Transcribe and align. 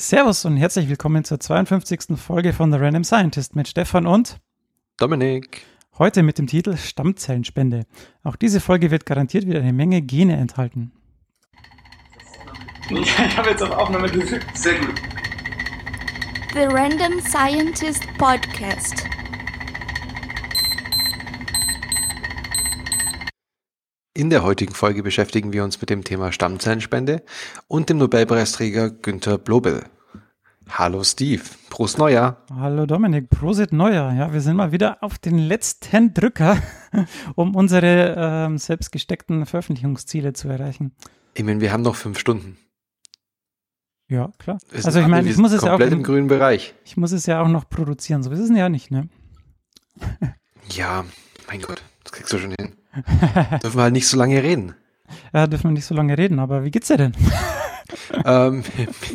Servus 0.00 0.46
und 0.46 0.56
herzlich 0.56 0.88
willkommen 0.88 1.24
zur 1.24 1.40
52. 1.40 2.16
Folge 2.16 2.54
von 2.54 2.72
The 2.72 2.78
Random 2.78 3.04
Scientist 3.04 3.54
mit 3.54 3.68
Stefan 3.68 4.06
und 4.06 4.40
Dominik. 4.96 5.66
Heute 5.98 6.22
mit 6.22 6.38
dem 6.38 6.46
Titel 6.46 6.78
Stammzellenspende. 6.78 7.84
Auch 8.24 8.36
diese 8.36 8.60
Folge 8.60 8.90
wird 8.90 9.04
garantiert 9.04 9.46
wieder 9.46 9.60
eine 9.60 9.74
Menge 9.74 10.00
Gene 10.00 10.38
enthalten. 10.38 10.92
Ich 12.90 13.36
habe 13.36 13.50
jetzt 13.50 13.62
auf 13.62 13.72
Aufnahme 13.72 14.08
gedrückt. 14.08 14.46
Sehr 14.56 14.78
gut. 14.78 14.94
The 16.54 16.60
Random 16.60 17.20
Scientist 17.20 18.04
Podcast. 18.16 19.09
In 24.12 24.28
der 24.28 24.42
heutigen 24.42 24.74
Folge 24.74 25.04
beschäftigen 25.04 25.52
wir 25.52 25.62
uns 25.62 25.80
mit 25.80 25.88
dem 25.88 26.02
Thema 26.02 26.32
Stammzellenspende 26.32 27.22
und 27.68 27.88
dem 27.88 27.98
Nobelpreisträger 27.98 28.90
Günther 28.90 29.38
Blobel. 29.38 29.84
Hallo 30.68 31.04
Steve, 31.04 31.42
Prost 31.68 31.96
Neujahr. 31.98 32.44
Hallo 32.52 32.86
Dominik, 32.86 33.30
Prosit 33.30 33.72
Neujahr. 33.72 34.12
Ja, 34.14 34.32
wir 34.32 34.40
sind 34.40 34.56
mal 34.56 34.72
wieder 34.72 35.00
auf 35.04 35.18
den 35.18 35.38
letzten 35.38 36.12
Drücker, 36.12 36.60
um 37.36 37.54
unsere 37.54 38.16
ähm, 38.18 38.58
selbst 38.58 38.90
gesteckten 38.90 39.46
Veröffentlichungsziele 39.46 40.32
zu 40.32 40.48
erreichen. 40.48 40.92
Ich 41.34 41.44
meine, 41.44 41.60
wir 41.60 41.72
haben 41.72 41.82
noch 41.82 41.94
fünf 41.94 42.18
Stunden. 42.18 42.58
Ja, 44.08 44.32
klar. 44.38 44.58
Also 44.72 44.98
ich 44.98 45.06
meine, 45.06 45.28
ich 45.28 45.36
muss 45.36 45.52
es 45.52 45.62
ja 45.62 45.74
auch, 45.74 45.78
im 45.78 46.02
grünen 46.02 46.26
Bereich. 46.26 46.74
ich 46.84 46.96
muss 46.96 47.12
es 47.12 47.26
ja 47.26 47.40
auch 47.40 47.48
noch 47.48 47.68
produzieren. 47.68 48.24
So 48.24 48.32
ist 48.32 48.40
es 48.40 48.50
ja 48.50 48.68
nicht, 48.68 48.90
ne? 48.90 49.08
Ja, 50.68 51.04
mein 51.48 51.62
Gott, 51.62 51.82
das 52.04 52.12
kriegst 52.12 52.32
du 52.32 52.38
schon 52.38 52.54
hin. 52.58 52.79
Dürfen 53.62 53.78
wir 53.78 53.82
halt 53.82 53.92
nicht 53.92 54.08
so 54.08 54.16
lange 54.16 54.42
reden. 54.42 54.74
Ja, 55.32 55.46
dürfen 55.46 55.70
wir 55.70 55.72
nicht 55.72 55.86
so 55.86 55.94
lange 55.94 56.16
reden, 56.16 56.38
aber 56.38 56.64
wie 56.64 56.70
geht's 56.70 56.88
dir 56.88 56.96
denn? 56.96 57.12
ähm, 58.24 58.64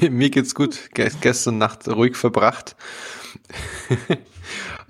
mir 0.10 0.30
geht's 0.30 0.56
gut. 0.56 0.90
Ge 0.94 1.10
gestern 1.22 1.58
Nacht 1.58 1.88
ruhig 1.88 2.16
verbracht. 2.16 2.76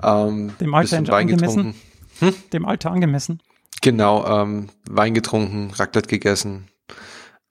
ähm, 0.04 0.54
Dem 0.60 0.74
Alter 0.74 0.98
angemessen? 1.14 1.76
getrunken. 2.20 2.44
Dem 2.54 2.66
Alter 2.66 2.92
angemessen? 2.92 3.42
Genau, 3.82 4.26
ähm, 4.26 4.70
Wein 4.90 5.14
getrunken, 5.14 5.72
Raclette 5.76 6.08
gegessen. 6.08 6.68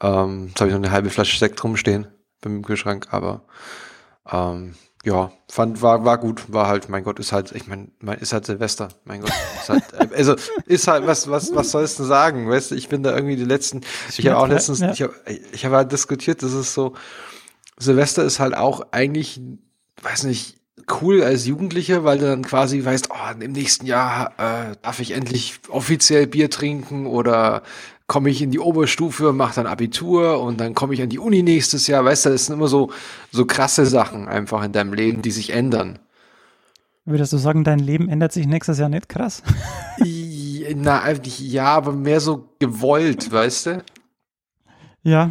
Ähm, 0.03 0.49
jetzt 0.49 0.61
habe 0.61 0.71
ich 0.71 0.75
noch 0.77 0.83
eine 0.83 0.91
halbe 0.91 1.11
Flasche 1.11 1.39
Sekt 1.39 1.63
rumstehen 1.63 2.09
beim 2.41 2.63
Kühlschrank, 2.63 3.09
aber 3.11 3.45
ähm, 4.31 4.75
ja, 5.05 5.31
fand, 5.51 5.83
war, 5.83 6.05
war 6.05 6.19
gut, 6.19 6.53
war 6.53 6.67
halt, 6.67 6.89
mein 6.89 7.05
Gott, 7.05 7.19
ist 7.19 7.33
halt, 7.33 7.53
ich 7.53 7.67
meine, 7.67 7.89
mein, 8.01 8.19
ist 8.19 8.33
halt 8.33 8.47
Silvester, 8.47 8.89
mein 9.05 9.21
Gott, 9.21 9.33
ist 9.61 9.69
halt, 9.69 9.85
äh, 9.93 10.17
also, 10.17 10.35
ist 10.67 10.89
halt, 10.89 11.07
was, 11.07 11.29
was, 11.29 11.55
was 11.55 11.71
sollst 11.71 11.99
du 11.99 12.05
sagen, 12.05 12.49
weißt 12.49 12.71
du, 12.71 12.75
ich 12.75 12.89
bin 12.89 13.03
da 13.03 13.15
irgendwie 13.15 13.37
die 13.37 13.45
letzten, 13.45 13.83
ich 14.17 14.27
habe 14.27 14.39
auch 14.39 14.49
Ja, 14.49 14.55
letztens, 14.55 14.81
ja. 14.81 14.93
ich 14.93 15.03
habe 15.03 15.15
ich 15.53 15.65
hab 15.65 15.73
halt 15.73 15.93
diskutiert, 15.93 16.43
das 16.43 16.55
ist 16.55 16.75
so, 16.75 16.95
Silvester 17.79 18.25
ist 18.25 18.41
halt 18.41 18.57
auch 18.57 18.89
eigentlich, 18.93 19.41
weiß 20.03 20.25
nicht, 20.25 20.57
cool 21.01 21.23
als 21.23 21.47
Jugendlicher, 21.47 22.05
weil 22.05 22.19
du 22.19 22.27
dann 22.27 22.43
quasi 22.43 22.85
weißt, 22.85 23.09
oh, 23.11 23.41
im 23.41 23.53
nächsten 23.53 23.87
Jahr 23.87 24.33
äh, 24.39 24.77
darf 24.83 25.01
ich 25.01 25.13
endlich 25.13 25.61
offiziell 25.69 26.27
Bier 26.27 26.51
trinken 26.51 27.07
oder 27.07 27.63
komme 28.07 28.31
ich 28.31 28.43
in 28.43 28.51
die 28.51 28.59
Oberstufe, 28.59 29.33
mache 29.33 29.55
dann 29.57 29.67
Abitur 29.67 30.41
und 30.41 30.61
dann 30.61 30.75
komme 30.75 30.95
ich 30.95 31.03
an 31.03 31.09
die 31.09 31.19
Uni 31.19 31.43
nächstes 31.43 31.87
Jahr. 31.87 32.05
Weißt 32.05 32.27
du, 32.27 32.31
das 32.31 32.47
sind 32.47 32.55
immer 32.55 32.69
so, 32.69 32.91
so 33.33 33.47
krasse 33.47 33.87
Sachen 33.87 34.29
einfach 34.29 34.63
in 34.63 34.73
deinem 34.73 34.93
Leben, 34.93 35.23
die 35.23 35.31
sich 35.31 35.51
ändern. 35.51 35.99
Würdest 37.07 37.33
du 37.33 37.39
sagen, 37.39 37.65
dein 37.65 37.79
Leben 37.79 38.09
ändert 38.09 38.33
sich 38.33 38.47
nächstes 38.47 38.79
Jahr 38.79 38.89
nicht? 38.89 39.09
Krass. 39.09 39.43
Na, 40.75 41.03
eigentlich 41.03 41.39
ja, 41.41 41.67
aber 41.67 41.93
mehr 41.93 42.21
so 42.21 42.49
gewollt, 42.59 43.31
weißt 43.31 43.67
du? 43.67 43.85
Ja, 45.03 45.31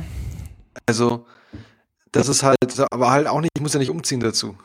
Also, 0.86 1.26
das 2.12 2.28
ist 2.28 2.44
halt, 2.44 2.58
aber 2.92 3.10
halt 3.10 3.28
auch 3.28 3.42
nicht, 3.42 3.52
ich 3.56 3.62
muss 3.62 3.74
ja 3.74 3.80
nicht 3.80 3.90
umziehen 3.90 4.20
dazu. 4.20 4.56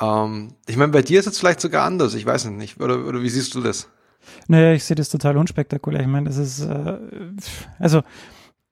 Ähm, 0.00 0.54
ich 0.66 0.76
meine, 0.76 0.90
bei 0.92 1.02
dir 1.02 1.20
ist 1.20 1.26
es 1.26 1.38
vielleicht 1.38 1.60
sogar 1.60 1.84
anders, 1.84 2.14
ich 2.14 2.26
weiß 2.26 2.46
es 2.46 2.50
nicht. 2.50 2.80
Oder, 2.80 3.06
oder 3.06 3.22
wie 3.22 3.28
siehst 3.28 3.54
du 3.54 3.60
das? 3.60 3.88
Naja, 4.48 4.72
ich 4.72 4.84
sehe 4.84 4.94
das 4.94 5.08
total 5.08 5.36
unspektakulär. 5.36 6.00
Ich 6.00 6.06
meine, 6.06 6.28
das 6.28 6.36
ist, 6.36 6.60
äh, 6.60 6.98
also, 7.78 8.02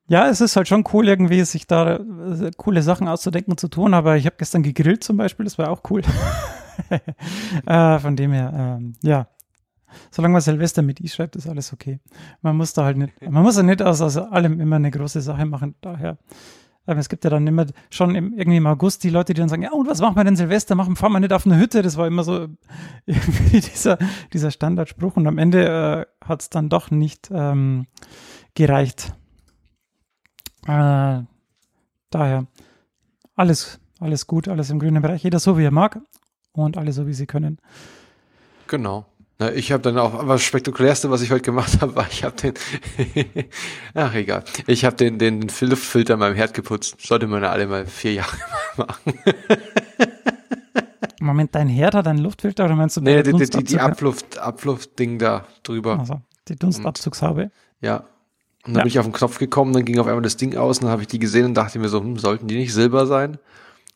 ja, 0.08 0.28
es 0.28 0.40
ist 0.40 0.56
halt 0.56 0.68
schon 0.68 0.84
cool, 0.92 1.06
irgendwie 1.06 1.42
sich 1.44 1.66
da 1.66 1.96
äh, 1.96 2.50
coole 2.56 2.82
Sachen 2.82 3.08
auszudenken 3.08 3.52
und 3.52 3.60
zu 3.60 3.68
tun, 3.68 3.94
aber 3.94 4.16
ich 4.16 4.26
habe 4.26 4.36
gestern 4.38 4.62
gegrillt 4.62 5.04
zum 5.04 5.16
Beispiel, 5.16 5.44
das 5.44 5.58
war 5.58 5.70
auch 5.70 5.82
cool. 5.90 6.02
äh, 7.66 7.98
von 7.98 8.16
dem 8.16 8.32
her, 8.32 8.78
ähm, 8.78 8.94
ja. 9.02 9.28
Solange 10.10 10.32
man 10.32 10.42
Silvester 10.42 10.82
mit 10.82 11.00
I 11.00 11.08
schreibt, 11.08 11.34
ist 11.36 11.48
alles 11.48 11.72
okay. 11.72 11.98
Man 12.42 12.56
muss 12.56 12.74
da 12.74 12.84
halt 12.84 12.98
nicht, 12.98 13.12
man 13.22 13.42
muss 13.42 13.56
ja 13.56 13.62
nicht 13.62 13.82
aus, 13.82 14.00
aus 14.02 14.16
allem 14.18 14.60
immer 14.60 14.76
eine 14.76 14.90
große 14.90 15.22
Sache 15.22 15.46
machen, 15.46 15.74
daher. 15.80 16.18
Aber 16.88 17.00
es 17.00 17.10
gibt 17.10 17.22
ja 17.24 17.28
dann 17.28 17.46
immer 17.46 17.66
schon 17.90 18.14
im, 18.14 18.32
irgendwie 18.32 18.56
im 18.56 18.66
August 18.66 19.04
die 19.04 19.10
Leute, 19.10 19.34
die 19.34 19.40
dann 19.40 19.50
sagen, 19.50 19.62
ja, 19.62 19.72
und 19.72 19.86
was 19.86 20.00
machen 20.00 20.16
wir 20.16 20.24
denn 20.24 20.36
Silvester? 20.36 20.74
Machen, 20.74 20.96
fahren 20.96 21.12
wir 21.12 21.20
nicht 21.20 21.34
auf 21.34 21.44
eine 21.44 21.58
Hütte? 21.58 21.82
Das 21.82 21.98
war 21.98 22.06
immer 22.06 22.24
so 22.24 22.48
irgendwie 23.06 23.60
dieser, 23.60 23.98
dieser 24.32 24.50
Standardspruch. 24.50 25.16
Und 25.16 25.26
am 25.26 25.36
Ende 25.36 26.06
äh, 26.22 26.26
hat 26.26 26.40
es 26.40 26.48
dann 26.48 26.70
doch 26.70 26.90
nicht 26.90 27.28
ähm, 27.30 27.86
gereicht. 28.54 29.12
Äh, 30.66 31.24
daher 32.08 32.46
alles, 33.36 33.80
alles 34.00 34.26
gut, 34.26 34.48
alles 34.48 34.70
im 34.70 34.78
grünen 34.78 35.02
Bereich. 35.02 35.22
Jeder 35.22 35.40
so, 35.40 35.58
wie 35.58 35.64
er 35.64 35.70
mag 35.70 36.00
und 36.52 36.78
alle 36.78 36.92
so, 36.92 37.06
wie 37.06 37.12
sie 37.12 37.26
können. 37.26 37.58
Genau. 38.66 39.04
Na, 39.40 39.52
ich 39.52 39.70
habe 39.70 39.82
dann 39.82 39.96
auch, 39.98 40.14
aber 40.14 40.32
das 40.32 40.42
Spektakulärste, 40.42 41.10
was 41.10 41.22
ich 41.22 41.30
heute 41.30 41.42
gemacht 41.42 41.80
habe, 41.80 41.94
war, 41.94 42.06
ich 42.10 42.24
habe 42.24 42.34
den, 42.36 42.54
ach 43.94 44.12
egal, 44.14 44.42
ich 44.66 44.84
habe 44.84 44.96
den, 44.96 45.18
den 45.20 45.46
Luftfilter 45.60 46.14
in 46.14 46.20
meinem 46.20 46.34
Herd 46.34 46.54
geputzt. 46.54 46.96
Sollte 47.00 47.28
man 47.28 47.42
ja 47.44 47.50
alle 47.50 47.68
mal 47.68 47.86
vier 47.86 48.14
Jahre 48.14 48.36
machen. 48.76 49.14
Moment, 51.20 51.54
dein 51.54 51.68
Herd 51.68 51.94
hat 51.94 52.08
einen 52.08 52.18
Luftfilter 52.18 52.64
oder 52.64 52.74
meinst 52.74 52.96
du 52.96 53.00
Nee, 53.00 53.22
die, 53.22 53.32
die, 53.32 53.64
die, 53.64 53.78
Abluft, 53.78 54.38
Abluftding 54.38 55.18
da 55.18 55.46
drüber. 55.62 55.98
Also, 56.00 56.20
die 56.48 56.56
Dunstabzugshaube. 56.56 57.50
Ja. 57.80 58.04
Und 58.66 58.74
dann 58.74 58.76
Ja. 58.76 58.80
bin 58.82 58.88
ich 58.88 58.98
auf 58.98 59.06
den 59.06 59.12
Knopf 59.12 59.38
gekommen, 59.38 59.72
dann 59.72 59.84
ging 59.84 60.00
auf 60.00 60.08
einmal 60.08 60.22
das 60.22 60.36
Ding 60.36 60.56
aus 60.56 60.78
und 60.78 60.84
dann 60.84 60.90
habe 60.92 61.02
ich 61.02 61.08
die 61.08 61.18
gesehen 61.20 61.44
und 61.46 61.54
dachte 61.54 61.78
mir 61.78 61.88
so, 61.88 62.00
hm, 62.00 62.18
sollten 62.18 62.48
die 62.48 62.56
nicht 62.56 62.72
Silber 62.74 63.06
sein? 63.06 63.38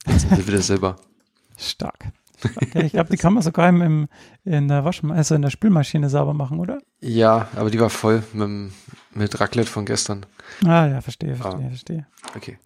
Jetzt 0.06 0.20
sind 0.20 0.36
sie 0.36 0.46
wieder 0.46 0.62
Silber. 0.62 0.96
Stark. 1.56 2.12
Ich 2.74 2.92
glaube, 2.92 3.10
die 3.10 3.16
kann 3.16 3.34
man 3.34 3.42
sogar 3.42 3.68
im, 3.68 3.80
im, 3.82 4.08
in 4.44 4.68
der 4.68 4.84
Waschmaschine, 4.84 5.16
also 5.18 5.34
in 5.34 5.42
der 5.42 5.50
Spülmaschine 5.50 6.08
sauber 6.08 6.34
machen, 6.34 6.58
oder? 6.58 6.78
Ja, 7.00 7.48
aber 7.56 7.70
die 7.70 7.78
war 7.80 7.90
voll 7.90 8.22
mit, 8.32 8.72
mit 9.14 9.40
Raclette 9.40 9.70
von 9.70 9.84
gestern. 9.84 10.26
Ah, 10.64 10.86
ja, 10.86 11.00
verstehe, 11.00 11.36
verstehe, 11.36 11.66
Ah. 11.66 11.68
verstehe. 11.68 12.06
Okay. 12.36 12.58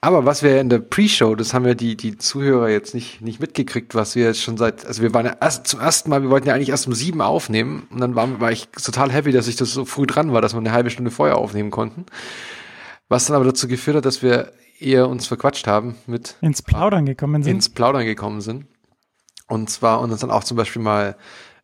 Aber 0.00 0.24
was 0.24 0.42
wir 0.42 0.60
in 0.60 0.68
der 0.68 0.80
Pre-Show, 0.80 1.36
das 1.36 1.54
haben 1.54 1.64
ja 1.64 1.74
die, 1.74 1.96
die 1.96 2.16
Zuhörer 2.18 2.68
jetzt 2.68 2.92
nicht, 2.94 3.20
nicht 3.20 3.38
mitgekriegt, 3.40 3.94
was 3.94 4.16
wir 4.16 4.24
jetzt 4.24 4.42
schon 4.42 4.56
seit, 4.56 4.84
also 4.84 5.00
wir 5.00 5.14
waren 5.14 5.26
ja 5.26 5.36
erst 5.40 5.66
zum 5.68 5.78
ersten 5.80 6.10
Mal, 6.10 6.22
wir 6.22 6.30
wollten 6.30 6.48
ja 6.48 6.54
eigentlich 6.54 6.70
erst 6.70 6.88
um 6.88 6.92
sieben 6.92 7.20
aufnehmen 7.20 7.86
und 7.90 8.00
dann 8.00 8.16
war, 8.16 8.40
war 8.40 8.50
ich 8.50 8.68
total 8.70 9.12
happy, 9.12 9.30
dass 9.30 9.46
ich 9.46 9.54
das 9.56 9.72
so 9.72 9.84
früh 9.84 10.06
dran 10.06 10.32
war, 10.32 10.40
dass 10.42 10.54
wir 10.54 10.58
eine 10.58 10.72
halbe 10.72 10.90
Stunde 10.90 11.10
vorher 11.12 11.36
aufnehmen 11.38 11.70
konnten. 11.70 12.04
Was 13.08 13.26
dann 13.26 13.36
aber 13.36 13.44
dazu 13.44 13.68
geführt 13.68 13.96
hat, 13.98 14.04
dass 14.04 14.22
wir 14.22 14.52
eher 14.80 15.08
uns 15.08 15.28
verquatscht 15.28 15.68
haben 15.68 15.94
mit 16.06 16.34
Ins 16.40 16.62
Plaudern 16.62 17.06
gekommen 17.06 17.42
sind. 17.44 17.52
ins 17.52 17.68
Plaudern 17.68 18.04
gekommen 18.04 18.40
sind. 18.40 18.64
Und 19.52 19.68
zwar 19.70 20.00
und 20.00 20.10
uns 20.10 20.20
dann 20.20 20.30
auch 20.30 20.44
zum 20.44 20.56
Beispiel 20.56 20.82
mal 20.82 21.16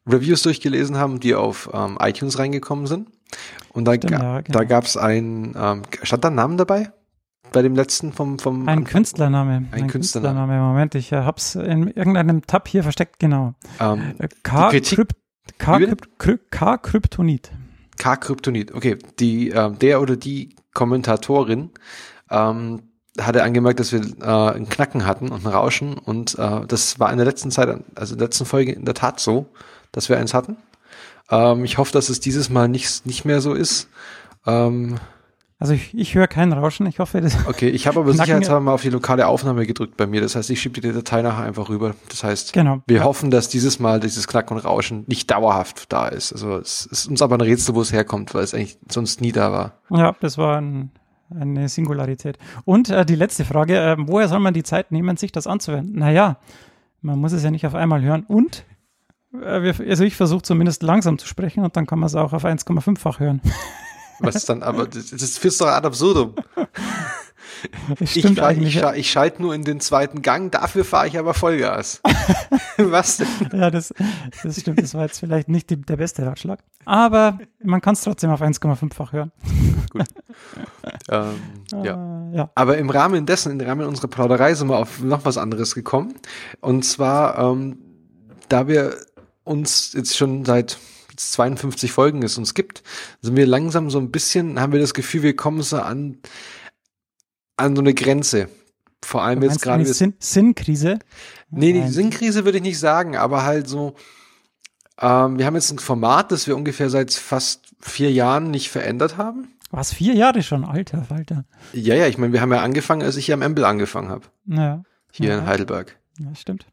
Reviews 0.07 0.43
durchgelesen 0.43 0.97
haben, 0.97 1.21
die 1.21 1.35
auf 1.35 1.71
ähm, 1.73 1.97
iTunes 2.01 2.39
reingekommen 2.39 2.87
sind. 2.87 3.09
Und 3.73 3.85
da, 3.87 3.95
Stimmt, 3.95 4.13
ja, 4.13 4.41
genau. 4.41 4.59
da 4.59 4.65
gab 4.65 4.85
es 4.85 4.97
ein, 4.97 5.55
ähm, 5.59 5.83
stand 6.03 6.25
da 6.25 6.29
ein 6.29 6.35
Name 6.35 6.57
dabei? 6.57 6.93
Bei 7.53 7.63
dem 7.63 7.75
letzten 7.75 8.13
vom, 8.13 8.39
vom 8.39 8.69
Ein 8.69 8.85
Künstlername. 8.85 9.69
Ein, 9.71 9.87
Künstlername. 9.87 9.91
Künstlername. 9.91 10.61
Moment, 10.61 10.95
ich 10.95 11.13
äh, 11.13 11.17
hab's 11.23 11.55
in 11.55 11.89
irgendeinem 11.89 12.47
Tab 12.47 12.69
hier 12.69 12.83
versteckt, 12.83 13.19
genau. 13.19 13.55
ähm, 13.81 14.15
Äh, 14.19 14.29
K. 14.43 14.71
Die 14.71 14.77
Kritik- 14.81 14.97
Krypt, 14.97 15.17
K. 15.59 15.75
Wie 15.77 15.87
bitte? 15.87 15.97
Krypt, 15.97 16.19
Krypt, 16.19 16.51
K. 16.51 16.77
Kryptonit. 16.79 17.53
K-Kryptonit. 17.99 18.73
Okay, 18.75 18.97
die, 19.19 19.49
ähm, 19.51 19.79
der 19.79 20.01
oder 20.01 20.17
die 20.17 20.55
Kommentatorin 20.73 21.71
ähm, 22.31 22.83
hatte 23.21 23.43
angemerkt, 23.43 23.81
dass 23.81 23.93
wir 23.93 24.01
äh, 24.01 24.55
einen 24.55 24.69
Knacken 24.69 25.07
hatten 25.07 25.29
und 25.31 25.45
ein 25.45 25.53
Rauschen 25.53 25.95
und 25.99 26.39
äh, 26.39 26.61
das 26.67 26.99
war 27.01 27.11
in 27.11 27.17
der 27.19 27.27
letzten 27.27 27.51
Zeit, 27.51 27.69
also 27.95 28.15
in 28.15 28.19
der 28.19 28.27
letzten 28.29 28.45
Folge 28.47 28.73
in 28.73 28.85
der 28.85 28.95
Tat 28.95 29.21
so, 29.21 29.47
dass 29.93 30.09
wir 30.09 30.19
eins 30.19 30.35
hatten. 30.35 30.57
Ähm, 31.31 31.65
ich 31.65 31.79
hoffe, 31.79 31.93
dass 31.93 32.09
es 32.09 32.21
dieses 32.21 32.49
Mal 32.51 32.69
nicht, 32.69 33.05
nicht 33.07 33.25
mehr 33.25 33.41
so 33.41 33.55
ist. 33.55 33.89
Ähm, 34.47 34.99
Also 35.61 35.73
ich, 35.75 35.93
ich 35.93 36.15
höre 36.15 36.29
kein 36.29 36.53
Rauschen. 36.53 36.87
Ich 36.87 37.01
hoffe, 37.01 37.21
das. 37.21 37.37
okay, 37.49 37.69
ich 37.69 37.87
habe 37.89 37.99
aber 38.01 38.13
sicherheitshalber 38.13 38.61
mal 38.61 38.73
auf 38.75 38.83
die 38.83 38.91
lokale 38.91 39.27
Aufnahme 39.27 39.67
gedrückt 39.67 39.97
bei 39.97 40.07
mir. 40.07 40.21
Das 40.21 40.37
heißt, 40.37 40.49
ich 40.51 40.61
schiebe 40.61 40.81
die 40.81 40.93
Datei 40.93 41.21
nachher 41.23 41.45
einfach 41.45 41.69
rüber. 41.69 41.95
Das 42.11 42.23
heißt, 42.23 42.53
Genau. 42.53 42.83
wir 42.87 42.99
Ja. 42.99 43.05
hoffen, 43.05 43.31
dass 43.33 43.49
dieses 43.49 43.81
Mal 43.81 43.99
dieses 43.99 44.29
Knacken 44.29 44.57
und 44.57 44.65
Rauschen 44.65 45.05
nicht 45.09 45.31
dauerhaft 45.31 45.93
da 45.93 46.07
ist. 46.09 46.33
Also 46.33 46.57
es 46.59 46.87
ist 46.87 47.09
uns 47.09 47.21
aber 47.23 47.37
ein 47.37 47.41
Rätsel, 47.41 47.75
wo 47.75 47.81
es 47.81 47.93
herkommt, 47.93 48.35
weil 48.35 48.45
es 48.45 48.55
eigentlich 48.55 48.79
sonst 48.89 49.21
nie 49.21 49.33
da 49.33 49.51
war. 49.51 49.73
Ja, 49.91 50.15
das 50.21 50.39
war 50.39 50.59
ein, 50.59 50.93
eine 51.35 51.69
Singularität. 51.69 52.39
Und 52.65 52.91
äh, 52.91 53.05
die 53.05 53.15
letzte 53.15 53.45
Frage, 53.45 53.79
äh, 53.79 53.97
woher 53.99 54.29
soll 54.29 54.41
man 54.41 54.55
die 54.55 54.63
Zeit 54.63 54.93
nehmen, 54.93 55.17
sich 55.17 55.33
das 55.33 55.47
anzuhören? 55.47 55.93
Naja, 55.93 56.39
man 57.01 57.19
muss 57.19 57.33
es 57.33 57.43
ja 57.45 57.51
nicht 57.51 57.67
auf 57.67 57.75
einmal 57.75 58.03
hören. 58.03 58.25
Und, 58.27 58.65
äh, 59.35 59.63
wir, 59.63 59.89
also 59.89 60.05
ich 60.05 60.17
versuche 60.17 60.43
zumindest 60.43 60.83
langsam 60.83 61.19
zu 61.19 61.27
sprechen 61.27 61.65
und 61.65 61.77
dann 61.77 61.87
kann 61.87 61.99
man 61.99 62.07
es 62.07 62.15
auch 62.15 62.33
auf 62.33 62.45
1,5-fach 62.45 63.21
hören. 63.21 63.41
Was 64.21 64.45
dann 64.45 64.63
aber, 64.63 64.87
das, 64.87 65.11
das 65.11 65.39
führst 65.39 65.61
doch 65.61 65.69
ad 65.69 65.87
absurdum. 65.87 66.35
Ich, 68.01 68.11
stimmt 68.11 68.39
fahr- 68.39 68.49
eigentlich. 68.49 68.77
ich, 68.77 68.85
ich 68.97 69.11
schalte 69.11 69.43
nur 69.43 69.55
in 69.55 69.65
den 69.65 69.81
zweiten 69.81 70.23
Gang, 70.23 70.51
dafür 70.51 70.85
fahre 70.85 71.09
ich 71.09 71.19
aber 71.19 71.35
Vollgas. 71.35 72.01
Was 72.77 73.19
denn? 73.19 73.27
Ja, 73.53 73.71
das, 73.71 73.93
das 74.43 74.61
stimmt. 74.61 74.81
Das 74.81 74.95
war 74.95 75.03
jetzt 75.03 75.19
vielleicht 75.19 75.49
nicht 75.49 75.71
die, 75.71 75.81
der 75.81 75.97
beste 75.97 76.25
Ratschlag. 76.25 76.61
Aber 76.85 77.39
man 77.63 77.81
kann 77.81 77.95
es 77.95 78.03
trotzdem 78.03 78.31
auf 78.31 78.41
1,5-fach 78.41 79.13
hören. 79.13 79.33
Ähm, 81.11 81.35
ja. 81.85 82.31
Äh, 82.33 82.37
ja. 82.37 82.51
Aber 82.55 82.79
im 82.79 82.91
Rahmen 82.91 83.27
dessen, 83.27 83.59
im 83.59 83.67
Rahmen 83.67 83.87
unserer 83.87 84.09
Plauderei 84.09 84.55
sind 84.55 84.69
wir 84.69 84.79
auf 84.79 85.01
noch 85.01 85.25
was 85.25 85.39
anderes 85.39 85.75
gekommen. 85.75 86.15
Und 86.61 86.85
zwar, 86.85 87.39
ähm, 87.39 87.79
da 88.49 88.69
wir 88.69 88.97
uns 89.45 89.93
jetzt 89.95 90.17
schon 90.17 90.45
seit 90.45 90.79
jetzt 91.19 91.33
52 91.33 91.91
Folgen 91.93 92.23
es 92.23 92.39
uns 92.39 92.55
gibt, 92.55 92.83
sind 93.21 93.37
wir 93.37 93.47
langsam 93.47 93.91
so 93.91 93.99
ein 93.99 94.11
bisschen, 94.11 94.61
haben 94.61 94.73
wir 94.73 94.81
das 94.81 94.95
Gefühl, 94.95 95.23
wir 95.23 95.37
kommen 95.37 95.63
so 95.63 95.79
an, 95.79 96.19
an 97.59 97.77
so 97.77 97.83
eine 97.83 97.93
Grenze. 97.95 98.49
Vor 99.05 99.23
allem 99.23 99.43
jetzt 99.43 99.63
gerade. 99.63 99.85
Sinn 99.85 100.15
Sinnkrise? 100.19 100.99
Nee, 101.51 101.73
die. 101.73 101.89
Sinnkrise 101.89 102.45
würde 102.45 102.59
ich 102.59 102.65
nicht 102.65 102.79
sagen, 102.79 103.17
aber 103.17 103.45
halt 103.45 103.69
so, 103.69 103.95
ähm, 105.01 105.39
wir 105.39 105.47
haben 105.47 105.55
jetzt 105.55 105.71
ein 105.71 105.79
Format, 105.79 106.33
das 106.33 106.47
wir 106.47 106.57
ungefähr 106.57 106.91
seit 106.91 107.13
fast 107.13 107.75
vier 107.81 108.11
Jahren 108.11 108.51
nicht 108.51 108.71
verändert 108.71 109.17
haben. 109.17 109.53
Was, 109.71 109.93
vier 109.93 110.15
Jahre 110.15 110.43
schon? 110.43 110.65
Alter, 110.65 111.05
Falter. 111.05 111.45
Ja, 111.73 111.95
ja, 111.95 112.07
ich 112.07 112.19
meine, 112.19 112.33
wir 112.33 112.41
haben 112.41 112.53
ja 112.53 112.63
angefangen, 112.63 113.03
als 113.03 113.17
ich 113.17 113.27
hier 113.27 113.35
am 113.35 113.43
Embel 113.43 113.65
angefangen 113.67 114.09
habe, 114.09 114.23
Ja, 114.47 114.83
hier 115.13 115.29
Ja. 115.31 115.39
in 115.39 115.47
Heidelberg. 115.47 115.97
ja 116.19 116.35
stimmt. 116.35 116.67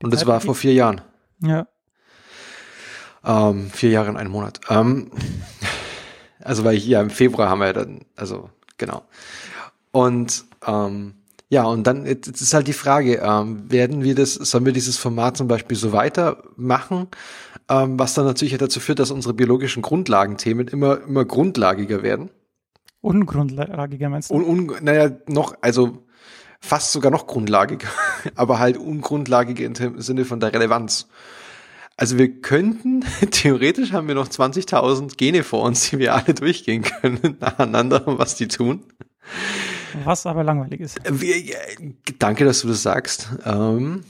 Die 0.00 0.04
Und 0.04 0.12
das 0.12 0.20
Zeit 0.20 0.28
war 0.28 0.38
geht- 0.38 0.46
vor 0.46 0.54
vier 0.54 0.74
Jahren. 0.74 1.00
Ja, 1.40 1.66
Ähm, 3.24 3.70
vier 3.70 3.90
Jahre 3.90 4.10
in 4.10 4.16
einem 4.16 4.30
Monat. 4.32 4.60
Ähm, 4.68 5.10
also 6.40 6.64
weil 6.64 6.76
ich 6.76 6.86
ja 6.86 7.00
im 7.00 7.10
Februar 7.10 7.48
haben 7.48 7.60
wir 7.60 7.66
ja 7.68 7.72
dann, 7.72 8.04
also 8.16 8.50
genau. 8.78 9.02
Und 9.92 10.44
ähm, 10.66 11.14
ja, 11.48 11.64
und 11.64 11.86
dann 11.86 12.06
jetzt 12.06 12.28
ist 12.28 12.54
halt 12.54 12.66
die 12.66 12.72
Frage, 12.72 13.16
ähm, 13.22 13.70
werden 13.70 14.02
wir 14.02 14.14
das, 14.14 14.34
sollen 14.34 14.64
wir 14.64 14.72
dieses 14.72 14.96
Format 14.96 15.36
zum 15.36 15.48
Beispiel 15.48 15.76
so 15.76 15.92
weitermachen, 15.92 17.08
ähm, 17.68 17.98
was 17.98 18.14
dann 18.14 18.24
natürlich 18.24 18.56
dazu 18.56 18.80
führt, 18.80 18.98
dass 18.98 19.10
unsere 19.10 19.34
biologischen 19.34 19.82
Grundlagenthemen 19.82 20.66
immer, 20.68 21.02
immer 21.02 21.26
grundlagiger 21.26 22.02
werden. 22.02 22.30
ungrundlagiger 23.02 24.08
meinst 24.08 24.30
du? 24.30 24.34
Und, 24.34 24.44
un, 24.44 24.72
naja, 24.80 25.10
noch, 25.28 25.54
also 25.60 25.98
fast 26.58 26.92
sogar 26.92 27.12
noch 27.12 27.26
grundlagiger, 27.26 27.88
aber 28.34 28.58
halt 28.58 28.78
ungrundlagiger 28.78 29.66
im 29.66 30.00
Sinne 30.00 30.24
von 30.24 30.40
der 30.40 30.54
Relevanz. 30.54 31.08
Also 31.98 32.16
wir 32.16 32.40
könnten, 32.40 33.04
theoretisch 33.30 33.92
haben 33.92 34.08
wir 34.08 34.14
noch 34.14 34.28
20.000 34.28 35.16
Gene 35.16 35.44
vor 35.44 35.62
uns, 35.62 35.90
die 35.90 35.98
wir 35.98 36.14
alle 36.14 36.32
durchgehen 36.32 36.82
können 36.82 37.36
nacheinander, 37.40 38.02
was 38.06 38.36
die 38.36 38.48
tun. 38.48 38.84
Was 40.04 40.26
aber 40.26 40.44
langweilig 40.44 40.80
ist. 40.80 41.00
Wir, 41.08 41.56
danke, 42.18 42.44
dass 42.44 42.60
du 42.62 42.68
das 42.68 42.82
sagst. 42.82 43.28
Ähm, 43.44 44.04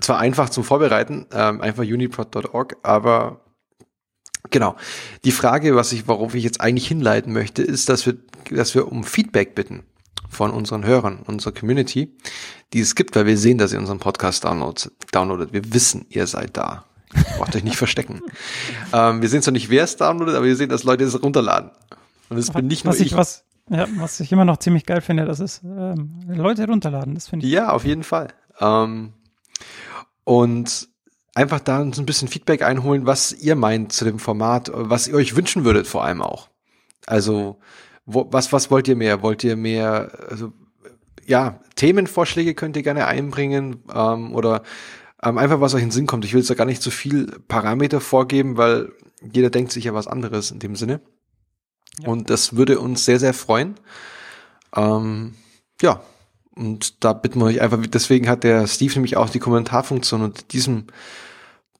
zwar 0.00 0.18
einfach 0.18 0.48
zum 0.50 0.64
Vorbereiten, 0.64 1.26
ähm, 1.32 1.60
einfach 1.60 1.82
uniprod.org, 1.82 2.76
aber 2.82 3.40
genau. 4.50 4.76
Die 5.24 5.32
Frage, 5.32 5.76
was 5.76 5.92
ich, 5.92 6.08
worauf 6.08 6.34
ich 6.34 6.44
jetzt 6.44 6.60
eigentlich 6.60 6.88
hinleiten 6.88 7.32
möchte, 7.32 7.62
ist, 7.62 7.88
dass 7.88 8.06
wir, 8.06 8.16
dass 8.50 8.74
wir 8.74 8.90
um 8.90 9.04
Feedback 9.04 9.54
bitten 9.54 9.84
von 10.28 10.50
unseren 10.50 10.84
Hörern, 10.84 11.20
unserer 11.26 11.52
Community, 11.52 12.16
die 12.72 12.80
es 12.80 12.94
gibt, 12.94 13.16
weil 13.16 13.26
wir 13.26 13.38
sehen, 13.38 13.58
dass 13.58 13.72
ihr 13.72 13.78
unseren 13.78 13.98
Podcast 13.98 14.44
downloads, 14.44 14.90
downloadet. 15.12 15.52
Wir 15.52 15.72
wissen, 15.72 16.06
ihr 16.08 16.26
seid 16.26 16.56
da. 16.56 16.84
Braucht 17.38 17.54
euch 17.56 17.64
nicht 17.64 17.76
verstecken. 17.76 18.22
Ähm, 18.92 19.20
wir 19.20 19.28
sehen 19.28 19.42
zwar 19.42 19.52
nicht, 19.52 19.68
wer 19.68 19.82
es 19.82 19.96
downloadet, 19.96 20.36
aber 20.36 20.46
wir 20.46 20.54
sehen, 20.54 20.68
dass 20.68 20.84
Leute 20.84 21.02
es 21.02 21.20
runterladen. 21.20 21.72
Und 22.28 22.38
es 22.38 22.50
bin 22.50 22.68
nicht 22.68 22.84
nur 22.84 22.94
was 22.94 23.00
ich, 23.00 23.16
was, 23.16 23.44
ja, 23.70 23.86
was 23.96 24.20
ich 24.20 24.30
immer 24.32 24.44
noch 24.44 24.58
ziemlich 24.58 24.86
geil 24.86 25.00
finde, 25.00 25.24
das 25.24 25.40
ist 25.40 25.62
ähm, 25.64 26.20
Leute 26.28 26.66
runterladen. 26.66 27.14
Das 27.14 27.28
finde 27.28 27.46
ich. 27.46 27.52
Ja, 27.52 27.70
auf 27.70 27.84
jeden 27.84 28.04
Fall. 28.04 28.28
Ähm, 28.60 29.12
und 30.24 30.88
einfach 31.34 31.60
da 31.60 31.80
uns 31.80 31.98
ein 31.98 32.06
bisschen 32.06 32.28
Feedback 32.28 32.62
einholen, 32.62 33.06
was 33.06 33.32
ihr 33.32 33.56
meint 33.56 33.92
zu 33.92 34.04
dem 34.04 34.18
Format, 34.18 34.70
was 34.72 35.08
ihr 35.08 35.14
euch 35.14 35.36
wünschen 35.36 35.64
würdet 35.64 35.86
vor 35.86 36.04
allem 36.04 36.22
auch. 36.22 36.48
Also, 37.06 37.58
wo, 38.06 38.26
was, 38.30 38.52
was 38.52 38.70
wollt 38.70 38.88
ihr 38.88 38.96
mehr? 38.96 39.22
Wollt 39.22 39.44
ihr 39.44 39.56
mehr, 39.56 40.10
also, 40.30 40.52
ja, 41.26 41.60
Themenvorschläge 41.74 42.54
könnt 42.54 42.76
ihr 42.76 42.82
gerne 42.82 43.06
einbringen 43.06 43.82
ähm, 43.92 44.34
oder 44.34 44.62
ähm, 45.22 45.38
einfach, 45.38 45.60
was 45.60 45.74
euch 45.74 45.82
in 45.82 45.88
den 45.88 45.92
Sinn 45.92 46.06
kommt. 46.06 46.24
Ich 46.24 46.32
will 46.32 46.40
jetzt 46.40 46.50
da 46.50 46.54
gar 46.54 46.64
nicht 46.64 46.82
zu 46.82 46.90
viel 46.90 47.26
Parameter 47.48 48.00
vorgeben, 48.00 48.56
weil 48.56 48.92
jeder 49.20 49.50
denkt 49.50 49.72
sich 49.72 49.84
ja 49.84 49.94
was 49.94 50.06
anderes 50.06 50.50
in 50.50 50.60
dem 50.60 50.76
Sinne. 50.76 51.00
Ja. 52.00 52.08
Und 52.08 52.30
das 52.30 52.56
würde 52.56 52.78
uns 52.78 53.04
sehr, 53.04 53.18
sehr 53.18 53.34
freuen. 53.34 53.74
Ähm, 54.74 55.34
ja, 55.80 56.00
und 56.54 57.04
da 57.04 57.12
bitten 57.12 57.40
wir 57.40 57.46
euch 57.46 57.60
einfach, 57.60 57.78
deswegen 57.86 58.28
hat 58.28 58.44
der 58.44 58.66
Steve 58.66 58.94
nämlich 58.94 59.16
auch 59.16 59.28
die 59.30 59.38
Kommentarfunktion 59.38 60.22
unter 60.22 60.42
diesem 60.50 60.86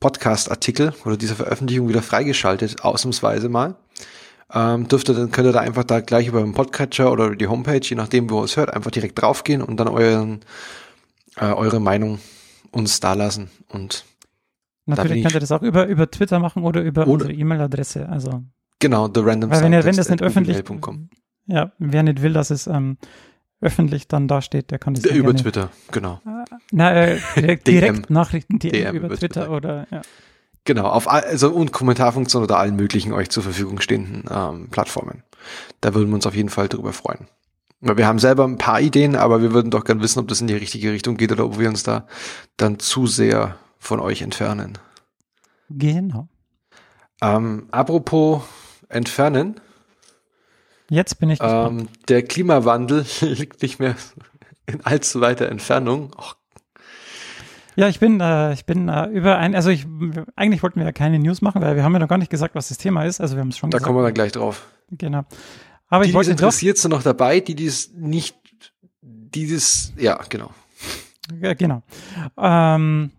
Podcast-Artikel 0.00 0.92
oder 1.04 1.16
dieser 1.16 1.34
Veröffentlichung 1.36 1.88
wieder 1.88 2.02
freigeschaltet, 2.02 2.82
ausnahmsweise 2.84 3.48
mal. 3.48 3.76
Ähm, 4.52 4.86
dürft 4.88 5.08
ihr, 5.08 5.14
dann 5.14 5.32
könnt 5.32 5.48
ihr 5.48 5.52
da 5.52 5.60
einfach 5.60 5.84
da 5.84 6.00
gleich 6.00 6.28
über 6.28 6.40
den 6.40 6.52
Podcatcher 6.52 7.10
oder 7.10 7.26
über 7.26 7.36
die 7.36 7.48
Homepage, 7.48 7.80
je 7.82 7.96
nachdem, 7.96 8.30
wo 8.30 8.40
ihr 8.40 8.44
es 8.44 8.56
hört, 8.56 8.72
einfach 8.72 8.90
direkt 8.90 9.20
draufgehen 9.20 9.62
und 9.62 9.78
dann 9.78 9.88
euren, 9.88 10.40
äh, 11.36 11.46
eure 11.46 11.80
Meinung 11.80 12.20
uns 12.70 13.00
dalassen. 13.00 13.50
Und 13.68 14.04
bin 14.84 14.94
Natürlich 14.94 15.16
ich- 15.18 15.22
könnt 15.24 15.34
ihr 15.34 15.40
das 15.40 15.50
auch 15.52 15.62
über, 15.62 15.86
über 15.86 16.08
Twitter 16.10 16.38
machen 16.38 16.62
oder 16.62 16.82
über 16.82 17.02
Oder- 17.02 17.10
unsere 17.12 17.32
E-Mail-Adresse. 17.32 18.08
Also, 18.08 18.44
genau, 18.78 19.08
the 19.12 19.20
random 19.20 19.50
weil 19.50 19.62
wenn, 19.62 19.72
ihr, 19.72 19.84
wenn 19.84 19.96
das 19.96 20.08
nicht 20.08 20.22
öffentlich, 20.22 20.62
ja, 21.46 21.72
wer 21.78 22.02
nicht 22.02 22.22
will, 22.22 22.32
dass 22.32 22.50
es 22.50 22.66
ähm, 22.66 22.98
öffentlich 23.60 24.08
dann 24.08 24.28
dasteht, 24.28 24.70
der 24.70 24.78
kann 24.78 24.94
das 24.94 25.04
Über 25.04 25.32
gerne, 25.32 25.42
Twitter, 25.42 25.70
genau. 25.90 26.20
Na, 26.72 26.94
äh, 26.94 27.18
direkt, 27.36 27.66
direkt 27.66 28.10
Nachrichten 28.10 28.58
DM, 28.58 28.72
DM 28.72 28.96
über 28.96 29.06
über 29.06 29.16
Twitter 29.16 29.42
Twitter. 29.42 29.56
oder 29.56 29.86
ja. 29.90 30.02
Genau, 30.64 30.86
auf 30.86 31.08
also 31.08 31.50
und 31.52 31.72
Kommentarfunktion 31.72 32.42
oder 32.42 32.58
allen 32.58 32.74
möglichen 32.74 33.12
euch 33.12 33.30
zur 33.30 33.44
Verfügung 33.44 33.80
stehenden 33.80 34.24
ähm, 34.28 34.68
Plattformen. 34.68 35.22
Da 35.80 35.94
würden 35.94 36.08
wir 36.08 36.16
uns 36.16 36.26
auf 36.26 36.34
jeden 36.34 36.48
Fall 36.48 36.68
drüber 36.68 36.92
freuen. 36.92 37.28
Weil 37.80 37.96
wir 37.96 38.06
haben 38.06 38.18
selber 38.18 38.44
ein 38.44 38.58
paar 38.58 38.80
Ideen, 38.80 39.14
aber 39.14 39.42
wir 39.42 39.52
würden 39.52 39.70
doch 39.70 39.84
gern 39.84 40.02
wissen, 40.02 40.18
ob 40.18 40.26
das 40.26 40.40
in 40.40 40.48
die 40.48 40.54
richtige 40.54 40.90
Richtung 40.90 41.16
geht 41.16 41.30
oder 41.30 41.44
ob 41.44 41.58
wir 41.60 41.68
uns 41.68 41.84
da 41.84 42.06
dann 42.56 42.80
zu 42.80 43.06
sehr 43.06 43.56
von 43.78 44.00
euch 44.00 44.22
entfernen. 44.22 44.78
Genau. 45.70 46.28
Ähm, 47.22 47.68
apropos 47.70 48.42
entfernen, 48.88 49.60
Jetzt 50.88 51.18
bin 51.18 51.30
ich 51.30 51.40
gespannt. 51.40 51.80
ähm, 51.82 51.88
der 52.08 52.22
Klimawandel 52.22 53.04
liegt 53.20 53.60
nicht 53.62 53.80
mehr 53.80 53.96
in 54.66 54.80
allzu 54.86 55.20
weiter 55.20 55.48
Entfernung. 55.48 56.12
Och, 56.16 56.36
Ja, 57.74 57.88
ich 57.88 57.98
bin, 57.98 58.20
äh, 58.20 58.52
ich 58.52 58.66
bin 58.66 58.88
äh, 58.88 59.06
über 59.06 59.36
ein, 59.38 59.56
also 59.56 59.70
ich, 59.70 59.84
eigentlich 60.36 60.62
wollten 60.62 60.78
wir 60.78 60.86
ja 60.86 60.92
keine 60.92 61.18
News 61.18 61.42
machen, 61.42 61.60
weil 61.60 61.74
wir 61.74 61.82
haben 61.82 61.92
ja 61.92 61.98
noch 61.98 62.08
gar 62.08 62.18
nicht 62.18 62.30
gesagt, 62.30 62.54
was 62.54 62.68
das 62.68 62.78
Thema 62.78 63.04
ist. 63.04 63.20
Also 63.20 63.34
wir 63.34 63.40
haben 63.40 63.48
es 63.48 63.58
schon 63.58 63.70
da 63.70 63.78
gesagt. 63.78 63.86
kommen 63.86 63.98
wir 63.98 64.04
dann 64.04 64.14
gleich 64.14 64.30
drauf. 64.32 64.64
Genau. 64.92 65.24
Aber 65.88 66.04
Die, 66.04 66.10
ich 66.10 66.14
wollte 66.14 66.30
interessiert, 66.30 66.78
sind 66.78 66.92
noch 66.92 67.02
dabei, 67.02 67.40
die 67.40 67.54
dies 67.56 67.90
nicht, 67.92 68.36
die 69.02 69.52
das, 69.52 69.92
ja, 69.96 70.20
genau. 70.28 70.50
Ja, 71.40 71.54
genau. 71.54 71.82
Ähm, 72.38 73.10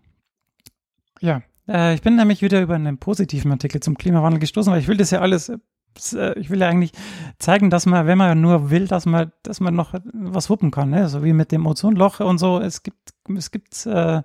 ja, 1.20 1.42
äh, 1.68 1.94
ich 1.94 2.02
bin 2.02 2.16
nämlich 2.16 2.42
wieder 2.42 2.60
über 2.60 2.74
einen 2.74 2.98
positiven 2.98 3.52
Artikel 3.52 3.80
zum 3.80 3.96
Klimawandel 3.96 4.40
gestoßen, 4.40 4.72
weil 4.72 4.80
ich 4.80 4.88
will 4.88 4.96
das 4.96 5.10
ja 5.10 5.20
alles, 5.20 5.48
äh, 5.48 6.38
ich 6.38 6.50
will 6.50 6.60
ja 6.60 6.68
eigentlich 6.68 6.92
zeigen, 7.38 7.70
dass 7.70 7.86
man, 7.86 8.06
wenn 8.06 8.18
man 8.18 8.40
nur 8.40 8.70
will, 8.70 8.86
dass 8.88 9.06
man, 9.06 9.32
dass 9.42 9.60
man 9.60 9.74
noch 9.74 9.94
was 10.12 10.50
wuppen 10.50 10.70
kann, 10.70 10.90
ne? 10.90 11.08
so 11.08 11.24
wie 11.24 11.32
mit 11.32 11.52
dem 11.52 11.66
Ozonloch 11.66 12.20
und 12.20 12.38
so. 12.38 12.60
Es 12.60 12.82
gibt, 12.82 13.14
es 13.36 13.50
gibt 13.50 13.86
äh, 13.86 14.22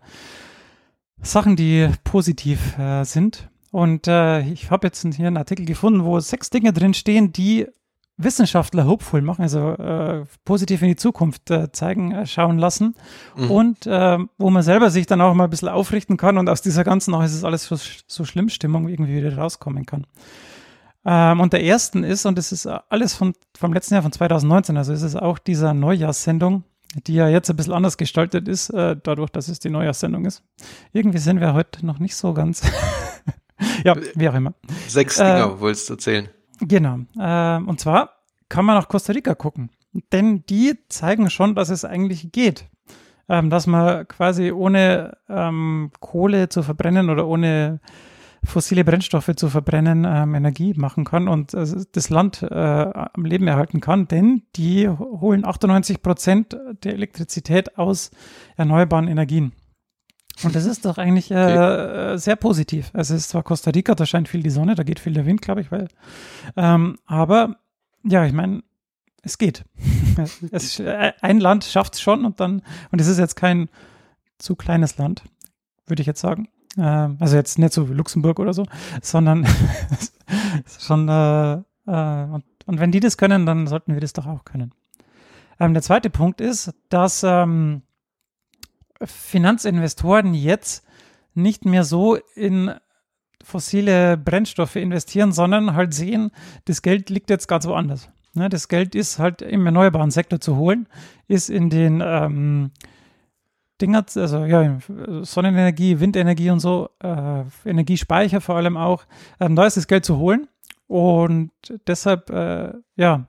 Sachen, 1.21 1.55
die 1.55 1.89
positiv 2.03 2.77
äh, 2.77 3.03
sind. 3.03 3.49
Und 3.71 4.07
äh, 4.07 4.41
ich 4.41 4.69
habe 4.69 4.87
jetzt 4.87 5.01
hier 5.01 5.27
einen 5.27 5.37
Artikel 5.37 5.65
gefunden, 5.65 6.03
wo 6.03 6.19
sechs 6.19 6.51
Dinge 6.51 6.73
drin 6.73 6.93
stehen, 6.93 7.33
die 7.33 7.67
Wissenschaftler 8.17 8.85
hopeful 8.85 9.21
machen, 9.21 9.41
also 9.41 9.71
äh, 9.71 10.25
positiv 10.45 10.81
in 10.83 10.89
die 10.89 10.95
Zukunft 10.95 11.49
äh, 11.49 11.71
zeigen, 11.71 12.11
äh, 12.11 12.25
schauen 12.27 12.57
lassen 12.59 12.95
Mhm. 13.35 13.51
und 13.51 13.87
äh, 13.87 14.17
wo 14.37 14.49
man 14.49 14.61
selber 14.63 14.91
sich 14.91 15.07
dann 15.07 15.19
auch 15.21 15.33
mal 15.33 15.45
ein 15.45 15.49
bisschen 15.49 15.69
aufrichten 15.69 16.15
kann 16.17 16.37
und 16.37 16.47
aus 16.47 16.61
dieser 16.61 16.83
ganzen, 16.83 17.13
auch 17.15 17.23
ist 17.23 17.33
es 17.33 17.43
alles 17.43 17.65
so, 17.65 17.75
so 18.07 18.23
schlimm, 18.25 18.49
Stimmung 18.49 18.87
irgendwie 18.87 19.15
wieder 19.15 19.35
rauskommen 19.37 19.85
kann. 19.85 20.05
Ähm, 21.05 21.39
und 21.41 21.53
der 21.53 21.63
ersten 21.63 22.03
ist, 22.03 22.25
und 22.25 22.37
das 22.37 22.51
ist 22.51 22.65
alles 22.67 23.13
von, 23.13 23.33
vom 23.57 23.73
letzten 23.73 23.95
Jahr, 23.95 24.03
von 24.03 24.11
2019, 24.11 24.77
also 24.77 24.93
ist 24.93 25.01
es 25.01 25.15
auch 25.15 25.37
dieser 25.39 25.73
Neujahrssendung, 25.73 26.63
die 27.07 27.15
ja 27.15 27.27
jetzt 27.27 27.49
ein 27.49 27.55
bisschen 27.57 27.73
anders 27.73 27.97
gestaltet 27.97 28.47
ist, 28.47 28.69
äh, 28.69 28.95
dadurch, 29.01 29.31
dass 29.31 29.47
es 29.47 29.59
die 29.59 29.69
Neujahrssendung 29.71 30.25
ist. 30.25 30.43
Irgendwie 30.93 31.17
sind 31.17 31.41
wir 31.41 31.53
heute 31.55 31.85
noch 31.85 31.97
nicht 31.99 32.15
so 32.15 32.33
ganz. 32.33 32.61
ja, 33.83 33.95
wie 34.15 34.29
auch 34.29 34.35
immer. 34.35 34.53
Sechs 34.87 35.17
Äh, 35.19 35.23
Dinger 35.25 35.59
wolltest 35.59 35.89
du 35.89 35.93
erzählen. 35.95 36.29
Genau. 36.59 36.99
Ähm, 37.19 37.67
und 37.67 37.79
zwar 37.79 38.11
kann 38.49 38.65
man 38.65 38.75
nach 38.75 38.87
Costa 38.87 39.13
Rica 39.13 39.35
gucken. 39.35 39.69
Denn 40.11 40.43
die 40.47 40.77
zeigen 40.89 41.29
schon, 41.29 41.55
dass 41.55 41.69
es 41.69 41.85
eigentlich 41.85 42.31
geht. 42.31 42.65
Ähm, 43.29 43.49
dass 43.49 43.67
man 43.67 44.07
quasi 44.07 44.51
ohne 44.51 45.17
ähm, 45.29 45.91
Kohle 45.99 46.49
zu 46.49 46.61
verbrennen 46.61 47.09
oder 47.09 47.25
ohne 47.25 47.79
fossile 48.43 48.83
Brennstoffe 48.83 49.31
zu 49.35 49.49
verbrennen 49.49 50.05
ähm, 50.05 50.35
Energie 50.35 50.73
machen 50.75 51.05
kann 51.05 51.29
und 51.29 51.53
äh, 51.53 51.65
das 51.91 52.09
Land 52.09 52.43
äh, 52.43 52.53
am 52.53 53.23
Leben 53.23 53.47
erhalten 53.47 53.79
kann, 53.79 54.07
denn 54.07 54.43
die 54.55 54.89
holen 54.89 55.45
98 55.45 56.01
Prozent 56.01 56.57
der 56.83 56.93
Elektrizität 56.93 57.77
aus 57.77 58.11
erneuerbaren 58.57 59.07
Energien. 59.07 59.53
Und 60.43 60.55
das 60.55 60.65
ist 60.65 60.85
doch 60.85 60.97
eigentlich 60.97 61.29
äh, 61.31 61.35
okay. 61.35 62.17
sehr 62.17 62.35
positiv. 62.35 62.89
Es 62.93 63.11
ist 63.11 63.29
zwar 63.29 63.43
Costa 63.43 63.71
Rica, 63.71 63.93
da 63.93 64.05
scheint 64.05 64.27
viel 64.27 64.41
die 64.41 64.49
Sonne, 64.49 64.75
da 64.75 64.83
geht 64.83 64.99
viel 64.99 65.13
der 65.13 65.25
Wind, 65.25 65.41
glaube 65.41 65.61
ich, 65.61 65.71
weil. 65.71 65.87
Ähm, 66.57 66.97
aber 67.05 67.57
ja, 68.03 68.25
ich 68.25 68.33
meine, 68.33 68.63
es 69.21 69.37
geht. 69.37 69.63
es, 70.51 70.81
ein 71.21 71.39
Land 71.39 71.65
schafft 71.65 71.95
es 71.95 72.01
schon 72.01 72.25
und 72.25 72.39
dann, 72.39 72.61
und 72.91 72.99
es 72.99 73.07
ist 73.07 73.19
jetzt 73.19 73.35
kein 73.35 73.69
zu 74.37 74.55
kleines 74.55 74.97
Land, 74.97 75.23
würde 75.85 76.01
ich 76.01 76.07
jetzt 76.07 76.21
sagen. 76.21 76.49
Ähm, 76.77 77.17
also 77.19 77.35
jetzt 77.35 77.59
nicht 77.59 77.73
so 77.73 77.89
wie 77.89 77.93
Luxemburg 77.93 78.39
oder 78.39 78.53
so, 78.53 78.65
sondern 79.01 79.47
schon, 80.79 81.07
äh, 81.07 81.53
äh, 81.87 82.23
und, 82.25 82.43
und 82.65 82.79
wenn 82.79 82.91
die 82.91 82.99
das 82.99 83.17
können, 83.17 83.45
dann 83.45 83.67
sollten 83.67 83.93
wir 83.93 84.01
das 84.01 84.13
doch 84.13 84.25
auch 84.25 84.43
können. 84.45 84.73
Ähm, 85.59 85.73
der 85.73 85.83
zweite 85.83 86.09
Punkt 86.09 86.41
ist, 86.41 86.73
dass 86.89 87.23
ähm, 87.23 87.83
Finanzinvestoren 89.05 90.33
jetzt 90.33 90.85
nicht 91.33 91.65
mehr 91.65 91.83
so 91.83 92.17
in 92.35 92.73
fossile 93.43 94.17
Brennstoffe 94.17 94.75
investieren, 94.75 95.31
sondern 95.31 95.75
halt 95.75 95.93
sehen, 95.93 96.31
das 96.65 96.81
Geld 96.81 97.09
liegt 97.09 97.29
jetzt 97.29 97.47
ganz 97.47 97.67
woanders. 97.67 98.09
Ne, 98.35 98.49
das 98.49 98.67
Geld 98.67 98.95
ist 98.95 99.19
halt 99.19 99.43
im 99.43 99.65
erneuerbaren 99.65 100.09
Sektor 100.09 100.39
zu 100.39 100.57
holen, 100.57 100.87
ist 101.27 101.49
in 101.49 101.69
den 101.69 102.01
ähm, 102.03 102.71
Dinger, 103.79 104.05
also 104.15 104.45
ja, 104.45 104.79
Sonnenenergie, 105.21 105.99
Windenergie 105.99 106.49
und 106.49 106.59
so, 106.59 106.89
äh, 106.99 107.43
Energiespeicher 107.65 108.41
vor 108.41 108.55
allem 108.55 108.75
auch. 108.75 109.03
Ähm, 109.39 109.55
da 109.55 109.65
ist 109.65 109.77
das 109.77 109.87
Geld 109.87 110.05
zu 110.05 110.17
holen 110.17 110.47
und 110.87 111.51
deshalb, 111.85 112.31
äh, 112.31 112.73
ja, 112.95 113.27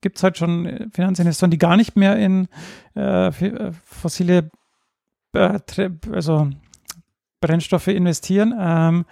gibt 0.00 0.16
es 0.16 0.22
halt 0.22 0.38
schon 0.38 0.90
Finanzinvestoren, 0.92 1.50
die 1.50 1.58
gar 1.58 1.76
nicht 1.76 1.96
mehr 1.96 2.16
in 2.16 2.48
äh, 2.96 3.28
äh 3.28 3.72
fossile 3.84 4.50
also 5.32 6.50
Brennstoffe 7.40 7.88
investieren. 7.88 8.54
Ähm, 8.58 9.04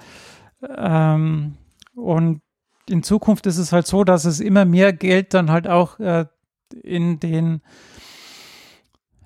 ähm, 0.76 1.54
und 1.94 2.42
in 2.88 3.02
Zukunft 3.02 3.46
ist 3.46 3.58
es 3.58 3.72
halt 3.72 3.86
so, 3.86 4.04
dass 4.04 4.24
es 4.24 4.40
immer 4.40 4.64
mehr 4.64 4.92
Geld 4.92 5.34
dann 5.34 5.50
halt 5.50 5.68
auch 5.68 5.98
äh, 6.00 6.26
in 6.82 7.20
den 7.20 7.60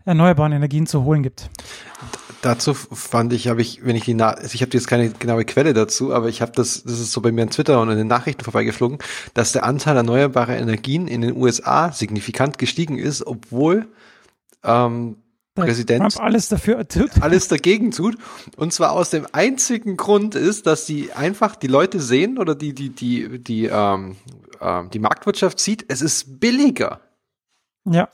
erneuerbaren 0.04 0.52
Energien 0.52 0.86
zu 0.86 1.04
holen 1.04 1.22
gibt. 1.22 1.48
Dazu 2.42 2.74
fand 2.74 3.32
ich, 3.32 3.46
habe 3.46 3.62
ich, 3.62 3.84
wenn 3.84 3.94
ich 3.94 4.04
die, 4.04 4.14
Na 4.14 4.30
also 4.30 4.54
ich 4.54 4.62
habe 4.62 4.72
jetzt 4.72 4.88
keine 4.88 5.10
genaue 5.10 5.44
Quelle 5.44 5.74
dazu, 5.74 6.12
aber 6.12 6.28
ich 6.28 6.42
habe 6.42 6.50
das, 6.52 6.82
das 6.82 6.98
ist 6.98 7.12
so 7.12 7.20
bei 7.20 7.30
mir 7.30 7.42
in 7.42 7.50
Twitter 7.50 7.80
und 7.80 7.88
in 7.88 7.96
den 7.96 8.08
Nachrichten 8.08 8.42
vorbeigeflogen, 8.42 8.98
dass 9.32 9.52
der 9.52 9.62
Anteil 9.62 9.96
erneuerbarer 9.96 10.56
Energien 10.56 11.06
in 11.06 11.20
den 11.20 11.36
USA 11.36 11.92
signifikant 11.92 12.58
gestiegen 12.58 12.98
ist, 12.98 13.24
obwohl 13.24 13.86
ähm, 14.64 15.21
Präsident 15.54 16.00
Trump 16.00 16.24
alles 16.24 16.48
dafür 16.48 16.86
tut. 16.88 17.10
alles 17.20 17.48
dagegen 17.48 17.90
tut. 17.90 18.16
Und 18.56 18.72
zwar 18.72 18.92
aus 18.92 19.10
dem 19.10 19.26
einzigen 19.32 19.96
Grund 19.96 20.34
ist, 20.34 20.66
dass 20.66 20.86
die 20.86 21.12
einfach 21.12 21.56
die 21.56 21.66
Leute 21.66 22.00
sehen 22.00 22.38
oder 22.38 22.54
die 22.54 22.74
die 22.74 22.90
die 22.90 23.42
die 23.42 23.66
ähm, 23.66 24.16
äh, 24.60 24.84
die 24.88 24.98
Marktwirtschaft 24.98 25.60
sieht, 25.60 25.84
es 25.88 26.00
ist 26.00 26.40
billiger. 26.40 27.00
Ja, 27.84 28.08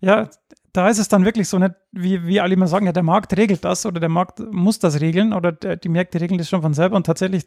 ja, 0.00 0.30
da 0.72 0.88
ist 0.88 0.98
es 0.98 1.08
dann 1.08 1.24
wirklich 1.24 1.48
so 1.48 1.58
nicht, 1.58 1.74
wie, 1.92 2.24
wie 2.26 2.40
alle 2.40 2.54
immer 2.54 2.68
sagen, 2.68 2.86
ja, 2.86 2.92
der 2.92 3.02
Markt 3.02 3.36
regelt 3.36 3.64
das 3.64 3.84
oder 3.84 4.00
der 4.00 4.08
Markt 4.08 4.40
muss 4.40 4.78
das 4.78 5.00
regeln 5.00 5.32
oder 5.32 5.52
der, 5.52 5.76
die 5.76 5.88
Märkte 5.88 6.20
regeln 6.20 6.38
das 6.38 6.48
schon 6.48 6.62
von 6.62 6.74
selber 6.74 6.96
und 6.96 7.04
tatsächlich 7.04 7.46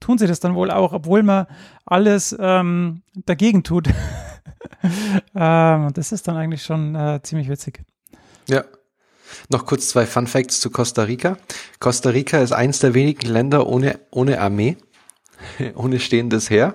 tun 0.00 0.16
sie 0.18 0.26
das 0.26 0.40
dann 0.40 0.54
wohl 0.54 0.70
auch, 0.70 0.92
obwohl 0.92 1.22
man 1.22 1.46
alles 1.84 2.34
ähm, 2.40 3.02
dagegen 3.26 3.62
tut. 3.62 3.88
ähm, 5.34 5.92
das 5.92 6.12
ist 6.12 6.26
dann 6.26 6.36
eigentlich 6.36 6.62
schon 6.62 6.94
äh, 6.94 7.20
ziemlich 7.22 7.48
witzig. 7.48 7.82
Ja. 8.50 8.64
Noch 9.48 9.64
kurz 9.64 9.88
zwei 9.88 10.06
Fun 10.06 10.26
Facts 10.26 10.60
zu 10.60 10.70
Costa 10.70 11.04
Rica. 11.04 11.36
Costa 11.78 12.10
Rica 12.10 12.38
ist 12.38 12.52
eins 12.52 12.80
der 12.80 12.94
wenigen 12.94 13.28
Länder 13.28 13.66
ohne, 13.66 14.00
ohne 14.10 14.40
Armee, 14.40 14.76
ohne 15.74 16.00
stehendes 16.00 16.50
Heer. 16.50 16.74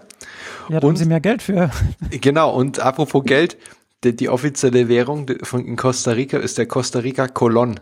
Ja, 0.70 0.80
da 0.80 0.88
und, 0.88 0.94
haben 0.94 0.98
sie 0.98 1.06
mehr 1.06 1.22
Geld 1.22 1.42
für. 1.42 1.70
Genau, 2.10 2.56
und 2.56 2.80
apropos 2.80 3.24
Geld, 3.26 3.58
die, 4.04 4.16
die 4.16 4.30
offizielle 4.30 4.88
Währung 4.88 5.30
von 5.44 5.66
in 5.66 5.76
Costa 5.76 6.12
Rica 6.12 6.38
ist 6.38 6.58
der 6.58 6.68
Costa 6.68 7.00
Rica 7.00 7.28
Colon. 7.28 7.80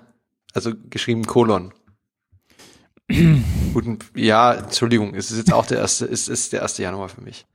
Also 0.54 0.74
geschrieben 0.90 1.26
Colon. 1.26 1.74
Guten, 3.74 4.00
ja, 4.16 4.54
Entschuldigung, 4.54 5.14
es 5.14 5.32
ist 5.32 5.38
jetzt 5.38 5.54
auch 5.54 5.66
der 5.66 5.80
erste, 5.80 6.06
es 6.06 6.28
ist 6.28 6.54
der 6.54 6.62
erste 6.62 6.84
Januar 6.84 7.10
für 7.10 7.22
mich. 7.22 7.46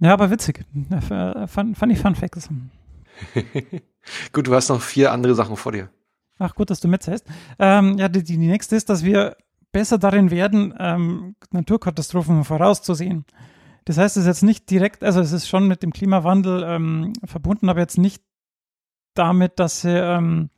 Ja, 0.00 0.12
aber 0.12 0.30
witzig. 0.30 0.64
Fand, 1.46 1.78
fand 1.78 1.92
ich 1.92 1.98
Fun 1.98 2.14
Facts. 2.14 2.48
gut, 4.32 4.46
du 4.46 4.54
hast 4.54 4.68
noch 4.68 4.80
vier 4.80 5.12
andere 5.12 5.34
Sachen 5.34 5.56
vor 5.56 5.72
dir. 5.72 5.90
Ach 6.38 6.54
gut, 6.54 6.70
dass 6.70 6.80
du 6.80 6.88
mitzählst. 6.88 7.26
Ähm, 7.58 7.96
ja, 7.98 8.08
die, 8.08 8.22
die 8.24 8.36
nächste 8.36 8.76
ist, 8.76 8.88
dass 8.88 9.04
wir 9.04 9.36
besser 9.72 9.98
darin 9.98 10.30
werden, 10.30 10.74
ähm, 10.78 11.36
Naturkatastrophen 11.50 12.44
vorauszusehen. 12.44 13.24
Das 13.84 13.98
heißt, 13.98 14.16
es 14.16 14.22
ist 14.22 14.26
jetzt 14.26 14.42
nicht 14.42 14.70
direkt, 14.70 15.04
also 15.04 15.20
es 15.20 15.32
ist 15.32 15.48
schon 15.48 15.68
mit 15.68 15.82
dem 15.82 15.92
Klimawandel 15.92 16.64
ähm, 16.66 17.12
verbunden, 17.24 17.68
aber 17.68 17.80
jetzt 17.80 17.98
nicht 17.98 18.22
damit, 19.14 19.58
dass, 19.60 19.82
sie, 19.82 19.90
ähm, 19.90 20.48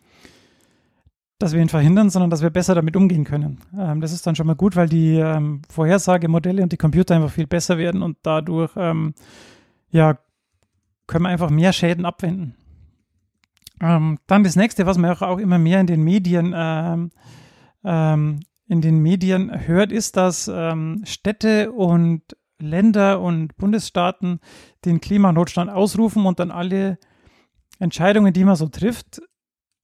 dass 1.38 1.52
wir 1.52 1.60
ihn 1.60 1.68
verhindern, 1.68 2.08
sondern 2.08 2.30
dass 2.30 2.42
wir 2.42 2.50
besser 2.50 2.74
damit 2.74 2.96
umgehen 2.96 3.24
können. 3.24 3.60
Ähm, 3.76 4.00
das 4.00 4.12
ist 4.12 4.26
dann 4.26 4.36
schon 4.36 4.46
mal 4.46 4.54
gut, 4.54 4.76
weil 4.76 4.88
die 4.88 5.16
ähm, 5.16 5.62
Vorhersagemodelle 5.68 6.62
und 6.62 6.72
die 6.72 6.76
Computer 6.76 7.16
einfach 7.16 7.32
viel 7.32 7.46
besser 7.46 7.78
werden 7.78 8.02
und 8.02 8.18
dadurch 8.22 8.72
ähm, 8.76 9.14
ja, 9.90 10.18
können 11.06 11.24
wir 11.24 11.28
einfach 11.30 11.50
mehr 11.50 11.72
Schäden 11.72 12.04
abwenden. 12.04 12.56
Ähm, 13.80 14.18
dann 14.26 14.44
das 14.44 14.56
nächste, 14.56 14.86
was 14.86 14.98
man 14.98 15.16
auch 15.16 15.38
immer 15.38 15.58
mehr 15.58 15.80
in 15.80 15.86
den 15.86 16.02
Medien 16.02 16.54
ähm, 16.56 17.10
ähm, 17.84 18.40
in 18.68 18.80
den 18.80 18.98
Medien 18.98 19.66
hört, 19.66 19.92
ist, 19.92 20.16
dass 20.16 20.50
ähm, 20.52 21.02
Städte 21.04 21.70
und 21.72 22.22
Länder 22.58 23.20
und 23.20 23.56
Bundesstaaten 23.56 24.40
den 24.84 25.00
Klimanotstand 25.00 25.70
ausrufen 25.70 26.26
und 26.26 26.40
dann 26.40 26.50
alle 26.50 26.98
Entscheidungen, 27.78 28.32
die 28.32 28.44
man 28.44 28.56
so 28.56 28.66
trifft, 28.66 29.20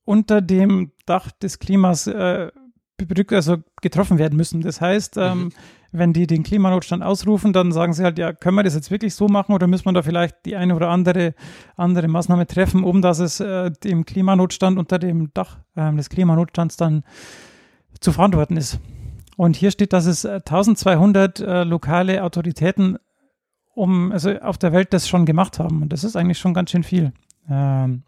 unter 0.04 0.40
dem 0.40 0.92
Dach 1.06 1.30
des 1.30 1.58
Klimas 1.58 2.06
äh, 2.06 2.50
also 3.30 3.58
getroffen 3.80 4.18
werden 4.18 4.36
müssen. 4.36 4.62
Das 4.62 4.80
heißt, 4.80 5.16
ähm, 5.16 5.44
mhm 5.44 5.52
wenn 5.92 6.12
die 6.12 6.26
den 6.26 6.42
Klimanotstand 6.42 7.02
ausrufen, 7.02 7.52
dann 7.52 7.70
sagen 7.70 7.92
sie 7.92 8.02
halt, 8.02 8.18
ja, 8.18 8.32
können 8.32 8.56
wir 8.56 8.62
das 8.62 8.74
jetzt 8.74 8.90
wirklich 8.90 9.14
so 9.14 9.28
machen 9.28 9.52
oder 9.52 9.66
müssen 9.66 9.84
wir 9.84 9.92
da 9.92 10.02
vielleicht 10.02 10.46
die 10.46 10.56
eine 10.56 10.74
oder 10.74 10.88
andere, 10.88 11.34
andere 11.76 12.08
Maßnahme 12.08 12.46
treffen, 12.46 12.82
um 12.82 13.02
dass 13.02 13.18
es 13.18 13.40
äh, 13.40 13.70
dem 13.84 14.06
Klimanotstand 14.06 14.78
unter 14.78 14.98
dem 14.98 15.32
Dach 15.34 15.58
äh, 15.76 15.92
des 15.94 16.08
Klimanotstands 16.08 16.76
dann 16.76 17.04
zu 18.00 18.10
verantworten 18.12 18.56
ist. 18.56 18.80
Und 19.36 19.56
hier 19.56 19.70
steht, 19.70 19.92
dass 19.92 20.06
es 20.06 20.24
1200 20.24 21.40
äh, 21.40 21.44
äh, 21.44 21.64
lokale 21.64 22.22
Autoritäten 22.24 22.98
um, 23.74 24.12
also 24.12 24.38
auf 24.40 24.58
der 24.58 24.72
Welt 24.72 24.92
das 24.92 25.08
schon 25.08 25.24
gemacht 25.24 25.58
haben. 25.58 25.82
Und 25.82 25.92
das 25.92 26.04
ist 26.04 26.16
eigentlich 26.16 26.38
schon 26.38 26.54
ganz 26.54 26.70
schön 26.70 26.82
viel. 26.82 27.12
Ähm, 27.48 28.02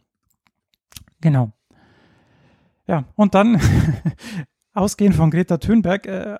genau. 1.20 1.52
Ja, 2.86 3.04
und 3.14 3.34
dann 3.34 3.60
ausgehend 4.74 5.14
von 5.14 5.30
Greta 5.30 5.56
Thunberg 5.56 6.06
äh, 6.06 6.36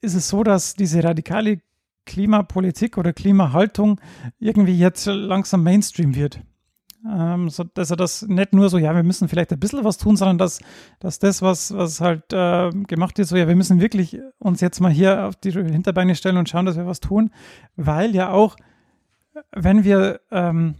ist 0.00 0.14
es 0.14 0.28
so, 0.28 0.42
dass 0.42 0.74
diese 0.74 1.02
radikale 1.04 1.60
Klimapolitik 2.06 2.98
oder 2.98 3.12
Klimahaltung 3.12 4.00
irgendwie 4.38 4.76
jetzt 4.76 5.06
langsam 5.06 5.62
Mainstream 5.62 6.14
wird. 6.14 6.40
Ähm, 7.08 7.48
so, 7.48 7.64
dass 7.64 7.90
er 7.90 7.96
das 7.96 8.22
nicht 8.22 8.52
nur 8.52 8.68
so, 8.68 8.76
ja, 8.76 8.94
wir 8.94 9.02
müssen 9.02 9.28
vielleicht 9.28 9.52
ein 9.52 9.60
bisschen 9.60 9.84
was 9.84 9.96
tun, 9.96 10.16
sondern 10.16 10.36
dass, 10.36 10.60
dass 10.98 11.18
das, 11.18 11.40
was, 11.40 11.74
was 11.74 12.00
halt 12.00 12.32
äh, 12.32 12.70
gemacht 12.70 13.18
ist, 13.18 13.30
so, 13.30 13.36
ja, 13.36 13.48
wir 13.48 13.56
müssen 13.56 13.80
wirklich 13.80 14.18
uns 14.38 14.60
jetzt 14.60 14.80
mal 14.80 14.90
hier 14.90 15.26
auf 15.26 15.36
die 15.36 15.52
Hinterbeine 15.52 16.14
stellen 16.14 16.36
und 16.36 16.48
schauen, 16.48 16.66
dass 16.66 16.76
wir 16.76 16.86
was 16.86 17.00
tun, 17.00 17.30
weil 17.76 18.14
ja 18.14 18.30
auch, 18.30 18.56
wenn 19.52 19.84
wir, 19.84 20.20
ähm, 20.30 20.74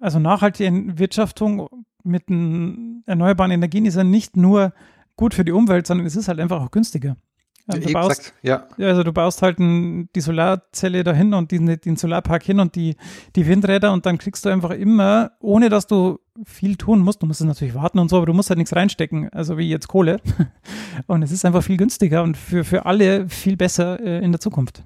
also 0.00 0.18
nachhaltige 0.18 0.98
Wirtschaftung 0.98 1.68
mit 2.02 2.28
erneuerbaren 2.28 3.52
Energien 3.52 3.86
ist 3.86 3.94
ja 3.96 4.04
nicht 4.04 4.36
nur 4.36 4.72
gut 5.16 5.34
für 5.34 5.44
die 5.44 5.52
Umwelt, 5.52 5.86
sondern 5.86 6.06
es 6.06 6.16
ist 6.16 6.26
halt 6.28 6.40
einfach 6.40 6.60
auch 6.60 6.72
günstiger. 6.72 7.16
Ja, 7.66 7.78
du 7.78 7.92
baust, 7.92 8.34
ja. 8.42 8.66
Also 8.78 9.02
du 9.02 9.12
baust 9.12 9.40
halt 9.40 9.58
ein, 9.58 10.10
die 10.14 10.20
Solarzelle 10.20 11.02
dahin 11.02 11.32
und 11.32 11.50
den, 11.50 11.80
den 11.80 11.96
Solarpark 11.96 12.42
hin 12.42 12.60
und 12.60 12.74
die, 12.74 12.96
die 13.36 13.46
Windräder 13.46 13.92
und 13.92 14.04
dann 14.04 14.18
kriegst 14.18 14.44
du 14.44 14.50
einfach 14.50 14.70
immer, 14.70 15.32
ohne 15.40 15.70
dass 15.70 15.86
du 15.86 16.18
viel 16.44 16.76
tun 16.76 17.00
musst, 17.00 17.22
du 17.22 17.26
musst 17.26 17.40
es 17.40 17.46
natürlich 17.46 17.74
warten 17.74 17.98
und 17.98 18.10
so, 18.10 18.18
aber 18.18 18.26
du 18.26 18.34
musst 18.34 18.50
halt 18.50 18.58
nichts 18.58 18.76
reinstecken, 18.76 19.30
also 19.32 19.56
wie 19.56 19.68
jetzt 19.68 19.88
Kohle. 19.88 20.20
Und 21.06 21.22
es 21.22 21.32
ist 21.32 21.44
einfach 21.44 21.62
viel 21.62 21.76
günstiger 21.76 22.22
und 22.22 22.36
für, 22.36 22.62
für 22.62 22.86
alle 22.86 23.28
viel 23.28 23.56
besser 23.56 23.98
äh, 23.98 24.24
in 24.24 24.30
der 24.30 24.40
Zukunft. 24.40 24.84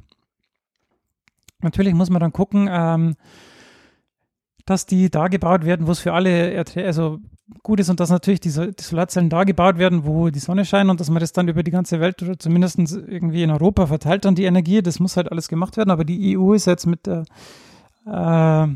Natürlich 1.61 1.93
muss 1.93 2.09
man 2.09 2.21
dann 2.21 2.33
gucken, 2.33 2.67
ähm, 2.71 3.17
dass 4.65 4.87
die 4.87 5.11
da 5.11 5.29
gebaut 5.29 5.67
werden, 5.67 5.87
wo 5.87 5.91
es 5.91 5.99
für 5.99 6.15
alle, 6.15 6.65
also 6.77 7.19
gut 7.63 7.81
ist 7.81 7.89
und 7.89 8.01
dass 8.01 8.11
natürlich 8.11 8.41
die, 8.41 8.51
Sol- 8.51 8.73
die 8.73 8.83
Solarzellen 8.83 9.31
da 9.31 9.45
gebaut 9.45 9.79
werden, 9.79 10.07
wo 10.07 10.31
die 10.31 10.39
Sonne 10.39 10.65
scheint 10.65 10.91
und 10.91 11.01
dass 11.01 11.11
man 11.11 11.21
das 11.21 11.33
dann 11.33 11.49
über 11.49 11.63
die 11.63 11.71
ganze 11.71 12.01
Welt 12.01 12.23
oder 12.23 12.39
zumindest 12.39 12.79
irgendwie 12.79 13.43
in 13.43 13.51
Europa 13.51 13.87
verteilt 13.87 14.25
dann 14.25 14.35
die 14.35 14.45
Energie. 14.45 14.83
Das 14.83 15.01
muss 15.01 15.17
halt 15.17 15.31
alles 15.31 15.49
gemacht 15.49 15.77
werden. 15.77 15.91
Aber 15.91 16.05
die 16.05 16.37
EU 16.37 16.53
ist 16.53 16.67
jetzt 16.67 16.87
mit 16.87 17.07
der, 17.07 17.25
äh, 18.07 18.65
äh, 18.65 18.69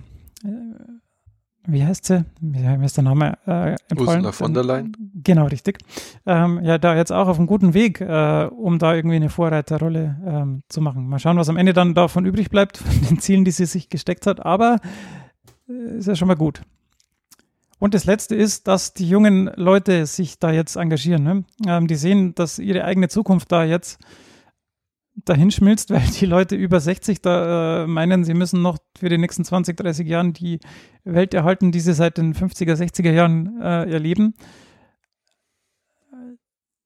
wie 1.66 1.84
heißt 1.84 2.06
sie? 2.06 2.24
Wie, 2.40 2.84
ist 2.84 2.96
der 2.96 3.04
Name? 3.04 3.38
Äh? 3.46 3.76
Ursula 3.96 4.32
von 4.32 4.52
der 4.52 4.64
Leyen. 4.64 4.96
Genau, 5.22 5.46
richtig. 5.46 5.78
Ähm, 6.26 6.60
ja, 6.64 6.78
da 6.78 6.96
jetzt 6.96 7.12
auch 7.12 7.28
auf 7.28 7.38
einem 7.38 7.46
guten 7.46 7.72
Weg, 7.72 8.00
äh, 8.00 8.46
um 8.46 8.78
da 8.78 8.94
irgendwie 8.94 9.16
eine 9.16 9.28
Vorreiterrolle 9.28 10.16
ähm, 10.26 10.62
zu 10.68 10.80
machen. 10.80 11.06
Mal 11.06 11.20
schauen, 11.20 11.36
was 11.36 11.48
am 11.48 11.56
Ende 11.56 11.72
dann 11.72 11.94
davon 11.94 12.26
übrig 12.26 12.50
bleibt, 12.50 12.78
von 12.78 13.08
den 13.08 13.18
Zielen, 13.20 13.44
die 13.44 13.52
sie 13.52 13.66
sich 13.66 13.90
gesteckt 13.90 14.26
hat. 14.26 14.44
Aber 14.44 14.78
äh, 15.68 15.98
ist 15.98 16.08
ja 16.08 16.16
schon 16.16 16.28
mal 16.28 16.36
gut. 16.36 16.62
Und 17.82 17.94
das 17.94 18.04
Letzte 18.04 18.36
ist, 18.36 18.68
dass 18.68 18.94
die 18.94 19.08
jungen 19.08 19.50
Leute 19.56 20.06
sich 20.06 20.38
da 20.38 20.52
jetzt 20.52 20.76
engagieren. 20.76 21.24
Ne? 21.24 21.44
Ähm, 21.66 21.88
die 21.88 21.96
sehen, 21.96 22.32
dass 22.32 22.60
ihre 22.60 22.84
eigene 22.84 23.08
Zukunft 23.08 23.50
da 23.50 23.64
jetzt 23.64 23.98
dahin 25.16 25.50
schmilzt, 25.50 25.90
weil 25.90 26.06
die 26.20 26.26
Leute 26.26 26.54
über 26.54 26.78
60 26.78 27.22
da 27.22 27.82
äh, 27.82 27.86
meinen, 27.88 28.22
sie 28.22 28.34
müssen 28.34 28.62
noch 28.62 28.78
für 28.96 29.08
die 29.08 29.18
nächsten 29.18 29.44
20, 29.44 29.76
30 29.76 30.06
Jahren 30.06 30.32
die 30.32 30.60
Welt 31.02 31.34
erhalten, 31.34 31.72
die 31.72 31.80
sie 31.80 31.92
seit 31.92 32.18
den 32.18 32.34
50er, 32.34 32.74
60er 32.74 33.10
Jahren 33.10 33.60
äh, 33.60 33.90
erleben. 33.90 34.34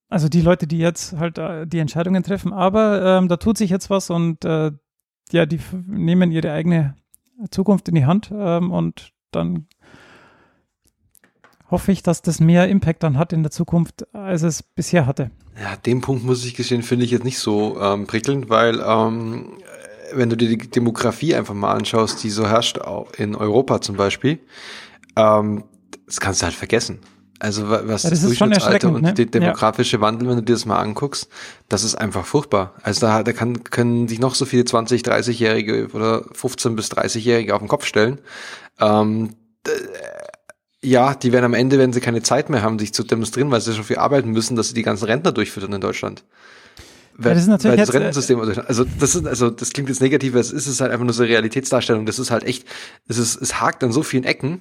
Also 0.08 0.30
die 0.30 0.40
Leute, 0.40 0.66
die 0.66 0.78
jetzt 0.78 1.12
halt 1.18 1.36
äh, 1.36 1.66
die 1.66 1.80
Entscheidungen 1.80 2.22
treffen. 2.22 2.54
Aber 2.54 3.18
ähm, 3.18 3.28
da 3.28 3.36
tut 3.36 3.58
sich 3.58 3.68
jetzt 3.68 3.90
was 3.90 4.08
und 4.08 4.46
äh, 4.46 4.72
ja, 5.30 5.44
die 5.44 5.60
nehmen 5.86 6.32
ihre 6.32 6.52
eigene 6.52 6.96
Zukunft 7.50 7.86
in 7.90 7.96
die 7.96 8.06
Hand 8.06 8.32
ähm, 8.34 8.70
und 8.70 9.12
dann 9.30 9.66
hoffe 11.70 11.92
ich, 11.92 12.02
dass 12.02 12.22
das 12.22 12.40
mehr 12.40 12.68
Impact 12.68 13.02
dann 13.02 13.18
hat 13.18 13.32
in 13.32 13.42
der 13.42 13.50
Zukunft, 13.52 14.06
als 14.14 14.42
es 14.42 14.62
bisher 14.62 15.06
hatte. 15.06 15.30
Ja, 15.60 15.76
den 15.76 16.00
Punkt 16.00 16.24
muss 16.24 16.44
ich 16.44 16.54
gestehen, 16.54 16.82
finde 16.82 17.04
ich 17.04 17.10
jetzt 17.10 17.24
nicht 17.24 17.38
so 17.38 17.80
ähm, 17.80 18.06
prickelnd, 18.06 18.48
weil 18.50 18.80
ähm, 18.86 19.58
wenn 20.12 20.30
du 20.30 20.36
dir 20.36 20.48
die 20.48 20.58
Demografie 20.70 21.34
einfach 21.34 21.54
mal 21.54 21.72
anschaust, 21.72 22.22
die 22.22 22.30
so 22.30 22.46
herrscht 22.46 22.78
au- 22.78 23.08
in 23.16 23.34
Europa 23.34 23.80
zum 23.80 23.96
Beispiel, 23.96 24.38
ähm, 25.16 25.64
das 26.06 26.20
kannst 26.20 26.42
du 26.42 26.44
halt 26.44 26.54
vergessen. 26.54 27.00
Also 27.38 27.68
wa- 27.68 27.82
was 27.84 28.04
Ja, 28.04 28.10
das 28.10 28.20
das 28.20 28.28
Durchschnittsalter 28.28 28.88
und 28.92 29.02
ne? 29.02 29.12
der 29.14 29.26
demografische 29.26 30.00
Wandel, 30.00 30.28
wenn 30.28 30.36
du 30.36 30.42
dir 30.42 30.52
das 30.54 30.64
mal 30.64 30.78
anguckst, 30.78 31.28
das 31.68 31.84
ist 31.84 31.94
einfach 31.94 32.24
furchtbar. 32.24 32.74
Also 32.82 33.00
da, 33.02 33.22
da 33.22 33.32
kann, 33.32 33.62
können 33.64 34.08
sich 34.08 34.20
noch 34.20 34.34
so 34.34 34.44
viele 34.46 34.64
20, 34.64 35.02
30-Jährige 35.02 35.88
oder 35.92 36.24
15 36.32 36.76
bis 36.76 36.90
30-Jährige 36.92 37.54
auf 37.54 37.60
den 37.60 37.68
Kopf 37.68 37.84
stellen. 37.84 38.20
Ähm, 38.80 39.34
ja, 40.82 41.14
die 41.14 41.32
werden 41.32 41.44
am 41.44 41.54
Ende, 41.54 41.78
wenn 41.78 41.92
sie 41.92 42.00
keine 42.00 42.22
Zeit 42.22 42.50
mehr 42.50 42.62
haben, 42.62 42.78
sich 42.78 42.92
zu 42.92 43.02
demonstrieren, 43.02 43.50
weil 43.50 43.60
sie 43.60 43.74
schon 43.74 43.84
viel 43.84 43.98
arbeiten 43.98 44.30
müssen, 44.30 44.56
dass 44.56 44.68
sie 44.68 44.74
die 44.74 44.82
ganzen 44.82 45.06
Rentner 45.06 45.32
durchfüttern 45.32 45.72
in 45.72 45.80
Deutschland. 45.80 46.24
Weil, 47.18 47.32
das 47.32 47.44
ist 47.44 47.48
natürlich 47.48 47.80
das 47.80 47.88
äh, 47.88 47.92
Rentensystem, 47.96 48.40
also 48.40 48.84
das 48.84 49.14
ist, 49.14 49.26
also 49.26 49.48
das 49.48 49.72
klingt 49.72 49.88
jetzt 49.88 50.02
negativ, 50.02 50.34
aber 50.34 50.40
es 50.40 50.52
ist 50.52 50.66
es 50.66 50.80
halt 50.80 50.92
einfach 50.92 51.04
nur 51.04 51.14
so 51.14 51.22
eine 51.22 51.32
Realitätsdarstellung. 51.32 52.04
Das 52.04 52.18
ist 52.18 52.30
halt 52.30 52.44
echt, 52.44 52.66
es 53.08 53.16
ist, 53.16 53.40
es 53.40 53.60
hakt 53.60 53.82
an 53.82 53.90
so 53.90 54.02
vielen 54.02 54.24
Ecken. 54.24 54.60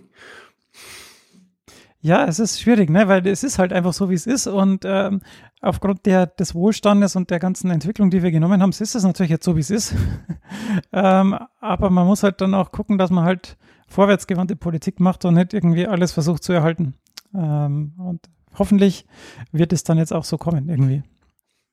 Ja, 2.00 2.26
es 2.26 2.40
ist 2.40 2.62
schwierig, 2.62 2.90
ne? 2.90 3.08
weil 3.08 3.26
es 3.28 3.44
ist 3.44 3.60
halt 3.60 3.74
einfach 3.74 3.92
so, 3.92 4.10
wie 4.10 4.14
es 4.14 4.28
ist 4.28 4.48
und 4.48 4.84
ähm, 4.86 5.22
aufgrund 5.62 6.06
der, 6.06 6.28
des 6.28 6.54
Wohlstandes 6.54 7.16
und 7.16 7.30
der 7.32 7.40
ganzen 7.40 7.72
Entwicklung, 7.72 8.10
die 8.10 8.22
wir 8.22 8.32
genommen 8.32 8.62
haben, 8.62 8.70
ist 8.70 8.96
es 8.96 9.04
natürlich 9.04 9.32
jetzt 9.32 9.44
so, 9.44 9.56
wie 9.56 9.62
es 9.62 9.72
ist. 9.72 9.96
ähm, 10.94 11.36
aber 11.60 11.90
man 11.90 12.06
muss 12.06 12.24
halt 12.24 12.40
dann 12.42 12.54
auch 12.54 12.72
gucken, 12.72 12.98
dass 12.98 13.10
man 13.10 13.26
halt 13.26 13.58
vorwärtsgewandte 13.96 14.56
Politik 14.58 15.00
macht 15.00 15.24
und 15.26 15.36
nicht 15.36 15.54
irgendwie 15.54 15.88
alles 15.88 16.12
versucht 16.12 16.44
zu 16.44 16.52
erhalten. 16.52 16.96
Ähm, 17.34 17.94
und 17.98 18.30
hoffentlich 18.58 19.06
wird 19.52 19.72
es 19.74 19.84
dann 19.84 19.98
jetzt 19.98 20.14
auch 20.14 20.26
so 20.26 20.38
kommen 20.38 20.70
irgendwie. 20.70 21.02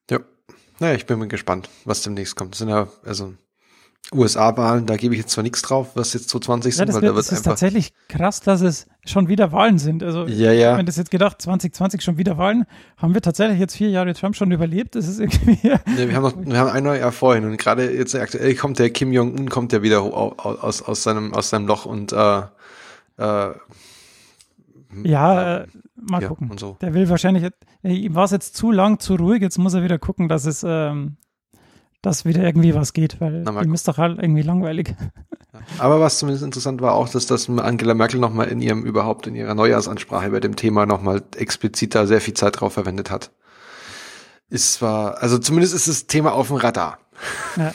Ja. 0.08 0.20
Naja, 0.78 0.94
ich 0.94 1.06
bin 1.06 1.18
mal 1.18 1.28
gespannt, 1.28 1.68
was 1.84 2.02
demnächst 2.02 2.36
kommt. 2.36 2.52
Das 2.52 2.60
sind 2.60 2.68
ja, 2.68 2.88
also 3.04 3.34
USA-Wahlen, 4.14 4.84
da 4.86 4.96
gebe 4.96 5.14
ich 5.14 5.20
jetzt 5.20 5.30
zwar 5.32 5.42
nichts 5.42 5.62
drauf, 5.62 5.92
was 5.94 6.12
jetzt 6.12 6.28
2020 6.30 6.72
Ja, 6.74 6.76
sind, 6.78 6.88
das, 6.88 6.96
weil 6.96 7.02
wird, 7.02 7.12
da 7.12 7.16
wird 7.16 7.26
das 7.26 7.32
ist 7.32 7.42
tatsächlich 7.44 7.92
krass, 8.08 8.40
dass 8.40 8.60
es 8.60 8.86
schon 9.06 9.28
wieder 9.28 9.52
Wahlen 9.52 9.78
sind. 9.78 10.02
Also 10.02 10.26
Ja, 10.26 10.52
ja. 10.52 10.76
wenn 10.76 10.84
das 10.86 10.96
jetzt 10.96 11.10
gedacht, 11.10 11.40
2020 11.40 12.02
schon 12.02 12.18
wieder 12.18 12.36
Wahlen, 12.36 12.66
haben 12.98 13.14
wir 13.14 13.22
tatsächlich 13.22 13.58
jetzt 13.58 13.74
vier 13.76 13.88
Jahre 13.90 14.12
Trump 14.12 14.36
schon 14.36 14.50
überlebt. 14.52 14.96
Das 14.96 15.06
ist 15.08 15.18
irgendwie 15.20 15.58
Ja, 15.66 15.80
wir 15.86 16.14
haben 16.14 16.22
noch, 16.22 16.36
wir 16.36 16.58
haben 16.58 16.70
ein 16.70 16.84
neues 16.84 17.00
Jahr 17.00 17.12
vorhin 17.12 17.44
und 17.44 17.56
gerade 17.56 17.90
jetzt 17.90 18.14
aktuell 18.14 18.54
kommt 18.54 18.78
der 18.78 18.90
Kim 18.90 19.12
Jong-un 19.12 19.48
kommt 19.48 19.72
ja 19.72 19.82
wieder 19.82 20.02
aus, 20.02 20.82
aus 20.82 21.02
seinem, 21.02 21.32
aus 21.32 21.48
seinem 21.50 21.66
Loch 21.66 21.86
und, 21.86 22.12
äh, 22.12 22.40
äh, 23.18 23.52
Ja, 25.04 25.58
äh, 25.60 25.66
mal 25.94 26.20
ja, 26.22 26.28
gucken. 26.28 26.50
so. 26.58 26.76
Der 26.80 26.92
will 26.92 27.08
wahrscheinlich, 27.08 27.44
äh, 27.82 27.88
ihm 27.92 28.14
war 28.14 28.24
es 28.24 28.30
jetzt 28.30 28.56
zu 28.56 28.70
lang, 28.72 28.98
zu 28.98 29.14
ruhig, 29.14 29.40
jetzt 29.40 29.58
muss 29.58 29.74
er 29.74 29.82
wieder 29.84 29.98
gucken, 29.98 30.28
dass 30.28 30.44
es, 30.44 30.64
ähm, 30.66 31.16
dass 32.02 32.24
wieder 32.24 32.42
irgendwie 32.42 32.74
was 32.74 32.92
geht, 32.92 33.20
weil 33.20 33.42
Na, 33.42 33.62
ihm 33.62 33.72
ist 33.74 33.86
doch 33.86 33.96
halt 33.96 34.18
irgendwie 34.20 34.42
langweilig. 34.42 34.94
Aber 35.78 36.00
was 36.00 36.18
zumindest 36.18 36.44
interessant 36.44 36.80
war 36.80 36.94
auch, 36.94 37.08
dass 37.08 37.26
das 37.26 37.48
Angela 37.48 37.94
Merkel 37.94 38.18
nochmal 38.18 38.48
in 38.48 38.60
ihrem, 38.60 38.84
überhaupt 38.84 39.26
in 39.26 39.36
ihrer 39.36 39.54
Neujahrsansprache 39.54 40.30
bei 40.30 40.40
dem 40.40 40.56
Thema 40.56 40.84
nochmal 40.84 41.22
explizit 41.36 41.94
da 41.94 42.06
sehr 42.06 42.20
viel 42.20 42.34
Zeit 42.34 42.60
drauf 42.60 42.72
verwendet 42.72 43.10
hat. 43.10 43.30
Ist 44.48 44.74
zwar, 44.74 45.22
also 45.22 45.38
zumindest 45.38 45.74
ist 45.74 45.88
das 45.88 46.06
Thema 46.06 46.32
auf 46.32 46.48
dem 46.48 46.56
Radar. 46.56 46.98
Ja, 47.56 47.72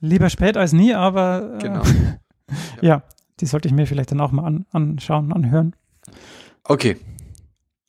lieber 0.00 0.28
spät 0.28 0.56
als 0.56 0.72
nie, 0.72 0.94
aber 0.94 1.54
äh, 1.58 1.62
Genau. 1.62 1.82
ja, 2.80 3.02
die 3.40 3.46
sollte 3.46 3.68
ich 3.68 3.74
mir 3.74 3.86
vielleicht 3.86 4.10
dann 4.10 4.20
auch 4.20 4.32
mal 4.32 4.44
an, 4.44 4.66
anschauen, 4.72 5.32
anhören. 5.32 5.74
Okay. 6.64 6.96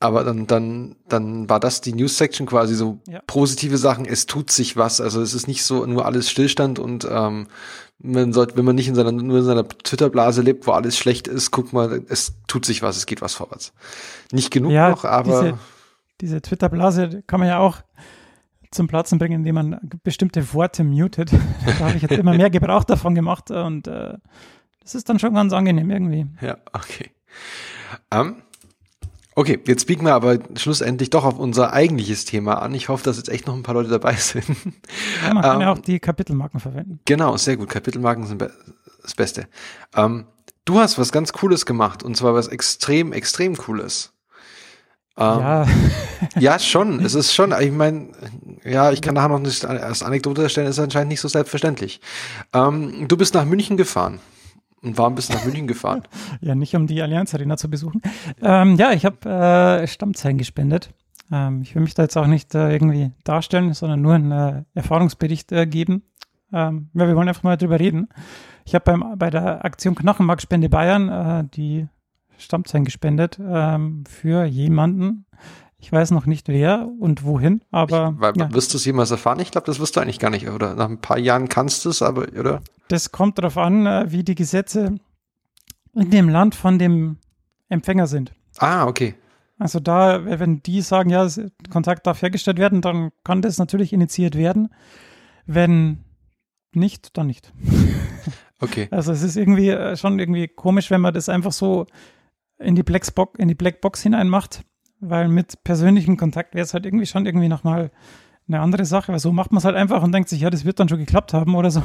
Aber 0.01 0.23
dann, 0.23 0.47
dann, 0.47 0.95
dann 1.09 1.49
war 1.49 1.59
das 1.59 1.81
die 1.81 1.91
News-Section 1.93 2.47
quasi 2.47 2.73
so 2.73 2.99
Ja. 3.07 3.19
positive 3.27 3.77
Sachen. 3.77 4.05
Es 4.05 4.25
tut 4.27 4.49
sich 4.49 4.77
was. 4.77 5.01
Also 5.01 5.21
es 5.21 5.33
ist 5.33 5.47
nicht 5.47 5.63
so 5.63 5.85
nur 5.85 6.05
alles 6.05 6.29
Stillstand 6.29 6.79
und 6.79 7.05
ähm, 7.09 7.47
man 8.01 8.31
sollte, 8.31 8.55
wenn 8.55 8.63
man 8.63 8.75
nicht 8.75 8.87
in 8.87 8.95
seiner, 8.95 9.11
nur 9.11 9.39
in 9.39 9.43
seiner 9.43 9.67
Twitter-Blase 9.67 10.41
lebt, 10.41 10.65
wo 10.67 10.71
alles 10.71 10.97
schlecht 10.97 11.27
ist, 11.27 11.51
guck 11.51 11.73
mal, 11.73 12.01
es 12.07 12.33
tut 12.47 12.65
sich 12.65 12.81
was, 12.81 12.95
es 12.95 13.07
geht 13.07 13.21
was 13.21 13.33
vorwärts. 13.33 13.73
Nicht 14.31 14.51
genug 14.51 14.71
Ja, 14.71 14.89
noch, 14.89 15.03
aber 15.03 15.41
diese- 15.43 15.59
Diese 16.21 16.41
Twitter-Blase 16.41 17.23
kann 17.27 17.41
man 17.41 17.49
ja 17.49 17.59
auch 17.59 17.77
zum 18.71 18.87
Platzen 18.87 19.19
bringen, 19.19 19.39
indem 19.39 19.55
man 19.55 19.79
bestimmte 20.03 20.53
Worte 20.53 20.85
mutet. 20.85 21.31
da 21.79 21.87
habe 21.87 21.97
ich 21.97 22.03
jetzt 22.03 22.11
immer 22.17 22.33
mehr 22.35 22.49
Gebrauch 22.49 22.85
davon 22.85 23.15
gemacht 23.15 23.51
und 23.51 23.87
äh, 23.87 24.13
das 24.81 24.95
ist 24.95 25.09
dann 25.09 25.19
schon 25.19 25.33
ganz 25.33 25.51
angenehm 25.51 25.89
irgendwie. 25.91 26.25
Ja, 26.39 26.57
okay. 26.71 27.09
Ähm, 28.11 28.43
okay, 29.39 29.57
jetzt 29.67 29.87
biegen 29.87 30.05
wir 30.05 30.13
aber 30.13 30.39
schlussendlich 30.55 31.09
doch 31.09 31.23
auf 31.23 31.39
unser 31.39 31.71
eigentliches 31.71 32.25
Thema 32.25 32.61
an. 32.61 32.73
Ich 32.73 32.89
hoffe, 32.89 33.05
dass 33.05 33.15
jetzt 33.15 33.29
echt 33.29 33.47
noch 33.47 33.55
ein 33.55 33.63
paar 33.63 33.73
Leute 33.73 33.89
dabei 33.89 34.15
sind. 34.15 34.45
Ja, 35.23 35.33
man 35.33 35.43
kann 35.43 35.61
ja 35.61 35.71
Ähm, 35.71 35.77
auch 35.77 35.81
die 35.81 35.99
Kapitelmarken 35.99 36.59
verwenden. 36.59 36.99
Genau, 37.05 37.37
sehr 37.37 37.55
gut. 37.55 37.69
Kapitelmarken 37.69 38.25
sind 38.27 38.37
be 38.37 38.51
das 39.01 39.15
Beste. 39.15 39.47
Ähm, 39.95 40.25
du 40.65 40.79
hast 40.79 40.99
was 40.99 41.13
ganz 41.13 41.31
Cooles 41.31 41.65
gemacht 41.65 42.03
und 42.03 42.17
zwar 42.17 42.33
was 42.33 42.49
extrem, 42.49 43.13
extrem 43.13 43.55
Cooles. 43.55 44.11
Ähm, 45.17 45.39
ja, 45.39 45.67
ja, 46.39 46.59
schon. 46.59 46.99
Es 46.99 47.13
ist 47.13 47.33
schon, 47.33 47.53
ich 47.61 47.71
meine, 47.71 48.09
ja, 48.65 48.91
ich 48.91 49.01
kann 49.01 49.15
nachher 49.15 49.29
noch 49.29 49.39
nicht 49.39 49.63
als 49.63 50.03
Anekdote 50.03 50.49
stellen, 50.49 50.67
ist 50.67 50.79
anscheinend 50.79 51.09
nicht 51.09 51.21
so 51.21 51.29
selbstverständlich. 51.29 52.01
Ähm, 52.53 53.07
du 53.07 53.15
bist 53.15 53.33
nach 53.33 53.45
München 53.45 53.77
gefahren. 53.77 54.19
Und 54.81 54.97
warum 54.97 55.15
bist 55.15 55.29
du 55.29 55.33
nach 55.33 55.45
München 55.45 55.67
gefahren? 55.67 56.03
ja, 56.41 56.55
nicht 56.55 56.75
um 56.75 56.87
die 56.87 57.01
Allianz 57.01 57.33
Arena 57.33 57.57
zu 57.57 57.69
besuchen. 57.69 58.01
Ähm, 58.41 58.75
ja, 58.75 58.91
ich 58.93 59.05
habe 59.05 59.29
äh, 59.29 59.87
Stammzellen 59.87 60.37
gespendet. 60.37 60.93
Ähm, 61.31 61.61
ich 61.61 61.75
will 61.75 61.81
mich 61.81 61.93
da 61.93 62.03
jetzt 62.03 62.17
auch 62.17 62.27
nicht 62.27 62.55
äh, 62.55 62.71
irgendwie 62.71 63.11
darstellen, 63.23 63.73
sondern 63.73 64.01
nur 64.01 64.13
einen 64.13 64.31
äh, 64.31 64.63
Erfahrungsbericht 64.73 65.49
geben. 65.49 66.03
Ähm, 66.51 66.89
ja, 66.93 67.07
wir 67.07 67.15
wollen 67.15 67.27
einfach 67.27 67.43
mal 67.43 67.57
drüber 67.57 67.79
reden. 67.79 68.09
Ich 68.65 68.75
habe 68.75 69.15
bei 69.17 69.29
der 69.29 69.65
Aktion 69.65 69.95
Knochenmarkspende 69.95 70.69
Bayern 70.69 71.09
äh, 71.09 71.43
die 71.43 71.87
Stammzellen 72.37 72.85
gespendet 72.85 73.39
ähm, 73.41 74.03
für 74.07 74.45
jemanden. 74.45 75.25
Ich 75.79 75.91
weiß 75.91 76.11
noch 76.11 76.25
nicht 76.25 76.49
wer 76.49 76.89
und 76.99 77.23
wohin, 77.23 77.61
aber 77.71 78.13
Weil, 78.17 78.33
ja, 78.37 78.53
Wirst 78.53 78.73
du 78.73 78.77
es 78.77 78.85
jemals 78.85 79.11
erfahren? 79.11 79.39
Ich 79.39 79.51
glaube, 79.51 79.65
das 79.65 79.79
wirst 79.79 79.95
du 79.95 80.01
eigentlich 80.01 80.19
gar 80.19 80.29
nicht. 80.29 80.49
Oder 80.49 80.75
nach 80.75 80.89
ein 80.89 80.99
paar 80.99 81.17
Jahren 81.17 81.47
kannst 81.47 81.85
du 81.85 81.89
es, 81.89 82.01
aber, 82.01 82.27
oder? 82.37 82.61
das 82.89 83.11
kommt 83.11 83.37
darauf 83.37 83.57
an, 83.57 83.85
äh, 83.85 84.11
wie 84.11 84.23
die 84.23 84.35
Gesetze 84.35 84.95
in 85.95 86.09
dem 86.09 86.27
Land 86.27 86.55
von 86.55 86.77
dem 86.77 87.17
Empfänger 87.69 88.07
sind. 88.07 88.33
Ah, 88.57 88.87
okay. 88.87 89.15
Also 89.57 89.79
da, 89.79 90.25
wenn 90.39 90.61
die 90.63 90.81
sagen, 90.81 91.09
ja, 91.09 91.27
Kontakt 91.69 92.07
darf 92.07 92.21
hergestellt 92.21 92.57
werden, 92.57 92.81
dann 92.81 93.11
kann 93.23 93.41
das 93.41 93.57
natürlich 93.57 93.93
initiiert 93.93 94.35
werden. 94.35 94.69
Wenn 95.45 96.03
nicht, 96.73 97.17
dann 97.17 97.27
nicht. 97.27 97.53
Okay. 98.61 98.89
Also 98.91 99.13
es 99.13 99.23
ist 99.23 99.37
irgendwie 99.37 99.69
äh, 99.69 99.95
schon 99.95 100.19
irgendwie 100.19 100.49
komisch, 100.49 100.91
wenn 100.91 100.99
man 100.99 101.13
das 101.13 101.29
einfach 101.29 101.53
so 101.53 101.85
in 102.57 102.75
die 102.75 102.83
Blackbox, 102.83 103.39
in 103.39 103.47
die 103.47 103.55
Blackbox 103.55 104.03
hineinmacht, 104.03 104.65
weil 104.99 105.27
mit 105.27 105.63
persönlichem 105.63 106.17
Kontakt 106.17 106.55
wäre 106.55 106.63
es 106.63 106.73
halt 106.73 106.85
irgendwie 106.85 107.05
schon 107.05 107.25
irgendwie 107.25 107.49
nochmal 107.49 107.91
eine 108.47 108.59
andere 108.59 108.85
Sache, 108.85 109.11
weil 109.11 109.19
so 109.19 109.31
macht 109.31 109.51
man 109.51 109.59
es 109.59 109.65
halt 109.65 109.75
einfach 109.75 110.01
und 110.03 110.11
denkt 110.11 110.29
sich, 110.29 110.41
ja, 110.41 110.49
das 110.49 110.65
wird 110.65 110.79
dann 110.79 110.89
schon 110.89 110.99
geklappt 110.99 111.33
haben 111.33 111.55
oder 111.55 111.71
so. 111.71 111.83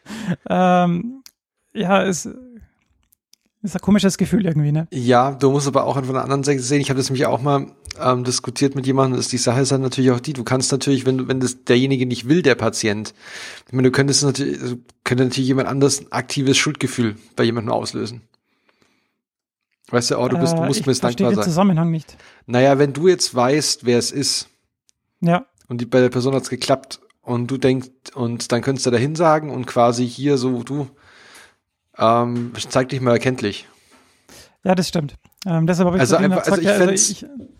ähm, 0.48 1.22
ja, 1.74 2.02
es 2.02 2.28
ist 3.62 3.74
ein 3.74 3.80
komisches 3.80 4.16
Gefühl 4.16 4.46
irgendwie, 4.46 4.72
ne? 4.72 4.88
Ja, 4.92 5.32
du 5.32 5.50
musst 5.50 5.66
aber 5.66 5.84
auch 5.84 5.94
von 5.94 6.08
einer 6.08 6.22
anderen 6.22 6.44
Seite 6.44 6.62
sehen. 6.62 6.80
Ich 6.80 6.88
habe 6.88 6.98
das 6.98 7.10
nämlich 7.10 7.26
auch 7.26 7.42
mal 7.42 7.66
ähm, 8.00 8.24
diskutiert 8.24 8.74
mit 8.74 8.86
jemandem. 8.86 9.18
Dass 9.18 9.28
die 9.28 9.38
Sache 9.38 9.60
ist 9.60 9.72
dann 9.72 9.82
natürlich 9.82 10.10
auch 10.10 10.20
die. 10.20 10.32
Du 10.32 10.44
kannst 10.44 10.72
natürlich, 10.72 11.04
wenn 11.04 11.28
wenn 11.28 11.40
das 11.40 11.64
derjenige 11.64 12.06
nicht 12.06 12.28
will, 12.28 12.42
der 12.42 12.54
Patient, 12.54 13.12
ich 13.66 13.72
meine, 13.72 13.88
du 13.88 13.92
könntest 13.92 14.22
natürlich, 14.22 14.60
also 14.60 14.76
könnte 15.04 15.24
natürlich 15.24 15.48
jemand 15.48 15.68
anders 15.68 16.00
ein 16.00 16.12
aktives 16.12 16.56
Schuldgefühl 16.56 17.16
bei 17.34 17.44
jemandem 17.44 17.72
auslösen. 17.72 18.22
Weißt 19.90 20.10
du, 20.10 20.18
oh, 20.18 20.28
du 20.28 20.38
bist, 20.38 20.54
du 20.54 20.62
Äh, 20.62 20.66
musst 20.66 20.80
ich 20.80 20.86
mir 20.86 20.92
jetzt 20.92 21.00
verstehe 21.00 21.26
dankbar 21.26 21.30
den 21.30 21.36
sein. 21.36 21.44
Zusammenhang 21.44 21.90
nicht. 21.90 22.16
Naja, 22.46 22.78
wenn 22.78 22.92
du 22.92 23.06
jetzt 23.08 23.34
weißt, 23.34 23.84
wer 23.86 23.98
es 23.98 24.10
ist 24.10 24.48
Ja, 25.20 25.46
und 25.68 25.80
die, 25.80 25.86
bei 25.86 26.00
der 26.00 26.08
Person 26.10 26.34
hat's 26.34 26.50
geklappt 26.50 27.00
und 27.22 27.48
du 27.50 27.56
denkst, 27.56 27.88
und 28.14 28.50
dann 28.52 28.62
könntest 28.62 28.86
du 28.86 28.90
dahin 28.90 29.14
sagen 29.14 29.50
und 29.50 29.66
quasi 29.66 30.06
hier 30.08 30.38
so, 30.38 30.62
du, 30.64 30.88
ähm, 31.98 32.52
zeig 32.68 32.88
dich 32.88 33.00
mal 33.00 33.12
erkenntlich. 33.12 33.68
ja, 34.64 34.74
das 34.74 34.88
stimmt. 34.88 35.14
Ähm, 35.46 35.66
deshalb 35.66 35.86
habe 35.86 35.96
ich 35.96 36.00
Also 36.00 36.16
einfach- 36.16 36.42
auch 36.42 36.52
also 36.52 36.60
gesagt, 36.60 36.92
ich 36.92 37.20
ja, 37.20 37.26
also 37.28 37.42
ich, 37.44 37.50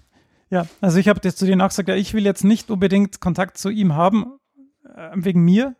ja, 0.51 0.67
also 0.81 0.99
ich 0.99 1.09
habe 1.09 1.21
jetzt 1.23 1.39
zu 1.39 1.47
denen 1.47 1.61
auch 1.61 1.69
gesagt, 1.69 1.89
ja, 1.89 1.95
ich 1.95 2.13
will 2.15 2.25
jetzt 2.25 2.45
nicht 2.45 2.71
unbedingt 2.71 3.21
Kontakt 3.21 3.59
zu 3.59 3.71
ihm 3.71 3.95
haben, 3.95 4.27
äh, 4.97 5.11
wegen 5.15 5.43
mir, 5.45 5.77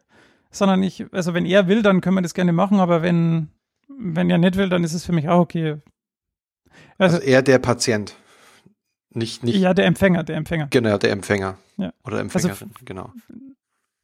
sondern 0.53 0.83
ich, 0.85 1.05
also 1.13 1.35
wenn 1.35 1.45
er 1.45 1.67
will, 1.69 1.83
dann 1.83 2.01
können 2.01 2.17
wir 2.17 2.23
das 2.23 2.35
gerne 2.35 2.53
machen, 2.53 2.79
aber 2.79 3.03
wenn, 3.03 3.49
wenn 3.89 4.31
er 4.31 4.39
nicht 4.39 4.57
will, 4.57 4.69
dann 4.69 4.85
ist 4.85 4.95
es 4.95 5.05
für 5.05 5.13
mich 5.13 5.29
auch 5.29 5.41
okay. 5.41 5.79
Also, 6.99 7.17
Also 7.17 7.27
eher 7.27 7.43
der 7.43 7.59
Patient. 7.59 8.17
Nicht, 9.11 9.43
nicht, 9.45 9.57
ja, 9.57 9.73
der 9.73 9.87
Empfänger, 9.87 10.25
der 10.25 10.37
Empfänger. 10.37 10.67
genau, 10.71 10.99
der 10.99 11.11
Empfänger. 11.11 11.57
Ja. 11.79 11.93
Oder 12.05 12.21
Empfängerin, 12.21 12.71
genau. 12.85 13.13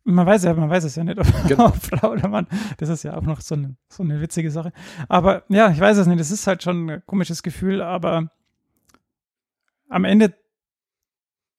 Man 0.04 0.26
weiß 0.26 0.44
ja, 0.44 0.54
man 0.54 0.68
weiß 0.70 0.84
es 0.84 0.96
ja 0.96 1.04
nicht, 1.04 1.18
ob, 1.18 1.26
Genau. 1.48 1.68
Frau 1.70 2.12
oder 2.12 2.28
Mann. 2.28 2.46
Das 2.78 2.88
ist 2.88 3.02
ja 3.04 3.16
auch 3.16 3.22
noch 3.22 3.40
so 3.40 3.54
eine, 3.54 3.76
so 3.88 4.02
eine 4.02 4.20
witzige 4.20 4.50
Sache. 4.50 4.72
Aber 5.08 5.44
ja, 5.48 5.70
ich 5.70 5.78
weiß 5.78 5.98
es 5.98 6.06
nicht. 6.06 6.18
Es 6.18 6.30
ist 6.30 6.46
halt 6.46 6.62
schon 6.62 6.90
ein 6.90 7.02
komisches 7.06 7.42
Gefühl, 7.42 7.82
aber 7.82 8.30
am 9.88 10.04
Ende 10.04 10.34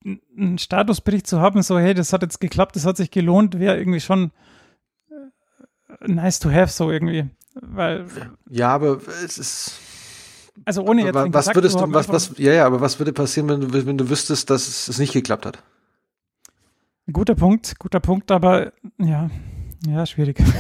einen 0.04 0.58
Statusbericht 0.58 1.28
zu 1.28 1.39
haben, 1.39 1.62
so, 1.62 1.80
hey, 1.80 1.93
das 1.93 2.12
hat 2.12 2.23
jetzt 2.23 2.41
geklappt, 2.41 2.76
das 2.76 2.86
hat 2.86 2.97
sich 2.97 3.12
gelohnt, 3.12 3.60
wäre 3.60 3.78
irgendwie 3.78 4.02
schon 4.02 4.32
äh, 5.10 6.08
nice 6.12 6.39
to 6.39 6.52
have, 6.52 6.67
so 6.71 6.91
irgendwie. 6.91 7.30
Weil, 7.54 8.08
Ja, 8.49 8.69
aber 8.73 8.99
es 9.23 9.38
ist. 9.38 9.80
Also 10.66 10.84
ohne 10.84 11.04
jetzt 11.04 11.16
was 11.16 11.24
Kontakt 11.24 11.56
würdest 11.56 11.76
du, 11.80 11.94
was, 11.94 12.10
was, 12.10 12.32
ja, 12.38 12.54
ja, 12.54 12.66
aber 12.66 12.82
was 12.82 13.00
würde 13.00 13.13
passieren, 13.13 13.50
wenn 13.50 13.62
du, 13.62 13.86
wenn 13.86 13.98
du 13.98 14.10
wüsstest, 14.10 14.50
dass 14.50 14.68
es, 14.68 14.88
es 14.88 14.98
nicht 15.00 15.13
geklappt 15.13 15.46
hat? 15.46 15.63
Guter 17.12 17.36
Punkt, 17.36 17.78
guter 17.80 18.00
Punkt, 18.00 18.32
aber 18.32 18.72
ja, 18.98 19.30
ja, 19.86 20.06
schwierig. 20.06 20.38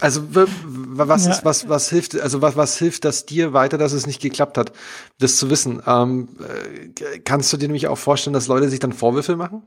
Also 0.00 0.22
was 0.32 1.24
Ja. 1.26 1.32
ist, 1.32 1.44
was, 1.44 1.68
was 1.68 1.90
hilft, 1.90 2.20
also 2.20 2.40
was, 2.40 2.54
was 2.54 2.78
hilft 2.78 3.04
das 3.04 3.26
dir 3.26 3.52
weiter, 3.52 3.78
dass 3.78 3.90
es 3.90 4.06
nicht 4.06 4.22
geklappt 4.22 4.56
hat, 4.56 4.70
das 5.18 5.38
zu 5.38 5.50
wissen? 5.50 5.82
Ähm, 5.88 6.28
äh, 6.38 7.18
kannst 7.18 7.52
du 7.52 7.56
dir 7.56 7.66
nämlich 7.66 7.88
auch 7.88 7.98
vorstellen, 7.98 8.32
dass 8.32 8.46
Leute 8.46 8.68
sich 8.68 8.78
dann 8.78 8.92
Vorwürfe 8.92 9.34
machen? 9.34 9.64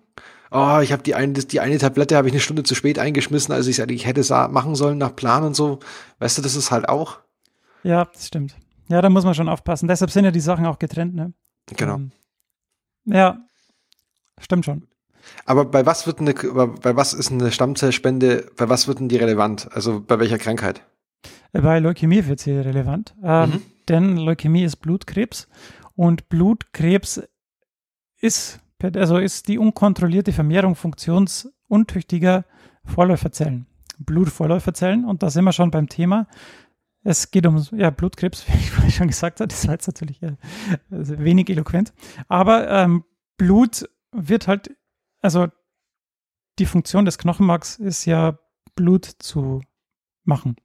Oh, 0.49 0.79
ich 0.81 0.93
habe 0.93 1.03
die 1.03 1.15
eine, 1.15 1.33
die 1.33 1.59
eine 1.59 1.77
Tablette 1.79 2.15
habe 2.15 2.29
ich 2.29 2.33
eine 2.33 2.39
Stunde 2.39 2.63
zu 2.63 2.75
spät 2.75 2.97
eingeschmissen, 2.97 3.53
als 3.53 3.67
ich 3.67 3.77
es 3.77 3.83
eigentlich 3.83 4.05
hätte 4.05 4.23
sa- 4.23 4.47
machen 4.47 4.75
sollen 4.75 4.97
nach 4.97 5.17
Plan 5.17 5.43
und 5.43 5.53
so. 5.53 5.79
Weißt 6.19 6.37
du, 6.37 6.41
das 6.41 6.55
ist 6.55 6.71
halt 6.71 6.87
auch. 6.87 7.19
Ja, 7.83 8.05
das 8.05 8.27
stimmt. 8.27 8.55
Ja, 8.91 9.01
da 9.01 9.09
muss 9.09 9.23
man 9.25 9.33
schon 9.33 9.49
aufpassen. 9.49 9.87
Deshalb 9.87 10.11
sind 10.11 10.25
ja 10.25 10.31
die 10.31 10.39
Sachen 10.39 10.65
auch 10.65 10.77
getrennt, 10.79 11.15
ne? 11.15 11.33
Genau. 11.75 11.95
Ähm, 11.95 12.11
ja, 13.05 13.39
stimmt 14.39 14.65
schon. 14.65 14.87
Aber 15.45 15.65
bei 15.65 15.85
was 15.85 16.05
wird 16.07 16.19
eine, 16.19 16.33
bei 16.33 16.95
was 16.95 17.13
ist 17.13 17.31
eine 17.31 17.51
Stammzellspende, 17.51 18.51
bei 18.57 18.69
was 18.69 18.87
wird 18.87 18.99
denn 18.99 19.07
die 19.09 19.17
relevant? 19.17 19.69
Also 19.71 20.01
bei 20.01 20.19
welcher 20.19 20.37
Krankheit? 20.37 20.83
Bei 21.53 21.79
Leukämie 21.79 22.25
wird 22.27 22.39
sie 22.39 22.51
relevant, 22.51 23.15
ähm, 23.23 23.49
Mhm. 23.49 23.61
denn 23.89 24.17
Leukämie 24.17 24.63
ist 24.63 24.77
Blutkrebs 24.77 25.47
und 25.95 26.27
Blutkrebs 26.29 27.21
ist, 28.19 28.59
also 28.81 29.17
ist 29.17 29.47
die 29.47 29.57
unkontrollierte 29.57 30.31
Vermehrung 30.33 30.75
funktionsuntüchtiger 30.75 32.45
Vorläuferzellen, 32.85 33.67
Blutvorläuferzellen 33.99 35.05
und 35.05 35.21
da 35.23 35.29
sind 35.29 35.43
wir 35.43 35.51
schon 35.53 35.71
beim 35.71 35.87
Thema. 35.87 36.27
Es 37.03 37.31
geht 37.31 37.47
um 37.47 37.65
ja, 37.71 37.89
Blutkrebs, 37.89 38.47
wie 38.47 38.57
ich 38.57 38.71
vorhin 38.71 38.91
schon 38.91 39.07
gesagt 39.07 39.39
habe, 39.39 39.47
das 39.47 39.65
war 39.67 39.73
jetzt 39.73 39.87
natürlich 39.87 40.21
äh, 40.21 40.35
also 40.91 41.19
wenig 41.19 41.49
eloquent, 41.49 41.93
aber 42.27 42.69
ähm, 42.69 43.03
Blut 43.37 43.89
wird 44.11 44.47
halt, 44.47 44.71
also 45.21 45.47
die 46.59 46.65
Funktion 46.65 47.05
des 47.05 47.17
Knochenmarks 47.17 47.77
ist 47.77 48.05
ja 48.05 48.37
Blut 48.75 49.05
zu 49.05 49.61
machen. 50.23 50.55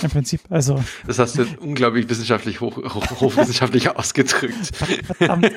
Im 0.00 0.10
Prinzip, 0.10 0.42
also 0.50 0.82
Das 1.06 1.18
hast 1.18 1.36
du 1.36 1.44
unglaublich 1.60 2.08
wissenschaftlich 2.08 2.60
hoch, 2.60 2.76
hoch, 2.76 3.20
hochwissenschaftlich 3.20 3.90
ausgedrückt. 3.96 4.76
verdammt. 4.76 5.50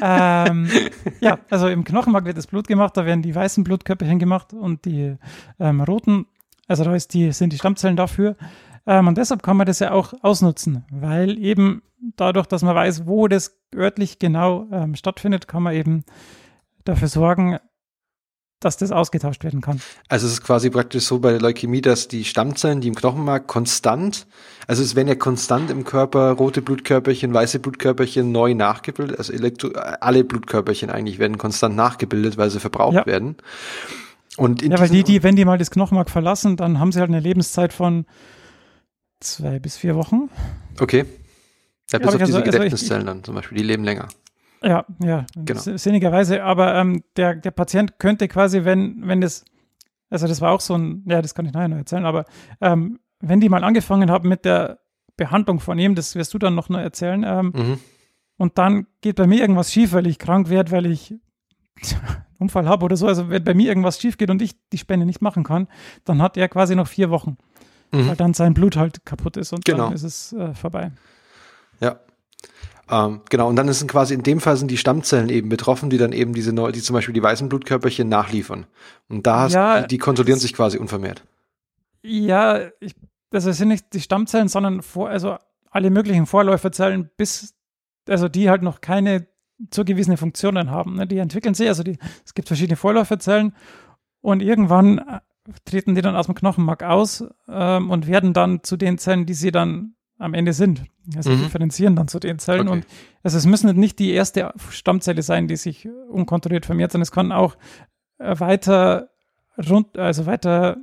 ähm, 0.00 0.68
ja, 1.20 1.40
also 1.50 1.68
im 1.68 1.82
Knochenmark 1.82 2.24
wird 2.24 2.36
das 2.36 2.46
Blut 2.46 2.68
gemacht, 2.68 2.96
da 2.96 3.04
werden 3.04 3.22
die 3.22 3.34
weißen 3.34 3.64
Blutkörperchen 3.64 4.20
gemacht 4.20 4.52
und 4.52 4.84
die 4.84 5.16
ähm, 5.58 5.80
roten, 5.80 6.26
also 6.68 6.84
da 6.84 6.94
ist 6.94 7.14
die, 7.14 7.32
sind 7.32 7.52
die 7.52 7.58
Stammzellen 7.58 7.96
dafür. 7.96 8.36
Ähm, 8.86 9.08
und 9.08 9.18
deshalb 9.18 9.42
kann 9.42 9.56
man 9.56 9.66
das 9.66 9.78
ja 9.78 9.92
auch 9.92 10.12
ausnutzen, 10.22 10.84
weil 10.90 11.38
eben 11.38 11.82
dadurch, 12.16 12.46
dass 12.46 12.62
man 12.62 12.74
weiß, 12.74 13.06
wo 13.06 13.28
das 13.28 13.58
örtlich 13.74 14.18
genau 14.18 14.66
ähm, 14.72 14.94
stattfindet, 14.94 15.48
kann 15.48 15.62
man 15.62 15.74
eben 15.74 16.04
dafür 16.84 17.08
sorgen, 17.08 17.58
dass 18.60 18.76
das 18.76 18.92
ausgetauscht 18.92 19.42
werden 19.42 19.62
kann. 19.62 19.80
Also 20.08 20.26
es 20.26 20.34
ist 20.34 20.42
quasi 20.42 20.68
praktisch 20.68 21.04
so 21.04 21.18
bei 21.18 21.30
der 21.30 21.40
Leukämie, 21.40 21.80
dass 21.80 22.08
die 22.08 22.24
Stammzellen, 22.24 22.82
die 22.82 22.88
im 22.88 22.94
Knochenmark 22.94 23.46
konstant, 23.46 24.26
also 24.66 24.82
es 24.82 24.94
werden 24.94 25.08
ja 25.08 25.14
konstant 25.14 25.70
im 25.70 25.84
Körper 25.84 26.32
rote 26.32 26.60
Blutkörperchen, 26.60 27.32
weiße 27.32 27.58
Blutkörperchen 27.58 28.30
neu 28.32 28.54
nachgebildet, 28.54 29.16
also 29.18 29.32
Elektro, 29.32 29.68
alle 30.00 30.24
Blutkörperchen 30.24 30.90
eigentlich 30.90 31.18
werden 31.18 31.38
konstant 31.38 31.74
nachgebildet, 31.74 32.36
weil 32.36 32.50
sie 32.50 32.60
verbraucht 32.60 32.96
Ja. 32.96 33.06
werden. 33.06 33.36
Und 34.36 34.62
Ja, 34.62 34.78
weil 34.78 34.90
die, 34.90 35.04
die, 35.04 35.22
wenn 35.22 35.36
die 35.36 35.46
mal 35.46 35.58
das 35.58 35.70
Knochenmark 35.70 36.10
verlassen, 36.10 36.56
dann 36.58 36.78
haben 36.78 36.92
sie 36.92 37.00
halt 37.00 37.10
eine 37.10 37.20
Lebenszeit 37.20 37.72
von 37.72 38.04
zwei 39.20 39.58
bis 39.58 39.76
vier 39.76 39.94
Wochen. 39.94 40.28
okay. 40.80 41.04
Ja, 41.92 41.98
bis 41.98 42.08
auf 42.08 42.14
also- 42.14 42.18
diese 42.26 42.38
also 42.38 42.38
ich- 42.38 42.44
Gedächtniszellen 42.52 43.06
dann 43.06 43.24
zum 43.24 43.34
Beispiel, 43.34 43.58
die 43.58 43.64
leben 43.64 43.82
länger. 43.84 44.08
Ja, 44.62 44.84
ja, 45.02 45.26
Genau. 45.34 45.58
sin- 45.60 45.78
sinnigerweise. 45.78 46.44
Aber 46.44 46.74
ähm, 46.76 47.02
der, 47.16 47.34
der 47.34 47.50
Patient 47.50 47.98
könnte 47.98 48.28
quasi, 48.28 48.64
wenn, 48.64 49.06
wenn 49.08 49.20
das, 49.20 49.44
also 50.10 50.26
das 50.28 50.40
war 50.40 50.52
auch 50.52 50.60
so 50.60 50.74
ein, 50.76 51.02
ja, 51.08 51.20
das 51.22 51.34
kann 51.34 51.46
ich 51.46 51.52
nachher 51.52 51.68
noch 51.68 51.78
erzählen, 51.78 52.04
aber 52.04 52.26
ähm, 52.60 53.00
wenn 53.20 53.40
die 53.40 53.48
mal 53.48 53.64
angefangen 53.64 54.10
haben 54.10 54.28
mit 54.28 54.44
der 54.44 54.78
Behandlung 55.16 55.60
von 55.60 55.78
ihm, 55.78 55.94
das 55.94 56.14
wirst 56.14 56.32
du 56.34 56.38
dann 56.38 56.54
noch 56.54 56.68
nur 56.68 56.80
erzählen, 56.80 57.24
ähm, 57.26 57.52
Mhm. 57.56 57.78
und 58.36 58.56
dann 58.58 58.86
geht 59.00 59.16
bei 59.16 59.26
mir 59.26 59.40
irgendwas 59.40 59.72
schief, 59.72 59.92
weil 59.92 60.06
ich 60.06 60.18
krank 60.18 60.48
werde, 60.48 60.70
weil 60.70 60.86
ich 60.86 61.12
einen 61.92 62.24
Unfall 62.38 62.68
habe 62.68 62.84
oder 62.84 62.96
so, 62.96 63.06
also 63.08 63.30
wenn 63.30 63.42
bei 63.44 63.54
mir 63.54 63.68
irgendwas 63.68 63.98
schief 64.00 64.16
geht 64.16 64.30
und 64.30 64.40
ich 64.42 64.54
die 64.70 64.78
Spende 64.78 65.06
nicht 65.06 65.22
machen 65.22 65.42
kann, 65.42 65.66
dann 66.04 66.22
hat 66.22 66.36
er 66.36 66.48
quasi 66.48 66.76
noch 66.76 66.86
vier 66.88 67.10
Wochen, 67.10 67.36
Mhm. 67.92 68.08
weil 68.08 68.16
dann 68.16 68.34
sein 68.34 68.54
Blut 68.54 68.76
halt 68.76 69.04
kaputt 69.04 69.36
ist 69.36 69.52
und 69.52 69.64
Genau. 69.64 69.84
dann 69.86 69.92
ist 69.94 70.02
es 70.02 70.32
äh, 70.32 70.54
vorbei. 70.54 70.92
Ja. 71.80 71.98
Ähm, 72.90 73.20
genau, 73.30 73.48
und 73.48 73.56
dann 73.56 73.72
sind 73.72 73.90
quasi 73.90 74.14
in 74.14 74.22
dem 74.22 74.40
Fall 74.40 74.56
sind 74.56 74.70
die 74.70 74.76
Stammzellen 74.76 75.28
eben 75.28 75.48
betroffen, 75.48 75.90
die 75.90 75.98
dann 75.98 76.12
eben 76.12 76.32
diese 76.34 76.52
neu, 76.52 76.72
die 76.72 76.80
zum 76.82 76.94
Beispiel 76.94 77.14
die 77.14 77.22
weißen 77.22 77.48
Blutkörperchen 77.48 78.08
nachliefern. 78.08 78.66
Und 79.08 79.26
da 79.26 79.40
hast, 79.40 79.52
Ja, 79.52 79.82
die, 79.82 79.88
die 79.88 79.98
kontrollieren 79.98 80.38
sich 80.40 80.54
quasi 80.54 80.76
unvermehrt. 80.78 81.22
Ja, 82.02 82.60
ich, 82.80 82.94
also 83.32 83.50
es 83.50 83.58
sind 83.58 83.68
nicht 83.68 83.92
die 83.92 84.00
Stammzellen, 84.00 84.48
sondern 84.48 84.82
vor, 84.82 85.08
also 85.08 85.36
alle 85.70 85.90
möglichen 85.90 86.26
Vorläuferzellen, 86.26 87.10
bis, 87.16 87.54
also 88.08 88.28
die 88.28 88.50
halt 88.50 88.62
noch 88.62 88.80
keine 88.80 89.26
zugewiesene 89.70 90.16
Funktionen 90.16 90.70
haben. 90.70 90.96
Ne? 90.96 91.06
Die 91.06 91.18
entwickeln 91.18 91.54
sich, 91.54 91.68
also 91.68 91.82
die, 91.84 91.98
es 92.24 92.34
gibt 92.34 92.48
verschiedene 92.48 92.76
Vorläuferzellen 92.76 93.54
und 94.20 94.42
irgendwann 94.42 95.20
treten 95.64 95.94
die 95.94 96.02
dann 96.02 96.16
aus 96.16 96.26
dem 96.26 96.34
Knochenmark 96.34 96.82
aus 96.82 97.24
ähm, 97.48 97.90
und 97.90 98.06
werden 98.06 98.32
dann 98.32 98.62
zu 98.62 98.76
den 98.76 98.98
Zellen, 98.98 99.26
die 99.26 99.34
sie 99.34 99.50
dann 99.52 99.94
am 100.18 100.34
Ende 100.34 100.52
sind. 100.52 100.84
Also 101.16 101.30
Mhm. 101.30 101.38
differenzieren 101.38 101.96
dann 101.96 102.08
zu 102.08 102.18
den 102.20 102.38
Zellen 102.38 102.68
Okay. 102.68 102.78
und 102.78 102.86
also 103.22 103.38
es 103.38 103.46
müssen 103.46 103.74
nicht 103.78 103.98
die 103.98 104.10
erste 104.12 104.52
Stammzelle 104.68 105.22
sein, 105.22 105.48
die 105.48 105.56
sich 105.56 105.88
unkontrolliert 106.10 106.66
vermehrt, 106.66 106.92
sondern 106.92 107.02
es 107.04 107.12
kann 107.12 107.32
auch 107.32 107.56
äh, 108.18 108.38
weiter 108.38 109.08
rund, 109.68 109.96
also 109.98 110.26
weiter, 110.26 110.76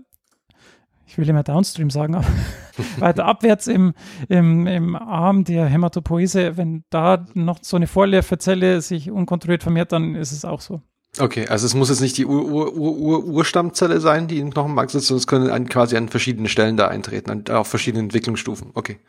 ich 1.06 1.18
will 1.18 1.30
immer 1.30 1.44
Downstream 1.44 1.90
sagen, 1.90 2.16
aber 2.16 2.26
weiter 3.00 3.26
abwärts 3.26 3.68
im, 3.68 3.94
im, 4.28 4.66
im 4.68 4.96
Arm 4.96 5.44
der 5.44 5.68
Hämatopoese, 5.68 6.58
wenn 6.58 6.84
da 6.90 7.26
noch 7.36 7.60
so 7.62 7.78
eine 7.78 7.88
Vorläuferzelle 7.88 8.82
sich 8.82 9.12
unkontrolliert 9.12 9.64
vermehrt, 9.64 9.92
dann 9.92 10.16
ist 10.16 10.32
es 10.32 10.46
auch 10.46 10.62
so. 10.62 10.82
Okay, 11.20 11.48
also 11.48 11.66
es 11.66 11.74
muss 11.74 11.90
jetzt 11.90 12.02
nicht 12.02 12.18
die 12.18 12.26
Ur 12.26 12.42
-Ur 12.44 14.00
sein, 14.00 14.28
die 14.28 14.40
im 14.40 14.52
Knochenmark 14.52 14.90
sitzt, 14.90 15.08
sondern 15.08 15.20
es 15.20 15.28
können 15.28 15.50
an, 15.50 15.68
quasi 15.70 15.98
an 15.98 16.10
verschiedenen 16.10 16.48
Stellen 16.48 16.78
da 16.78 16.88
eintreten, 16.88 17.32
an, 17.32 17.44
auf 17.56 17.68
verschiedenen 17.68 18.06
Entwicklungsstufen. 18.06 18.72
Okay. 18.74 19.00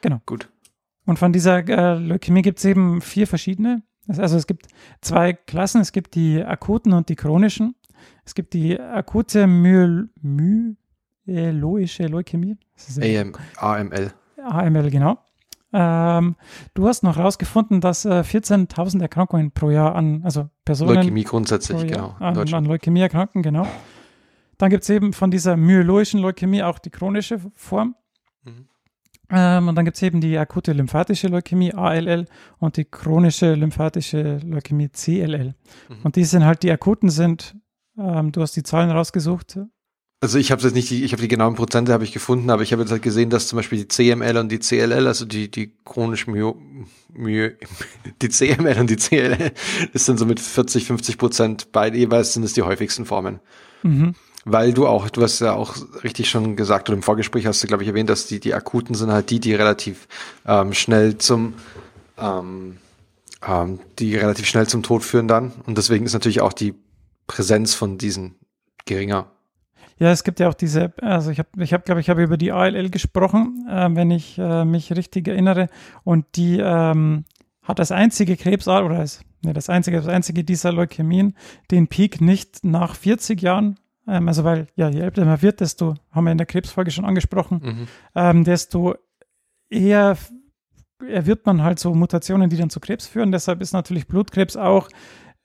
Genau. 0.00 0.20
Gut. 0.26 0.48
Und 1.06 1.18
von 1.18 1.32
dieser 1.32 1.66
äh, 1.68 1.98
Leukämie 1.98 2.42
gibt 2.42 2.58
es 2.58 2.64
eben 2.64 3.00
vier 3.00 3.26
verschiedene. 3.26 3.82
Also 4.06 4.36
es 4.36 4.46
gibt 4.46 4.68
zwei 5.00 5.32
Klassen, 5.32 5.80
es 5.80 5.92
gibt 5.92 6.14
die 6.14 6.42
akuten 6.42 6.92
und 6.92 7.08
die 7.08 7.16
chronischen. 7.16 7.74
Es 8.24 8.34
gibt 8.34 8.54
die 8.54 8.78
akute 8.78 9.46
Myel 9.46 10.08
myeloische 11.26 12.06
Leukämie. 12.06 12.56
AM, 13.00 13.34
AML. 13.56 14.12
AML, 14.42 14.90
genau. 14.90 15.18
Ähm, 15.72 16.36
du 16.74 16.88
hast 16.88 17.02
noch 17.02 17.18
rausgefunden, 17.18 17.80
dass 17.80 18.04
äh, 18.04 18.20
14.000 18.20 19.02
Erkrankungen 19.02 19.50
pro 19.50 19.70
Jahr 19.70 19.94
an, 19.94 20.22
also 20.24 20.48
Personen 20.64 20.94
Leukämie 20.94 21.24
grundsätzlich, 21.24 21.86
genau. 21.86 22.16
an, 22.18 22.36
an 22.54 22.64
Leukämie 22.64 23.00
erkranken, 23.00 23.42
genau. 23.42 23.66
Dann 24.56 24.70
gibt 24.70 24.82
es 24.82 24.90
eben 24.90 25.12
von 25.12 25.30
dieser 25.30 25.56
myeloischen 25.56 26.20
Leukämie 26.20 26.62
auch 26.62 26.78
die 26.78 26.90
chronische 26.90 27.40
Form. 27.54 27.94
Mhm. 28.44 28.68
Ähm, 29.30 29.68
und 29.68 29.74
dann 29.74 29.84
gibt 29.84 29.98
es 29.98 30.02
eben 30.02 30.20
die 30.20 30.38
akute 30.38 30.72
lymphatische 30.72 31.28
Leukämie, 31.28 31.74
ALL, 31.74 32.24
und 32.58 32.76
die 32.76 32.86
chronische 32.86 33.54
lymphatische 33.54 34.38
Leukämie, 34.38 34.88
CLL. 34.88 35.54
Mhm. 35.88 35.96
Und 36.02 36.16
die 36.16 36.24
sind 36.24 36.44
halt, 36.44 36.62
die 36.62 36.72
akuten 36.72 37.10
sind, 37.10 37.56
ähm, 37.98 38.32
du 38.32 38.40
hast 38.40 38.56
die 38.56 38.62
Zahlen 38.62 38.90
rausgesucht, 38.90 39.58
Also 40.20 40.38
ich 40.38 40.50
habe 40.50 40.60
jetzt 40.62 40.74
nicht, 40.74 40.90
die, 40.90 41.04
ich 41.04 41.12
habe 41.12 41.22
die 41.22 41.28
genauen 41.28 41.54
Prozente 41.54 41.92
habe 41.92 42.02
ich 42.02 42.12
gefunden, 42.12 42.50
aber 42.50 42.62
ich 42.62 42.72
habe 42.72 42.82
jetzt 42.82 42.90
halt 42.90 43.02
gesehen, 43.02 43.30
dass 43.30 43.46
zum 43.46 43.56
Beispiel 43.56 43.78
die 43.78 43.88
CML 43.88 44.36
und 44.36 44.50
die 44.50 44.58
CLL, 44.58 45.06
also 45.06 45.24
die 45.24 45.48
die 45.48 45.72
chronisch 45.84 46.26
Myo, 46.26 46.60
Myo, 47.12 47.50
die 48.22 48.28
CML 48.28 48.80
und 48.80 48.90
die 48.90 48.96
CLL, 48.96 49.52
das 49.92 50.06
sind 50.06 50.18
so 50.18 50.26
mit 50.26 50.40
40, 50.40 50.86
50 50.86 51.18
Prozent 51.18 51.68
beide 51.72 51.96
jeweils 51.96 52.32
sind 52.32 52.42
es 52.42 52.52
die 52.52 52.62
häufigsten 52.62 53.06
Formen. 53.06 53.38
Mhm. 53.84 54.14
Weil 54.44 54.72
du 54.72 54.86
auch, 54.86 55.08
du 55.10 55.22
hast 55.22 55.40
ja 55.40 55.52
auch 55.52 55.76
richtig 56.02 56.30
schon 56.30 56.56
gesagt, 56.56 56.88
oder 56.88 56.96
im 56.96 57.02
Vorgespräch 57.02 57.46
hast 57.46 57.62
du, 57.62 57.66
glaube 57.66 57.82
ich, 57.82 57.88
erwähnt, 57.88 58.08
dass 58.10 58.26
die, 58.26 58.40
die 58.40 58.54
akuten 58.54 58.94
sind 58.94 59.12
halt 59.12 59.30
die, 59.30 59.40
die 59.40 59.54
relativ 59.54 60.08
ähm, 60.46 60.72
schnell 60.72 61.18
zum 61.18 61.54
ähm, 62.16 62.78
ähm, 63.46 63.78
die 63.98 64.16
relativ 64.16 64.46
schnell 64.46 64.66
zum 64.66 64.82
Tod 64.82 65.04
führen 65.04 65.28
dann. 65.28 65.52
Und 65.66 65.78
deswegen 65.78 66.06
ist 66.06 66.12
natürlich 66.12 66.40
auch 66.40 66.52
die 66.52 66.74
Präsenz 67.26 67.74
von 67.74 67.98
diesen 67.98 68.34
geringer. 68.84 69.30
Ja, 69.98 70.10
es 70.12 70.22
gibt 70.24 70.38
ja 70.40 70.48
auch 70.48 70.54
diese, 70.54 70.92
also 71.02 71.30
ich 71.30 71.38
habe, 71.38 71.48
ich 71.58 71.72
hab, 71.72 71.84
glaube 71.84 72.00
ich, 72.00 72.08
habe 72.08 72.22
über 72.22 72.36
die 72.36 72.52
ALL 72.52 72.90
gesprochen, 72.90 73.66
äh, 73.68 73.88
wenn 73.94 74.10
ich 74.10 74.38
äh, 74.38 74.64
mich 74.64 74.94
richtig 74.94 75.26
erinnere. 75.28 75.68
Und 76.04 76.24
die 76.36 76.58
ähm, 76.62 77.24
hat 77.62 77.80
als 77.80 77.90
einzige 77.92 78.36
Krebsart 78.36 78.84
oder 78.84 78.98
als, 79.00 79.22
ne, 79.44 79.52
das 79.52 79.68
einzige, 79.68 79.96
das 79.96 80.06
einzige 80.08 80.44
dieser 80.44 80.72
Leukämien 80.72 81.34
den 81.70 81.88
Peak 81.88 82.20
nicht 82.20 82.64
nach 82.64 82.94
40 82.94 83.42
Jahren. 83.42 83.78
Ähm, 84.06 84.28
also 84.28 84.44
weil, 84.44 84.68
ja, 84.76 84.88
je 84.88 85.00
älter 85.00 85.24
man 85.24 85.42
wird, 85.42 85.60
desto, 85.60 85.94
haben 86.12 86.24
wir 86.24 86.32
in 86.32 86.38
der 86.38 86.46
Krebsfolge 86.46 86.90
schon 86.92 87.04
angesprochen, 87.04 87.60
Mhm. 87.62 87.88
ähm, 88.14 88.44
desto 88.44 88.94
eher 89.68 90.16
erwirbt 91.06 91.46
man 91.46 91.62
halt 91.62 91.78
so 91.78 91.94
Mutationen, 91.94 92.50
die 92.50 92.56
dann 92.56 92.70
zu 92.70 92.80
Krebs 92.80 93.06
führen. 93.06 93.32
Deshalb 93.32 93.60
ist 93.60 93.72
natürlich 93.72 94.08
Blutkrebs 94.08 94.56
auch 94.56 94.88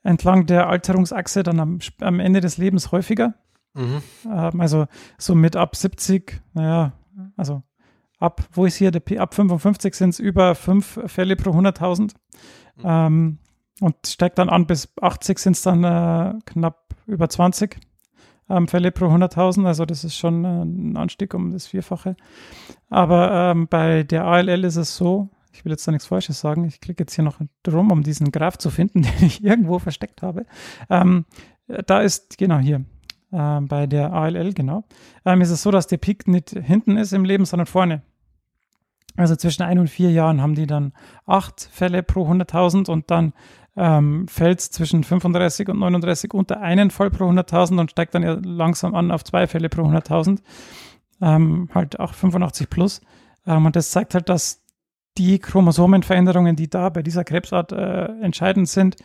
entlang 0.04 0.46
der 0.46 0.68
Alterungsachse 0.70 1.44
dann 1.44 1.60
am, 1.60 1.80
am 2.02 2.20
Ende 2.20 2.42
des 2.42 2.58
Lebens 2.58 2.92
häufiger. 2.92 3.36
Mhm. 3.74 4.02
Ähm, 4.26 4.62
also 4.62 4.86
so 5.18 5.36
mit 5.36 5.56
ab 5.56 5.76
70, 5.76 6.42
naja, 6.54 6.94
also 7.38 7.64
ab, 8.20 8.44
wo 8.54 8.66
ist 8.66 8.76
hier 8.76 8.92
der 8.92 9.00
P, 9.02 9.20
ab 9.20 9.34
55 9.34 9.94
sind 9.94 10.10
es 10.10 10.20
über 10.20 10.56
fünf 10.56 11.00
Fälle 11.08 11.36
pro 11.36 11.52
100.000. 11.52 12.14
Ähm, 12.84 13.40
und 13.82 13.96
steigt 14.08 14.38
dann 14.38 14.50
an 14.50 14.68
bis 14.68 14.94
80 15.02 15.40
sind 15.40 15.56
es 15.56 15.62
dann 15.64 15.84
äh, 15.84 16.40
knapp 16.46 16.96
über 17.06 17.28
20 17.28 17.78
ähm, 18.50 18.68
Fälle 18.68 18.92
pro 18.92 19.06
100.000. 19.06 19.66
Also 19.66 19.86
das 19.86 20.04
ist 20.04 20.16
schon 20.16 20.46
äh, 20.46 20.64
ein 20.64 20.98
Anstieg 20.98 21.34
um 21.34 21.52
das 21.52 21.68
Vierfache. 21.68 22.16
Aber 22.90 23.52
ähm, 23.52 23.68
bei 23.68 24.04
der 24.04 24.26
ALL 24.26 24.64
ist 24.64 24.76
es 24.76 24.96
so, 24.96 25.30
ich 25.52 25.66
will 25.66 25.72
jetzt 25.72 25.88
da 25.88 25.92
nichts 25.92 26.08
Falsches 26.08 26.40
sagen, 26.40 26.66
ich 26.66 26.82
klicke 26.82 27.04
jetzt 27.04 27.14
hier 27.14 27.24
noch 27.24 27.40
drum, 27.64 27.92
um 27.92 28.04
diesen 28.04 28.32
Graph 28.32 28.58
zu 28.58 28.70
finden, 28.70 29.02
den 29.20 29.26
ich 29.26 29.44
irgendwo 29.44 29.80
versteckt 29.80 30.22
habe. 30.22 30.46
Ähm, 30.90 31.26
da 31.68 32.02
ist, 32.02 32.38
genau 32.38 32.60
hier, 32.60 32.86
ähm, 33.34 33.68
bei 33.68 33.88
der 33.88 34.14
ALL, 34.14 34.54
genau, 34.54 34.84
ähm, 35.26 35.42
ist 35.42 35.50
es 35.50 35.64
so, 35.64 35.72
dass 35.72 35.88
der 35.88 35.98
Peak 35.98 36.28
nicht 36.28 36.52
hinten 36.52 36.98
ist 36.98 37.14
im 37.14 37.26
Leben, 37.26 37.46
sondern 37.46 37.66
vorne. 37.66 38.02
Also 39.16 39.36
zwischen 39.36 39.64
ein 39.64 39.80
und 39.80 39.90
vier 39.90 40.12
Jahren 40.12 40.42
haben 40.42 40.56
die 40.56 40.66
dann 40.66 40.94
acht 41.26 41.68
Fälle 41.72 42.02
pro 42.04 42.28
100.000 42.28 42.90
und 42.90 43.12
dann 43.12 43.34
ähm, 43.76 44.28
fällt 44.28 44.60
es 44.60 44.72
zwischen 44.72 45.04
35 45.04 45.70
und 45.70 45.80
39 45.80 46.34
unter 46.34 46.62
einen 46.62 46.92
Fall 46.92 47.10
pro 47.12 47.26
100.000 47.26 47.80
und 47.80 47.92
steigt 47.92 48.16
dann 48.16 48.24
ja 48.24 48.38
langsam 48.44 48.96
an 48.96 49.12
auf 49.12 49.24
zwei 49.24 49.48
Fälle 49.48 49.70
pro 49.70 49.84
100.000. 49.84 50.40
Ähm, 51.22 51.70
halt 51.74 52.00
auch 52.00 52.14
85 52.14 52.70
plus. 52.70 53.02
Ähm, 53.46 53.66
und 53.66 53.76
das 53.76 53.92
zeigt 53.92 54.14
halt, 54.14 54.30
dass 54.30 54.64
die 55.18 55.40
Chromosomenveränderungen, 55.40 56.56
die 56.56 56.70
da 56.70 56.90
bei 56.90 57.04
dieser 57.04 57.24
Krebsart 57.24 57.72
äh, 57.72 58.06
entscheidend 58.22 58.68
sind, 58.68 58.98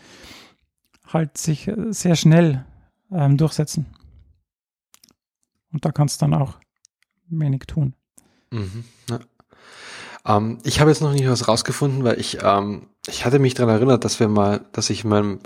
halt 1.06 1.36
sich 1.36 1.68
äh, 1.68 1.92
sehr 1.92 2.16
schnell 2.16 2.64
ähm, 3.12 3.36
durchsetzen. 3.36 3.86
Und 5.72 5.84
da 5.84 5.92
kannst 5.92 6.20
du 6.20 6.26
dann 6.26 6.34
auch 6.34 6.58
wenig 7.28 7.64
tun. 7.66 7.94
Mhm. 8.50 8.84
Ja. 9.10 9.20
Ähm, 10.26 10.58
ich 10.64 10.80
habe 10.80 10.90
jetzt 10.90 11.00
noch 11.00 11.12
nicht 11.12 11.28
was 11.28 11.48
rausgefunden, 11.48 12.04
weil 12.04 12.18
ich, 12.18 12.38
ähm, 12.42 12.88
ich 13.06 13.24
hatte 13.24 13.38
mich 13.38 13.54
daran 13.54 13.74
erinnert, 13.74 14.04
dass 14.04 14.20
wir 14.20 14.28
mal, 14.28 14.64
dass 14.72 14.90
ich 14.90 15.04
in 15.04 15.10
meinem, 15.10 15.40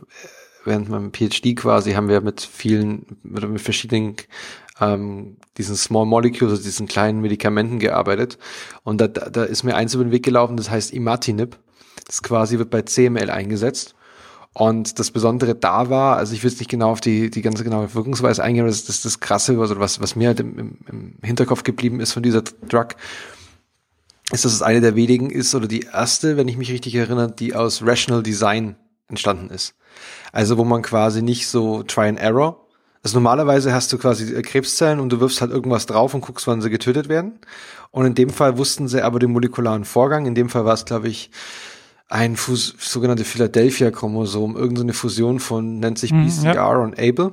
während 0.64 0.88
meinem 0.88 1.12
PhD 1.12 1.56
quasi 1.56 1.92
haben 1.92 2.08
wir 2.08 2.20
mit 2.20 2.40
vielen, 2.40 3.18
mit, 3.22 3.48
mit 3.48 3.60
verschiedenen 3.60 4.16
ähm, 4.80 5.36
diesen 5.58 5.76
Small 5.76 6.06
Molecules, 6.06 6.52
also 6.52 6.62
diesen 6.62 6.88
kleinen 6.88 7.20
Medikamenten 7.20 7.78
gearbeitet. 7.78 8.38
Und 8.84 9.00
da, 9.00 9.08
da, 9.08 9.28
da 9.28 9.44
ist 9.44 9.62
mir 9.62 9.76
eins 9.76 9.94
über 9.94 10.04
den 10.04 10.12
Weg 10.12 10.24
gelaufen, 10.24 10.56
das 10.56 10.70
heißt 10.70 10.92
Imatinib. 10.92 11.58
Das 12.06 12.22
quasi 12.22 12.58
wird 12.58 12.70
bei 12.70 12.82
CML 12.82 13.30
eingesetzt. 13.30 13.94
Und 14.54 14.98
das 14.98 15.10
Besondere 15.10 15.54
da 15.54 15.88
war, 15.88 16.18
also 16.18 16.34
ich 16.34 16.42
will 16.42 16.50
jetzt 16.50 16.58
nicht 16.58 16.70
genau 16.70 16.90
auf 16.90 17.00
die, 17.00 17.30
die 17.30 17.40
ganze 17.40 17.64
genaue 17.64 17.94
Wirkungsweise 17.94 18.42
eingehen, 18.42 18.62
aber 18.62 18.70
das 18.70 18.86
ist 18.88 19.04
das 19.04 19.20
Krasse, 19.20 19.58
also 19.58 19.78
was, 19.78 20.00
was 20.00 20.14
mir 20.14 20.28
halt 20.28 20.40
im, 20.40 20.76
im, 20.86 21.14
Hinterkopf 21.22 21.62
geblieben 21.62 22.00
ist 22.00 22.12
von 22.12 22.22
dieser 22.22 22.42
Drug, 22.42 22.88
ist, 24.30 24.44
dass 24.44 24.52
es 24.52 24.62
eine 24.62 24.82
der 24.82 24.94
wenigen 24.94 25.30
ist 25.30 25.54
oder 25.54 25.66
die 25.66 25.86
erste, 25.92 26.36
wenn 26.36 26.48
ich 26.48 26.58
mich 26.58 26.70
richtig 26.70 26.94
erinnere, 26.94 27.30
die 27.30 27.54
aus 27.54 27.82
Rational 27.82 28.22
Design 28.22 28.76
entstanden 29.08 29.48
ist. 29.48 29.74
Also 30.32 30.58
wo 30.58 30.64
man 30.64 30.82
quasi 30.82 31.22
nicht 31.22 31.46
so 31.46 31.82
Try 31.82 32.08
and 32.08 32.20
Error. 32.20 32.66
Also 33.02 33.16
normalerweise 33.16 33.72
hast 33.72 33.92
du 33.92 33.98
quasi 33.98 34.40
Krebszellen 34.42 35.00
und 35.00 35.10
du 35.10 35.20
wirfst 35.20 35.40
halt 35.40 35.50
irgendwas 35.50 35.86
drauf 35.86 36.14
und 36.14 36.20
guckst, 36.20 36.46
wann 36.46 36.62
sie 36.62 36.70
getötet 36.70 37.08
werden. 37.08 37.40
Und 37.90 38.06
in 38.06 38.14
dem 38.14 38.30
Fall 38.30 38.58
wussten 38.58 38.86
sie 38.86 39.02
aber 39.02 39.18
den 39.18 39.32
molekularen 39.32 39.84
Vorgang. 39.84 40.24
In 40.26 40.34
dem 40.34 40.48
Fall 40.48 40.64
war 40.64 40.74
es, 40.74 40.84
glaube 40.84 41.08
ich, 41.08 41.30
ein 42.12 42.36
Fus 42.36 42.74
sogenannte 42.78 43.24
Philadelphia-Chromosom, 43.24 44.54
irgendeine 44.54 44.92
Fusion 44.92 45.40
von, 45.40 45.80
nennt 45.80 45.98
sich 45.98 46.12
Mhm, 46.12 46.26
BCR 46.26 46.54
ja. 46.54 46.76
und 46.76 46.98
Able. 46.98 47.32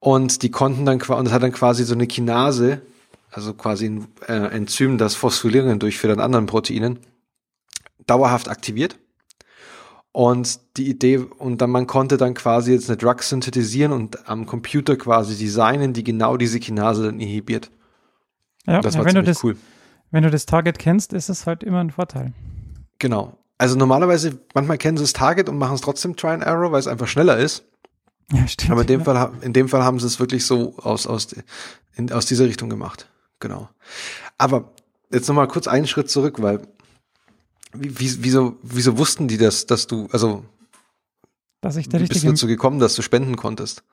Und 0.00 0.42
die 0.42 0.50
konnten 0.50 0.86
dann 0.86 0.98
quasi, 0.98 1.18
und 1.18 1.26
das 1.26 1.34
hat 1.34 1.42
dann 1.42 1.52
quasi 1.52 1.84
so 1.84 1.92
eine 1.92 2.06
Kinase, 2.06 2.80
also 3.30 3.52
quasi 3.52 3.90
ein 3.90 4.08
äh, 4.26 4.56
Enzym, 4.56 4.96
das 4.96 5.14
Phosphorylierungen 5.14 5.78
durchführt 5.78 6.14
an 6.14 6.20
anderen 6.20 6.46
Proteinen, 6.46 7.00
dauerhaft 8.06 8.48
aktiviert. 8.48 8.96
Und 10.10 10.58
die 10.78 10.88
Idee, 10.88 11.18
und 11.18 11.60
dann 11.60 11.70
man 11.70 11.86
konnte 11.86 12.16
dann 12.16 12.32
quasi 12.32 12.72
jetzt 12.72 12.88
eine 12.88 12.96
Drug 12.96 13.22
synthetisieren 13.22 13.92
und 13.92 14.26
am 14.26 14.46
Computer 14.46 14.96
quasi 14.96 15.36
designen, 15.36 15.92
die 15.92 16.02
genau 16.02 16.38
diese 16.38 16.60
Kinase 16.60 17.04
dann 17.04 17.20
inhibiert. 17.20 17.70
Ja, 18.66 18.80
das 18.80 18.94
ja 18.94 19.00
war 19.00 19.06
wenn, 19.06 19.16
du 19.16 19.20
ziemlich 19.20 19.36
das, 19.36 19.44
cool. 19.44 19.56
wenn 20.10 20.22
du 20.22 20.30
das 20.30 20.46
Target 20.46 20.78
kennst, 20.78 21.12
ist 21.12 21.28
es 21.28 21.46
halt 21.46 21.62
immer 21.62 21.80
ein 21.80 21.90
Vorteil. 21.90 22.32
Genau. 22.98 23.36
Also 23.62 23.76
normalerweise, 23.76 24.40
manchmal 24.54 24.76
kennen 24.76 24.96
sie 24.96 25.04
das 25.04 25.12
Target 25.12 25.48
und 25.48 25.56
machen 25.56 25.76
es 25.76 25.82
trotzdem 25.82 26.16
Try 26.16 26.30
and 26.30 26.42
Error, 26.42 26.72
weil 26.72 26.80
es 26.80 26.88
einfach 26.88 27.06
schneller 27.06 27.38
ist. 27.38 27.62
Ja, 28.32 28.48
stimmt. 28.48 28.72
Aber 28.72 28.80
in 28.80 28.88
dem 28.88 29.00
ja. 29.02 29.04
Fall, 29.04 29.32
in 29.42 29.52
dem 29.52 29.68
Fall 29.68 29.84
haben 29.84 30.00
sie 30.00 30.06
es 30.08 30.18
wirklich 30.18 30.44
so 30.44 30.76
aus, 30.78 31.06
aus, 31.06 31.28
in, 31.94 32.10
aus 32.10 32.26
dieser 32.26 32.46
Richtung 32.46 32.68
gemacht. 32.68 33.08
Genau. 33.38 33.68
Aber 34.36 34.72
jetzt 35.12 35.28
nochmal 35.28 35.46
kurz 35.46 35.68
einen 35.68 35.86
Schritt 35.86 36.10
zurück, 36.10 36.42
weil 36.42 36.66
wie, 37.72 38.00
wie, 38.00 38.24
wieso, 38.24 38.56
wieso 38.64 38.98
wussten 38.98 39.28
die 39.28 39.38
das, 39.38 39.64
dass 39.64 39.86
du, 39.86 40.08
also 40.10 40.44
Dass 41.60 41.76
ich 41.76 41.88
der 41.88 42.00
wie 42.00 42.06
bist 42.06 42.24
du 42.24 42.30
dazu 42.30 42.48
gekommen, 42.48 42.80
dass 42.80 42.96
du 42.96 43.02
spenden 43.02 43.36
konntest? 43.36 43.84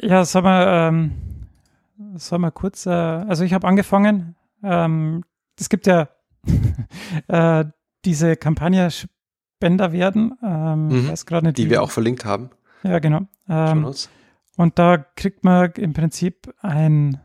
Ja, 0.00 0.24
sag 0.24 0.44
mal, 0.44 0.88
ähm, 0.88 1.10
sag 2.14 2.38
mal 2.38 2.52
kurz, 2.52 2.86
äh, 2.86 2.90
also 2.90 3.42
ich 3.42 3.52
habe 3.52 3.66
angefangen, 3.66 4.36
ähm, 4.62 5.24
es 5.58 5.68
gibt 5.68 5.88
ja 5.88 6.08
äh, 7.26 7.64
diese 8.04 8.36
Kampagne 8.36 8.88
Spender 8.90 9.92
werden, 9.92 10.34
ähm, 10.42 10.88
Mhm. 10.88 10.94
ich 10.96 11.08
weiß 11.08 11.26
gerade 11.26 11.46
nicht, 11.46 11.58
Die 11.58 11.66
wie- 11.66 11.70
wir 11.70 11.82
auch 11.82 11.90
verlinkt 11.90 12.24
haben. 12.24 12.50
Ja, 12.82 12.98
genau. 12.98 13.22
Ähm, 13.48 13.86
und 14.56 14.78
da 14.78 14.98
kriegt 14.98 15.44
man 15.44 15.70
im 15.72 15.92
Prinzip 15.92 16.52
ein 16.60 17.20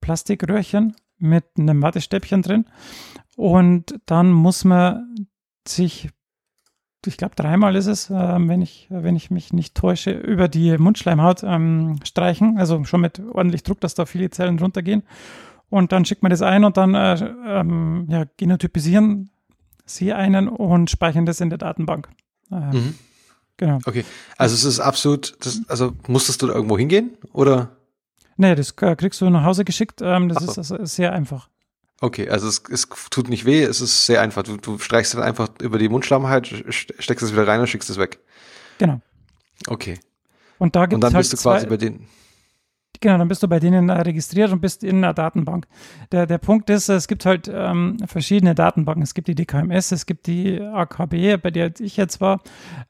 Plastikröhrchen 0.00 0.94
mit 1.18 1.44
einem 1.58 1.80
Wattestäbchen 1.82 2.42
drin 2.42 2.66
und 3.36 3.98
dann 4.06 4.30
muss 4.32 4.64
man 4.64 5.26
sich, 5.66 6.10
ich 7.06 7.16
glaube 7.16 7.34
dreimal 7.36 7.76
ist 7.76 7.86
es, 7.86 8.10
ähm, 8.10 8.48
wenn, 8.48 8.60
ich, 8.60 8.88
wenn 8.90 9.16
ich 9.16 9.30
mich 9.30 9.52
nicht 9.52 9.74
täusche, 9.74 10.10
über 10.10 10.48
die 10.48 10.76
Mundschleimhaut 10.76 11.42
ähm, 11.44 11.98
streichen, 12.04 12.58
also 12.58 12.84
schon 12.84 13.00
mit 13.00 13.20
ordentlich 13.20 13.62
Druck, 13.62 13.80
dass 13.80 13.94
da 13.94 14.04
viele 14.06 14.28
Zellen 14.30 14.58
runtergehen. 14.58 15.04
Und 15.70 15.92
dann 15.92 16.04
schickt 16.04 16.22
man 16.22 16.30
das 16.30 16.42
ein 16.42 16.64
und 16.64 16.76
dann 16.76 16.94
äh, 16.94 17.14
ähm, 17.46 18.06
ja, 18.10 18.24
genotypisieren 18.36 19.30
sie 19.84 20.12
einen 20.12 20.48
und 20.48 20.90
speichern 20.90 21.26
das 21.26 21.40
in 21.40 21.50
der 21.50 21.58
Datenbank. 21.58 22.08
Ähm, 22.50 22.70
Mhm. 22.70 22.94
Genau. 23.56 23.78
Okay. 23.84 24.04
Also 24.36 24.54
es 24.54 24.64
ist 24.64 24.80
absolut, 24.80 25.36
das, 25.40 25.60
also 25.68 25.92
musstest 26.08 26.42
du 26.42 26.48
da 26.48 26.54
irgendwo 26.54 26.76
hingehen? 26.76 27.16
Oder? 27.32 27.76
Nee, 28.36 28.54
das 28.56 28.74
äh, 28.80 28.96
kriegst 28.96 29.20
du 29.20 29.30
nach 29.30 29.44
Hause 29.44 29.64
geschickt. 29.64 30.00
Ähm, 30.02 30.28
das 30.28 30.42
so. 30.42 30.50
ist 30.50 30.58
also 30.58 30.84
sehr 30.84 31.12
einfach. 31.12 31.48
Okay, 32.00 32.28
also 32.28 32.48
es, 32.48 32.62
es 32.70 32.88
tut 33.10 33.28
nicht 33.28 33.44
weh, 33.44 33.62
es 33.62 33.80
ist 33.80 34.06
sehr 34.06 34.20
einfach. 34.20 34.42
Du, 34.42 34.56
du 34.56 34.78
streichst 34.78 35.14
dann 35.14 35.22
einfach 35.22 35.48
über 35.62 35.78
die 35.78 35.88
Mundschlammheit, 35.88 36.52
steckst 36.68 37.22
es 37.24 37.32
wieder 37.32 37.46
rein 37.46 37.60
und 37.60 37.68
schickst 37.68 37.88
es 37.88 37.96
weg. 37.96 38.18
Genau. 38.78 39.00
Okay. 39.68 40.00
Und 40.58 40.74
da 40.74 40.86
gibt 40.86 40.94
Und 40.94 41.00
dann 41.02 41.14
halt 41.14 41.22
bist 41.22 41.32
du 41.32 41.36
quasi 41.36 41.66
zwei, 41.66 41.70
bei 41.70 41.76
denen. 41.76 42.08
Genau, 43.04 43.18
dann 43.18 43.28
bist 43.28 43.42
du 43.42 43.48
bei 43.48 43.60
denen 43.60 43.90
äh, 43.90 44.00
registriert 44.00 44.50
und 44.50 44.62
bist 44.62 44.82
in 44.82 44.96
einer 44.96 45.12
Datenbank. 45.12 45.66
Der, 46.10 46.24
der 46.24 46.38
Punkt 46.38 46.70
ist, 46.70 46.88
es 46.88 47.06
gibt 47.06 47.26
halt 47.26 47.50
ähm, 47.52 47.98
verschiedene 48.06 48.54
Datenbanken. 48.54 49.02
Es 49.02 49.12
gibt 49.12 49.28
die 49.28 49.34
DKMS, 49.34 49.92
es 49.92 50.06
gibt 50.06 50.26
die 50.26 50.58
AKB, 50.58 51.36
bei 51.36 51.50
der 51.50 51.78
ich 51.80 51.98
jetzt 51.98 52.22
war. 52.22 52.40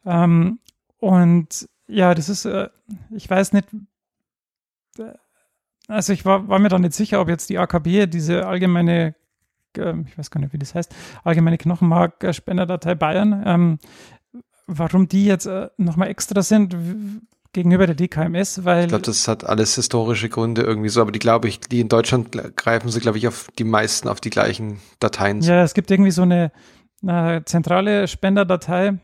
Ähm, 0.07 0.61
und 1.01 1.69
ja, 1.89 2.15
das 2.15 2.29
ist, 2.29 2.45
äh, 2.45 2.69
ich 3.11 3.29
weiß 3.29 3.55
nicht, 3.55 3.67
äh, 5.01 5.15
also 5.89 6.13
ich 6.13 6.25
war, 6.25 6.47
war 6.47 6.61
mir 6.61 6.69
da 6.69 6.79
nicht 6.79 6.95
sicher, 6.95 7.21
ob 7.21 7.29
jetzt 7.29 7.51
die 7.51 7.59
AKB 7.59 8.07
diese 8.07 8.47
allgemeine, 8.47 9.17
äh, 9.77 9.95
ich 10.07 10.17
weiß 10.17 10.31
gar 10.31 10.41
nicht, 10.41 10.53
wie 10.53 10.59
das 10.59 10.77
heißt, 10.77 10.95
allgemeine 11.25 11.59
Knochenmarkspenderdatei 11.59 12.95
Bayern, 12.95 13.43
ähm, 13.45 13.79
warum 14.69 15.09
die 15.09 15.25
jetzt 15.27 15.47
äh, 15.47 15.71
nochmal 15.77 16.07
extra 16.07 16.41
sind 16.43 16.77
gegenüber 17.55 17.87
der 17.87 17.95
DKMS, 17.95 18.65
weil 18.65 18.83
Ich 18.83 18.89
glaube, 18.89 19.05
das 19.05 19.27
hat 19.27 19.45
alles 19.45 19.77
historische 19.77 20.29
Gründe 20.29 20.63
irgendwie 20.63 20.91
so, 20.91 21.01
aber 21.01 21.13
die 21.13 21.19
glaube 21.19 21.49
ich, 21.49 21.61
die 21.61 21.81
in 21.81 21.89
Deutschland 21.89 22.33
greifen 22.57 22.91
sie, 22.91 23.01
glaube 23.01 23.17
ich, 23.17 23.27
auf 23.27 23.49
die 23.59 23.65
meisten 23.65 24.09
auf 24.09 24.21
die 24.21 24.31
gleichen 24.31 24.81
Dateien. 25.01 25.41
zu. 25.41 25.51
Ja, 25.51 25.63
es 25.63 25.73
gibt 25.73 25.91
irgendwie 25.91 26.11
so 26.11 26.23
eine, 26.23 26.53
äh, 27.07 27.43
zentrale 27.45 28.09
Spenderdatei 28.09 28.99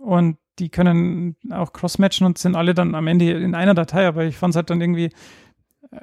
und 0.00 0.38
die 0.58 0.68
können 0.70 1.36
auch 1.50 1.72
crossmatchen 1.72 2.26
und 2.26 2.38
sind 2.38 2.56
alle 2.56 2.74
dann 2.74 2.94
am 2.94 3.06
Ende 3.06 3.30
in 3.32 3.54
einer 3.54 3.74
Datei, 3.74 4.06
aber 4.06 4.24
ich 4.24 4.38
fand 4.38 4.52
es 4.52 4.56
halt 4.56 4.70
dann 4.70 4.80
irgendwie 4.80 5.10
äh, 5.90 6.00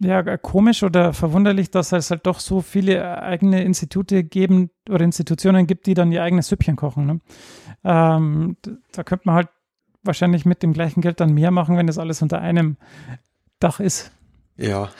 ja, 0.00 0.36
komisch 0.36 0.82
oder 0.82 1.12
verwunderlich, 1.12 1.70
dass 1.70 1.92
es 1.92 2.10
halt 2.10 2.26
doch 2.26 2.40
so 2.40 2.60
viele 2.60 3.22
eigene 3.22 3.62
Institute 3.62 4.24
geben 4.24 4.70
oder 4.88 5.04
Institutionen 5.04 5.66
gibt, 5.66 5.86
die 5.86 5.94
dann 5.94 6.10
ihr 6.10 6.22
eigenes 6.22 6.48
Süppchen 6.48 6.76
kochen. 6.76 7.06
Ne? 7.06 7.20
Ähm, 7.84 8.56
da 8.92 9.04
könnte 9.04 9.22
man 9.26 9.36
halt 9.36 9.48
wahrscheinlich 10.02 10.44
mit 10.44 10.62
dem 10.62 10.72
gleichen 10.72 11.00
Geld 11.00 11.20
dann 11.20 11.32
mehr 11.32 11.50
machen, 11.50 11.76
wenn 11.76 11.86
das 11.86 11.98
alles 11.98 12.22
unter 12.22 12.40
einem 12.40 12.76
Dach 13.58 13.80
ist. 13.80 14.12
Ja. 14.56 14.90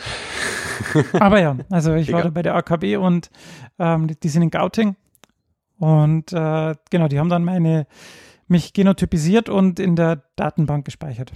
Aber 1.19 1.41
ja, 1.41 1.57
also 1.71 1.95
ich 1.95 2.13
war 2.13 2.21
Egal. 2.21 2.31
da 2.31 2.35
bei 2.35 2.43
der 2.43 2.55
AKB 2.55 2.97
und 2.97 3.31
ähm, 3.79 4.09
die, 4.09 4.19
die 4.19 4.29
sind 4.29 4.43
in 4.43 4.51
Gauting. 4.51 4.97
Und 5.79 6.33
äh, 6.33 6.75
genau, 6.91 7.09
die 7.09 7.19
haben 7.19 7.31
dann 7.31 7.45
meine, 7.45 7.87
mich 8.49 8.73
genotypisiert 8.73 9.49
und 9.49 9.79
in 9.79 9.97
der 9.97 10.25
Datenbank 10.37 10.85
gespeichert. 10.85 11.33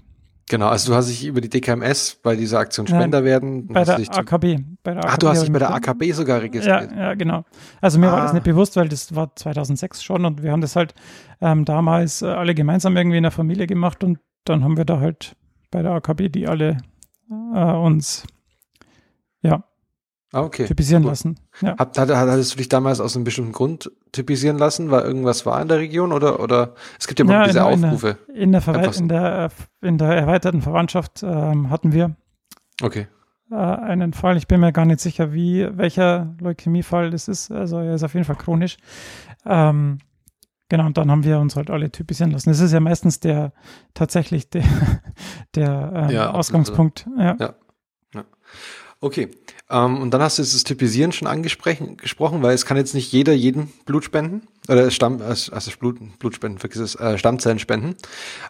Genau, 0.49 0.69
also 0.69 0.93
du 0.93 0.97
hast 0.97 1.09
dich 1.09 1.25
über 1.25 1.41
die 1.41 1.49
DKMS 1.49 2.17
bei 2.23 2.37
dieser 2.37 2.59
Aktion 2.59 2.87
Nein, 2.91 3.01
Spender 3.01 3.25
werden. 3.25 3.67
Bei 3.69 3.83
der 3.85 3.97
AKB. 3.97 4.59
Bei 4.83 4.93
der 4.93 5.05
Ah, 5.07 5.17
du 5.17 5.29
hast 5.29 5.43
dich 5.43 5.51
bei 5.53 5.59
der 5.59 5.73
AKB 5.75 6.13
sogar 6.13 6.37
Ja, 6.37 6.43
registriert. 6.43 6.93
ja, 6.93 7.15
genau. 7.15 7.45
Also 7.81 7.99
mir 7.99 8.13
war 8.13 8.21
das 8.21 8.33
Ah. 8.33 8.35
nicht 8.35 8.45
bewusst, 8.45 8.77
weil 8.77 8.89
das 8.89 9.15
war 9.15 9.35
2006 9.35 10.03
schon 10.03 10.25
und 10.27 10.43
wir 10.43 10.53
haben 10.53 10.61
das 10.61 10.77
halt 10.77 10.95
ähm, 11.41 11.65
damals 11.65 12.21
äh, 12.21 12.27
alle 12.27 12.55
gemeinsam 12.55 12.95
irgendwie 12.97 13.17
in 13.17 13.23
der 13.23 13.33
Familie 13.33 13.67
gemacht 13.67 14.05
und 14.05 14.19
dann 14.45 14.63
haben 14.63 14.77
wir 14.77 14.85
da 14.85 15.01
halt 15.01 15.35
bei 15.71 15.81
der 15.83 15.93
AKB 15.93 16.29
die 16.29 16.47
alle 16.47 16.77
äh, 17.31 17.73
uns 17.73 18.25
ja, 19.41 19.65
Ah, 20.35 20.43
okay. 20.43 20.67
typisieren 20.67 21.05
Cool. 21.05 21.11
lassen. 21.11 21.39
Ja. 21.61 21.77
Hat, 21.79 21.97
hat, 21.97 22.11
hattest 22.11 22.53
du 22.55 22.57
dich 22.59 22.69
damals 22.69 23.01
aus 23.01 23.15
einem 23.15 23.25
bestimmten 23.25 23.53
Grund 23.53 23.91
typisieren 24.13 24.59
lassen, 24.59 24.91
weil 24.91 25.03
irgendwas 25.03 25.47
war 25.47 25.61
in 25.63 25.69
der 25.69 25.79
Region 25.79 26.13
oder, 26.13 26.41
oder 26.41 26.75
es 26.99 27.07
gibt 27.07 27.21
ja 27.21 27.25
immer 27.25 27.35
Ja, 27.35 27.45
diese 27.45 27.61
in- 27.61 27.67
in 27.73 27.81
der- 27.81 27.89
Aufrufe. 27.93 28.19
In 28.35 28.53
der, 28.53 28.69
Einfach 28.69 28.93
so. 28.93 29.01
in, 29.03 29.09
der, 29.09 29.51
in 29.83 29.99
der 29.99 30.09
erweiterten 30.09 30.61
Verwandtschaft 30.63 31.23
ähm, 31.23 31.71
hatten 31.71 31.93
wir 31.93 32.17
Okay. 32.83 33.07
äh, 33.51 33.55
einen 33.55 34.13
Fall. 34.13 34.37
Ich 34.37 34.49
bin 34.49 34.61
mir 34.61 34.73
gar 34.73 34.87
nicht 34.87 35.01
sicher, 35.01 35.33
wie 35.33 35.69
welcher 35.73 36.35
Leukämiefall 36.41 37.11
das 37.11 37.29
ist. 37.29 37.51
Also 37.53 37.79
er 37.79 37.95
ist 37.95 38.03
auf 38.03 38.15
jeden 38.15 38.27
Fall 38.27 38.37
chronisch. 38.37 38.77
Ähm, 39.47 39.99
genau, 40.69 40.87
und 40.87 40.97
dann 40.99 41.11
haben 41.13 41.23
wir 41.23 41.39
uns 41.39 41.55
halt 41.55 41.71
alle 41.71 41.93
typisieren 41.93 42.33
lassen. 42.33 42.49
Das 42.51 42.59
ist 42.61 42.73
ja 42.73 42.81
meistens 42.81 43.21
der 43.21 43.53
tatsächlich 43.95 44.51
der, 44.51 44.65
der 45.55 45.93
ähm, 45.95 46.11
Ja. 46.11 46.31
Ausgangspunkt. 46.33 47.07
Ja. 47.17 47.37
Ja. 47.39 47.55
Okay. 49.05 49.29
Ähm, 49.69 50.01
und 50.01 50.13
dann 50.13 50.23
hast 50.23 50.39
du 50.39 50.43
jetzt 50.43 50.55
das 50.55 50.65
Typisieren 50.65 51.13
schon 51.13 51.29
angesprochen, 51.29 51.99
gesprochen, 51.99 52.43
weil 52.43 52.55
es 52.55 52.65
kann 52.65 52.79
jetzt 52.79 52.95
nicht 52.95 53.13
jeder 53.13 53.35
jeden 53.35 53.71
Blut 53.85 54.03
spenden. 54.03 54.49
Oder 54.67 54.91
Stamm, 54.91 55.21
also 55.21 55.53
also 55.53 55.71
Blut, 55.79 55.99
Blutspenden, 56.19 56.59
vergiss 56.59 56.81
es, 56.81 56.95
äh, 56.95 57.19
Stammzellen 57.19 57.59
spenden. 57.59 57.97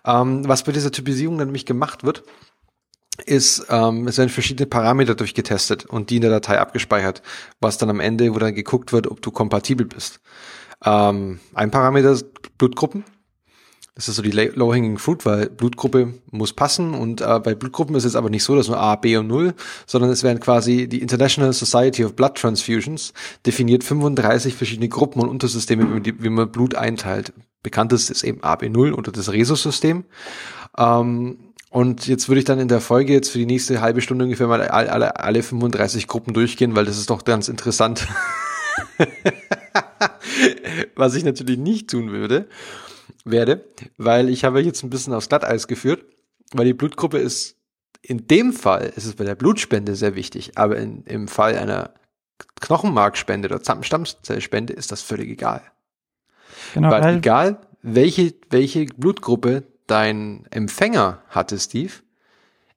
Ähm, 0.07 0.47
was 0.47 0.63
bei 0.63 0.71
dieser 0.71 0.93
Typisierung 0.93 1.39
dann 1.39 1.49
nämlich 1.49 1.67
gemacht 1.67 2.05
wird, 2.05 2.23
ist, 3.27 3.67
ähm, 3.69 4.07
es 4.07 4.17
werden 4.17 4.29
verschiedene 4.29 4.69
Parameter 4.69 5.17
durchgetestet 5.17 5.87
und 5.87 6.11
die 6.11 6.17
in 6.17 6.23
der 6.23 6.31
Datei 6.31 6.61
abgespeichert, 6.61 7.23
was 7.59 7.77
dann 7.77 7.91
am 7.91 7.99
Ende, 7.99 8.33
wo 8.33 8.39
dann 8.39 8.55
geguckt 8.55 8.93
wird, 8.93 9.09
ob 9.09 9.23
du 9.23 9.33
kompatibel 9.33 9.87
bist. 9.87 10.21
Ähm, 10.85 11.41
ein 11.55 11.73
Parameter 11.73 12.13
ist 12.13 12.27
Blutgruppen. 12.59 13.03
Das 13.95 14.09
ist 14.09 14.17
so 14.17 14.23
die 14.23 14.33
low-hanging 14.33 14.99
fruit, 14.99 15.25
weil 15.25 15.49
Blutgruppe 15.49 16.15
muss 16.33 16.53
passen 16.53 16.95
und 16.95 17.21
äh, 17.21 17.39
bei 17.39 17.55
Blutgruppen 17.55 17.95
ist 17.95 18.05
es 18.05 18.17
aber 18.17 18.29
nicht 18.29 18.43
so, 18.43 18.57
dass 18.57 18.67
nur 18.67 18.79
A, 18.79 18.97
B 18.97 19.17
und 19.17 19.29
0, 19.29 19.55
sondern 19.87 20.11
es 20.11 20.25
werden 20.25 20.41
quasi 20.41 20.89
die 20.89 21.01
International 21.01 21.53
Society 21.53 22.05
of 22.05 22.17
Blood 22.17 22.35
Transfusions 22.35 23.13
definiert 23.47 23.85
35 23.85 24.55
verschiedene 24.55 24.89
Gruppen 24.89 25.23
und 25.23 25.29
Untersysteme, 25.29 25.85
wie 25.85 25.93
man, 25.93 26.03
die, 26.03 26.23
wie 26.23 26.29
man 26.29 26.51
Blut 26.51 26.75
einteilt. 26.75 27.33
Bekanntest 27.63 28.11
ist 28.11 28.25
eben 28.25 28.41
AB0 28.41 28.95
oder 28.95 29.13
das 29.13 29.31
Rhesus-System. 29.31 30.05
Ähm, 30.77 31.39
und 31.71 32.09
jetzt 32.09 32.29
würde 32.29 32.41
ich 32.41 32.45
dann 32.45 32.59
in 32.59 32.69
der 32.69 32.81
Folge 32.81 33.13
jetzt 33.13 33.31
für 33.31 33.39
die 33.39 33.47
nächste 33.47 33.81
halbe 33.81 34.01
Stunde 34.01 34.25
ungefähr 34.25 34.49
mal 34.49 34.61
alle, 34.63 34.93
alle, 34.93 35.21
alle 35.21 35.43
35 35.43 36.09
Gruppen 36.09 36.35
durchgehen, 36.35 36.75
weil 36.75 36.85
das 36.85 36.99
ist 36.99 37.11
doch 37.11 37.25
ganz 37.25 37.49
interessant. 37.49 38.09
Was 40.97 41.15
ich 41.15 41.25
natürlich 41.25 41.59
nicht 41.59 41.91
tun 41.91 42.11
würde, 42.11 42.49
werde, 43.25 43.65
weil 43.97 44.29
ich 44.29 44.45
habe 44.45 44.61
jetzt 44.61 44.83
ein 44.83 44.91
bisschen 44.91 45.13
aufs 45.15 45.29
Glatteis 45.29 45.67
geführt, 45.67 46.05
weil 46.53 46.67
die 46.67 46.75
Blutgruppe 46.75 47.19
ist 47.19 47.57
in 48.03 48.27
dem 48.27 48.53
Fall 48.53 48.93
ist 48.97 49.07
es 49.07 49.15
bei 49.15 49.25
der 49.25 49.35
Blutspende 49.35 49.95
sehr 49.97 50.15
wichtig, 50.15 50.59
aber 50.59 50.77
in, 50.77 51.05
im 51.05 51.27
Fall 51.27 51.57
einer 51.57 51.95
Knochenmarkspende 52.61 53.49
oder 53.49 53.61
Stamm- 53.61 53.83
Stammzellspende 53.83 54.73
ist 54.75 54.93
das 54.93 55.01
völlig 55.03 55.31
egal. 55.31 55.63
Genau, 56.75 56.91
weil, 56.91 57.03
weil, 57.03 57.17
egal, 57.17 57.61
welche, 57.83 58.35
welche 58.51 58.87
Blutgruppe 58.87 59.65
dein 59.87 60.47
Empfänger 60.51 61.23
hatte, 61.29 61.59
Steve, 61.59 61.93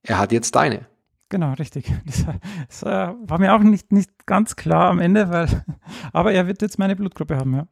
er 0.04 0.18
hat 0.20 0.32
jetzt 0.32 0.56
deine. 0.56 0.88
genau, 1.30 1.54
richtig. 1.54 1.92
Das, 2.06 2.26
das 2.70 2.84
äh, 2.84 3.14
war 3.22 3.40
mir 3.40 3.54
auch 3.54 3.60
nicht, 3.60 3.92
nicht 3.92 4.26
ganz 4.26 4.56
klar 4.56 4.90
am 4.90 5.00
Ende, 5.00 5.30
weil, 5.30 5.64
aber 6.14 6.32
er 6.32 6.48
wird 6.48 6.62
jetzt 6.62 6.80
meine 6.80 6.96
Blutgruppe 6.96 7.36
haben, 7.38 7.54
ja. 7.54 7.68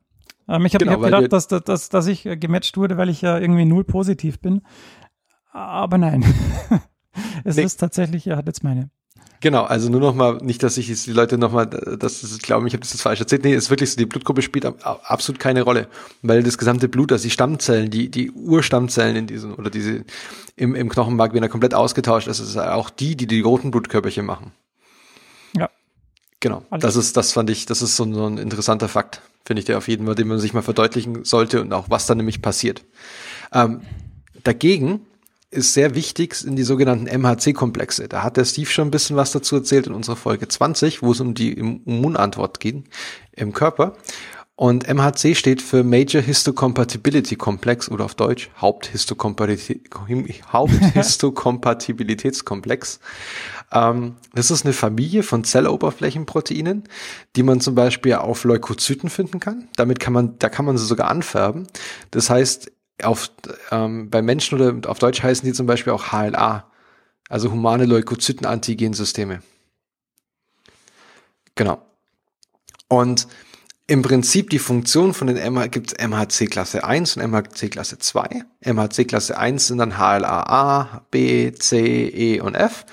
Ähm, 0.47 0.65
ich 0.65 0.73
habe 0.75 0.85
Genau, 0.85 0.97
hab 0.97 1.03
gedacht, 1.03 1.31
dass, 1.33 1.47
dass, 1.47 1.89
dass, 1.89 2.07
ich 2.07 2.25
äh, 2.25 2.37
gematcht 2.37 2.77
wurde, 2.77 2.97
weil 2.97 3.09
ich 3.09 3.21
ja 3.21 3.37
irgendwie 3.37 3.65
null 3.65 3.83
positiv 3.83 4.39
bin. 4.39 4.61
Aber 5.51 5.97
nein. 5.97 6.23
es 7.43 7.55
Nee. 7.55 7.63
ist 7.63 7.77
tatsächlich, 7.77 8.27
er 8.27 8.37
hat 8.37 8.47
jetzt 8.47 8.63
meine. 8.63 8.89
Genau, 9.41 9.63
also 9.63 9.89
nur 9.89 9.99
noch 9.99 10.15
mal, 10.15 10.37
nicht, 10.37 10.63
dass 10.63 10.77
ich 10.77 10.87
jetzt 10.87 11.05
die 11.07 11.11
Leute 11.11 11.37
noch 11.37 11.51
mal, 11.51 11.65
dass 11.65 12.21
sie 12.21 12.37
glauben, 12.39 12.65
ich 12.67 12.73
habe 12.73 12.81
das 12.81 12.93
jetzt 12.93 13.01
falsch 13.01 13.19
erzählt. 13.19 13.43
Nee, 13.43 13.53
ist 13.53 13.69
wirklich 13.69 13.91
so, 13.91 13.97
die 13.97 14.05
Blutgruppe 14.05 14.41
spielt 14.41 14.65
ab- 14.65 14.79
ab- 14.83 15.01
absolut 15.05 15.39
keine 15.39 15.61
Rolle, 15.61 15.87
weil 16.23 16.41
das 16.41 16.57
gesamte 16.57 16.87
Blut, 16.89 17.11
also 17.11 17.23
die 17.23 17.29
Stammzellen, 17.29 17.91
die, 17.91 18.09
die 18.09 18.31
Urstammzellen 18.31 19.15
in 19.15 19.27
diesen, 19.27 19.53
oder 19.53 19.69
diese 19.69 20.03
im, 20.55 20.73
im 20.73 20.89
Knochenmark 20.89 21.33
werden 21.33 21.43
ja 21.43 21.49
komplett 21.49 21.75
ausgetauscht. 21.75 22.27
Das 22.27 22.39
ist 22.39 22.57
auch 22.57 22.89
die, 22.89 23.15
die 23.15 23.27
die 23.27 23.41
roten 23.41 23.71
Blutkörperchen 23.71 24.25
machen. 24.25 24.51
Genau, 26.45 26.61
Alles. 26.69 26.83
das 26.83 26.95
ist, 26.95 27.17
das 27.17 27.31
fand 27.31 27.49
ich, 27.49 27.65
das 27.65 27.81
ist 27.81 27.95
so 27.95 28.03
ein, 28.03 28.13
so 28.13 28.27
ein 28.27 28.37
interessanter 28.37 28.87
Fakt, 28.87 29.19
finde 29.45 29.61
ich, 29.61 29.65
der 29.65 29.79
auf 29.79 29.87
jeden 29.87 30.05
Fall, 30.05 30.13
den 30.13 30.27
man 30.27 30.37
sich 30.37 30.53
mal 30.53 30.61
verdeutlichen 30.61 31.25
sollte 31.25 31.59
und 31.59 31.73
auch 31.73 31.89
was 31.89 32.05
da 32.05 32.13
nämlich 32.13 32.43
passiert. 32.43 32.83
Ähm, 33.51 33.81
dagegen 34.43 35.07
ist 35.49 35.73
sehr 35.73 35.95
wichtig 35.95 36.45
in 36.45 36.55
die 36.55 36.61
sogenannten 36.61 37.07
MHC-Komplexe. 37.07 38.07
Da 38.07 38.21
hat 38.21 38.37
der 38.37 38.45
Steve 38.45 38.69
schon 38.69 38.89
ein 38.89 38.91
bisschen 38.91 39.15
was 39.15 39.31
dazu 39.31 39.55
erzählt 39.55 39.87
in 39.87 39.95
unserer 39.95 40.17
Folge 40.17 40.47
20, 40.47 41.01
wo 41.01 41.13
es 41.13 41.19
um 41.19 41.33
die 41.33 41.53
Immunantwort 41.53 42.59
ging 42.59 42.83
im 43.31 43.51
Körper. 43.51 43.95
Und 44.57 44.87
MHC 44.87 45.35
steht 45.35 45.61
für 45.63 45.83
Major 45.83 46.21
Histocompatibility 46.21 47.35
Complex 47.35 47.89
oder 47.89 48.05
auf 48.05 48.15
Deutsch 48.15 48.49
Haupthistocompati- 48.61 49.81
Haupthistokompatibilitätskomplex. 50.53 53.01
Ähm, 53.75 54.15
das 54.33 54.49
ist 54.49 54.65
eine 54.65 54.73
Familie 54.73 55.21
von 55.21 55.43
Zelloberflächenproteinen, 55.43 56.85
die 57.35 57.43
man 57.43 57.59
zum 57.59 57.75
Beispiel 57.75 58.13
auf 58.15 58.45
Leukozyten 58.45 59.09
finden 59.09 59.39
kann. 59.39 59.67
Damit 59.75 59.99
kann 59.99 60.13
man, 60.13 60.39
da 60.39 60.49
kann 60.49 60.65
man 60.65 60.77
sie 60.77 60.85
sogar 60.85 61.09
anfärben. 61.09 61.67
Das 62.09 62.29
heißt, 62.29 62.71
auf, 63.03 63.29
ähm, 63.71 64.09
bei 64.09 64.21
Menschen 64.21 64.59
oder 64.59 64.89
auf 64.89 64.99
Deutsch 64.99 65.21
heißen 65.21 65.45
die 65.45 65.53
zum 65.53 65.67
Beispiel 65.67 65.91
auch 65.91 66.11
HLA, 66.13 66.71
also 67.27 67.51
humane 67.51 67.85
Leukozyten-Antigensysteme. 67.85 69.41
Genau. 71.55 71.81
Und 72.87 73.27
im 73.87 74.01
Prinzip 74.01 74.49
die 74.49 74.59
Funktion 74.59 75.13
von 75.13 75.27
den 75.27 75.37
MH, 75.37 75.67
gibt 75.67 75.91
es 75.91 76.07
MHC 76.07 76.47
Klasse 76.47 76.83
1 76.83 77.17
und 77.17 77.23
MHC 77.29 77.69
Klasse 77.69 77.99
2. 77.99 78.43
MHC 78.61 79.05
Klasse 79.05 79.37
1 79.37 79.67
sind 79.67 79.77
dann 79.77 79.97
HLA-A, 79.97 81.05
B, 81.11 81.51
C, 81.51 82.07
E 82.07 82.39
und 82.39 82.55
F. 82.55 82.85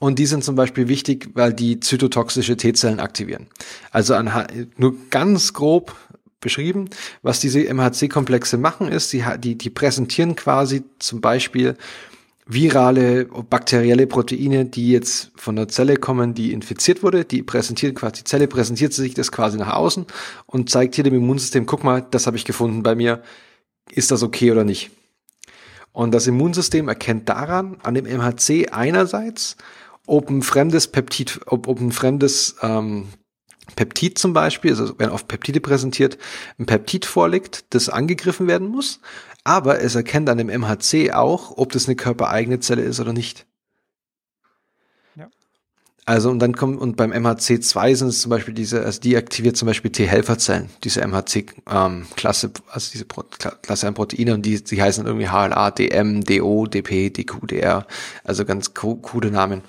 Und 0.00 0.18
die 0.18 0.26
sind 0.26 0.42
zum 0.42 0.56
Beispiel 0.56 0.88
wichtig, 0.88 1.30
weil 1.34 1.54
die 1.54 1.78
zytotoxische 1.78 2.56
T-Zellen 2.56 2.98
aktivieren. 2.98 3.46
Also 3.92 4.14
an, 4.14 4.32
nur 4.76 4.96
ganz 5.10 5.52
grob 5.52 5.94
beschrieben, 6.40 6.90
was 7.22 7.38
diese 7.38 7.60
MHC-Komplexe 7.72 8.58
machen, 8.58 8.88
ist, 8.88 9.12
die, 9.12 9.24
die, 9.38 9.56
die 9.56 9.70
präsentieren 9.70 10.34
quasi 10.34 10.82
zum 10.98 11.20
Beispiel 11.20 11.76
virale, 12.46 13.26
bakterielle 13.26 14.06
Proteine, 14.06 14.64
die 14.64 14.90
jetzt 14.90 15.30
von 15.36 15.56
der 15.56 15.68
Zelle 15.68 15.96
kommen, 15.96 16.34
die 16.34 16.52
infiziert 16.52 17.02
wurde, 17.02 17.24
die 17.24 17.42
präsentiert 17.42 17.94
quasi, 17.94 18.16
die 18.16 18.24
Zelle 18.24 18.48
präsentiert 18.48 18.92
sich 18.92 19.14
das 19.14 19.30
quasi 19.30 19.58
nach 19.58 19.74
außen 19.74 20.06
und 20.46 20.68
zeigt 20.68 20.96
hier 20.96 21.04
dem 21.04 21.14
Immunsystem, 21.14 21.66
guck 21.66 21.84
mal, 21.84 22.04
das 22.10 22.26
habe 22.26 22.36
ich 22.36 22.44
gefunden 22.44 22.82
bei 22.82 22.94
mir, 22.94 23.22
ist 23.90 24.10
das 24.10 24.22
okay 24.22 24.50
oder 24.50 24.64
nicht? 24.64 24.90
Und 25.92 26.12
das 26.12 26.26
Immunsystem 26.26 26.88
erkennt 26.88 27.28
daran, 27.28 27.76
an 27.82 27.94
dem 27.94 28.06
MHC 28.06 28.68
einerseits, 28.70 29.56
ob 30.06 30.30
ein 30.30 30.42
fremdes 30.42 30.88
Peptid, 30.88 31.40
ob, 31.46 31.68
ob 31.68 31.80
ein 31.80 31.92
fremdes 31.92 32.56
ähm, 32.62 33.08
Peptid 33.76 34.18
zum 34.18 34.32
Beispiel, 34.32 34.72
also 34.72 34.98
werden 34.98 35.12
oft 35.12 35.28
Peptide 35.28 35.60
präsentiert, 35.60 36.18
ein 36.58 36.66
Peptid 36.66 37.06
vorliegt, 37.06 37.66
das 37.70 37.88
angegriffen 37.88 38.48
werden 38.48 38.68
muss, 38.68 39.00
aber 39.44 39.80
es 39.80 39.94
erkennt 39.94 40.28
an 40.28 40.38
dem 40.38 40.48
MHC 40.48 41.12
auch, 41.12 41.56
ob 41.56 41.72
das 41.72 41.86
eine 41.86 41.96
körpereigene 41.96 42.60
Zelle 42.60 42.82
ist 42.82 43.00
oder 43.00 43.12
nicht. 43.12 43.46
Ja. 45.16 45.28
Also 46.04 46.30
und 46.30 46.38
dann 46.38 46.54
kommt 46.54 46.80
und 46.80 46.96
beim 46.96 47.12
MHC2 47.12 47.96
sind 47.96 48.08
es 48.08 48.20
zum 48.20 48.30
Beispiel 48.30 48.54
diese, 48.54 48.84
also 48.84 49.00
die 49.00 49.16
aktiviert 49.16 49.56
zum 49.56 49.66
Beispiel 49.66 49.90
T-Helferzellen, 49.90 50.70
diese 50.84 51.00
MHC-Klasse, 51.00 52.46
ähm, 52.46 52.62
also 52.68 52.92
diese 52.92 53.04
Pro 53.04 53.24
Klasse 53.62 53.88
an 53.88 53.94
Proteine 53.94 54.34
und 54.34 54.46
die, 54.46 54.62
die 54.62 54.80
heißen 54.80 55.06
irgendwie 55.06 55.28
HLA, 55.28 55.70
DM, 55.72 56.24
DO, 56.24 56.66
DP, 56.66 57.10
DQ, 57.10 57.46
DR, 57.48 57.86
also 58.22 58.44
ganz 58.44 58.74
coole 58.74 59.30
Namen. 59.30 59.62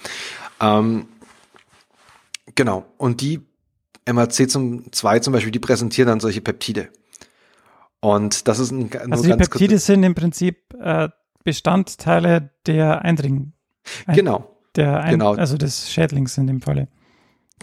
Ähm, 0.62 1.08
genau. 2.54 2.86
Und 2.98 3.22
die 3.22 3.42
MHC 4.06 4.48
zum 4.48 4.92
2 4.92 5.20
zum 5.20 5.34
Beispiel, 5.34 5.52
die 5.52 5.60
präsentieren 5.60 6.08
dann 6.08 6.20
solche 6.20 6.42
Peptide. 6.42 6.90
Und 8.04 8.49
das 8.49 8.60
ist 8.60 8.72
ein, 8.72 8.89
also 9.12 9.24
die 9.24 9.34
Peptide 9.34 9.80
sind 9.80 10.04
im 10.04 10.14
Prinzip 10.14 10.58
äh, 10.78 11.08
Bestandteile 11.45 12.49
der 12.66 13.04
Eindring. 13.04 13.54
Ein, 14.06 14.16
genau. 14.16 14.58
Der 14.76 14.99
Ein 14.99 15.12
genau. 15.12 15.36
Also 15.36 15.56
des 15.56 15.89
Schädlings 15.89 16.38
in 16.38 16.47
dem 16.47 16.62
Falle. 16.62 16.89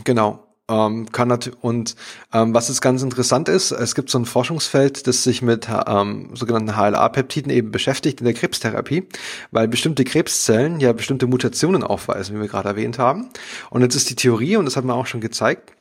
Genau. 0.05 0.47
Ähm, 0.67 1.13
kann 1.13 1.31
und 1.61 1.95
ähm, 2.33 2.55
was 2.55 2.71
ist 2.71 2.81
ganz 2.81 3.03
interessant 3.03 3.51
ist, 3.51 3.71
es 3.71 3.95
gibt 3.95 4.09
so 4.09 4.19
ein 4.19 4.25
Forschungsfeld, 4.25 5.07
das 5.07 5.25
sich 5.25 5.43
mit 5.43 5.69
ähm, 5.87 6.31
sogenannten 6.35 6.75
HLA-Peptiden 6.75 7.53
eben 7.53 7.71
beschäftigt 7.71 8.21
in 8.21 8.25
der 8.25 8.33
Krebstherapie, 8.33 9.09
weil 9.51 9.69
bestimmte 9.69 10.05
Krebszellen 10.05 10.81
ja 10.81 10.95
bestimmte 10.95 11.27
Mutationen 11.27 11.83
aufweisen, 11.83 12.37
wie 12.37 12.41
wir 12.41 12.49
gerade 12.49 12.71
erwähnt 12.71 12.99
haben. 12.99 13.29
Und 13.69 13.83
jetzt 13.83 13.95
ist 13.95 14.09
die 14.09 14.17
Theorie, 14.17 14.57
und 14.57 14.65
das 14.65 14.77
hat 14.77 14.85
man 14.87 14.97
auch 14.97 15.07
schon 15.07 15.21
gezeigt, 15.21 15.73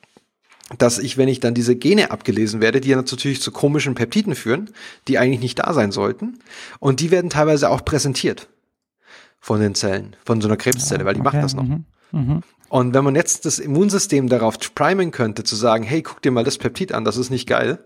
dass 0.77 0.99
ich, 0.99 1.17
wenn 1.17 1.27
ich 1.27 1.39
dann 1.39 1.53
diese 1.53 1.75
Gene 1.75 2.11
abgelesen 2.11 2.61
werde, 2.61 2.81
die 2.81 2.89
ja 2.89 2.97
natürlich 2.97 3.41
zu 3.41 3.51
komischen 3.51 3.95
Peptiden 3.95 4.35
führen, 4.35 4.69
die 5.07 5.17
eigentlich 5.17 5.41
nicht 5.41 5.59
da 5.59 5.73
sein 5.73 5.91
sollten, 5.91 6.39
und 6.79 6.99
die 6.99 7.11
werden 7.11 7.29
teilweise 7.29 7.69
auch 7.69 7.83
präsentiert 7.83 8.47
von 9.39 9.59
den 9.59 9.73
Zellen, 9.73 10.15
von 10.25 10.41
so 10.41 10.47
einer 10.47 10.57
Krebszelle, 10.57 11.05
weil 11.05 11.15
die 11.15 11.21
okay. 11.21 11.31
macht 11.33 11.43
das 11.43 11.55
noch. 11.55 11.63
Mhm. 11.63 11.85
Mhm. 12.11 12.43
Und 12.69 12.93
wenn 12.93 13.03
man 13.03 13.15
jetzt 13.15 13.45
das 13.45 13.57
Immunsystem 13.57 14.29
darauf 14.29 14.57
primen 14.75 15.11
könnte, 15.11 15.43
zu 15.43 15.55
sagen, 15.55 15.83
hey, 15.83 16.03
guck 16.03 16.21
dir 16.21 16.31
mal 16.31 16.43
das 16.43 16.59
Peptid 16.59 16.93
an, 16.93 17.03
das 17.03 17.17
ist 17.17 17.31
nicht 17.31 17.47
geil, 17.47 17.79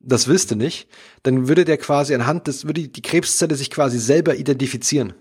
das 0.00 0.28
willst 0.28 0.52
du 0.52 0.54
nicht, 0.54 0.88
dann 1.24 1.48
würde 1.48 1.64
der 1.64 1.76
quasi 1.76 2.14
anhand 2.14 2.46
des, 2.46 2.64
würde 2.64 2.86
die 2.86 3.02
Krebszelle 3.02 3.56
sich 3.56 3.70
quasi 3.70 3.98
selber 3.98 4.36
identifizieren. 4.36 5.14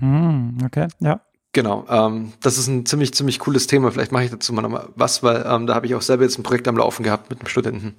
Mhm, 0.00 0.58
okay, 0.64 0.88
ja. 1.00 1.22
Genau, 1.54 1.86
ähm, 1.88 2.32
das 2.40 2.58
ist 2.58 2.66
ein 2.66 2.84
ziemlich, 2.84 3.14
ziemlich 3.14 3.38
cooles 3.38 3.68
Thema. 3.68 3.92
Vielleicht 3.92 4.10
mache 4.10 4.24
ich 4.24 4.30
dazu 4.32 4.52
mal 4.52 4.60
nochmal 4.60 4.88
was, 4.96 5.22
weil 5.22 5.46
ähm, 5.48 5.68
da 5.68 5.76
habe 5.76 5.86
ich 5.86 5.94
auch 5.94 6.02
selber 6.02 6.24
jetzt 6.24 6.36
ein 6.36 6.42
Projekt 6.42 6.66
am 6.66 6.76
Laufen 6.76 7.04
gehabt 7.04 7.30
mit 7.30 7.38
einem 7.38 7.46
Studenten 7.46 7.94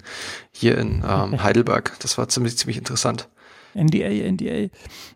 hier 0.51 0.77
in 0.77 1.05
ähm, 1.07 1.41
Heidelberg. 1.43 1.93
Das 1.99 2.17
war 2.17 2.27
ziemlich, 2.27 2.57
ziemlich 2.57 2.77
interessant. 2.77 3.29
NDA, 3.73 4.09
NDA. 4.29 4.69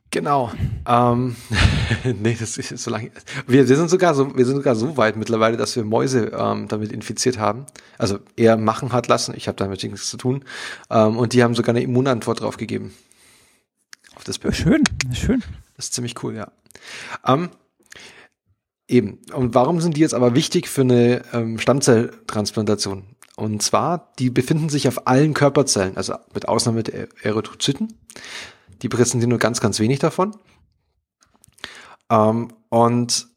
Genau. 0.09 0.53
Ähm, 0.87 1.35
nee, 2.03 2.37
das 2.39 2.57
ist 2.57 2.69
so 2.77 2.89
lange. 2.89 3.11
Wir, 3.45 3.67
wir 3.67 3.75
sind 3.75 3.89
sogar 3.89 4.15
so, 4.15 4.33
wir 4.37 4.45
sind 4.45 4.55
sogar 4.55 4.75
so 4.75 4.95
weit 4.95 5.17
mittlerweile, 5.17 5.57
dass 5.57 5.75
wir 5.75 5.83
Mäuse 5.83 6.31
ähm, 6.33 6.69
damit 6.69 6.93
infiziert 6.93 7.39
haben. 7.39 7.65
Also 7.97 8.19
er 8.37 8.55
machen 8.55 8.93
hat 8.93 9.07
lassen. 9.07 9.33
Ich 9.35 9.49
habe 9.49 9.57
damit 9.57 9.83
nichts 9.83 10.09
zu 10.09 10.15
tun. 10.15 10.45
Ähm, 10.89 11.17
und 11.17 11.33
die 11.33 11.43
haben 11.43 11.55
sogar 11.55 11.75
eine 11.75 11.83
Immunantwort 11.83 12.39
drauf 12.39 12.55
gegeben. 12.55 12.93
Auf 14.15 14.23
das 14.23 14.39
Bild. 14.39 14.55
Schön, 14.55 14.83
schön. 15.11 15.43
Das 15.75 15.87
ist 15.87 15.93
ziemlich 15.93 16.23
cool, 16.23 16.35
ja. 16.35 16.51
Ähm, 17.25 17.49
Eben. 18.89 19.19
Und 19.33 19.53
warum 19.53 19.79
sind 19.81 19.97
die 19.97 20.01
jetzt 20.01 20.15
aber 20.15 20.33
wichtig 20.33 20.67
für 20.67 20.81
eine 20.81 21.21
ähm, 21.31 21.59
Stammzelltransplantation? 21.59 23.03
Und 23.35 23.61
zwar, 23.61 24.11
die 24.17 24.31
befinden 24.31 24.67
sich 24.67 24.87
auf 24.87 25.05
allen 25.07 25.35
Körperzellen, 25.35 25.95
also 25.95 26.15
mit 26.33 26.49
Ausnahme 26.49 26.81
der 26.81 27.07
Erythrozyten. 27.21 27.93
Die 28.81 28.89
präsentieren 28.89 29.29
nur 29.29 29.37
ganz, 29.37 29.61
ganz 29.61 29.79
wenig 29.79 29.99
davon. 29.99 30.35
Ähm, 32.09 32.47
und 32.69 33.27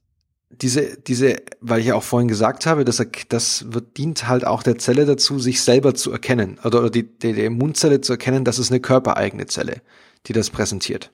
diese, 0.48 0.96
diese, 0.96 1.36
weil 1.60 1.80
ich 1.80 1.86
ja 1.86 1.96
auch 1.96 2.02
vorhin 2.02 2.28
gesagt 2.28 2.64
habe, 2.64 2.86
dass 2.86 2.98
er, 2.98 3.08
das 3.28 3.70
wird, 3.74 3.98
dient 3.98 4.28
halt 4.28 4.46
auch 4.46 4.62
der 4.62 4.78
Zelle 4.78 5.04
dazu, 5.04 5.38
sich 5.38 5.60
selber 5.60 5.94
zu 5.94 6.10
erkennen, 6.10 6.58
oder, 6.64 6.80
oder 6.80 6.90
die, 6.90 7.02
die, 7.02 7.34
der 7.34 7.44
Immunzelle 7.44 8.00
zu 8.00 8.14
erkennen, 8.14 8.46
das 8.46 8.58
ist 8.58 8.70
eine 8.70 8.80
körpereigene 8.80 9.46
Zelle, 9.46 9.82
die 10.26 10.32
das 10.32 10.48
präsentiert. 10.48 11.12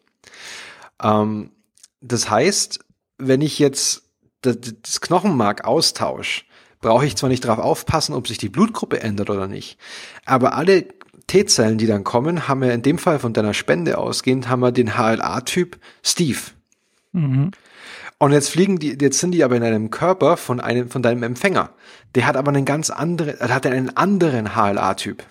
Ähm, 1.03 1.51
das 2.01 2.31
heißt, 2.31 2.79
wenn 3.19 3.41
ich 3.41 3.59
jetzt 3.59 4.08
das 4.43 5.01
Knochenmark 5.01 5.65
austausche, 5.65 6.45
brauche 6.81 7.07
ich 7.07 7.17
zwar 7.17 7.29
nicht 7.29 7.45
darauf 7.45 7.59
aufpassen, 7.59 8.15
ob 8.15 8.29
sich 8.29 8.39
die 8.39 8.49
Blutgruppe 8.49 9.01
ändert 9.01 9.31
oder 9.31 9.49
nicht, 9.49 9.79
aber 10.25 10.55
alle 10.55 10.87
T-Zellen, 11.29 11.79
die 11.79 11.87
dann 11.87 12.05
kommen, 12.05 12.49
haben 12.49 12.63
wir 12.63 12.73
in 12.73 12.83
dem 12.83 12.99
Fall 12.99 13.19
von 13.19 13.33
deiner 13.33 13.55
Spende 13.55 13.99
ausgehend, 13.99 14.49
haben 14.49 14.61
wir 14.61 14.73
den 14.73 14.97
HLA-Typ 14.97 15.79
Steve. 16.03 16.39
Mhm. 17.13 17.51
Und 18.19 18.33
jetzt 18.33 18.49
fliegen 18.49 18.79
die, 18.79 18.97
jetzt 19.01 19.21
sind 19.21 19.33
die 19.33 19.45
aber 19.45 19.57
in 19.57 19.63
einem 19.63 19.91
Körper 19.91 20.37
von 20.37 20.59
einem, 20.59 20.91
von 20.91 21.03
deinem 21.03 21.23
Empfänger. 21.23 21.71
Der 22.15 22.27
hat 22.27 22.37
aber 22.37 22.49
einen 22.49 22.65
ganz 22.65 22.91
anderen, 22.91 23.39
er 23.39 23.55
hat 23.55 23.67
einen 23.67 23.97
anderen 23.97 24.57
HLA-Typ. 24.57 25.23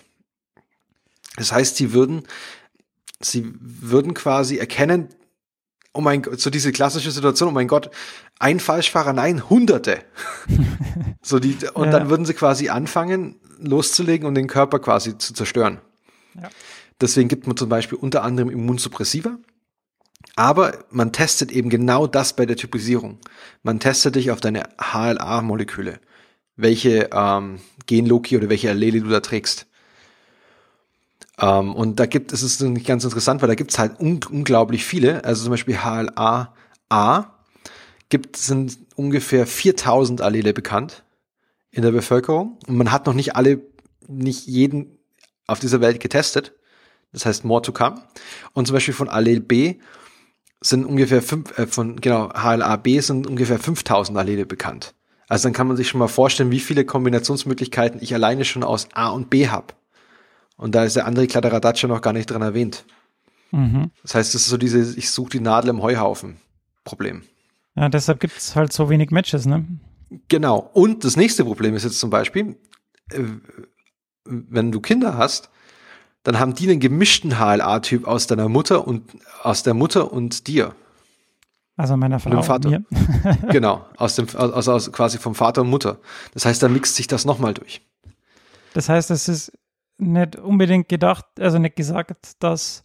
Das 1.36 1.52
heißt, 1.52 1.76
sie 1.76 1.92
würden, 1.92 2.22
sie 3.20 3.52
würden 3.60 4.14
quasi 4.14 4.56
erkennen, 4.56 5.08
oh 5.92 6.00
mein 6.00 6.22
Gott, 6.22 6.40
so 6.40 6.50
diese 6.50 6.72
klassische 6.72 7.10
Situation, 7.10 7.48
oh 7.48 7.52
mein 7.52 7.68
Gott, 7.68 7.90
ein 8.38 8.60
Falschfahrer, 8.60 9.12
nein, 9.12 9.48
Hunderte. 9.48 10.00
so 11.22 11.38
die, 11.38 11.56
und 11.74 11.86
ja. 11.86 11.90
dann 11.92 12.10
würden 12.10 12.26
sie 12.26 12.34
quasi 12.34 12.68
anfangen, 12.68 13.40
loszulegen 13.58 14.26
und 14.26 14.34
den 14.34 14.46
Körper 14.46 14.78
quasi 14.78 15.18
zu 15.18 15.34
zerstören. 15.34 15.80
Ja. 16.34 16.48
Deswegen 17.00 17.28
gibt 17.28 17.46
man 17.46 17.56
zum 17.56 17.68
Beispiel 17.68 17.98
unter 17.98 18.22
anderem 18.22 18.50
Immunsuppressiva. 18.50 19.38
Aber 20.36 20.84
man 20.90 21.12
testet 21.12 21.50
eben 21.50 21.70
genau 21.70 22.06
das 22.06 22.34
bei 22.34 22.46
der 22.46 22.56
Typisierung. 22.56 23.18
Man 23.62 23.80
testet 23.80 24.16
dich 24.16 24.30
auf 24.30 24.40
deine 24.40 24.64
HLA-Moleküle. 24.80 26.00
Welche 26.56 27.10
ähm, 27.12 27.60
Genloki 27.86 28.36
oder 28.36 28.48
welche 28.48 28.70
Allele 28.70 29.00
du 29.00 29.08
da 29.08 29.20
trägst. 29.20 29.67
Ähm, 31.38 31.74
und 31.74 32.00
da 32.00 32.06
gibt 32.06 32.32
es 32.32 32.42
ist 32.42 32.64
ganz 32.84 33.04
interessant, 33.04 33.40
weil 33.42 33.48
da 33.48 33.54
gibt 33.54 33.70
es 33.70 33.78
halt 33.78 34.00
un 34.00 34.20
unglaublich 34.30 34.84
viele. 34.84 35.24
Also 35.24 35.44
zum 35.44 35.50
Beispiel 35.50 35.78
HLA-A 35.82 37.34
gibt 38.08 38.36
sind 38.36 38.78
ungefähr 38.96 39.46
4000 39.46 40.20
Allele 40.20 40.52
bekannt 40.52 41.04
in 41.70 41.82
der 41.82 41.92
Bevölkerung. 41.92 42.58
Und 42.66 42.76
man 42.76 42.90
hat 42.90 43.06
noch 43.06 43.14
nicht 43.14 43.36
alle, 43.36 43.60
nicht 44.06 44.46
jeden 44.46 44.98
auf 45.46 45.60
dieser 45.60 45.80
Welt 45.80 46.00
getestet. 46.00 46.54
Das 47.12 47.24
heißt 47.24 47.44
more 47.44 47.62
to 47.62 47.72
come. 47.72 48.02
Und 48.52 48.66
zum 48.66 48.74
Beispiel 48.74 48.94
von 48.94 49.08
Allele 49.08 49.40
B 49.40 49.76
sind 50.60 50.84
ungefähr 50.84 51.22
fünf, 51.22 51.56
äh, 51.58 51.66
von, 51.66 52.00
genau, 52.00 52.30
HLA-B 52.30 53.00
sind 53.00 53.26
ungefähr 53.26 53.58
5000 53.58 54.18
Allele 54.18 54.44
bekannt. 54.44 54.94
Also 55.28 55.44
dann 55.44 55.52
kann 55.52 55.68
man 55.68 55.76
sich 55.76 55.88
schon 55.88 56.00
mal 56.00 56.08
vorstellen, 56.08 56.50
wie 56.50 56.60
viele 56.60 56.84
Kombinationsmöglichkeiten 56.84 58.02
ich 58.02 58.14
alleine 58.14 58.44
schon 58.44 58.64
aus 58.64 58.88
A 58.92 59.08
und 59.08 59.30
B 59.30 59.48
habe. 59.48 59.74
Und 60.58 60.74
da 60.74 60.84
ist 60.84 60.96
der 60.96 61.06
andere 61.06 61.26
Kladderadatsch 61.26 61.84
noch 61.84 62.02
gar 62.02 62.12
nicht 62.12 62.26
dran 62.26 62.42
erwähnt. 62.42 62.84
Mhm. 63.52 63.90
Das 64.02 64.14
heißt, 64.14 64.34
das 64.34 64.42
ist 64.42 64.48
so 64.48 64.58
diese, 64.58 64.98
ich 64.98 65.10
suche 65.10 65.30
die 65.30 65.40
Nadel 65.40 65.70
im 65.70 65.80
Heuhaufen 65.80 66.36
Problem. 66.84 67.22
Ja, 67.76 67.88
deshalb 67.88 68.20
gibt 68.20 68.36
es 68.36 68.56
halt 68.56 68.72
so 68.72 68.90
wenig 68.90 69.10
Matches, 69.10 69.46
ne? 69.46 69.64
Genau. 70.28 70.58
Und 70.72 71.04
das 71.04 71.16
nächste 71.16 71.44
Problem 71.44 71.74
ist 71.74 71.84
jetzt 71.84 72.00
zum 72.00 72.10
Beispiel, 72.10 72.56
äh, 73.10 73.22
wenn 74.24 74.72
du 74.72 74.80
Kinder 74.80 75.16
hast, 75.16 75.48
dann 76.24 76.38
haben 76.38 76.54
die 76.54 76.68
einen 76.68 76.80
gemischten 76.80 77.38
HLA-Typ 77.38 78.06
aus 78.06 78.26
deiner 78.26 78.48
Mutter 78.48 78.86
und 78.86 79.04
aus 79.42 79.62
der 79.62 79.74
Mutter 79.74 80.12
und 80.12 80.46
dir. 80.48 80.74
Also 81.76 81.96
meiner 81.96 82.18
Frau. 82.18 82.36
Und 82.36 82.42
Vater. 82.42 82.68
Und 82.68 82.86
genau, 83.50 83.86
aus 83.96 84.16
dem, 84.16 84.26
also 84.34 84.72
aus, 84.72 84.92
quasi 84.92 85.18
vom 85.18 85.34
Vater 85.34 85.60
und 85.62 85.70
Mutter. 85.70 85.98
Das 86.34 86.44
heißt, 86.44 86.62
da 86.62 86.68
mixt 86.68 86.96
sich 86.96 87.06
das 87.06 87.24
nochmal 87.24 87.54
durch. 87.54 87.80
Das 88.74 88.88
heißt, 88.88 89.10
es 89.12 89.28
ist 89.28 89.52
nicht 89.98 90.36
unbedingt 90.36 90.88
gedacht, 90.88 91.26
also 91.38 91.58
nicht 91.58 91.76
gesagt, 91.76 92.42
dass 92.42 92.84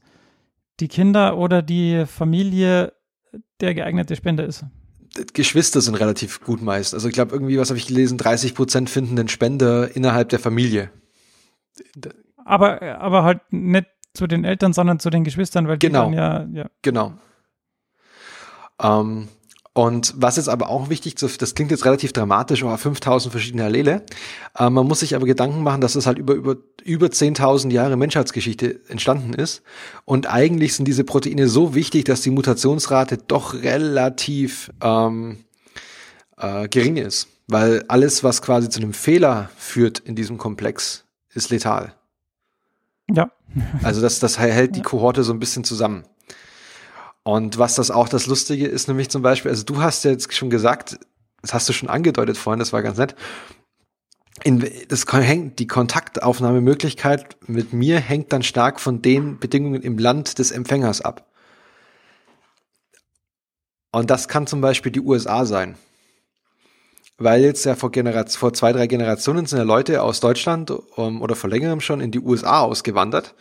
die 0.80 0.88
Kinder 0.88 1.38
oder 1.38 1.62
die 1.62 2.06
Familie 2.06 2.94
der 3.62 3.74
geeignete 3.74 4.16
Spender 4.16 4.46
ist. 4.46 4.66
Geschwister 5.34 5.80
sind 5.82 5.96
relativ 5.96 6.42
gut 6.42 6.62
meist. 6.62 6.94
Also 6.96 7.08
ich 7.08 7.14
glaube 7.14 7.34
irgendwie, 7.34 7.60
was 7.60 7.70
habe 7.70 7.78
ich 7.78 7.86
gelesen, 7.88 8.18
30 8.18 8.56
Prozent 8.56 8.90
finden 8.90 9.16
den 9.16 9.28
Spender 9.28 9.96
innerhalb 9.96 10.30
der 10.30 10.40
Familie. 10.40 10.90
Aber, 12.46 12.82
aber 12.82 13.24
halt 13.24 13.42
nicht 13.52 13.88
zu 14.14 14.28
den 14.28 14.44
Eltern, 14.44 14.74
sondern 14.74 15.00
zu 15.00 15.10
den 15.10 15.24
Geschwistern, 15.24 15.68
weil 15.68 15.78
Genau. 15.78 16.10
die 16.10 16.16
dann 16.16 16.54
ja, 16.54 16.64
ja. 16.64 16.70
Genau. 16.82 17.14
Ähm, 18.82 19.28
und 19.74 20.14
was 20.16 20.38
jetzt 20.38 20.50
aber 20.50 20.70
auch 20.70 20.90
wichtig, 20.90 21.16
das 21.16 21.56
klingt 21.56 21.72
jetzt 21.72 21.86
relativ 21.86 22.14
dramatisch, 22.14 22.64
oh, 22.64 22.78
5000 22.78 23.32
verschiedene 23.32 23.64
Allele. 23.64 24.04
Äh, 24.56 24.70
man 24.70 24.86
muss 24.88 25.00
sich 25.00 25.16
aber 25.16 25.26
Gedanken 25.26 25.64
machen, 25.64 25.82
dass 25.82 25.94
das 25.94 26.06
halt 26.06 26.20
über, 26.20 26.36
über, 26.36 26.58
über 26.84 27.08
10.000 27.08 27.72
Jahre 27.72 27.98
Menschheitsgeschichte 27.98 28.82
entstanden 28.88 29.34
ist. 29.34 29.64
Und 30.06 30.28
eigentlich 30.28 30.76
sind 30.76 30.88
diese 30.88 31.04
Proteine 31.04 31.48
so 31.48 31.74
wichtig, 31.74 32.06
dass 32.06 32.22
die 32.22 32.30
Mutationsrate 32.30 33.18
doch 33.18 33.56
relativ 33.56 34.72
ähm, 34.82 35.44
äh, 36.38 36.68
gering 36.68 36.98
ist. 36.98 37.30
Weil 37.48 37.84
alles, 37.88 38.24
was 38.24 38.44
quasi 38.44 38.70
zu 38.70 38.80
einem 38.80 38.94
Fehler 38.94 39.50
führt 39.58 40.00
in 40.00 40.16
diesem 40.16 40.38
Komplex, 40.38 41.04
ist 41.34 41.50
letal. 41.50 41.96
ja. 43.10 43.32
Also 43.82 44.02
das, 44.02 44.20
das 44.20 44.40
hält 44.40 44.76
die. 44.76 44.82
Kohorte 44.82 45.24
so 45.24 45.34
ein 45.34 45.40
bisschen 45.40 45.64
zusammen. 45.64 46.06
Und 47.24 47.58
was 47.58 47.76
das 47.76 47.90
auch 47.90 48.10
das 48.10 48.28
Lustige 48.28 48.68
ist, 48.68 48.88
nämlich 48.88 49.10
zum 49.10 49.22
Beispiel, 49.22 49.50
also 49.50 49.64
du 49.64 49.82
hast 49.82 50.04
ja 50.04 50.12
jetzt 50.12 50.34
schon 50.34 50.50
gesagt, 50.50 51.00
das 51.42 51.54
hast 51.54 51.68
du 51.70 51.74
schon 51.74 51.90
angedeutet 51.90 52.38
vorhin, 52.38 52.60
das 52.60 52.74
war 52.74 52.84
ganz 52.84 52.98
nett. 52.98 53.16
In, 54.44 54.68
das 54.90 55.06
hängt, 55.12 55.60
die 55.60 55.68
Kontaktaufnahmemöglichkeit 55.68 57.38
mit 57.48 57.72
mir 57.72 58.00
hängt 58.00 58.34
dann 58.34 58.44
stark 58.44 58.82
von 58.82 59.02
den 59.02 59.40
Bedingungen 59.40 59.82
im 59.82 59.98
Land 59.98 60.38
des 60.40 60.52
Empfängers 60.52 61.02
ab. 61.02 61.30
Und 63.92 64.10
das 64.10 64.28
kann 64.28 64.48
zum 64.48 64.60
Beispiel 64.60 64.92
die 64.92 65.02
USA 65.02 65.46
sein. 65.46 65.78
Weil 67.18 67.42
jetzt 67.44 67.64
ja 67.64 67.76
vor, 67.76 67.92
Generation, 67.92 68.40
vor 68.40 68.54
zwei, 68.54 68.74
drei 68.74 68.88
Generationen 68.88 69.46
sind 69.46 69.60
ja 69.60 69.64
Leute 69.64 70.02
aus 70.02 70.20
Deutschland 70.20 70.72
um, 70.72 71.22
oder 71.22 71.36
vor 71.36 71.50
längerem 71.50 71.80
schon 71.80 72.02
in 72.02 72.12
die 72.12 72.20
USA 72.20 72.62
ausgewandert 72.62 73.36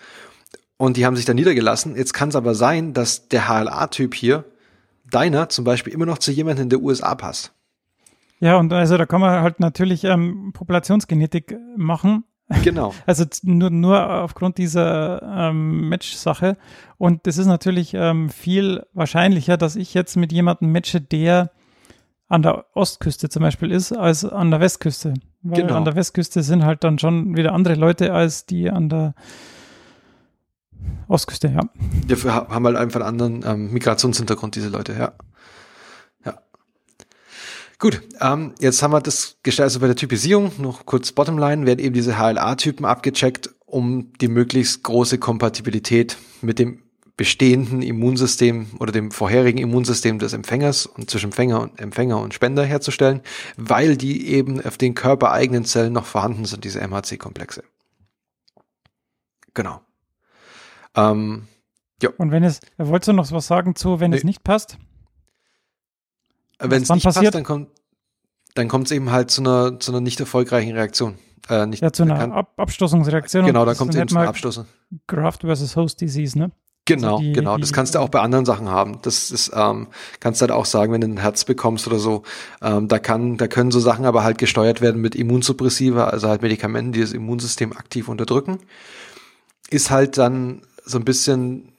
und 0.82 0.96
die 0.96 1.06
haben 1.06 1.14
sich 1.14 1.26
da 1.26 1.32
niedergelassen. 1.32 1.94
Jetzt 1.94 2.12
kann 2.12 2.30
es 2.30 2.34
aber 2.34 2.56
sein, 2.56 2.92
dass 2.92 3.28
der 3.28 3.46
HLA-Typ 3.48 4.16
hier, 4.16 4.44
deiner 5.08 5.48
zum 5.48 5.64
Beispiel, 5.64 5.92
immer 5.92 6.06
noch 6.06 6.18
zu 6.18 6.32
jemandem 6.32 6.64
in 6.64 6.70
der 6.70 6.82
USA 6.82 7.14
passt. 7.14 7.52
Ja, 8.40 8.56
und 8.56 8.72
also 8.72 8.96
da 8.98 9.06
kann 9.06 9.20
man 9.20 9.42
halt 9.42 9.60
natürlich 9.60 10.02
ähm, 10.02 10.50
Populationsgenetik 10.52 11.56
machen. 11.76 12.24
Genau. 12.64 12.92
Also 13.06 13.24
nur, 13.44 13.70
nur 13.70 14.12
aufgrund 14.24 14.58
dieser 14.58 15.22
ähm, 15.22 15.88
Match-Sache. 15.88 16.56
Und 16.98 17.28
es 17.28 17.38
ist 17.38 17.46
natürlich 17.46 17.94
ähm, 17.94 18.28
viel 18.28 18.84
wahrscheinlicher, 18.92 19.56
dass 19.56 19.76
ich 19.76 19.94
jetzt 19.94 20.16
mit 20.16 20.32
jemandem 20.32 20.72
matche, 20.72 21.00
der 21.00 21.52
an 22.26 22.42
der 22.42 22.64
Ostküste 22.74 23.28
zum 23.28 23.42
Beispiel 23.42 23.70
ist, 23.70 23.92
als 23.92 24.24
an 24.24 24.50
der 24.50 24.58
Westküste. 24.58 25.14
Weil 25.42 25.62
Genau. 25.62 25.76
an 25.76 25.84
der 25.84 25.94
Westküste 25.94 26.42
sind 26.42 26.64
halt 26.64 26.82
dann 26.82 26.98
schon 26.98 27.36
wieder 27.36 27.52
andere 27.52 27.76
Leute 27.76 28.12
als 28.12 28.46
die 28.46 28.68
an 28.68 28.88
der 28.88 29.14
Ostküste, 31.08 31.48
ja. 31.48 31.60
Dafür 32.08 32.34
ha- 32.34 32.48
haben 32.48 32.66
halt 32.66 32.76
einfach 32.76 33.00
einen 33.00 33.20
anderen 33.20 33.44
ähm, 33.44 33.72
Migrationshintergrund, 33.72 34.56
diese 34.56 34.68
Leute, 34.68 34.92
ja. 34.94 35.12
Ja. 36.24 36.38
Gut, 37.78 38.02
ähm, 38.20 38.54
jetzt 38.60 38.82
haben 38.82 38.92
wir 38.92 39.00
das 39.00 39.36
gestellt, 39.42 39.64
also 39.64 39.80
bei 39.80 39.86
der 39.86 39.96
Typisierung, 39.96 40.52
noch 40.58 40.86
kurz 40.86 41.12
Bottomline, 41.12 41.66
werden 41.66 41.80
eben 41.80 41.94
diese 41.94 42.18
HLA-Typen 42.18 42.84
abgecheckt, 42.86 43.50
um 43.66 44.12
die 44.20 44.28
möglichst 44.28 44.82
große 44.82 45.18
Kompatibilität 45.18 46.16
mit 46.40 46.58
dem 46.58 46.82
bestehenden 47.16 47.82
Immunsystem 47.82 48.68
oder 48.80 48.90
dem 48.90 49.10
vorherigen 49.10 49.58
Immunsystem 49.58 50.18
des 50.18 50.32
Empfängers 50.32 50.86
und 50.86 51.10
zwischen 51.10 51.26
Empfänger 51.26 51.60
und 51.60 51.78
Empfänger 51.78 52.18
und 52.20 52.32
Spender 52.34 52.64
herzustellen, 52.64 53.20
weil 53.56 53.96
die 53.96 54.28
eben 54.28 54.64
auf 54.64 54.78
den 54.78 54.94
körpereigenen 54.94 55.64
Zellen 55.64 55.92
noch 55.92 56.06
vorhanden 56.06 56.46
sind, 56.46 56.64
diese 56.64 56.80
MHC-Komplexe. 56.80 57.64
Genau. 59.54 59.82
Ähm, 60.96 61.46
Und 62.18 62.30
wenn 62.30 62.42
es, 62.44 62.60
wolltest 62.78 63.08
du 63.08 63.12
noch 63.12 63.30
was 63.32 63.46
sagen 63.46 63.74
zu, 63.76 64.00
wenn 64.00 64.12
es 64.12 64.22
Nee. 64.24 64.28
nicht 64.30 64.44
passt? 64.44 64.78
Wenn 66.58 66.82
es 66.82 66.88
nicht 66.90 67.04
passiert? 67.04 67.24
passt, 67.26 67.34
dann 67.34 67.44
kommt 67.44 67.68
dann 68.54 68.68
kommt 68.68 68.86
es 68.86 68.92
eben 68.92 69.10
halt 69.10 69.30
zu 69.30 69.40
einer 69.40 69.80
zu 69.80 69.92
einer 69.92 70.00
nicht 70.02 70.20
erfolgreichen 70.20 70.72
Reaktion. 70.72 71.16
Äh, 71.48 71.66
nicht, 71.66 71.82
Ja, 71.82 71.92
zu 71.92 72.02
einer 72.02 72.16
kann, 72.18 72.32
Ab 72.32 72.52
Abstoßungsreaktion. 72.56 73.46
genau, 73.46 73.64
das 73.64 73.78
kommt 73.78 73.94
es 73.94 74.00
eben 74.00 74.08
zum 74.08 74.16
mal 74.18 74.28
Abstoßen. 74.28 74.66
Graft 75.06 75.40
versus 75.40 75.74
Host 75.74 76.00
Disease, 76.00 76.38
ne? 76.38 76.52
Genau, 76.84 77.18
die- 77.18 77.32
genau. 77.32 77.56
Das 77.58 77.72
kannst 77.72 77.94
du 77.94 78.00
auch 78.00 78.08
bei 78.08 78.20
anderen 78.20 78.44
Sachen 78.44 78.68
haben. 78.68 78.98
Das 79.02 79.30
ist, 79.30 79.52
ähm, 79.54 79.88
kannst 80.20 80.40
du 80.40 80.42
halt 80.44 80.50
auch 80.50 80.66
sagen, 80.66 80.92
wenn 80.92 81.00
du 81.00 81.06
ein 81.08 81.16
Herz 81.16 81.44
bekommst 81.44 81.86
oder 81.86 81.98
so. 81.98 82.24
Ähm, 82.60 82.88
da 82.88 82.98
kann, 82.98 83.36
da 83.38 83.46
können 83.48 83.70
so 83.70 83.78
Sachen 83.80 84.04
aber 84.04 84.22
halt 84.24 84.36
gesteuert 84.38 84.80
werden 84.80 85.00
mit 85.00 85.14
Immunsuppressiva, 85.14 86.04
also 86.08 86.28
halt 86.28 86.42
Medikamenten, 86.42 86.92
die 86.92 87.00
das 87.00 87.12
Immunsystem 87.12 87.72
aktiv 87.72 88.08
unterdrücken. 88.08 88.58
Ist 89.70 89.90
halt 89.90 90.18
dann 90.18 90.62
so 90.84 90.98
ein 90.98 91.04
bisschen 91.04 91.72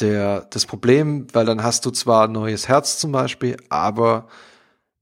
der, 0.00 0.42
das 0.50 0.66
Problem, 0.66 1.26
weil 1.32 1.46
dann 1.46 1.62
hast 1.62 1.84
du 1.86 1.90
zwar 1.90 2.28
ein 2.28 2.32
neues 2.32 2.68
Herz 2.68 2.98
zum 2.98 3.12
Beispiel, 3.12 3.56
aber 3.68 4.28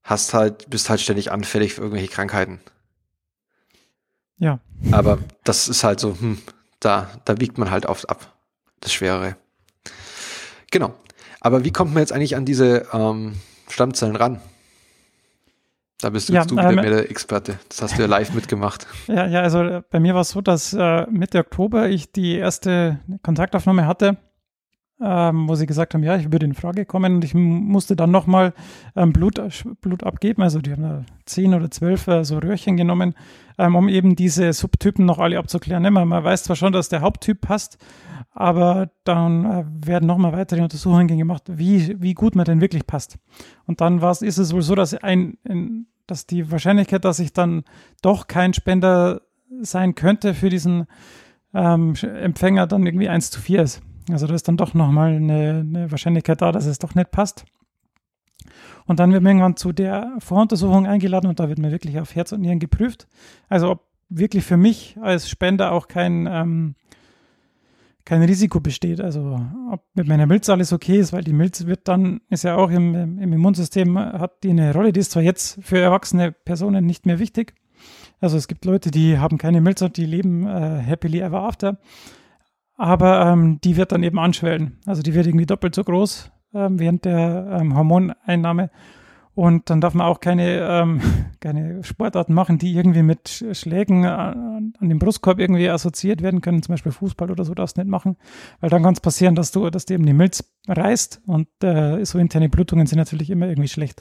hast 0.02 0.34
halt, 0.34 0.70
bist 0.70 0.88
halt 0.88 1.00
ständig 1.00 1.32
anfällig 1.32 1.74
für 1.74 1.82
irgendwelche 1.82 2.08
Krankheiten. 2.12 2.60
Ja. 4.38 4.60
Aber 4.92 5.18
das 5.44 5.68
ist 5.68 5.84
halt 5.84 6.00
so, 6.00 6.16
hm, 6.18 6.40
da, 6.80 7.10
da 7.24 7.40
wiegt 7.40 7.58
man 7.58 7.70
halt 7.70 7.86
oft 7.86 8.08
ab. 8.08 8.34
Das 8.80 8.92
Schwere. 8.92 9.36
Genau. 10.70 10.94
Aber 11.40 11.64
wie 11.64 11.72
kommt 11.72 11.94
man 11.94 12.02
jetzt 12.02 12.12
eigentlich 12.12 12.36
an 12.36 12.44
diese 12.44 12.86
ähm, 12.92 13.40
Stammzellen 13.68 14.16
ran? 14.16 14.40
Da 16.00 16.10
bist 16.10 16.28
du 16.28 16.34
Ja, 16.34 16.44
du 16.44 16.56
wieder 16.56 16.68
ähm, 16.68 16.74
mehr 16.76 16.90
der 16.90 17.10
Experte. 17.10 17.58
Das 17.68 17.80
hast 17.80 17.96
du 17.96 18.02
ja 18.02 18.08
live 18.08 18.32
mitgemacht. 18.34 18.86
Ja, 19.06 19.26
ja, 19.26 19.40
also 19.40 19.82
bei 19.90 19.98
mir 19.98 20.14
war 20.14 20.20
es 20.20 20.30
so, 20.30 20.40
dass 20.40 20.72
äh, 20.74 21.06
Mitte 21.10 21.38
Oktober 21.38 21.88
ich 21.88 22.12
die 22.12 22.36
erste 22.36 23.00
Kontaktaufnahme 23.22 23.86
hatte, 23.86 24.18
ähm, 25.00 25.48
wo 25.48 25.54
sie 25.54 25.66
gesagt 25.66 25.92
haben, 25.92 26.02
ja, 26.02 26.16
ich 26.16 26.32
würde 26.32 26.46
in 26.46 26.54
Frage 26.54 26.86
kommen 26.86 27.16
und 27.16 27.24
ich 27.24 27.34
musste 27.34 27.96
dann 27.96 28.10
nochmal 28.10 28.54
ähm, 28.94 29.12
Blut, 29.12 29.40
Blut 29.82 30.04
abgeben. 30.04 30.42
Also 30.42 30.60
die 30.60 30.72
haben 30.72 30.82
da 30.82 31.04
zehn 31.26 31.52
oder 31.52 31.70
zwölf 31.70 32.06
äh, 32.06 32.24
so 32.24 32.38
Röhrchen 32.38 32.76
genommen, 32.76 33.14
ähm, 33.58 33.76
um 33.76 33.88
eben 33.88 34.16
diese 34.16 34.52
Subtypen 34.52 35.04
noch 35.04 35.18
alle 35.18 35.38
abzuklären. 35.38 35.82
Ne? 35.82 35.90
Man, 35.90 36.08
man 36.08 36.24
weiß 36.24 36.44
zwar 36.44 36.56
schon, 36.56 36.72
dass 36.72 36.88
der 36.88 37.02
Haupttyp 37.02 37.42
passt, 37.42 37.76
aber 38.32 38.90
dann 39.04 39.44
äh, 39.44 39.64
werden 39.86 40.06
nochmal 40.06 40.32
weitere 40.32 40.62
Untersuchungen 40.62 41.08
gemacht, 41.08 41.42
wie, 41.46 42.00
wie 42.00 42.14
gut 42.14 42.34
man 42.34 42.46
denn 42.46 42.62
wirklich 42.62 42.86
passt. 42.86 43.18
Und 43.66 43.82
dann 43.82 44.00
war's, 44.00 44.22
ist 44.22 44.38
es 44.38 44.54
wohl 44.54 44.62
so, 44.62 44.74
dass 44.74 44.94
ein, 44.94 45.36
ein, 45.46 45.86
dass 46.06 46.26
die 46.26 46.50
Wahrscheinlichkeit, 46.50 47.04
dass 47.04 47.18
ich 47.18 47.34
dann 47.34 47.64
doch 48.00 48.28
kein 48.28 48.54
Spender 48.54 49.20
sein 49.60 49.94
könnte 49.94 50.32
für 50.32 50.48
diesen 50.48 50.86
ähm, 51.52 51.94
Empfänger, 51.94 52.66
dann 52.66 52.86
irgendwie 52.86 53.08
1 53.10 53.30
zu 53.30 53.40
4 53.40 53.62
ist. 53.62 53.82
Also 54.10 54.26
da 54.26 54.34
ist 54.34 54.46
dann 54.48 54.56
doch 54.56 54.74
nochmal 54.74 55.14
eine, 55.14 55.64
eine 55.66 55.90
Wahrscheinlichkeit 55.90 56.40
da, 56.40 56.52
dass 56.52 56.66
es 56.66 56.78
doch 56.78 56.94
nicht 56.94 57.10
passt. 57.10 57.44
Und 58.86 59.00
dann 59.00 59.12
wird 59.12 59.22
man 59.22 59.30
irgendwann 59.32 59.56
zu 59.56 59.72
der 59.72 60.12
Voruntersuchung 60.18 60.86
eingeladen 60.86 61.26
und 61.26 61.40
da 61.40 61.48
wird 61.48 61.58
mir 61.58 61.72
wirklich 61.72 61.98
auf 61.98 62.14
Herz 62.14 62.32
und 62.32 62.40
Nieren 62.40 62.60
geprüft. 62.60 63.08
Also 63.48 63.70
ob 63.70 63.86
wirklich 64.08 64.44
für 64.44 64.56
mich 64.56 64.96
als 65.00 65.28
Spender 65.28 65.72
auch 65.72 65.88
kein, 65.88 66.28
ähm, 66.30 66.74
kein 68.04 68.22
Risiko 68.22 68.60
besteht. 68.60 69.00
Also 69.00 69.40
ob 69.70 69.82
mit 69.94 70.06
meiner 70.06 70.26
Milz 70.26 70.48
alles 70.48 70.72
okay 70.72 70.98
ist, 70.98 71.12
weil 71.12 71.24
die 71.24 71.32
Milz 71.32 71.66
wird 71.66 71.88
dann, 71.88 72.20
ist 72.30 72.44
ja 72.44 72.56
auch 72.56 72.70
im, 72.70 73.18
im 73.18 73.32
Immunsystem, 73.32 73.98
hat 73.98 74.44
die 74.44 74.50
eine 74.50 74.72
Rolle, 74.72 74.92
die 74.92 75.00
ist 75.00 75.10
zwar 75.10 75.22
jetzt 75.22 75.58
für 75.62 75.78
erwachsene 75.78 76.30
Personen 76.30 76.86
nicht 76.86 77.06
mehr 77.06 77.18
wichtig. 77.18 77.54
Also 78.20 78.36
es 78.36 78.48
gibt 78.48 78.64
Leute, 78.64 78.90
die 78.90 79.18
haben 79.18 79.38
keine 79.38 79.60
Milz 79.60 79.82
und 79.82 79.96
die 79.96 80.06
leben 80.06 80.46
äh, 80.46 80.82
happily 80.82 81.20
ever 81.20 81.42
after. 81.42 81.78
Aber 82.76 83.26
ähm, 83.26 83.58
die 83.62 83.76
wird 83.76 83.92
dann 83.92 84.02
eben 84.02 84.18
anschwellen. 84.18 84.78
Also 84.86 85.02
die 85.02 85.14
wird 85.14 85.26
irgendwie 85.26 85.46
doppelt 85.46 85.74
so 85.74 85.82
groß 85.84 86.30
ähm, 86.54 86.78
während 86.78 87.04
der 87.04 87.58
ähm, 87.60 87.74
Hormoneinnahme. 87.76 88.70
Und 89.34 89.68
dann 89.68 89.82
darf 89.82 89.92
man 89.92 90.06
auch 90.06 90.20
keine, 90.20 90.60
ähm, 90.60 91.00
keine 91.40 91.84
Sportarten 91.84 92.32
machen, 92.32 92.56
die 92.58 92.74
irgendwie 92.74 93.02
mit 93.02 93.28
Sch- 93.28 93.54
Schlägen 93.54 94.06
an, 94.06 94.72
an 94.78 94.88
dem 94.88 94.98
Brustkorb 94.98 95.38
irgendwie 95.38 95.68
assoziiert 95.68 96.22
werden 96.22 96.40
können. 96.40 96.62
Zum 96.62 96.72
Beispiel 96.72 96.92
Fußball 96.92 97.30
oder 97.30 97.44
so 97.44 97.54
darfst 97.54 97.76
du 97.76 97.82
nicht 97.82 97.90
machen. 97.90 98.16
Weil 98.60 98.70
dann 98.70 98.82
kann 98.82 98.94
es 98.94 99.00
passieren, 99.00 99.34
dass 99.34 99.52
du, 99.52 99.68
dass 99.68 99.84
dir 99.84 99.94
eben 99.94 100.06
die 100.06 100.14
Milz 100.14 100.42
reißt 100.68 101.22
und 101.26 101.48
äh, 101.62 102.02
so 102.04 102.18
interne 102.18 102.48
Blutungen 102.48 102.86
sind 102.86 102.98
natürlich 102.98 103.30
immer 103.30 103.46
irgendwie 103.46 103.68
schlecht. 103.68 104.00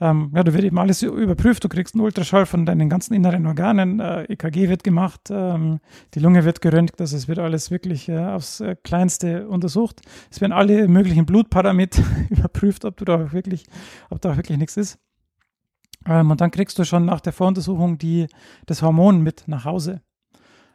Ähm, 0.00 0.30
ja, 0.34 0.44
da 0.44 0.52
wird 0.52 0.64
eben 0.64 0.78
alles 0.78 1.02
überprüft. 1.02 1.64
Du 1.64 1.68
kriegst 1.68 1.94
einen 1.94 2.04
Ultraschall 2.04 2.46
von 2.46 2.64
deinen 2.64 2.88
ganzen 2.88 3.14
inneren 3.14 3.46
Organen. 3.46 3.98
Äh, 3.98 4.24
EKG 4.24 4.68
wird 4.68 4.84
gemacht, 4.84 5.22
ähm, 5.30 5.80
die 6.14 6.20
Lunge 6.20 6.44
wird 6.44 6.60
geröntgt. 6.60 7.00
Also 7.00 7.16
es 7.16 7.26
wird 7.26 7.40
alles 7.40 7.72
wirklich 7.72 8.08
äh, 8.08 8.18
aufs 8.18 8.60
äh, 8.60 8.76
Kleinste 8.76 9.48
untersucht. 9.48 10.00
Es 10.30 10.40
werden 10.40 10.52
alle 10.52 10.86
möglichen 10.86 11.26
Blutparameter 11.26 12.04
überprüft, 12.30 12.84
ob 12.84 12.96
du 12.96 13.04
da 13.04 13.24
auch 13.24 13.32
wirklich, 13.32 13.64
ob 14.08 14.20
da 14.20 14.32
auch 14.32 14.36
wirklich 14.36 14.58
nichts 14.58 14.76
ist. 14.76 15.00
Ähm, 16.06 16.30
und 16.30 16.40
dann 16.40 16.52
kriegst 16.52 16.78
du 16.78 16.84
schon 16.84 17.04
nach 17.04 17.20
der 17.20 17.32
Voruntersuchung 17.32 17.98
die, 17.98 18.28
das 18.66 18.82
Hormon 18.82 19.20
mit 19.22 19.48
nach 19.48 19.64
Hause. 19.64 20.02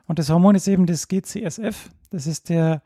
Und 0.06 0.20
das 0.20 0.30
Hormon 0.30 0.56
ist 0.56 0.68
eben 0.68 0.86
das 0.86 1.08
GCSF. 1.08 1.90
Das 2.10 2.28
ist 2.28 2.50
der 2.50 2.84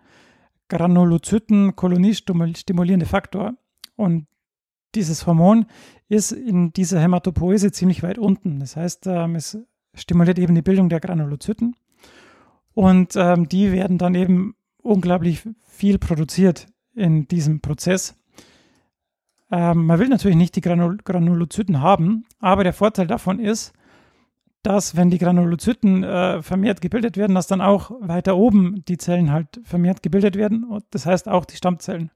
Granulozyten-Kolonie-stimulierende 0.69 3.07
Faktor. 3.07 3.55
Und 3.95 4.27
dieses 4.97 5.25
Hormon 5.25 5.65
ist 6.09 6.31
in 6.31 6.73
dieser 6.73 6.99
Hämatopoese 6.99 7.71
ziemlich 7.71 8.03
weit 8.03 8.17
unten. 8.17 8.59
Das 8.59 8.75
heißt, 8.75 9.07
ähm, 9.07 9.35
es 9.35 9.57
stimuliert 9.93 10.39
eben 10.39 10.55
die 10.55 10.61
Bildung 10.61 10.89
der 10.89 10.99
Granulozyten. 10.99 11.75
Und 12.73 13.15
ähm, 13.15 13.47
die 13.47 13.71
werden 13.71 13.97
dann 13.97 14.15
eben 14.15 14.55
unglaublich 14.81 15.47
viel 15.65 15.97
produziert 15.97 16.67
in 16.93 17.27
diesem 17.27 17.61
Prozess. 17.61 18.15
Ähm, 19.51 19.85
man 19.85 19.99
will 19.99 20.09
natürlich 20.09 20.37
nicht 20.37 20.55
die 20.55 20.61
Granul 20.61 20.97
Granulozyten 20.97 21.81
haben, 21.81 22.25
aber 22.39 22.63
der 22.63 22.73
Vorteil 22.73 23.07
davon 23.07 23.39
ist, 23.39 23.73
dass 24.63 24.95
wenn 24.95 25.09
die 25.09 25.17
Granulozyten 25.17 26.03
äh, 26.03 26.41
vermehrt 26.41 26.81
gebildet 26.81 27.15
werden, 27.17 27.35
dass 27.35 27.47
dann 27.47 27.61
auch 27.61 27.91
weiter 28.01 28.35
oben 28.35 28.83
die 28.87 28.97
Zellen 28.97 29.31
halt 29.31 29.61
vermehrt 29.63 30.03
gebildet 30.03 30.35
werden. 30.35 30.63
Und 30.63 30.83
das 30.91 31.05
heißt 31.05 31.29
auch 31.29 31.45
die 31.45 31.55
Stammzellen. 31.55 32.11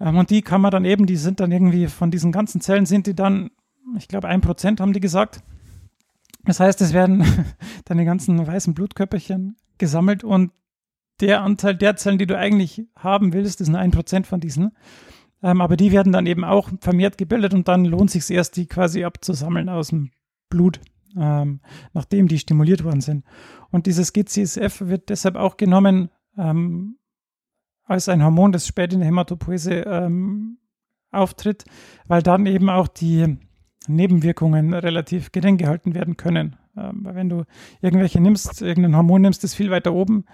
Ähm, 0.00 0.16
und 0.18 0.30
die 0.30 0.42
kann 0.42 0.60
man 0.60 0.70
dann 0.70 0.84
eben, 0.84 1.06
die 1.06 1.16
sind 1.16 1.40
dann 1.40 1.52
irgendwie 1.52 1.86
von 1.86 2.10
diesen 2.10 2.32
ganzen 2.32 2.60
Zellen 2.60 2.86
sind 2.86 3.06
die 3.06 3.14
dann, 3.14 3.50
ich 3.96 4.08
glaube, 4.08 4.28
ein 4.28 4.40
Prozent 4.40 4.80
haben 4.80 4.92
die 4.92 5.00
gesagt. 5.00 5.42
Das 6.44 6.60
heißt, 6.60 6.80
es 6.80 6.92
werden 6.92 7.24
deine 7.84 8.04
ganzen 8.04 8.46
weißen 8.46 8.74
Blutkörperchen 8.74 9.56
gesammelt 9.78 10.24
und 10.24 10.52
der 11.20 11.42
Anteil 11.42 11.74
der 11.74 11.96
Zellen, 11.96 12.18
die 12.18 12.26
du 12.26 12.36
eigentlich 12.36 12.84
haben 12.94 13.32
willst, 13.32 13.60
ist 13.60 13.68
nur 13.68 13.80
ein 13.80 13.90
Prozent 13.90 14.26
von 14.26 14.40
diesen. 14.40 14.72
Ähm, 15.42 15.60
aber 15.60 15.76
die 15.76 15.92
werden 15.92 16.12
dann 16.12 16.26
eben 16.26 16.44
auch 16.44 16.70
vermehrt 16.80 17.18
gebildet 17.18 17.54
und 17.54 17.68
dann 17.68 17.84
lohnt 17.84 18.10
sich 18.10 18.28
erst, 18.30 18.56
die 18.56 18.66
quasi 18.66 19.04
abzusammeln 19.04 19.68
aus 19.68 19.88
dem 19.88 20.10
Blut, 20.50 20.80
ähm, 21.16 21.60
nachdem 21.92 22.28
die 22.28 22.38
stimuliert 22.38 22.84
worden 22.84 23.00
sind. 23.00 23.24
Und 23.70 23.86
dieses 23.86 24.12
GCSF 24.12 24.82
wird 24.82 25.08
deshalb 25.08 25.36
auch 25.36 25.56
genommen 25.56 26.10
ähm, 26.36 26.98
als 27.86 28.08
ein 28.08 28.22
Hormon, 28.22 28.52
das 28.52 28.66
später 28.66 28.94
in 28.94 29.00
der 29.00 29.08
Hämatopoese 29.08 29.74
ähm, 29.86 30.58
auftritt, 31.12 31.64
weil 32.06 32.22
dann 32.22 32.46
eben 32.46 32.68
auch 32.68 32.88
die 32.88 33.38
Nebenwirkungen 33.88 34.74
relativ 34.74 35.32
gering 35.32 35.56
gehalten 35.56 35.94
werden 35.94 36.16
können. 36.16 36.56
Ähm, 36.76 37.08
wenn 37.10 37.28
du 37.28 37.44
irgendwelche 37.80 38.20
nimmst, 38.20 38.60
irgendein 38.60 38.96
Hormon 38.96 39.22
nimmst, 39.22 39.44
das 39.44 39.54
viel 39.54 39.70
weiter 39.70 39.94
oben 39.94 40.24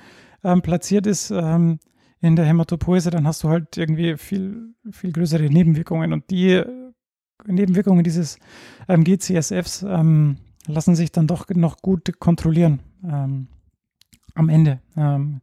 ähm, 0.43 0.63
platziert 0.63 1.07
ist 1.07 1.31
ähm, 1.31 1.79
in 2.21 2.37
der 2.37 2.47
Hämatopoese, 2.47 3.11
dann 3.11 3.27
hast 3.27 3.45
du 3.45 3.49
halt 3.49 3.77
irgendwie 3.77 4.17
viel, 4.17 4.75
viel 4.91 5.13
größere 5.13 5.45
Nebenwirkungen. 5.45 6.13
Und 6.13 6.31
die 6.31 6.63
Nebenwirkungen 7.47 8.05
dieses 8.05 8.39
ähm, 8.89 9.05
GCSFs 9.05 9.83
ähm, 9.83 10.39
lassen 10.67 10.95
sich 10.95 11.13
dann 11.13 11.27
doch 11.27 11.49
noch 11.51 11.79
gut 11.83 12.19
kontrollieren 12.19 12.81
am 14.35 14.49
Ende. 14.49 14.81
Ähm, 14.97 15.41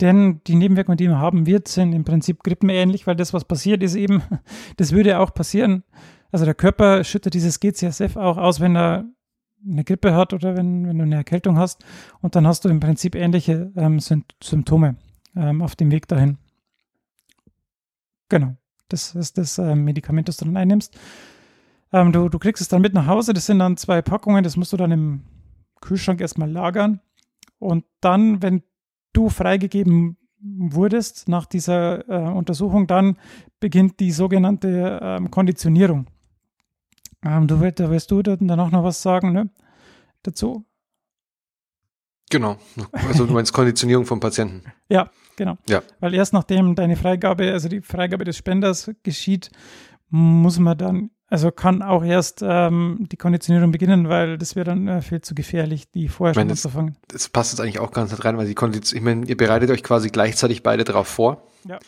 denn 0.00 0.40
die 0.46 0.56
Nebenwirkungen, 0.56 0.96
die 0.96 1.08
man 1.08 1.18
haben 1.18 1.46
wird, 1.46 1.68
sind 1.68 1.92
im 1.92 2.04
Prinzip 2.04 2.42
grippenähnlich, 2.42 3.06
weil 3.06 3.16
das, 3.16 3.32
was 3.32 3.44
passiert, 3.44 3.82
ist 3.82 3.94
eben, 3.94 4.22
das 4.76 4.92
würde 4.92 5.18
auch 5.18 5.32
passieren. 5.32 5.84
Also 6.30 6.44
der 6.44 6.54
Körper 6.54 7.04
schüttet 7.04 7.34
dieses 7.34 7.60
GCSF 7.60 8.16
auch 8.16 8.38
aus, 8.38 8.60
wenn 8.60 8.76
er 8.76 9.04
eine 9.64 9.84
Grippe 9.84 10.14
hat 10.14 10.32
oder 10.32 10.56
wenn, 10.56 10.88
wenn 10.88 10.98
du 10.98 11.04
eine 11.04 11.16
Erkältung 11.16 11.58
hast. 11.58 11.84
Und 12.20 12.34
dann 12.34 12.46
hast 12.46 12.64
du 12.64 12.68
im 12.68 12.80
Prinzip 12.80 13.14
ähnliche 13.14 13.70
ähm, 13.76 14.00
Symptome 14.00 14.96
ähm, 15.36 15.62
auf 15.62 15.76
dem 15.76 15.90
Weg 15.90 16.08
dahin. 16.08 16.38
Genau. 18.28 18.56
Das 18.88 19.14
ist 19.14 19.38
das 19.38 19.58
ähm, 19.58 19.84
Medikament, 19.84 20.28
das 20.28 20.36
du 20.36 20.44
dann 20.44 20.56
einnimmst. 20.56 20.98
Ähm, 21.92 22.12
du, 22.12 22.28
du 22.28 22.38
kriegst 22.38 22.60
es 22.60 22.68
dann 22.68 22.82
mit 22.82 22.94
nach 22.94 23.06
Hause. 23.06 23.32
Das 23.32 23.46
sind 23.46 23.58
dann 23.58 23.76
zwei 23.76 24.02
Packungen. 24.02 24.42
Das 24.42 24.56
musst 24.56 24.72
du 24.72 24.76
dann 24.76 24.90
im 24.90 25.22
Kühlschrank 25.80 26.20
erstmal 26.20 26.50
lagern. 26.50 27.00
Und 27.62 27.84
dann, 28.00 28.42
wenn 28.42 28.62
du 29.12 29.28
freigegeben 29.28 30.16
wurdest 30.40 31.28
nach 31.28 31.46
dieser 31.46 32.08
äh, 32.08 32.32
Untersuchung, 32.32 32.86
dann 32.86 33.16
beginnt 33.60 34.00
die 34.00 34.10
sogenannte 34.10 34.98
ähm, 35.00 35.30
Konditionierung. 35.30 36.06
Ähm, 37.24 37.46
du, 37.46 37.56
da 37.70 37.90
wirst 37.90 38.10
du 38.10 38.22
dann 38.22 38.58
auch 38.58 38.70
noch 38.70 38.82
was 38.82 39.00
sagen 39.00 39.32
ne? 39.32 39.50
dazu. 40.22 40.66
Genau. 42.30 42.56
Also 42.92 43.26
du 43.26 43.32
meinst 43.32 43.52
Konditionierung 43.52 44.06
vom 44.06 44.18
Patienten. 44.18 44.62
Ja, 44.88 45.10
genau. 45.36 45.58
Ja. 45.68 45.82
Weil 46.00 46.14
erst 46.14 46.32
nachdem 46.32 46.74
deine 46.74 46.96
Freigabe, 46.96 47.52
also 47.52 47.68
die 47.68 47.82
Freigabe 47.82 48.24
des 48.24 48.36
Spenders 48.36 48.90
geschieht, 49.02 49.50
muss 50.08 50.58
man 50.58 50.78
dann, 50.78 51.10
also 51.32 51.50
kann 51.50 51.80
auch 51.80 52.04
erst 52.04 52.42
ähm, 52.42 53.06
die 53.10 53.16
Konditionierung 53.16 53.72
beginnen, 53.72 54.10
weil 54.10 54.36
das 54.36 54.54
wäre 54.54 54.64
dann 54.64 54.86
äh, 54.86 55.00
viel 55.00 55.22
zu 55.22 55.34
gefährlich, 55.34 55.90
die 55.90 56.08
vorher 56.08 56.34
schon 56.34 56.46
das, 56.46 56.66
anzufangen. 56.66 56.96
Das 57.08 57.30
passt 57.30 57.52
jetzt 57.52 57.60
eigentlich 57.60 57.78
auch 57.78 57.90
ganz 57.90 58.22
rein, 58.22 58.36
weil 58.36 58.46
die 58.46 58.54
Kondition, 58.54 58.98
ich 58.98 59.02
meine, 59.02 59.24
ihr 59.24 59.36
bereitet 59.38 59.70
euch 59.70 59.82
quasi 59.82 60.10
gleichzeitig 60.10 60.62
beide 60.62 60.84
darauf 60.84 61.08
vor. 61.08 61.48
Ja. 61.66 61.78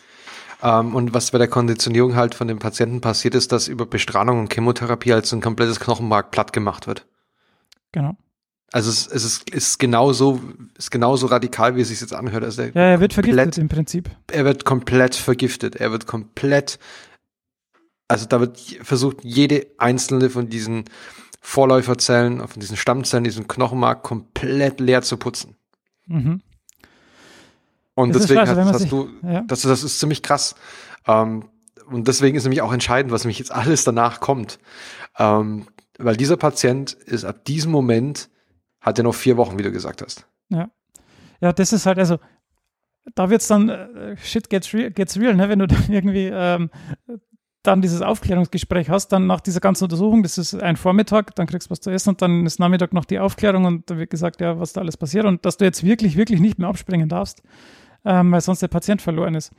Ähm, 0.63 0.95
und 0.95 1.13
was 1.13 1.29
bei 1.29 1.37
der 1.37 1.47
Konditionierung 1.47 2.15
halt 2.15 2.33
von 2.33 2.47
dem 2.47 2.57
Patienten 2.57 3.01
passiert 3.01 3.35
ist, 3.35 3.51
dass 3.51 3.67
über 3.67 3.85
Bestrahlung 3.85 4.39
und 4.39 4.51
Chemotherapie 4.51 5.13
halt 5.13 5.27
so 5.27 5.35
ein 5.35 5.41
komplettes 5.41 5.79
Knochenmark 5.79 6.31
platt 6.31 6.51
gemacht 6.51 6.87
wird. 6.87 7.05
Genau. 7.91 8.17
Also 8.71 8.89
es, 8.89 9.05
es 9.05 9.23
ist, 9.23 9.49
ist 9.51 9.77
genauso, 9.77 10.41
ist 10.75 10.89
genauso 10.89 11.27
radikal, 11.27 11.75
wie 11.75 11.81
es 11.81 11.89
sich 11.89 12.01
jetzt 12.01 12.15
anhört. 12.15 12.43
Also 12.43 12.63
ja, 12.63 12.71
er 12.73 12.99
wird 12.99 13.13
vergiftet 13.13 13.59
im 13.59 13.69
Prinzip. 13.69 14.09
Er 14.31 14.43
wird 14.43 14.65
komplett 14.65 15.13
vergiftet. 15.13 15.75
Er 15.75 15.91
wird 15.91 16.07
komplett, 16.07 16.79
also 18.07 18.25
da 18.25 18.39
wird 18.39 18.59
versucht, 18.83 19.17
jede 19.23 19.67
einzelne 19.77 20.29
von 20.29 20.49
diesen 20.49 20.85
Vorläuferzellen, 21.41 22.47
von 22.47 22.59
diesen 22.59 22.77
Stammzellen, 22.77 23.23
diesen 23.23 23.47
Knochenmark 23.47 24.03
komplett 24.03 24.79
leer 24.79 25.01
zu 25.01 25.17
putzen. 25.17 25.55
Mhm. 26.07 26.41
Und 27.93 28.13
Das 28.13 28.23
deswegen 28.23 28.39
scheiße, 28.41 28.57
wenn 28.57 28.65
hast, 28.67 28.79
sich- 28.81 28.89
du, 28.89 29.09
ja. 29.23 29.41
das, 29.47 29.61
das 29.61 29.83
ist 29.83 29.99
ziemlich 29.99 30.21
krass. 30.21 30.55
Ähm, 31.07 31.45
und 31.87 32.07
deswegen 32.07 32.35
ist 32.35 32.43
nämlich 32.43 32.61
auch 32.61 32.73
entscheidend, 32.73 33.11
was 33.11 33.23
nämlich 33.23 33.39
jetzt 33.39 33.51
alles 33.51 33.83
danach 33.83 34.19
kommt. 34.19 34.59
Ähm, 35.17 35.67
weil 35.97 36.17
dieser 36.17 36.35
Patient 36.35 36.93
ist 36.93 37.23
ab 37.23 37.45
diesem 37.45 37.71
Moment, 37.71 38.29
hat 38.81 38.97
er 38.97 39.03
noch 39.03 39.15
vier 39.15 39.37
Wochen, 39.37 39.57
wie 39.57 39.63
du 39.63 39.71
gesagt 39.71 40.01
hast. 40.01 40.27
Ja. 40.49 40.69
Ja, 41.41 41.53
das 41.53 41.73
ist 41.73 41.85
halt, 41.85 41.99
also, 41.99 42.17
da 43.13 43.29
wird's 43.29 43.47
dann, 43.47 43.69
äh, 43.69 44.17
shit 44.17 44.49
gets 44.49 44.73
real, 44.73 44.91
gets 44.91 45.17
real, 45.17 45.35
ne? 45.35 45.47
Wenn 45.47 45.59
du 45.59 45.67
dann 45.67 45.85
irgendwie 45.89 46.29
ähm, 46.33 46.69
dann 47.67 47.81
dieses 47.81 48.01
Aufklärungsgespräch 48.01 48.89
hast, 48.89 49.09
dann 49.09 49.27
nach 49.27 49.41
dieser 49.41 49.59
ganzen 49.59 49.85
Untersuchung, 49.85 50.23
das 50.23 50.37
ist 50.37 50.55
ein 50.55 50.75
Vormittag, 50.75 51.35
dann 51.35 51.47
kriegst 51.47 51.67
du 51.67 51.71
was 51.71 51.81
zu 51.81 51.89
essen 51.89 52.09
und 52.09 52.21
dann 52.21 52.45
ist 52.45 52.59
Nachmittag 52.59 52.93
noch 52.93 53.05
die 53.05 53.19
Aufklärung 53.19 53.65
und 53.65 53.89
da 53.89 53.97
wird 53.97 54.09
gesagt, 54.09 54.41
ja, 54.41 54.59
was 54.59 54.73
da 54.73 54.81
alles 54.81 54.97
passiert 54.97 55.25
und 55.25 55.45
dass 55.45 55.57
du 55.57 55.65
jetzt 55.65 55.83
wirklich, 55.83 56.17
wirklich 56.17 56.39
nicht 56.39 56.59
mehr 56.59 56.69
abspringen 56.69 57.09
darfst, 57.09 57.43
ähm, 58.03 58.31
weil 58.31 58.41
sonst 58.41 58.61
der 58.61 58.67
Patient 58.67 59.01
verloren 59.01 59.35
ist. 59.35 59.51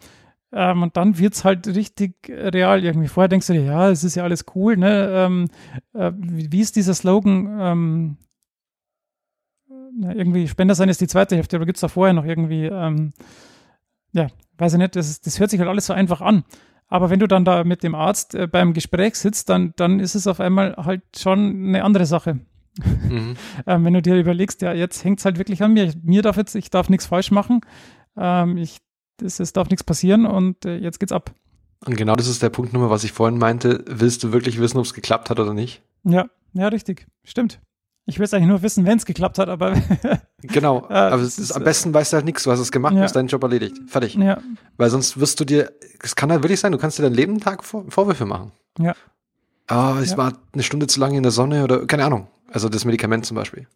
Ähm, 0.52 0.82
und 0.82 0.96
dann 0.96 1.18
wird's 1.18 1.44
halt 1.44 1.66
richtig 1.66 2.14
real 2.28 2.84
irgendwie. 2.84 3.08
Vorher 3.08 3.28
denkst 3.28 3.48
du 3.48 3.52
dir, 3.52 3.64
ja, 3.64 3.90
es 3.90 4.04
ist 4.04 4.14
ja 4.14 4.22
alles 4.22 4.46
cool, 4.54 4.76
ne? 4.76 5.08
Ähm, 5.12 5.48
äh, 5.92 6.12
wie, 6.16 6.52
wie 6.52 6.60
ist 6.60 6.76
dieser 6.76 6.94
Slogan? 6.94 7.58
Ähm, 7.60 8.16
na, 9.98 10.14
irgendwie 10.14 10.46
Spender 10.46 10.74
sein 10.74 10.88
ist 10.88 11.00
die 11.00 11.08
zweite 11.08 11.36
Hälfte, 11.36 11.56
oder 11.56 11.66
gibt 11.66 11.78
es 11.78 11.80
da 11.80 11.88
vorher 11.88 12.12
noch 12.12 12.24
irgendwie, 12.24 12.66
ähm, 12.66 13.12
ja, 14.12 14.28
weiß 14.58 14.74
ich 14.74 14.78
nicht, 14.78 14.96
das, 14.96 15.20
das 15.20 15.40
hört 15.40 15.50
sich 15.50 15.58
halt 15.58 15.68
alles 15.68 15.86
so 15.86 15.92
einfach 15.92 16.20
an. 16.20 16.44
Aber 16.88 17.10
wenn 17.10 17.18
du 17.18 17.26
dann 17.26 17.44
da 17.44 17.64
mit 17.64 17.82
dem 17.82 17.94
Arzt 17.94 18.34
äh, 18.34 18.46
beim 18.46 18.72
Gespräch 18.72 19.16
sitzt, 19.16 19.48
dann, 19.48 19.72
dann 19.76 20.00
ist 20.00 20.14
es 20.14 20.26
auf 20.26 20.40
einmal 20.40 20.76
halt 20.76 21.02
schon 21.16 21.68
eine 21.68 21.84
andere 21.84 22.06
Sache. 22.06 22.40
Mhm. 23.08 23.36
Ähm, 23.66 23.84
wenn 23.84 23.94
du 23.94 24.02
dir 24.02 24.16
überlegst, 24.16 24.62
ja, 24.62 24.74
jetzt 24.74 25.02
hängt 25.02 25.18
es 25.18 25.24
halt 25.24 25.38
wirklich 25.38 25.62
an 25.62 25.72
mir. 25.72 25.84
Ich, 25.84 25.96
mir 26.02 26.22
darf 26.22 26.36
jetzt, 26.36 26.54
ich 26.54 26.70
darf 26.70 26.88
nichts 26.88 27.06
falsch 27.06 27.30
machen. 27.30 27.62
Ähm, 28.16 28.58
ich, 28.58 28.78
das, 29.16 29.40
es 29.40 29.52
darf 29.52 29.70
nichts 29.70 29.82
passieren 29.82 30.26
und 30.26 30.64
äh, 30.66 30.76
jetzt 30.76 31.00
geht's 31.00 31.12
ab. 31.12 31.34
Und 31.84 31.96
genau 31.96 32.14
das 32.14 32.28
ist 32.28 32.42
der 32.42 32.50
Punkt 32.50 32.72
Nummer, 32.72 32.90
was 32.90 33.02
ich 33.02 33.12
vorhin 33.12 33.38
meinte. 33.38 33.84
Willst 33.88 34.22
du 34.22 34.32
wirklich 34.32 34.60
wissen, 34.60 34.78
ob 34.78 34.84
es 34.84 34.94
geklappt 34.94 35.30
hat 35.30 35.40
oder 35.40 35.54
nicht? 35.54 35.82
Ja, 36.04 36.26
ja, 36.52 36.68
richtig. 36.68 37.06
Stimmt. 37.24 37.60
Ich 38.08 38.18
will 38.18 38.24
es 38.24 38.32
eigentlich 38.32 38.48
nur 38.48 38.62
wissen, 38.62 38.84
wenn 38.86 38.98
es 38.98 39.04
geklappt 39.04 39.38
hat, 39.38 39.48
aber 39.48 39.74
Genau. 40.42 40.86
Aber 40.88 41.22
es 41.22 41.38
ist, 41.38 41.52
am 41.52 41.62
äh, 41.62 41.64
besten 41.64 41.92
weißt 41.92 42.12
du 42.12 42.16
halt 42.16 42.24
nichts. 42.24 42.44
Du 42.44 42.52
hast 42.52 42.60
es 42.60 42.70
gemacht, 42.70 42.92
Ja. 42.94 43.00
du 43.00 43.04
hast 43.04 43.16
deinen 43.16 43.26
Job 43.28 43.42
erledigt. 43.42 43.76
Fertig. 43.88 44.14
ja, 44.14 44.38
Weil 44.76 44.90
sonst 44.90 45.18
wirst 45.18 45.40
du 45.40 45.44
dir, 45.44 45.72
es 46.02 46.14
kann 46.14 46.30
halt 46.30 46.42
wirklich 46.42 46.60
sein, 46.60 46.70
du 46.72 46.78
kannst 46.78 46.98
dir 46.98 47.02
deinen 47.02 47.14
Lebentag 47.14 47.64
Vor 47.64 47.84
Vorwürfe 47.88 48.24
machen. 48.26 48.52
Ja. 48.78 48.94
Ah, 49.66 49.96
es 50.00 50.12
Ja. 50.12 50.16
war 50.18 50.32
eine 50.52 50.62
Stunde 50.62 50.86
zu 50.86 51.00
lange 51.00 51.16
in 51.16 51.22
der 51.24 51.32
Sonne 51.32 51.64
oder 51.64 51.84
keine 51.86 52.04
Ahnung. 52.04 52.28
Also 52.52 52.68
das 52.68 52.84
Medikament 52.84 53.26
zum 53.26 53.34
Beispiel. 53.34 53.66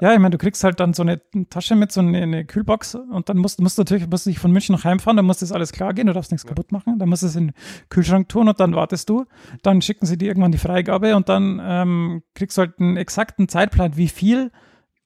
Ja, 0.00 0.12
ich 0.12 0.18
meine, 0.18 0.30
du 0.30 0.38
kriegst 0.38 0.64
halt 0.64 0.80
dann 0.80 0.94
so 0.94 1.02
eine 1.02 1.20
Tasche 1.50 1.76
mit, 1.76 1.92
so 1.92 2.00
eine, 2.00 2.22
eine 2.22 2.44
Kühlbox 2.44 2.94
und 2.94 3.28
dann 3.28 3.36
musst, 3.36 3.60
musst 3.60 3.78
du 3.78 3.82
natürlich 3.82 4.08
musst 4.08 4.26
du 4.26 4.30
dich 4.30 4.38
von 4.38 4.50
München 4.50 4.74
nach 4.74 4.84
Heim 4.84 4.98
fahren, 4.98 5.16
dann 5.16 5.26
muss 5.26 5.38
das 5.38 5.52
alles 5.52 5.72
klar 5.72 5.92
gehen, 5.92 6.06
du 6.06 6.12
darfst 6.12 6.30
nichts 6.30 6.46
kaputt 6.46 6.72
machen, 6.72 6.98
dann 6.98 7.08
musst 7.08 7.22
du 7.22 7.26
es 7.26 7.36
in 7.36 7.48
den 7.48 7.54
Kühlschrank 7.90 8.28
tun 8.28 8.48
und 8.48 8.60
dann 8.60 8.74
wartest 8.74 9.08
du, 9.08 9.26
dann 9.62 9.82
schicken 9.82 10.06
sie 10.06 10.16
dir 10.16 10.28
irgendwann 10.28 10.52
die 10.52 10.58
Freigabe 10.58 11.16
und 11.16 11.28
dann 11.28 11.60
ähm, 11.62 12.22
kriegst 12.34 12.56
du 12.56 12.62
halt 12.62 12.78
einen 12.78 12.96
exakten 12.96 13.48
Zeitplan, 13.48 13.96
wie 13.96 14.08
viel 14.08 14.50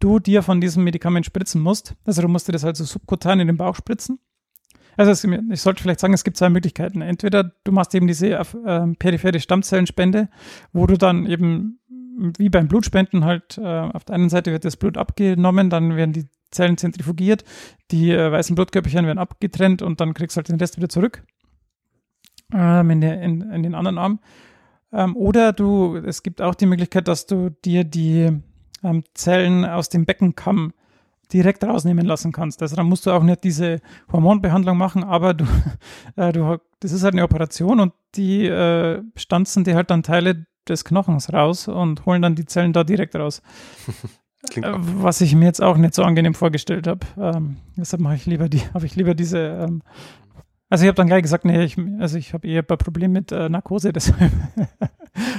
du 0.03 0.19
dir 0.19 0.43
von 0.43 0.61
diesem 0.61 0.85
Medikament 0.85 1.27
spritzen 1.27 1.61
musst. 1.61 1.95
Also 2.05 2.23
du 2.23 2.29
musst 2.29 2.49
dir 2.49 2.53
das 2.53 2.65
halt 2.65 2.77
so 2.77 2.85
subkutan 2.85 3.41
in 3.41 3.47
den 3.47 3.57
Bauch 3.57 3.77
spritzen 3.77 4.19
Also 4.97 5.13
es, 5.13 5.25
ich 5.25 5.61
sollte 5.61 5.83
vielleicht 5.83 6.01
sagen, 6.01 6.13
es 6.13 6.25
gibt 6.25 6.37
zwei 6.37 6.51
Möglichkeiten. 6.51 7.03
Entweder 7.03 7.53
du 7.65 7.73
machst 7.73 7.95
eben 7.95 8.09
diese 8.09 8.31
äh, 8.31 8.45
periphere 8.99 9.39
Stammzellenspende, 9.39 10.29
wo 10.73 10.87
du 10.87 10.99
dann 10.99 11.27
eben 11.27 11.79
wie 12.39 12.49
beim 12.49 12.69
Blutspenden 12.69 13.25
halt 13.25 13.59
äh, 13.59 13.63
auf 13.63 14.05
der 14.05 14.15
einen 14.15 14.29
Seite 14.29 14.53
wird 14.53 14.65
das 14.65 14.77
Blut 14.77 14.97
abgenommen, 14.97 15.71
dann 15.71 15.97
werden 15.97 16.13
die 16.13 16.27
Zellen 16.51 16.77
zentrifugiert, 16.77 17.45
die 17.91 18.11
äh, 18.11 18.31
weißen 18.31 18.55
Blutkörperchen 18.55 19.07
werden 19.07 19.19
abgetrennt 19.19 19.83
und 19.83 20.01
dann 20.01 20.15
kriegst 20.15 20.37
du 20.37 20.39
halt 20.39 20.49
den 20.49 20.59
Rest 20.59 20.77
wieder 20.77 20.89
zurück 20.89 21.25
ähm, 22.53 22.91
in, 22.91 23.01
der, 23.01 23.23
in, 23.23 23.41
in, 23.41 23.63
den 23.63 23.75
anderen 23.75 23.99
Arm. 23.99 24.21
Ähm, 24.93 25.17
oder 25.17 25.53
du, 25.53 25.97
es 25.97 26.23
gibt 26.23 26.43
auch 26.43 26.55
die 26.55 26.67
Möglichkeit, 26.67 27.09
dass 27.09 27.27
du 27.27 27.51
dir 27.65 27.85
die 27.85 28.31
ähm, 28.83 29.05
Zellen 29.15 29.65
aus 29.65 29.89
dem 29.89 30.05
Beckenkamm 30.05 30.73
direkt 31.33 31.65
rausnehmen 31.65 32.05
lassen 32.05 32.33
kannst. 32.33 32.61
Also 32.61 32.77
dann 32.77 32.87
musst 32.87 33.07
du 33.07 33.11
auch 33.11 33.23
nicht 33.23 33.43
diese 33.43 33.81
Hormonbehandlung 34.13 34.77
machen, 34.77 35.03
aber 35.03 35.35
du, 35.35 35.47
äh, 36.17 36.33
du 36.33 36.59
das 36.81 36.93
ist 36.93 37.05
halt 37.05 37.15
eine 37.15 37.25
Operation 37.25 37.81
und 37.81 37.95
die 38.15 38.47
äh, 38.47 39.03
stanzen 39.17 39.65
dir 39.65 39.77
halt 39.77 39.91
dann 39.91 40.03
Teile 40.03 40.47
des 40.69 40.85
Knochens 40.85 41.33
raus 41.33 41.69
und 41.69 42.07
holen 42.07 42.23
dann 42.23 42.35
die 42.35 42.47
Zellen 42.47 42.73
da 42.73 42.85
direkt 42.85 43.17
raus. 43.17 43.43
Äh, 44.57 44.73
was 44.75 45.21
ich 45.21 45.37
mir 45.37 45.45
jetzt 45.45 45.63
auch 45.63 45.77
nicht 45.77 45.95
so 45.95 46.03
angenehm 46.03 46.35
vorgestellt 46.35 46.89
habe. 46.89 47.07
Ähm, 47.17 47.59
deshalb 47.77 48.03
mache 48.03 48.17
ich 48.17 48.27
lieber 48.27 48.49
die, 48.49 48.59
habe 48.75 48.87
ich 48.87 48.97
lieber 48.97 49.15
diese. 49.15 49.39
Ähm, 49.39 49.83
also 50.69 50.85
ich 50.85 50.89
habe 50.89 50.97
dann 50.97 51.07
gleich 51.07 51.23
gesagt, 51.23 51.45
nee, 51.45 51.63
ich, 51.63 51.77
also 52.01 52.19
ich 52.19 52.33
habe 52.33 52.49
eher 52.49 52.65
ein 52.69 52.79
Problem 52.79 53.13
mit 53.13 53.31
äh, 53.31 53.49
Narkose, 53.49 53.93
deshalb 53.93 54.33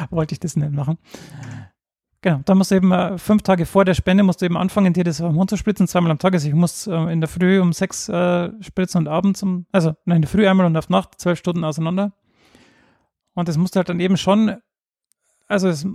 wollte 0.10 0.34
ich 0.34 0.40
das 0.40 0.56
nicht 0.56 0.72
machen. 0.72 0.98
Genau, 2.22 2.40
dann 2.46 2.58
musst 2.58 2.72
du 2.72 2.76
eben 2.76 2.94
äh, 2.94 3.18
fünf 3.18 3.42
Tage 3.42 3.66
vor 3.66 3.84
der 3.84 3.96
Spende 3.96 4.24
musst 4.24 4.42
du 4.42 4.46
eben 4.46 4.56
anfangen, 4.56 4.94
dir 4.94 5.04
das 5.04 5.20
Hormon 5.20 5.50
zu 5.50 5.58
spritzen, 5.58 5.90
zweimal 5.90 6.12
am 6.12 6.20
Tag. 6.20 6.34
Also 6.34 6.48
ich 6.48 6.54
muss 6.54 6.88
äh, 6.88 6.96
in 7.12 7.20
der 7.20 7.28
Früh 7.28 7.60
um 7.60 7.74
sechs 7.74 8.08
äh, 8.08 8.50
spritzen 8.62 9.00
und 9.00 9.08
abends 9.10 9.44
um, 9.44 9.66
also 9.74 9.94
nein, 10.06 10.18
in 10.18 10.22
der 10.22 10.30
Früh 10.30 10.48
einmal 10.48 10.66
und 10.66 10.78
auf 10.78 10.88
Nacht, 10.88 11.20
zwölf 11.20 11.38
Stunden 11.38 11.66
auseinander. 11.66 12.14
Und 13.34 13.50
das 13.50 13.58
musst 13.58 13.76
du 13.76 13.80
halt 13.80 13.90
dann 13.90 14.00
eben 14.00 14.16
schon, 14.16 14.56
also 15.48 15.68
es, 15.68 15.88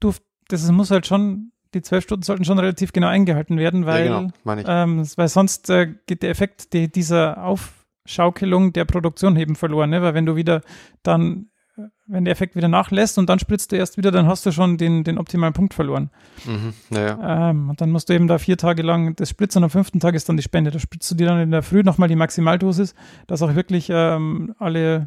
du, 0.00 0.12
das 0.48 0.70
muss 0.70 0.90
halt 0.90 1.06
schon 1.06 1.52
die 1.74 1.82
zwölf 1.82 2.04
Stunden 2.04 2.22
sollten 2.22 2.44
schon 2.44 2.58
relativ 2.58 2.92
genau 2.92 3.08
eingehalten 3.08 3.58
werden, 3.58 3.86
weil, 3.86 4.06
ja, 4.06 4.20
genau, 4.20 4.62
ähm, 4.66 5.06
weil 5.16 5.28
sonst 5.28 5.70
äh, 5.70 5.94
geht 6.06 6.22
der 6.22 6.30
Effekt 6.30 6.72
die, 6.72 6.90
dieser 6.90 7.44
Aufschaukelung 7.44 8.72
der 8.72 8.84
Produktion 8.84 9.36
eben 9.36 9.56
verloren, 9.56 9.90
ne? 9.90 10.02
weil 10.02 10.14
wenn 10.14 10.26
du 10.26 10.36
wieder 10.36 10.62
dann, 11.02 11.50
äh, 11.76 11.82
wenn 12.06 12.24
der 12.24 12.32
Effekt 12.32 12.56
wieder 12.56 12.68
nachlässt 12.68 13.18
und 13.18 13.28
dann 13.28 13.38
spritzt 13.38 13.72
du 13.72 13.76
erst 13.76 13.96
wieder, 13.98 14.10
dann 14.10 14.26
hast 14.26 14.46
du 14.46 14.52
schon 14.52 14.78
den, 14.78 15.04
den 15.04 15.18
optimalen 15.18 15.54
Punkt 15.54 15.74
verloren. 15.74 16.10
Mhm, 16.46 16.72
ja. 16.96 17.50
ähm, 17.50 17.70
und 17.70 17.80
dann 17.80 17.90
musst 17.90 18.08
du 18.08 18.14
eben 18.14 18.26
da 18.26 18.38
vier 18.38 18.56
Tage 18.56 18.82
lang 18.82 19.14
das 19.16 19.28
spritzen 19.28 19.58
und 19.60 19.64
am 19.64 19.70
fünften 19.70 20.00
Tag 20.00 20.14
ist 20.14 20.28
dann 20.28 20.36
die 20.36 20.42
Spende. 20.42 20.70
Da 20.70 20.78
spritzt 20.78 21.10
du 21.10 21.14
dir 21.14 21.26
dann 21.26 21.40
in 21.40 21.50
der 21.50 21.62
Früh 21.62 21.82
nochmal 21.82 22.08
die 22.08 22.16
Maximaldosis, 22.16 22.94
dass 23.26 23.42
auch 23.42 23.54
wirklich 23.54 23.88
ähm, 23.90 24.54
alle 24.58 25.06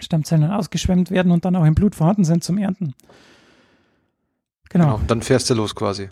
Stammzellen 0.00 0.50
ausgeschwemmt 0.50 1.10
werden 1.10 1.32
und 1.32 1.44
dann 1.44 1.56
auch 1.56 1.64
im 1.64 1.74
Blut 1.74 1.94
vorhanden 1.94 2.24
sind 2.24 2.44
zum 2.44 2.58
Ernten. 2.58 2.94
Genau. 4.70 4.96
genau. 4.96 5.00
Dann 5.06 5.22
fährst 5.22 5.50
du 5.50 5.54
los 5.54 5.74
quasi. 5.74 6.08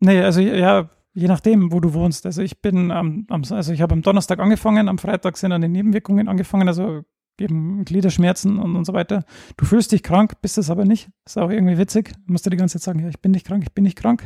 Nee, 0.00 0.20
also 0.20 0.40
ja, 0.40 0.90
je 1.14 1.28
nachdem, 1.28 1.72
wo 1.72 1.80
du 1.80 1.94
wohnst. 1.94 2.26
Also 2.26 2.42
ich 2.42 2.60
bin 2.60 2.90
am, 2.90 3.26
am 3.30 3.42
also 3.48 3.72
ich 3.72 3.80
habe 3.80 3.94
am 3.94 4.02
Donnerstag 4.02 4.38
angefangen, 4.40 4.88
am 4.88 4.98
Freitag 4.98 5.36
sind 5.36 5.50
dann 5.50 5.62
die 5.62 5.68
Nebenwirkungen 5.68 6.28
angefangen, 6.28 6.68
also 6.68 7.04
eben 7.40 7.84
Gliederschmerzen 7.84 8.58
und, 8.58 8.76
und 8.76 8.84
so 8.84 8.92
weiter. 8.92 9.24
Du 9.56 9.64
fühlst 9.64 9.92
dich 9.92 10.02
krank, 10.02 10.40
bist 10.40 10.58
es 10.58 10.70
aber 10.70 10.84
nicht. 10.84 11.08
Ist 11.24 11.38
auch 11.38 11.50
irgendwie 11.50 11.78
witzig. 11.78 12.12
Du 12.26 12.32
musst 12.32 12.46
dir 12.46 12.50
die 12.50 12.56
ganze 12.56 12.78
Zeit 12.78 12.82
sagen, 12.82 13.00
ja, 13.00 13.08
ich 13.08 13.20
bin 13.20 13.32
nicht 13.32 13.46
krank, 13.46 13.64
ich 13.64 13.72
bin 13.72 13.84
nicht 13.84 13.96
krank. 13.96 14.22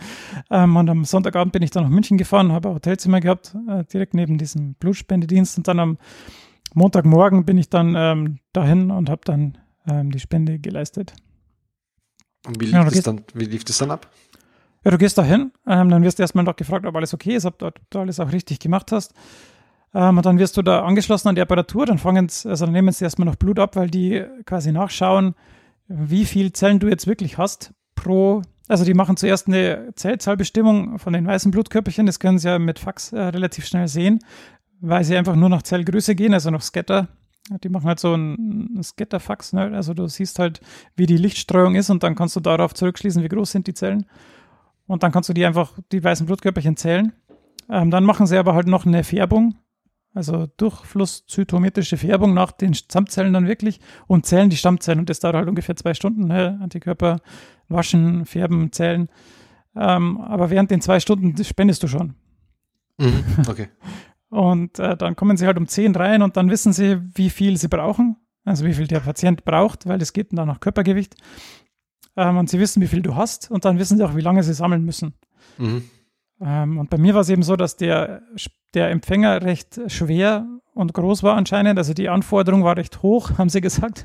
ähm, 0.50 0.76
und 0.76 0.90
am 0.90 1.04
Sonntagabend 1.04 1.52
bin 1.52 1.62
ich 1.62 1.70
dann 1.70 1.84
nach 1.84 1.90
München 1.90 2.18
gefahren, 2.18 2.52
habe 2.52 2.68
ein 2.68 2.74
Hotelzimmer 2.74 3.20
gehabt, 3.20 3.56
äh, 3.68 3.84
direkt 3.84 4.14
neben 4.14 4.36
diesem 4.36 4.74
Blutspendedienst. 4.74 5.56
Und 5.56 5.68
dann 5.68 5.78
am 5.78 5.98
Montagmorgen 6.74 7.44
bin 7.44 7.58
ich 7.58 7.68
dann 7.68 7.94
ähm, 7.96 8.38
dahin 8.52 8.90
und 8.90 9.10
habe 9.10 9.22
dann 9.24 9.58
ähm, 9.88 10.10
die 10.10 10.20
Spende 10.20 10.58
geleistet. 10.58 11.14
Und 12.46 12.60
wie 12.60 12.66
lief, 12.66 12.74
ja, 12.74 12.84
das, 12.84 13.02
dann, 13.02 13.22
wie 13.34 13.44
lief 13.44 13.64
das 13.64 13.78
dann 13.78 13.90
ab? 13.90 14.08
Ja, 14.84 14.90
du 14.90 14.98
gehst 14.98 15.18
da 15.18 15.22
hin, 15.22 15.52
ähm, 15.66 15.90
dann 15.90 16.02
wirst 16.02 16.18
du 16.18 16.22
erstmal 16.22 16.44
noch 16.44 16.56
gefragt, 16.56 16.86
ob 16.86 16.96
alles 16.96 17.12
okay 17.12 17.34
ist, 17.34 17.44
ob 17.44 17.58
du, 17.58 17.70
du 17.90 17.98
alles 17.98 18.18
auch 18.18 18.32
richtig 18.32 18.60
gemacht 18.60 18.92
hast. 18.92 19.12
Ähm, 19.92 20.16
und 20.16 20.24
dann 20.24 20.38
wirst 20.38 20.56
du 20.56 20.62
da 20.62 20.84
angeschlossen 20.84 21.28
an 21.28 21.34
die 21.34 21.40
Apparatur, 21.40 21.84
dann 21.84 21.98
fangen 21.98 22.28
sie, 22.28 22.48
also 22.48 22.64
dann 22.64 22.72
nehmen 22.72 22.92
sie 22.92 23.04
erstmal 23.04 23.26
noch 23.26 23.36
Blut 23.36 23.58
ab, 23.58 23.76
weil 23.76 23.90
die 23.90 24.24
quasi 24.46 24.72
nachschauen, 24.72 25.34
wie 25.88 26.24
viel 26.24 26.52
Zellen 26.52 26.78
du 26.78 26.88
jetzt 26.88 27.06
wirklich 27.06 27.36
hast 27.36 27.74
pro, 27.94 28.42
also 28.68 28.84
die 28.84 28.94
machen 28.94 29.16
zuerst 29.16 29.48
eine 29.48 29.92
Zellzahlbestimmung 29.96 30.98
von 30.98 31.12
den 31.12 31.26
weißen 31.26 31.50
Blutkörperchen, 31.50 32.06
das 32.06 32.20
können 32.20 32.38
sie 32.38 32.48
ja 32.48 32.58
mit 32.58 32.78
Fax 32.78 33.12
äh, 33.12 33.20
relativ 33.20 33.66
schnell 33.66 33.88
sehen, 33.88 34.20
weil 34.80 35.04
sie 35.04 35.16
einfach 35.16 35.36
nur 35.36 35.48
nach 35.48 35.62
Zellgröße 35.62 36.14
gehen, 36.14 36.34
also 36.34 36.50
nach 36.50 36.62
Scatter 36.62 37.08
die 37.58 37.68
machen 37.68 37.86
halt 37.86 37.98
so 37.98 38.14
ein, 38.14 38.78
ein 38.78 38.82
Scatterfax, 38.82 39.52
ne? 39.52 39.72
also 39.74 39.94
du 39.94 40.06
siehst 40.06 40.38
halt, 40.38 40.60
wie 40.96 41.06
die 41.06 41.16
Lichtstreuung 41.16 41.74
ist 41.74 41.90
und 41.90 42.02
dann 42.02 42.14
kannst 42.14 42.36
du 42.36 42.40
darauf 42.40 42.74
zurückschließen, 42.74 43.22
wie 43.22 43.28
groß 43.28 43.50
sind 43.50 43.66
die 43.66 43.74
Zellen. 43.74 44.06
Und 44.86 45.02
dann 45.02 45.12
kannst 45.12 45.28
du 45.28 45.32
die 45.32 45.46
einfach, 45.46 45.72
die 45.92 46.02
weißen 46.02 46.26
Blutkörperchen 46.26 46.76
zählen. 46.76 47.12
Ähm, 47.68 47.90
dann 47.90 48.04
machen 48.04 48.26
sie 48.26 48.36
aber 48.36 48.54
halt 48.54 48.66
noch 48.66 48.86
eine 48.86 49.04
Färbung, 49.04 49.54
also 50.14 50.48
durchflusszytometrische 50.56 51.96
Färbung 51.96 52.34
nach 52.34 52.50
den 52.52 52.74
Stammzellen 52.74 53.32
dann 53.32 53.46
wirklich 53.46 53.80
und 54.08 54.26
zählen 54.26 54.50
die 54.50 54.56
Stammzellen. 54.56 55.00
Und 55.00 55.08
das 55.08 55.20
dauert 55.20 55.36
halt 55.36 55.48
ungefähr 55.48 55.76
zwei 55.76 55.94
Stunden. 55.94 56.26
Ne? 56.26 56.58
Antikörper 56.60 57.20
waschen, 57.68 58.26
färben, 58.26 58.72
zählen. 58.72 59.08
Ähm, 59.76 60.20
aber 60.20 60.50
während 60.50 60.72
den 60.72 60.80
zwei 60.80 60.98
Stunden 60.98 61.42
spendest 61.44 61.84
du 61.84 61.88
schon. 61.88 62.14
Mhm, 62.98 63.24
okay. 63.48 63.68
Und 64.30 64.78
äh, 64.78 64.96
dann 64.96 65.16
kommen 65.16 65.36
sie 65.36 65.46
halt 65.46 65.58
um 65.58 65.66
10 65.66 65.94
rein 65.96 66.22
und 66.22 66.36
dann 66.36 66.50
wissen 66.50 66.72
sie, 66.72 67.00
wie 67.14 67.30
viel 67.30 67.56
sie 67.56 67.68
brauchen, 67.68 68.16
also 68.44 68.64
wie 68.64 68.74
viel 68.74 68.86
der 68.86 69.00
Patient 69.00 69.44
braucht, 69.44 69.86
weil 69.86 70.00
es 70.00 70.12
geht 70.12 70.28
dann 70.32 70.46
nach 70.46 70.60
Körpergewicht. 70.60 71.16
Ähm, 72.16 72.36
und 72.36 72.48
sie 72.48 72.60
wissen, 72.60 72.80
wie 72.80 72.86
viel 72.86 73.02
du 73.02 73.16
hast 73.16 73.50
und 73.50 73.64
dann 73.64 73.78
wissen 73.78 73.98
sie 73.98 74.04
auch, 74.04 74.14
wie 74.14 74.20
lange 74.20 74.42
sie 74.42 74.54
sammeln 74.54 74.84
müssen. 74.84 75.14
Mhm. 75.58 75.84
Ähm, 76.40 76.78
und 76.78 76.90
bei 76.90 76.96
mir 76.96 77.14
war 77.14 77.20
es 77.22 77.28
eben 77.28 77.42
so, 77.42 77.56
dass 77.56 77.76
der, 77.76 78.22
der 78.74 78.90
Empfänger 78.90 79.42
recht 79.42 79.80
schwer 79.88 80.46
und 80.74 80.94
groß 80.94 81.22
war 81.22 81.36
anscheinend. 81.36 81.78
Also 81.78 81.92
die 81.92 82.08
Anforderung 82.08 82.62
war 82.64 82.76
recht 82.76 83.02
hoch, 83.02 83.32
haben 83.38 83.48
sie 83.48 83.60
gesagt. 83.60 84.04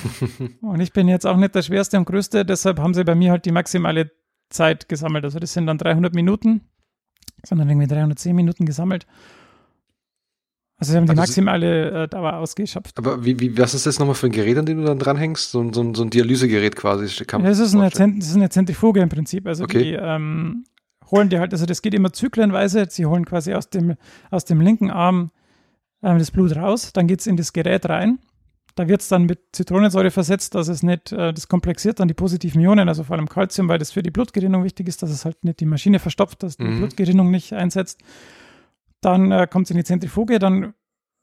und 0.60 0.80
ich 0.80 0.92
bin 0.92 1.08
jetzt 1.08 1.26
auch 1.26 1.36
nicht 1.36 1.54
der 1.54 1.62
schwerste 1.62 1.98
und 1.98 2.04
größte, 2.04 2.44
deshalb 2.44 2.78
haben 2.78 2.94
sie 2.94 3.04
bei 3.04 3.14
mir 3.14 3.30
halt 3.30 3.46
die 3.46 3.52
maximale 3.52 4.10
Zeit 4.50 4.88
gesammelt. 4.88 5.24
Also 5.24 5.38
das 5.38 5.52
sind 5.52 5.66
dann 5.66 5.78
300 5.78 6.14
Minuten, 6.14 6.68
sondern 7.44 7.68
irgendwie 7.68 7.88
310 7.88 8.36
Minuten 8.36 8.66
gesammelt. 8.66 9.06
Also 10.78 10.92
sie 10.92 10.98
haben 10.98 11.06
die 11.06 11.10
also 11.10 11.22
maximale 11.22 12.04
äh, 12.04 12.08
Dauer 12.08 12.34
ausgeschöpft. 12.34 12.98
Aber 12.98 13.24
wie, 13.24 13.40
wie, 13.40 13.56
was 13.56 13.72
ist 13.72 13.86
das 13.86 13.98
nochmal 13.98 14.14
für 14.14 14.26
ein 14.26 14.32
Gerät, 14.32 14.58
an 14.58 14.66
dem 14.66 14.78
du 14.78 14.84
dann 14.84 14.98
dranhängst? 14.98 15.50
So, 15.50 15.72
so, 15.72 15.94
so 15.94 16.02
ein 16.02 16.10
Dialysegerät 16.10 16.76
quasi. 16.76 17.24
Kann 17.24 17.42
ja, 17.42 17.48
das, 17.48 17.60
ist 17.60 17.74
eine, 17.74 17.88
das 17.88 18.28
ist 18.28 18.36
eine 18.36 18.50
Zentrifuge 18.50 19.00
im 19.00 19.08
Prinzip. 19.08 19.46
Also 19.46 19.64
okay. 19.64 19.82
die 19.82 19.92
ähm, 19.92 20.64
holen 21.10 21.30
die 21.30 21.38
halt, 21.38 21.52
also 21.52 21.64
das 21.64 21.80
geht 21.80 21.94
immer 21.94 22.12
zyklenweise. 22.12 22.86
Sie 22.90 23.06
holen 23.06 23.24
quasi 23.24 23.54
aus 23.54 23.70
dem, 23.70 23.94
aus 24.30 24.44
dem 24.44 24.60
linken 24.60 24.90
Arm 24.90 25.30
ähm, 26.02 26.18
das 26.18 26.30
Blut 26.30 26.54
raus, 26.56 26.92
dann 26.92 27.06
geht 27.06 27.20
es 27.20 27.26
in 27.26 27.36
das 27.36 27.52
Gerät 27.52 27.88
rein. 27.88 28.18
Da 28.74 28.88
wird 28.88 29.00
es 29.00 29.08
dann 29.08 29.24
mit 29.24 29.40
Zitronensäure 29.52 30.10
versetzt, 30.10 30.54
dass 30.54 30.68
es 30.68 30.82
nicht, 30.82 31.10
äh, 31.12 31.32
das 31.32 31.48
komplexiert 31.48 31.98
dann 31.98 32.08
die 32.08 32.14
positiven 32.14 32.60
Ionen, 32.60 32.88
also 32.88 33.04
vor 33.04 33.16
allem 33.16 33.28
Calcium, 33.28 33.68
weil 33.68 33.78
das 33.78 33.92
für 33.92 34.02
die 34.02 34.10
Blutgerinnung 34.10 34.64
wichtig 34.64 34.88
ist, 34.88 35.02
dass 35.02 35.10
es 35.10 35.24
halt 35.24 35.42
nicht 35.44 35.60
die 35.60 35.64
Maschine 35.66 35.98
verstopft, 35.98 36.42
dass 36.42 36.58
die 36.58 36.64
mhm. 36.64 36.78
Blutgerinnung 36.78 37.30
nicht 37.30 37.54
einsetzt. 37.54 38.00
Dann 39.06 39.30
äh, 39.30 39.46
kommt 39.48 39.68
es 39.68 39.70
in 39.70 39.76
die 39.76 39.84
Zentrifuge, 39.84 40.40
dann 40.40 40.74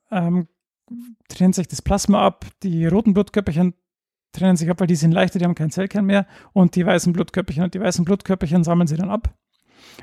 ähm, 0.09 0.47
trennt 1.27 1.53
sich 1.53 1.67
das 1.67 1.81
Plasma 1.81 2.25
ab, 2.25 2.45
die 2.63 2.87
roten 2.87 3.13
Blutkörperchen 3.13 3.73
trennen 4.31 4.55
sich 4.55 4.69
ab, 4.69 4.79
weil 4.79 4.87
die 4.87 4.95
sind 4.95 5.11
leichter, 5.11 5.37
die 5.37 5.43
haben 5.43 5.53
keinen 5.53 5.69
Zellkern 5.69 6.05
mehr 6.05 6.25
und 6.53 6.77
die 6.77 6.85
weißen 6.85 7.11
Blutkörperchen 7.11 7.65
und 7.65 7.73
die 7.73 7.81
weißen 7.81 8.05
Blutkörperchen 8.05 8.63
sammeln 8.63 8.87
sie 8.87 8.95
dann 8.95 9.09
ab 9.09 9.35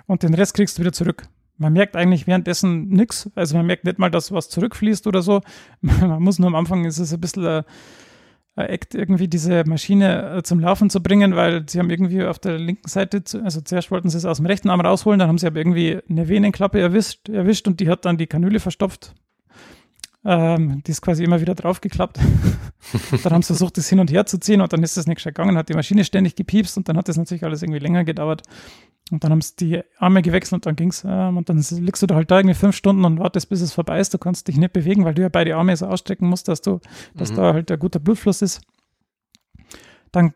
und 0.06 0.22
den 0.22 0.34
Rest 0.34 0.52
kriegst 0.52 0.76
du 0.76 0.82
wieder 0.82 0.92
zurück. 0.92 1.22
Man 1.56 1.72
merkt 1.72 1.96
eigentlich 1.96 2.26
währenddessen 2.26 2.88
nichts, 2.88 3.30
also 3.34 3.56
man 3.56 3.64
merkt 3.64 3.84
nicht 3.84 3.98
mal, 3.98 4.10
dass 4.10 4.30
was 4.30 4.50
zurückfließt 4.50 5.06
oder 5.06 5.22
so. 5.22 5.40
Man 5.80 6.22
muss 6.22 6.38
nur 6.38 6.48
am 6.48 6.56
Anfang, 6.56 6.84
ist 6.84 6.98
es 6.98 7.14
ein 7.14 7.20
bisschen 7.20 7.44
äh, 7.46 7.62
Act, 8.68 8.94
irgendwie 8.94 9.28
diese 9.28 9.64
Maschine 9.64 10.38
äh, 10.38 10.42
zum 10.42 10.60
Laufen 10.60 10.90
zu 10.90 11.02
bringen, 11.02 11.36
weil 11.36 11.68
sie 11.68 11.78
haben 11.78 11.90
irgendwie 11.90 12.24
auf 12.24 12.38
der 12.38 12.58
linken 12.58 12.88
Seite, 12.88 13.24
zu, 13.24 13.42
also 13.42 13.60
zuerst 13.60 13.90
wollten 13.90 14.10
sie 14.10 14.18
es 14.18 14.24
aus 14.24 14.38
dem 14.38 14.46
rechten 14.46 14.70
Arm 14.70 14.80
rausholen, 14.80 15.18
dann 15.18 15.28
haben 15.28 15.38
sie 15.38 15.46
aber 15.46 15.58
irgendwie 15.58 15.98
eine 16.08 16.28
Venenklappe 16.28 16.80
erwischt, 16.80 17.28
erwischt 17.28 17.66
und 17.66 17.80
die 17.80 17.88
hat 17.88 18.04
dann 18.04 18.18
die 18.18 18.26
Kanüle 18.26 18.60
verstopft. 18.60 19.14
Ähm, 20.22 20.82
die 20.86 20.90
ist 20.90 21.00
quasi 21.00 21.24
immer 21.24 21.40
wieder 21.40 21.54
draufgeklappt. 21.54 22.18
dann 23.22 23.32
haben 23.32 23.42
sie 23.42 23.48
versucht, 23.48 23.78
das 23.78 23.88
hin 23.88 24.00
und 24.00 24.10
her 24.10 24.26
zu 24.26 24.38
ziehen 24.38 24.60
und 24.60 24.72
dann 24.72 24.82
ist 24.82 24.96
das 24.96 25.06
nicht 25.06 25.24
gegangen, 25.24 25.56
hat 25.56 25.68
die 25.70 25.74
Maschine 25.74 26.04
ständig 26.04 26.36
gepiepst 26.36 26.76
und 26.76 26.88
dann 26.88 26.98
hat 26.98 27.08
das 27.08 27.16
natürlich 27.16 27.44
alles 27.44 27.62
irgendwie 27.62 27.80
länger 27.80 28.04
gedauert. 28.04 28.42
Und 29.10 29.24
dann 29.24 29.32
haben 29.32 29.40
sie 29.40 29.56
die 29.56 29.82
Arme 29.98 30.22
gewechselt 30.22 30.54
und 30.54 30.66
dann 30.66 30.76
ging's. 30.76 31.04
Ähm, 31.06 31.36
und 31.36 31.48
dann 31.48 31.58
liegst 31.58 32.02
du 32.02 32.06
da 32.06 32.14
halt 32.14 32.30
da 32.30 32.38
irgendwie 32.38 32.54
fünf 32.54 32.76
Stunden 32.76 33.04
und 33.04 33.18
wartest, 33.18 33.48
bis 33.48 33.60
es 33.60 33.72
vorbei 33.72 33.98
ist. 34.00 34.14
Du 34.14 34.18
kannst 34.18 34.48
dich 34.48 34.56
nicht 34.56 34.72
bewegen, 34.72 35.04
weil 35.04 35.14
du 35.14 35.22
ja 35.22 35.28
beide 35.28 35.56
Arme 35.56 35.76
so 35.76 35.86
ausstrecken 35.86 36.28
musst, 36.28 36.48
dass 36.48 36.62
du, 36.62 36.80
dass 37.14 37.32
mhm. 37.32 37.36
da 37.36 37.54
halt 37.54 37.70
der 37.70 37.76
gute 37.76 38.00
Blutfluss 38.00 38.42
ist. 38.42 38.60
Dann, 40.12 40.34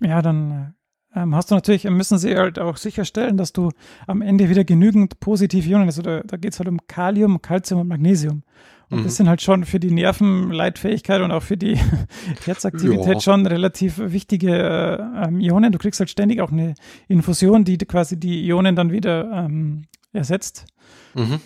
ja, 0.00 0.22
dann 0.22 0.74
ähm, 1.14 1.34
hast 1.34 1.50
du 1.50 1.54
natürlich, 1.54 1.84
müssen 1.84 2.18
sie 2.18 2.36
halt 2.36 2.58
auch 2.58 2.76
sicherstellen, 2.76 3.36
dass 3.36 3.52
du 3.52 3.70
am 4.06 4.22
Ende 4.22 4.48
wieder 4.48 4.64
genügend 4.64 5.20
positive 5.20 5.68
Ionen, 5.68 5.86
also 5.86 6.02
da, 6.02 6.20
da 6.22 6.36
geht 6.36 6.52
es 6.52 6.58
halt 6.58 6.68
um 6.68 6.80
Kalium, 6.86 7.40
Calcium 7.40 7.80
und 7.80 7.88
Magnesium. 7.88 8.42
Und 8.90 9.00
Mhm. 9.00 9.04
das 9.04 9.16
sind 9.16 9.28
halt 9.28 9.40
schon 9.42 9.64
für 9.64 9.80
die 9.80 9.90
Nervenleitfähigkeit 9.90 11.20
und 11.22 11.30
auch 11.32 11.42
für 11.42 11.56
die 11.56 11.76
Herzaktivität 12.44 13.14
Ja. 13.14 13.20
schon 13.20 13.46
relativ 13.46 13.98
wichtige 13.98 14.50
äh, 14.56 15.24
ähm, 15.26 15.40
Ionen. 15.40 15.72
Du 15.72 15.78
kriegst 15.78 16.00
halt 16.00 16.10
ständig 16.10 16.40
auch 16.40 16.52
eine 16.52 16.74
Infusion, 17.08 17.64
die 17.64 17.78
quasi 17.78 18.18
die 18.18 18.44
Ionen 18.46 18.76
dann 18.76 18.92
wieder 18.92 19.30
ähm, 19.32 19.82
ersetzt. 20.12 20.66
Mhm. 21.14 21.40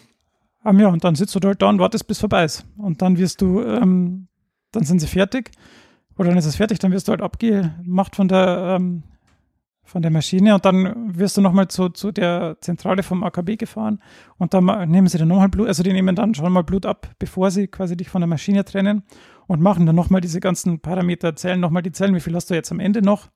Ähm, 0.64 0.80
ja, 0.80 0.89
und 0.89 1.05
dann 1.05 1.14
sitzt 1.14 1.34
du 1.34 1.41
halt 1.47 1.62
da 1.62 1.68
und 1.68 1.78
wartest, 1.78 2.07
bis 2.07 2.18
vorbei 2.18 2.45
ist. 2.45 2.66
Und 2.76 3.01
dann 3.03 3.16
wirst 3.18 3.41
du, 3.41 3.62
ähm, 3.62 4.26
dann 4.72 4.84
sind 4.84 4.99
sie 5.01 5.07
fertig. 5.07 5.51
Oder 6.16 6.30
dann 6.30 6.39
ist 6.39 6.47
es 6.47 6.57
fertig, 6.57 6.80
dann 6.80 6.91
wirst 6.93 7.07
du 7.07 7.12
halt 7.12 7.22
abgemacht 7.22 8.16
von 8.16 8.26
der, 8.28 8.76
ähm, 8.80 9.05
von 9.89 10.03
der 10.03 10.11
Maschine 10.11 10.55
und 10.55 10.64
dann 10.64 11.16
wirst 11.18 11.36
du 11.36 11.41
nochmal 11.41 11.68
zu, 11.68 11.89
zu 11.89 12.12
der 12.12 12.59
Zentrale 12.61 13.03
vom 13.03 13.24
AKB 13.24 13.57
gefahren 13.57 14.01
und 14.36 14.53
dann 14.53 14.66
nehmen 14.91 15.09
sie 15.09 15.18
dann 15.18 15.28
nochmal 15.28 15.49
Blut, 15.49 15.66
also 15.66 15.82
die 15.82 15.93
nehmen 15.93 16.14
dann 16.14 16.34
schon 16.34 16.53
mal 16.53 16.62
Blut 16.62 16.84
ab, 16.84 17.11
bevor 17.18 17.51
sie 17.51 17.68
quasi 17.68 17.97
dich 17.97 18.09
von 18.11 18.20
der 18.20 18.28
Maschine 18.28 18.64
trennen 18.64 19.03
und 19.47 19.62
machen 19.62 19.86
dann 19.86 19.97
nochmal 19.97 20.20
diese 20.20 20.41
ganzen 20.41 20.80
Parameter, 20.80 21.34
zählen 21.36 21.59
nochmal 21.59 21.82
die 21.82 21.93
Zellen, 21.93 22.14
wie 22.14 22.20
viel 22.20 22.34
hast 22.34 22.51
du 22.51 22.55
jetzt 22.55 22.70
am 22.70 22.80
Ende 22.80 23.01
noch, 23.01 23.28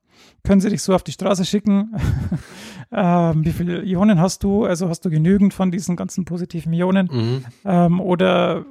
können 0.44 0.60
sie 0.60 0.68
dich 0.68 0.82
so 0.82 0.94
auf 0.94 1.02
die 1.02 1.12
Straße 1.12 1.46
schicken, 1.46 1.94
ähm, 2.92 3.44
wie 3.44 3.52
viele 3.52 3.82
Ionen 3.82 4.20
hast 4.20 4.44
du, 4.44 4.64
also 4.64 4.90
hast 4.90 5.04
du 5.06 5.10
genügend 5.10 5.54
von 5.54 5.70
diesen 5.70 5.96
ganzen 5.96 6.26
positiven 6.26 6.72
Ionen? 6.74 7.08
Mhm. 7.10 7.44
ähm, 7.64 8.00
oder 8.00 8.66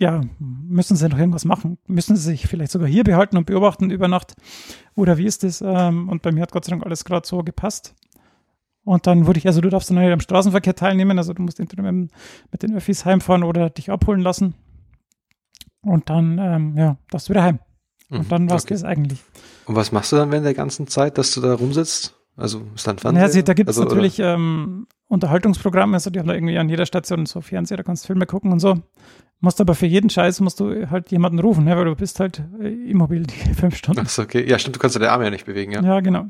ja, 0.00 0.22
müssen 0.38 0.96
sie 0.96 1.08
noch 1.08 1.18
irgendwas 1.18 1.44
machen? 1.44 1.78
Müssen 1.86 2.16
sie 2.16 2.22
sich 2.22 2.46
vielleicht 2.46 2.72
sogar 2.72 2.88
hier 2.88 3.04
behalten 3.04 3.36
und 3.36 3.46
beobachten 3.46 3.90
über 3.90 4.08
Nacht? 4.08 4.34
Oder 4.94 5.18
wie 5.18 5.26
ist 5.26 5.44
das? 5.44 5.60
Ähm, 5.60 6.08
und 6.08 6.22
bei 6.22 6.32
mir 6.32 6.42
hat 6.42 6.52
Gott 6.52 6.64
sei 6.64 6.70
Dank 6.70 6.84
alles 6.84 7.04
gerade 7.04 7.26
so 7.26 7.42
gepasst. 7.42 7.94
Und 8.82 9.06
dann 9.06 9.26
wurde 9.26 9.38
ich, 9.38 9.46
also 9.46 9.60
du 9.60 9.68
darfst 9.68 9.90
dann 9.90 9.98
halt 9.98 10.12
am 10.12 10.20
Straßenverkehr 10.20 10.74
teilnehmen, 10.74 11.18
also 11.18 11.34
du 11.34 11.42
musst 11.42 11.60
entweder 11.60 11.90
mit, 11.92 12.10
den 12.62 12.74
Öffis 12.74 13.04
heimfahren 13.04 13.42
oder 13.42 13.68
dich 13.68 13.90
abholen 13.90 14.20
lassen. 14.20 14.54
Und 15.82 16.10
dann, 16.10 16.38
ähm, 16.38 16.76
ja, 16.76 16.96
darfst 17.10 17.28
du 17.28 17.34
wieder 17.34 17.42
heim. 17.42 17.58
Mhm. 18.08 18.20
Und 18.20 18.32
dann 18.32 18.50
war 18.50 18.56
es 18.56 18.64
Okay. 18.64 18.74
das 18.74 18.84
eigentlich. 18.84 19.20
Und 19.66 19.76
was 19.76 19.92
machst 19.92 20.12
du 20.12 20.16
dann 20.16 20.30
während 20.30 20.46
der 20.46 20.54
ganzen 20.54 20.86
Zeit, 20.86 21.18
dass 21.18 21.32
du 21.32 21.40
da 21.40 21.54
rumsitzt? 21.54 22.16
Also 22.36 22.62
ist 22.74 22.86
dann 22.86 22.98
Fernseher? 22.98 23.22
Naja, 23.22 23.32
sie, 23.32 23.44
da 23.44 23.52
gibt 23.52 23.68
es 23.68 23.78
also, 23.78 23.88
natürlich 23.88 24.18
ähm, 24.18 24.86
Unterhaltungsprogramme, 25.10 25.94
also 25.96 26.08
die 26.10 26.18
haben 26.20 26.28
da 26.28 26.34
irgendwie 26.34 26.56
an 26.56 26.68
jeder 26.68 26.86
Station 26.86 27.26
so 27.26 27.40
Fernseher, 27.40 27.76
da 27.76 27.82
kannst 27.82 28.04
du 28.04 28.06
Filme 28.08 28.26
gucken 28.26 28.52
und 28.52 28.60
so. 28.60 28.76
Musst 29.40 29.60
aber 29.60 29.74
für 29.74 29.86
jeden 29.86 30.08
Scheiß 30.08 30.40
musst 30.40 30.60
du 30.60 30.88
halt 30.90 31.10
jemanden 31.10 31.38
rufen, 31.40 31.64
ne, 31.64 31.76
weil 31.76 31.84
du 31.86 31.96
bist 31.96 32.20
halt 32.20 32.42
äh, 32.60 32.68
immobil 32.68 33.24
die 33.24 33.34
fünf 33.54 33.76
Stunden. 33.76 34.02
Ach 34.04 34.08
so, 34.08 34.22
okay. 34.22 34.48
Ja, 34.48 34.58
stimmt, 34.58 34.76
du 34.76 34.80
kannst 34.80 34.94
ja 34.96 35.00
der 35.00 35.12
Arme 35.12 35.24
ja 35.24 35.30
nicht 35.30 35.46
bewegen, 35.46 35.72
ja. 35.72 35.82
Ja, 35.82 36.00
genau. 36.00 36.20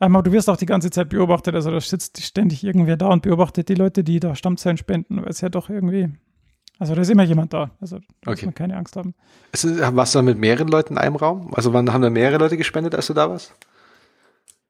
Ähm, 0.00 0.16
Aber 0.16 0.22
du 0.24 0.32
wirst 0.32 0.50
auch 0.50 0.56
die 0.56 0.66
ganze 0.66 0.90
Zeit 0.90 1.10
beobachtet, 1.10 1.54
also 1.54 1.70
da 1.70 1.80
sitzt 1.80 2.20
ständig 2.20 2.64
irgendwer 2.64 2.96
da 2.96 3.06
und 3.08 3.22
beobachtet 3.22 3.68
die 3.68 3.74
Leute, 3.74 4.02
die 4.02 4.18
da 4.20 4.34
Stammzellen 4.34 4.76
spenden, 4.76 5.18
weil 5.22 5.28
es 5.28 5.40
ja 5.40 5.48
doch 5.48 5.70
irgendwie, 5.70 6.08
also 6.80 6.96
da 6.96 7.00
ist 7.02 7.10
immer 7.10 7.22
jemand 7.22 7.52
da, 7.52 7.70
also 7.80 7.98
da 7.98 8.30
muss 8.32 8.38
Okay. 8.38 8.46
man 8.46 8.54
keine 8.54 8.76
Angst 8.76 8.96
haben. 8.96 9.14
Ist, 9.52 9.64
warst 9.94 10.14
du 10.14 10.18
dann 10.18 10.24
mit 10.26 10.38
mehreren 10.38 10.66
Leuten 10.66 10.94
in 10.94 10.98
einem 10.98 11.14
Raum? 11.14 11.54
Also 11.54 11.72
wann 11.72 11.92
haben 11.92 12.02
da 12.02 12.10
mehrere 12.10 12.38
Leute 12.38 12.56
gespendet, 12.56 12.94
als 12.96 13.06
du 13.06 13.14
da 13.14 13.30
warst? 13.30 13.54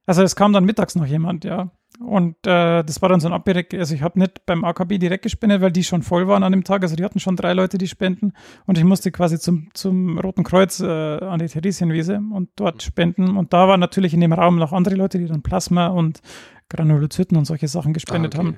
Also 0.07 0.23
es 0.23 0.37
kam 0.37 0.53
dann 0.53 0.65
mittags 0.67 0.95
noch 0.97 1.07
jemand, 1.07 1.45
ja. 1.45 1.71
Und 2.01 2.35
äh, 2.47 2.83
das 2.83 3.01
war 3.03 3.09
dann 3.09 3.21
so 3.21 3.29
ein 3.29 3.33
Abdirekt, 3.33 3.73
also 3.75 3.95
ich 3.95 4.03
habe 4.03 4.19
nicht 4.19 4.45
beim 4.47 4.65
AKB 4.65 4.99
direkt 4.99 5.23
gespendet, 5.23 5.61
weil 5.61 5.71
die 5.71 5.85
schon 5.85 6.03
voll 6.03 6.27
waren 6.27 6.43
an 6.43 6.51
dem 6.53 6.65
Tag. 6.65 6.83
Also 6.83 6.97
die 6.97 7.05
hatten 7.05 7.21
schon 7.21 7.37
drei 7.37 7.53
Leute, 7.53 7.79
die 7.79 7.87
spenden. 7.87 8.33
Und 8.67 8.79
ich 8.79 8.85
musste 8.85 9.13
quasi 9.13 9.39
zum, 9.39 9.69
zum 9.75 10.19
Roten 10.19 10.43
Kreuz 10.43 10.81
äh, 10.81 10.87
an 10.87 11.39
die 11.39 11.47
Theresienwiese 11.47 12.21
und 12.33 12.51
dort 12.57 12.83
spenden. 12.83 13.37
Und 13.37 13.53
da 13.53 13.69
waren 13.69 13.79
natürlich 13.81 14.13
in 14.13 14.21
dem 14.21 14.33
Raum 14.33 14.57
noch 14.59 14.73
andere 14.73 14.97
Leute, 14.97 15.19
die 15.19 15.27
dann 15.27 15.43
Plasma 15.43 15.87
und 15.87 16.21
Granulozyten 16.69 17.37
und 17.37 17.45
solche 17.45 17.69
Sachen 17.69 17.93
gespendet 17.93 18.35
Ah, 18.35 18.39
okay. 18.41 18.49
haben. 18.49 18.57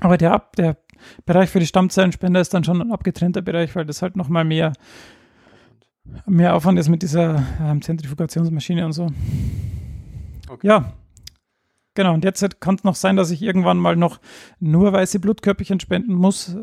Aber 0.00 0.16
der, 0.16 0.32
Ab- 0.32 0.56
der 0.56 0.78
Bereich 1.26 1.50
für 1.50 1.60
die 1.60 1.66
Stammzellenspender 1.66 2.40
ist 2.40 2.54
dann 2.54 2.64
schon 2.64 2.80
ein 2.80 2.92
abgetrennter 2.92 3.42
Bereich, 3.42 3.76
weil 3.76 3.84
das 3.84 4.00
halt 4.02 4.16
nochmal 4.16 4.44
mehr, 4.44 4.72
mehr 6.26 6.54
Aufwand 6.56 6.78
ist 6.78 6.88
mit 6.88 7.02
dieser 7.02 7.42
ähm, 7.60 7.82
Zentrifugationsmaschine 7.82 8.84
und 8.86 8.92
so. 8.92 9.08
Okay. 10.48 10.66
Ja, 10.66 10.92
genau. 11.94 12.14
Und 12.14 12.24
jetzt 12.24 12.60
kann 12.60 12.76
es 12.76 12.84
noch 12.84 12.94
sein, 12.94 13.16
dass 13.16 13.30
ich 13.30 13.42
irgendwann 13.42 13.78
mal 13.78 13.96
noch 13.96 14.20
nur 14.58 14.92
weiße 14.92 15.20
Blutkörperchen 15.20 15.80
spenden 15.80 16.14
muss, 16.14 16.54
äh, 16.54 16.58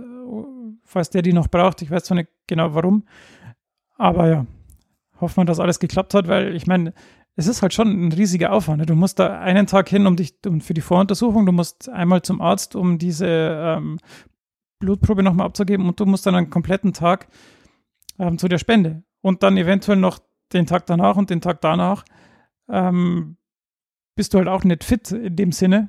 falls 0.83 1.09
der 1.09 1.21
die 1.21 1.33
noch 1.33 1.47
braucht. 1.47 1.81
Ich 1.81 1.91
weiß 1.91 2.03
zwar 2.03 2.15
nicht 2.15 2.29
genau 2.47 2.73
warum, 2.73 3.03
aber 3.97 4.27
ja, 4.27 4.45
hoffen 5.21 5.37
wir, 5.37 5.45
dass 5.45 5.59
alles 5.59 5.79
geklappt 5.79 6.13
hat, 6.13 6.27
weil 6.27 6.55
ich 6.55 6.67
meine, 6.67 6.93
es 7.35 7.47
ist 7.47 7.61
halt 7.61 7.73
schon 7.73 8.07
ein 8.07 8.11
riesiger 8.11 8.51
Aufwand. 8.51 8.79
ne? 8.79 8.85
Du 8.85 8.95
musst 8.95 9.19
da 9.19 9.39
einen 9.39 9.67
Tag 9.67 9.87
hin, 9.87 10.07
um 10.07 10.15
dich 10.15 10.33
um 10.45 10.61
für 10.61 10.73
die 10.73 10.81
Voruntersuchung, 10.81 11.45
du 11.45 11.51
musst 11.51 11.87
einmal 11.89 12.21
zum 12.21 12.41
Arzt, 12.41 12.75
um 12.75 12.97
diese 12.97 13.27
ähm, 13.27 13.97
Blutprobe 14.79 15.23
nochmal 15.23 15.45
abzugeben 15.45 15.87
und 15.87 15.99
du 15.99 16.05
musst 16.05 16.25
dann 16.25 16.35
einen 16.35 16.49
kompletten 16.49 16.93
Tag 16.93 17.27
ähm, 18.17 18.37
zu 18.37 18.47
der 18.47 18.57
Spende 18.57 19.03
und 19.21 19.43
dann 19.43 19.57
eventuell 19.57 19.97
noch 19.97 20.19
den 20.53 20.65
Tag 20.65 20.85
danach 20.85 21.15
und 21.15 21.29
den 21.29 21.41
Tag 21.41 21.61
danach. 21.61 22.03
Ähm, 22.67 23.37
bist 24.19 24.33
du 24.33 24.37
halt 24.39 24.49
auch 24.49 24.65
nicht 24.65 24.83
fit 24.83 25.13
in 25.13 25.37
dem 25.37 25.53
Sinne. 25.53 25.87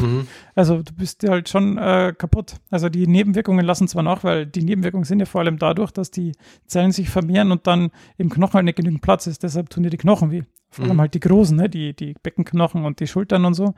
Mhm. 0.00 0.26
Also 0.54 0.82
du 0.82 0.94
bist 0.94 1.22
ja 1.22 1.32
halt 1.32 1.50
schon 1.50 1.76
äh, 1.76 2.14
kaputt. 2.16 2.54
Also 2.70 2.88
die 2.88 3.06
Nebenwirkungen 3.06 3.66
lassen 3.66 3.86
zwar 3.86 4.02
nach, 4.02 4.24
weil 4.24 4.46
die 4.46 4.62
Nebenwirkungen 4.62 5.04
sind 5.04 5.18
ja 5.20 5.26
vor 5.26 5.42
allem 5.42 5.58
dadurch, 5.58 5.90
dass 5.90 6.10
die 6.10 6.32
Zellen 6.66 6.92
sich 6.92 7.10
vermehren 7.10 7.52
und 7.52 7.66
dann 7.66 7.90
im 8.16 8.30
Knochen 8.30 8.54
halt 8.54 8.64
nicht 8.64 8.76
genügend 8.76 9.02
Platz 9.02 9.26
ist. 9.26 9.42
Deshalb 9.42 9.68
tun 9.68 9.82
dir 9.82 9.90
die 9.90 9.98
Knochen 9.98 10.30
weh. 10.30 10.44
Vor 10.70 10.86
allem 10.86 10.96
Mhm. 10.96 11.00
halt 11.02 11.12
die 11.12 11.20
großen, 11.20 11.54
ne? 11.54 11.68
die, 11.68 11.94
die 11.94 12.14
Beckenknochen 12.22 12.86
und 12.86 13.00
die 13.00 13.06
Schultern 13.06 13.44
und 13.44 13.52
so. 13.52 13.74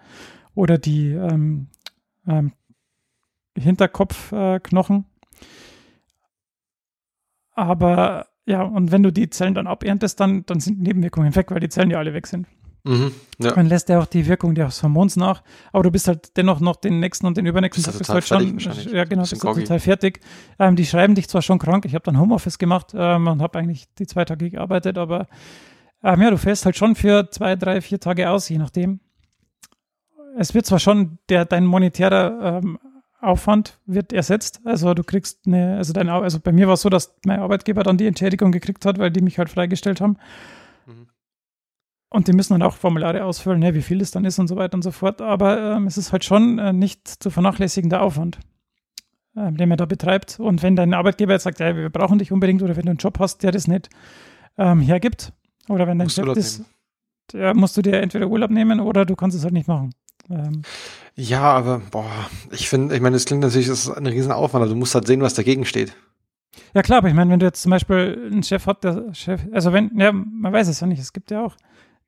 Oder 0.54 0.78
die 0.78 1.10
ähm, 1.10 1.66
ähm, 2.28 2.52
Hinterkopfknochen. 3.56 4.98
Äh. 4.98 5.42
Aber 7.54 8.28
ja, 8.46 8.62
und 8.62 8.92
wenn 8.92 9.02
du 9.02 9.12
die 9.12 9.30
Zellen 9.30 9.54
dann 9.54 9.66
aberntest, 9.66 10.20
dann, 10.20 10.46
dann 10.46 10.60
sind 10.60 10.78
die 10.78 10.82
Nebenwirkungen 10.84 11.34
weg, 11.34 11.50
weil 11.50 11.58
die 11.58 11.68
Zellen 11.68 11.90
ja 11.90 11.98
alle 11.98 12.14
weg 12.14 12.28
sind. 12.28 12.46
Mhm. 12.88 13.12
Ja. 13.38 13.52
Dann 13.52 13.66
lässt 13.66 13.90
er 13.90 14.00
auch 14.00 14.06
die 14.06 14.26
Wirkung 14.26 14.54
des 14.54 14.82
Hormons 14.82 15.16
nach, 15.16 15.42
aber 15.72 15.82
du 15.82 15.90
bist 15.90 16.08
halt 16.08 16.38
dennoch 16.38 16.60
noch 16.60 16.76
den 16.76 17.00
nächsten 17.00 17.26
und 17.26 17.36
den 17.36 17.44
übernächsten 17.44 17.84
Tag 17.84 17.92
ja 17.92 17.98
bist 17.98 18.10
halt 18.10 18.26
schon, 18.26 18.58
ja 18.94 19.04
genau, 19.04 19.22
bist 19.22 19.44
du 19.44 19.52
total 19.52 19.78
fertig. 19.78 20.20
Ähm, 20.58 20.74
die 20.74 20.86
schreiben 20.86 21.14
dich 21.14 21.28
zwar 21.28 21.42
schon 21.42 21.58
krank, 21.58 21.84
ich 21.84 21.94
habe 21.94 22.04
dann 22.04 22.18
Homeoffice 22.18 22.56
gemacht 22.56 22.92
ähm, 22.94 23.26
und 23.26 23.42
habe 23.42 23.58
eigentlich 23.58 23.88
die 23.98 24.06
zwei 24.06 24.24
Tage 24.24 24.48
gearbeitet, 24.48 24.96
aber 24.96 25.26
ähm, 26.02 26.22
ja, 26.22 26.30
du 26.30 26.38
fällst 26.38 26.64
halt 26.64 26.76
schon 26.76 26.94
für 26.94 27.30
zwei, 27.30 27.56
drei, 27.56 27.82
vier 27.82 28.00
Tage 28.00 28.30
aus, 28.30 28.48
je 28.48 28.56
nachdem. 28.56 29.00
Es 30.38 30.54
wird 30.54 30.64
zwar 30.64 30.78
schon 30.78 31.18
der 31.28 31.44
dein 31.44 31.66
monetärer 31.66 32.60
ähm, 32.62 32.78
Aufwand 33.20 33.78
wird 33.84 34.14
ersetzt, 34.14 34.62
also 34.64 34.94
du 34.94 35.02
kriegst 35.04 35.40
eine, 35.46 35.76
also 35.76 35.92
dein, 35.92 36.08
also 36.08 36.40
bei 36.40 36.52
mir 36.52 36.68
war 36.68 36.74
es 36.74 36.82
so, 36.82 36.88
dass 36.88 37.16
mein 37.26 37.40
Arbeitgeber 37.40 37.82
dann 37.82 37.98
die 37.98 38.06
Entschädigung 38.06 38.50
gekriegt 38.50 38.86
hat, 38.86 38.98
weil 38.98 39.10
die 39.10 39.20
mich 39.20 39.38
halt 39.38 39.50
freigestellt 39.50 40.00
haben. 40.00 40.16
Und 42.10 42.26
die 42.26 42.32
müssen 42.32 42.54
dann 42.54 42.62
auch 42.62 42.74
Formulare 42.74 43.24
ausfüllen, 43.24 43.60
ne, 43.60 43.74
wie 43.74 43.82
viel 43.82 44.00
es 44.00 44.10
dann 44.10 44.24
ist 44.24 44.38
und 44.38 44.48
so 44.48 44.56
weiter 44.56 44.74
und 44.74 44.82
so 44.82 44.90
fort. 44.90 45.20
Aber 45.20 45.74
ähm, 45.76 45.86
es 45.86 45.98
ist 45.98 46.12
halt 46.12 46.24
schon 46.24 46.58
äh, 46.58 46.72
nicht 46.72 47.06
zu 47.06 47.30
vernachlässigender 47.30 48.00
Aufwand, 48.00 48.38
ähm, 49.36 49.56
den 49.58 49.68
man 49.68 49.76
da 49.76 49.84
betreibt. 49.84 50.40
Und 50.40 50.62
wenn 50.62 50.74
dein 50.74 50.94
Arbeitgeber 50.94 51.34
jetzt 51.34 51.42
sagt, 51.42 51.60
ja, 51.60 51.76
wir 51.76 51.90
brauchen 51.90 52.18
dich 52.18 52.32
unbedingt, 52.32 52.62
oder 52.62 52.76
wenn 52.76 52.84
du 52.84 52.90
einen 52.90 52.98
Job 52.98 53.18
hast, 53.18 53.42
der 53.42 53.52
das 53.52 53.68
nicht 53.68 53.90
ähm, 54.56 54.80
hergibt, 54.80 55.32
oder 55.68 55.86
wenn 55.86 55.98
dein 55.98 56.08
Urlaub 56.08 56.34
das, 56.34 56.62
der 57.32 57.54
musst 57.54 57.76
du 57.76 57.82
dir 57.82 58.00
entweder 58.00 58.28
Urlaub 58.28 58.50
nehmen 58.50 58.80
oder 58.80 59.04
du 59.04 59.14
kannst 59.14 59.36
es 59.36 59.44
halt 59.44 59.52
nicht 59.52 59.68
machen. 59.68 59.92
Ähm, 60.30 60.62
Ja, 61.14 61.42
aber 61.42 61.82
boah, 61.90 62.10
ich 62.50 62.68
finde, 62.70 62.94
ich 62.94 63.00
meine, 63.02 63.16
das 63.16 63.26
klingt 63.26 63.42
natürlich, 63.42 63.68
das 63.68 63.86
ist 63.86 63.90
ein 63.90 64.06
Riesenaufwand, 64.06 64.62
aber 64.62 64.72
du 64.72 64.78
musst 64.78 64.94
halt 64.94 65.06
sehen, 65.06 65.20
was 65.20 65.34
dagegen 65.34 65.66
steht. 65.66 65.94
ja 66.74 66.82
klar, 66.82 66.98
aber 66.98 67.08
ich 67.08 67.14
meine, 67.14 67.30
wenn 67.30 67.40
du 67.40 67.46
jetzt 67.46 67.62
zum 67.62 67.70
Beispiel 67.70 68.28
einen 68.30 68.42
Chef 68.42 68.66
hast, 68.66 68.82
der 68.82 69.14
Chef, 69.14 69.42
also 69.52 69.74
wenn, 69.74 69.90
ja, 69.98 70.10
man 70.12 70.52
weiß 70.52 70.68
es 70.68 70.80
ja 70.80 70.86
nicht, 70.86 71.00
es 71.00 71.12
gibt 71.12 71.30
ja 71.30 71.44
auch 71.44 71.56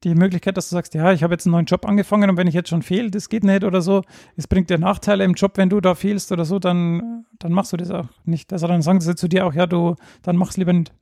die 0.04 0.14
Möglichkeit, 0.14 0.56
dass 0.56 0.68
du 0.70 0.74
sagst, 0.76 0.94
ja, 0.94 1.12
ich 1.12 1.22
habe 1.22 1.34
jetzt 1.34 1.46
einen 1.46 1.52
neuen 1.52 1.66
Job 1.66 1.86
angefangen 1.86 2.30
und 2.30 2.36
wenn 2.36 2.46
ich 2.46 2.54
jetzt 2.54 2.70
schon 2.70 2.82
fehle, 2.82 3.10
das 3.10 3.28
geht 3.28 3.44
nicht 3.44 3.64
oder 3.64 3.82
so, 3.82 4.02
es 4.36 4.46
bringt 4.46 4.70
dir 4.70 4.78
Nachteile 4.78 5.24
im 5.24 5.34
Job, 5.34 5.52
wenn 5.56 5.68
du 5.68 5.80
da 5.80 5.94
fehlst 5.94 6.32
oder 6.32 6.44
so, 6.44 6.58
dann, 6.58 7.26
dann 7.38 7.52
machst 7.52 7.72
du 7.72 7.76
das 7.76 7.90
auch 7.90 8.06
nicht. 8.24 8.52
Also 8.52 8.66
dann 8.66 8.80
sagen 8.82 9.00
sie 9.00 9.14
zu 9.14 9.28
dir 9.28 9.46
auch, 9.46 9.52
ja, 9.52 9.66
du, 9.66 9.96
dann 10.22 10.36
mach's 10.36 10.56
lieber 10.56 10.72
nicht. 10.72 10.92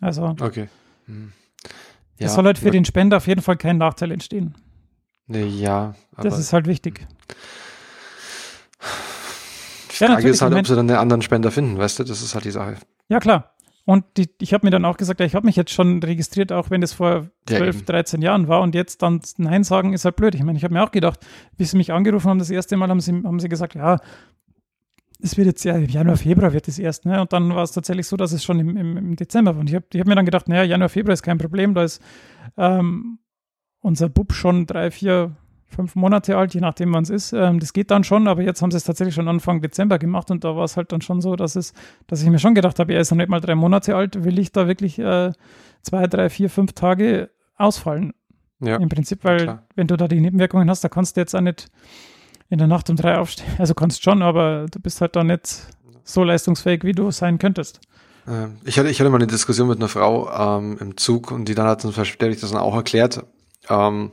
Also 0.00 0.36
Okay. 0.40 0.68
Hm. 1.06 1.32
Ja, 2.18 2.26
es 2.26 2.34
soll 2.34 2.44
halt 2.44 2.58
für 2.58 2.70
den 2.70 2.84
Spender 2.84 3.18
auf 3.18 3.26
jeden 3.26 3.42
Fall 3.42 3.56
kein 3.56 3.78
Nachteil 3.78 4.10
entstehen. 4.10 4.54
Nee, 5.26 5.44
ja, 5.44 5.94
aber 6.14 6.22
Das 6.28 6.38
ist 6.38 6.52
halt 6.52 6.66
wichtig. 6.66 7.06
die 9.90 9.94
Ja, 9.94 10.06
Frage 10.08 10.12
natürlich, 10.12 10.34
ist 10.36 10.42
halt, 10.42 10.54
ob 10.54 10.66
sie 10.66 10.76
dann 10.76 10.88
einen 10.88 10.98
anderen 10.98 11.22
Spender 11.22 11.50
finden, 11.50 11.78
weißt 11.78 11.98
du? 11.98 12.04
Das 12.04 12.22
ist 12.22 12.34
halt 12.34 12.44
die 12.44 12.50
Sache. 12.50 12.76
Ja, 13.08 13.18
klar. 13.18 13.55
Und 13.86 14.04
die, 14.16 14.28
ich 14.40 14.52
habe 14.52 14.66
mir 14.66 14.72
dann 14.72 14.84
auch 14.84 14.96
gesagt, 14.96 15.20
ja, 15.20 15.26
ich 15.26 15.36
habe 15.36 15.46
mich 15.46 15.54
jetzt 15.54 15.70
schon 15.70 16.02
registriert, 16.02 16.50
auch 16.50 16.70
wenn 16.70 16.80
das 16.80 16.92
vor 16.92 17.28
Ja, 17.48 17.58
12, 17.58 17.76
eben. 17.76 17.86
13 17.86 18.20
Jahren 18.20 18.48
war 18.48 18.60
und 18.60 18.74
jetzt 18.74 19.00
dann 19.00 19.20
Nein 19.36 19.62
sagen 19.62 19.92
ist 19.92 20.04
halt 20.04 20.16
blöd. 20.16 20.34
Ich 20.34 20.42
meine, 20.42 20.58
ich 20.58 20.64
habe 20.64 20.74
mir 20.74 20.82
auch 20.82 20.90
gedacht, 20.90 21.20
wie 21.56 21.64
sie 21.64 21.76
mich 21.76 21.92
angerufen 21.92 22.28
haben, 22.28 22.40
das 22.40 22.50
erste 22.50 22.76
Mal 22.76 22.88
haben 22.88 23.00
sie, 23.00 23.12
haben 23.12 23.38
sie 23.38 23.48
gesagt, 23.48 23.76
ja, 23.76 24.00
es 25.22 25.36
wird 25.36 25.46
jetzt 25.46 25.64
ja 25.64 25.78
Januar, 25.78 26.16
Februar 26.16 26.52
wird 26.52 26.66
es 26.66 26.80
erst, 26.80 27.06
ne? 27.06 27.20
Und 27.20 27.32
dann 27.32 27.54
war 27.54 27.62
es 27.62 27.70
tatsächlich 27.70 28.08
so, 28.08 28.16
dass 28.16 28.32
es 28.32 28.42
schon 28.42 28.58
im, 28.58 28.76
im, 28.76 28.96
im 28.96 29.16
Dezember 29.16 29.54
war. 29.54 29.60
Und 29.60 29.70
ich 29.70 29.76
habe 29.76 29.86
hab 29.94 30.06
mir 30.06 30.16
dann 30.16 30.26
gedacht, 30.26 30.48
naja, 30.48 30.64
Januar, 30.64 30.88
Februar 30.88 31.14
ist 31.14 31.22
kein 31.22 31.38
Problem, 31.38 31.72
da 31.72 31.84
ist 31.84 32.02
ähm, 32.56 33.20
unser 33.80 34.08
Bub 34.08 34.32
schon 34.32 34.66
drei, 34.66 34.90
vier, 34.90 35.36
fünf 35.76 35.94
Monate 35.94 36.36
alt, 36.36 36.54
je 36.54 36.60
nachdem 36.60 36.92
wann 36.92 37.04
es 37.04 37.10
ist. 37.10 37.32
Ähm, 37.32 37.60
das 37.60 37.72
geht 37.72 37.90
dann 37.90 38.02
schon, 38.02 38.26
aber 38.26 38.42
jetzt 38.42 38.62
haben 38.62 38.70
sie 38.70 38.78
es 38.78 38.84
tatsächlich 38.84 39.14
schon 39.14 39.28
Anfang 39.28 39.60
Dezember 39.60 39.98
gemacht 39.98 40.30
und 40.30 40.42
da 40.42 40.56
war 40.56 40.64
es 40.64 40.76
halt 40.76 40.90
dann 40.90 41.02
schon 41.02 41.20
so, 41.20 41.36
dass 41.36 41.54
es, 41.54 41.72
dass 42.06 42.22
ich 42.22 42.28
mir 42.28 42.38
schon 42.38 42.54
gedacht 42.54 42.78
habe, 42.78 42.94
er 42.94 43.00
ist 43.00 43.10
noch 43.10 43.18
nicht 43.18 43.28
mal 43.28 43.40
drei 43.40 43.54
Monate 43.54 43.94
alt, 43.94 44.24
will 44.24 44.38
ich 44.38 44.50
da 44.52 44.66
wirklich 44.66 44.98
äh, 44.98 45.32
zwei, 45.82 46.06
drei, 46.06 46.30
vier, 46.30 46.50
fünf 46.50 46.72
Tage 46.72 47.30
ausfallen. 47.56 48.12
Ja. 48.60 48.76
Im 48.76 48.88
Prinzip, 48.88 49.22
weil 49.22 49.42
klar. 49.42 49.62
wenn 49.74 49.86
du 49.86 49.96
da 49.96 50.08
die 50.08 50.18
Nebenwirkungen 50.18 50.70
hast, 50.70 50.82
da 50.82 50.88
kannst 50.88 51.16
du 51.16 51.20
jetzt 51.20 51.36
auch 51.36 51.42
nicht 51.42 51.68
in 52.48 52.58
der 52.58 52.66
Nacht 52.66 52.88
um 52.88 52.96
drei 52.96 53.18
aufstehen. 53.18 53.52
Also 53.58 53.74
kannst 53.74 54.02
schon, 54.02 54.22
aber 54.22 54.66
du 54.70 54.80
bist 54.80 55.00
halt 55.00 55.14
da 55.14 55.22
nicht 55.24 55.66
so 56.04 56.24
leistungsfähig, 56.24 56.84
wie 56.84 56.92
du 56.92 57.10
sein 57.10 57.38
könntest. 57.38 57.80
Ähm, 58.26 58.56
Ich 58.64 58.78
hatte, 58.78 58.88
ich 58.88 58.98
hatte 58.98 59.10
mal 59.10 59.16
eine 59.16 59.26
Diskussion 59.26 59.68
mit 59.68 59.78
einer 59.78 59.88
Frau 59.88 60.30
ähm, 60.58 60.78
im 60.80 60.96
Zug 60.96 61.32
und 61.32 61.48
die 61.48 61.54
dann 61.54 61.66
hat 61.66 61.84
uns 61.84 61.94
verständlich 61.94 62.40
das 62.40 62.50
dann 62.50 62.60
auch 62.60 62.74
erklärt, 62.74 63.26
ähm, 63.68 64.12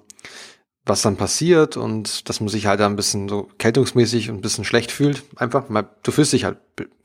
was 0.85 1.01
dann 1.01 1.15
passiert 1.15 1.77
und 1.77 2.27
dass 2.27 2.39
man 2.39 2.49
sich 2.49 2.65
halt 2.65 2.79
da 2.79 2.85
ein 2.87 2.95
bisschen 2.95 3.29
so 3.29 3.49
kältungsmäßig 3.57 4.29
und 4.29 4.37
ein 4.37 4.41
bisschen 4.41 4.65
schlecht 4.65 4.91
fühlt. 4.91 5.23
Einfach, 5.37 5.69
mal, 5.69 5.87
du 6.03 6.11
fühlst 6.11 6.33
dich 6.33 6.43
halt 6.43 6.57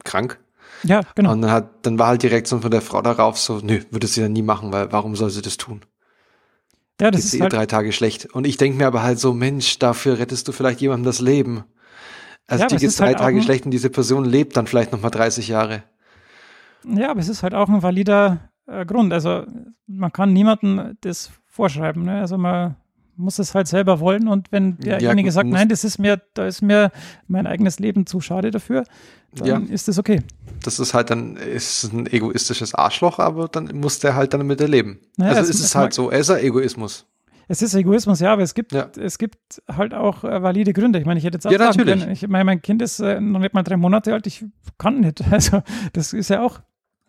krank. 0.04 0.38
Ja, 0.82 1.02
genau. 1.14 1.32
Und 1.32 1.42
dann 1.42 1.50
hat, 1.50 1.70
dann 1.86 1.98
war 1.98 2.08
halt 2.08 2.22
die 2.22 2.28
Reaktion 2.28 2.60
von 2.62 2.70
der 2.70 2.80
Frau 2.82 3.02
darauf 3.02 3.38
so, 3.38 3.60
nö, 3.62 3.80
würde 3.90 4.06
sie 4.06 4.20
dann 4.20 4.32
nie 4.32 4.42
machen, 4.42 4.72
weil 4.72 4.90
warum 4.92 5.16
soll 5.16 5.30
sie 5.30 5.42
das 5.42 5.56
tun? 5.56 5.82
ja, 7.00 7.10
das 7.12 7.20
Geht's 7.20 7.34
ist 7.34 7.34
ihr 7.34 7.42
halt, 7.42 7.52
drei 7.52 7.66
Tage 7.66 7.92
schlecht. 7.92 8.26
Und 8.26 8.46
ich 8.46 8.56
denke 8.56 8.78
mir 8.78 8.86
aber 8.88 9.02
halt 9.02 9.20
so, 9.20 9.32
Mench, 9.32 9.78
dafür 9.78 10.18
rettest 10.18 10.48
du 10.48 10.52
vielleicht 10.52 10.80
jemandem 10.80 11.04
das 11.04 11.20
Leben. 11.20 11.62
Also 12.48 12.62
Ja, 12.62 12.66
es 12.66 12.80
geht's 12.80 12.94
ist 12.94 13.00
drei 13.00 13.06
halt 13.06 13.18
Tage 13.18 13.42
schlecht 13.42 13.64
und 13.64 13.70
diese 13.70 13.90
Person 13.90 14.24
lebt 14.24 14.56
dann 14.56 14.66
vielleicht 14.66 14.90
noch 14.90 15.00
mal 15.00 15.10
30 15.10 15.46
Jahre. 15.48 15.84
ja, 16.84 17.10
aber 17.10 17.20
es 17.20 17.28
ist 17.28 17.42
halt 17.44 17.54
auch 17.54 17.68
ein 17.68 17.82
valider 17.82 18.50
äh, 18.66 18.84
Grund. 18.84 19.12
Also 19.12 19.44
man 19.86 20.12
kann 20.12 20.32
niemandem 20.32 20.96
das 21.02 21.30
vorschreiben. 21.46 22.02
Ne? 22.04 22.20
Also 22.20 22.36
man 22.38 22.76
muss 23.18 23.38
es 23.38 23.54
halt 23.54 23.68
selber 23.68 24.00
wollen 24.00 24.28
und 24.28 24.50
wenn 24.52 24.78
Ja, 24.82 24.96
derjenige 24.98 25.28
gut, 25.28 25.34
sagt, 25.34 25.48
nein, 25.50 25.68
das 25.68 25.84
ist 25.84 25.98
mir, 25.98 26.20
da 26.34 26.46
ist 26.46 26.62
mir 26.62 26.90
mein 27.26 27.46
eigenes 27.46 27.78
Leben 27.78 28.06
zu 28.06 28.20
schade 28.20 28.50
dafür, 28.50 28.84
dann 29.34 29.66
Ja. 29.66 29.74
ist 29.74 29.88
das 29.88 29.98
okay. 29.98 30.22
Das 30.64 30.78
ist 30.78 30.94
halt 30.94 31.10
dann, 31.10 31.36
ist 31.36 31.92
ein 31.92 32.06
egoistisches 32.06 32.74
Arschloch, 32.74 33.18
aber 33.18 33.48
dann 33.48 33.66
muss 33.78 33.98
der 33.98 34.14
halt 34.14 34.32
dann 34.32 34.40
damit 34.40 34.60
erleben. 34.60 35.00
Naja, 35.16 35.32
also 35.32 35.42
es- 35.42 35.50
ist 35.50 35.60
es 35.60 35.66
es 35.66 35.74
halt 35.74 35.92
so, 35.92 36.10
es 36.10 36.20
ist 36.20 36.30
ein 36.30 36.44
Egoismus. 36.44 37.06
Es 37.50 37.62
ist 37.62 37.74
Egoismus, 37.74 38.20
ja, 38.20 38.32
aber 38.34 38.42
es 38.42 38.52
gibt, 38.54 38.72
Ja. 38.72 38.90
es 39.00 39.16
gibt 39.18 39.62
halt 39.74 39.94
auch 39.94 40.22
äh, 40.22 40.42
valide 40.42 40.72
Gründe. 40.74 40.98
Ich 40.98 41.06
meine, 41.06 41.18
ich 41.18 41.24
hätte 41.24 41.36
jetzt 41.36 41.46
auch 41.46 41.50
Ja, 41.50 41.58
sagen 41.58 41.78
natürlich. 41.78 42.00
können, 42.00 42.12
ich 42.12 42.28
meine, 42.28 42.44
mein 42.44 42.60
Kind 42.60 42.82
ist 42.82 43.00
äh, 43.00 43.20
noch 43.20 43.40
nicht 43.40 43.54
mal 43.54 43.62
drei 43.62 43.76
Monate 43.78 44.12
alt, 44.12 44.26
ich 44.26 44.44
kann 44.76 45.00
nicht. 45.00 45.20
Also 45.32 45.62
das 45.94 46.12
ist 46.12 46.28
ja 46.30 46.42
auch, 46.42 46.60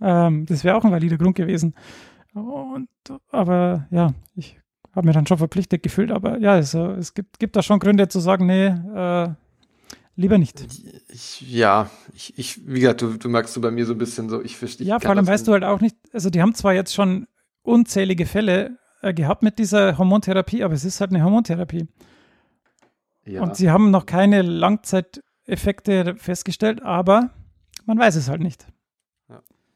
ähm, 0.01 0.45
das 0.45 0.63
wäre 0.63 0.77
auch 0.77 0.85
ein 0.85 0.91
valider 0.91 1.17
Grund 1.17 1.35
gewesen. 1.35 1.73
Und, 2.33 2.87
aber 3.31 3.87
ja, 3.91 4.13
ich 4.35 4.59
habe 4.93 5.07
mir 5.07 5.13
dann 5.13 5.27
schon 5.27 5.37
verpflichtet 5.37 5.83
gefühlt, 5.83 6.11
aber 6.11 6.39
ja, 6.39 6.53
also, 6.53 6.91
es 6.91 7.13
gibt, 7.13 7.39
gibt 7.39 7.55
da 7.55 7.61
schon 7.61 7.79
Gründe 7.79 8.07
zu 8.07 8.19
sagen, 8.19 8.45
nee, 8.45 8.67
äh, 8.67 9.29
lieber 10.15 10.37
nicht. 10.37 10.65
Ich, 11.07 11.41
ja, 11.41 11.89
ich, 12.13 12.37
ich, 12.37 12.67
wie 12.67 12.81
gesagt, 12.81 13.01
du, 13.01 13.17
du 13.17 13.29
merkst 13.29 13.55
du 13.55 13.61
bei 13.61 13.71
mir 13.71 13.85
so 13.85 13.93
ein 13.93 13.97
bisschen 13.97 14.29
so, 14.29 14.41
ich 14.41 14.57
verstehe. 14.57 14.85
Ja, 14.87 14.99
vor 14.99 15.11
allem 15.11 15.27
weißt 15.27 15.47
du 15.47 15.53
halt 15.53 15.63
auch 15.63 15.79
nicht, 15.79 15.95
also 16.11 16.29
die 16.29 16.41
haben 16.41 16.53
zwar 16.53 16.73
jetzt 16.73 16.93
schon 16.93 17.27
unzählige 17.61 18.25
Fälle 18.25 18.77
äh, 19.01 19.13
gehabt 19.13 19.43
mit 19.43 19.59
dieser 19.59 19.97
Hormontherapie, 19.97 20.63
aber 20.63 20.73
es 20.73 20.85
ist 20.85 20.99
halt 20.99 21.11
eine 21.11 21.23
Hormontherapie. 21.23 21.87
ja. 23.25 23.41
Und 23.41 23.55
sie 23.55 23.69
haben 23.69 23.91
noch 23.91 24.05
keine 24.05 24.41
Langzeiteffekte 24.41 26.15
festgestellt, 26.17 26.81
aber 26.83 27.29
man 27.85 27.97
weiß 27.97 28.15
es 28.15 28.29
halt 28.29 28.41
nicht. 28.41 28.67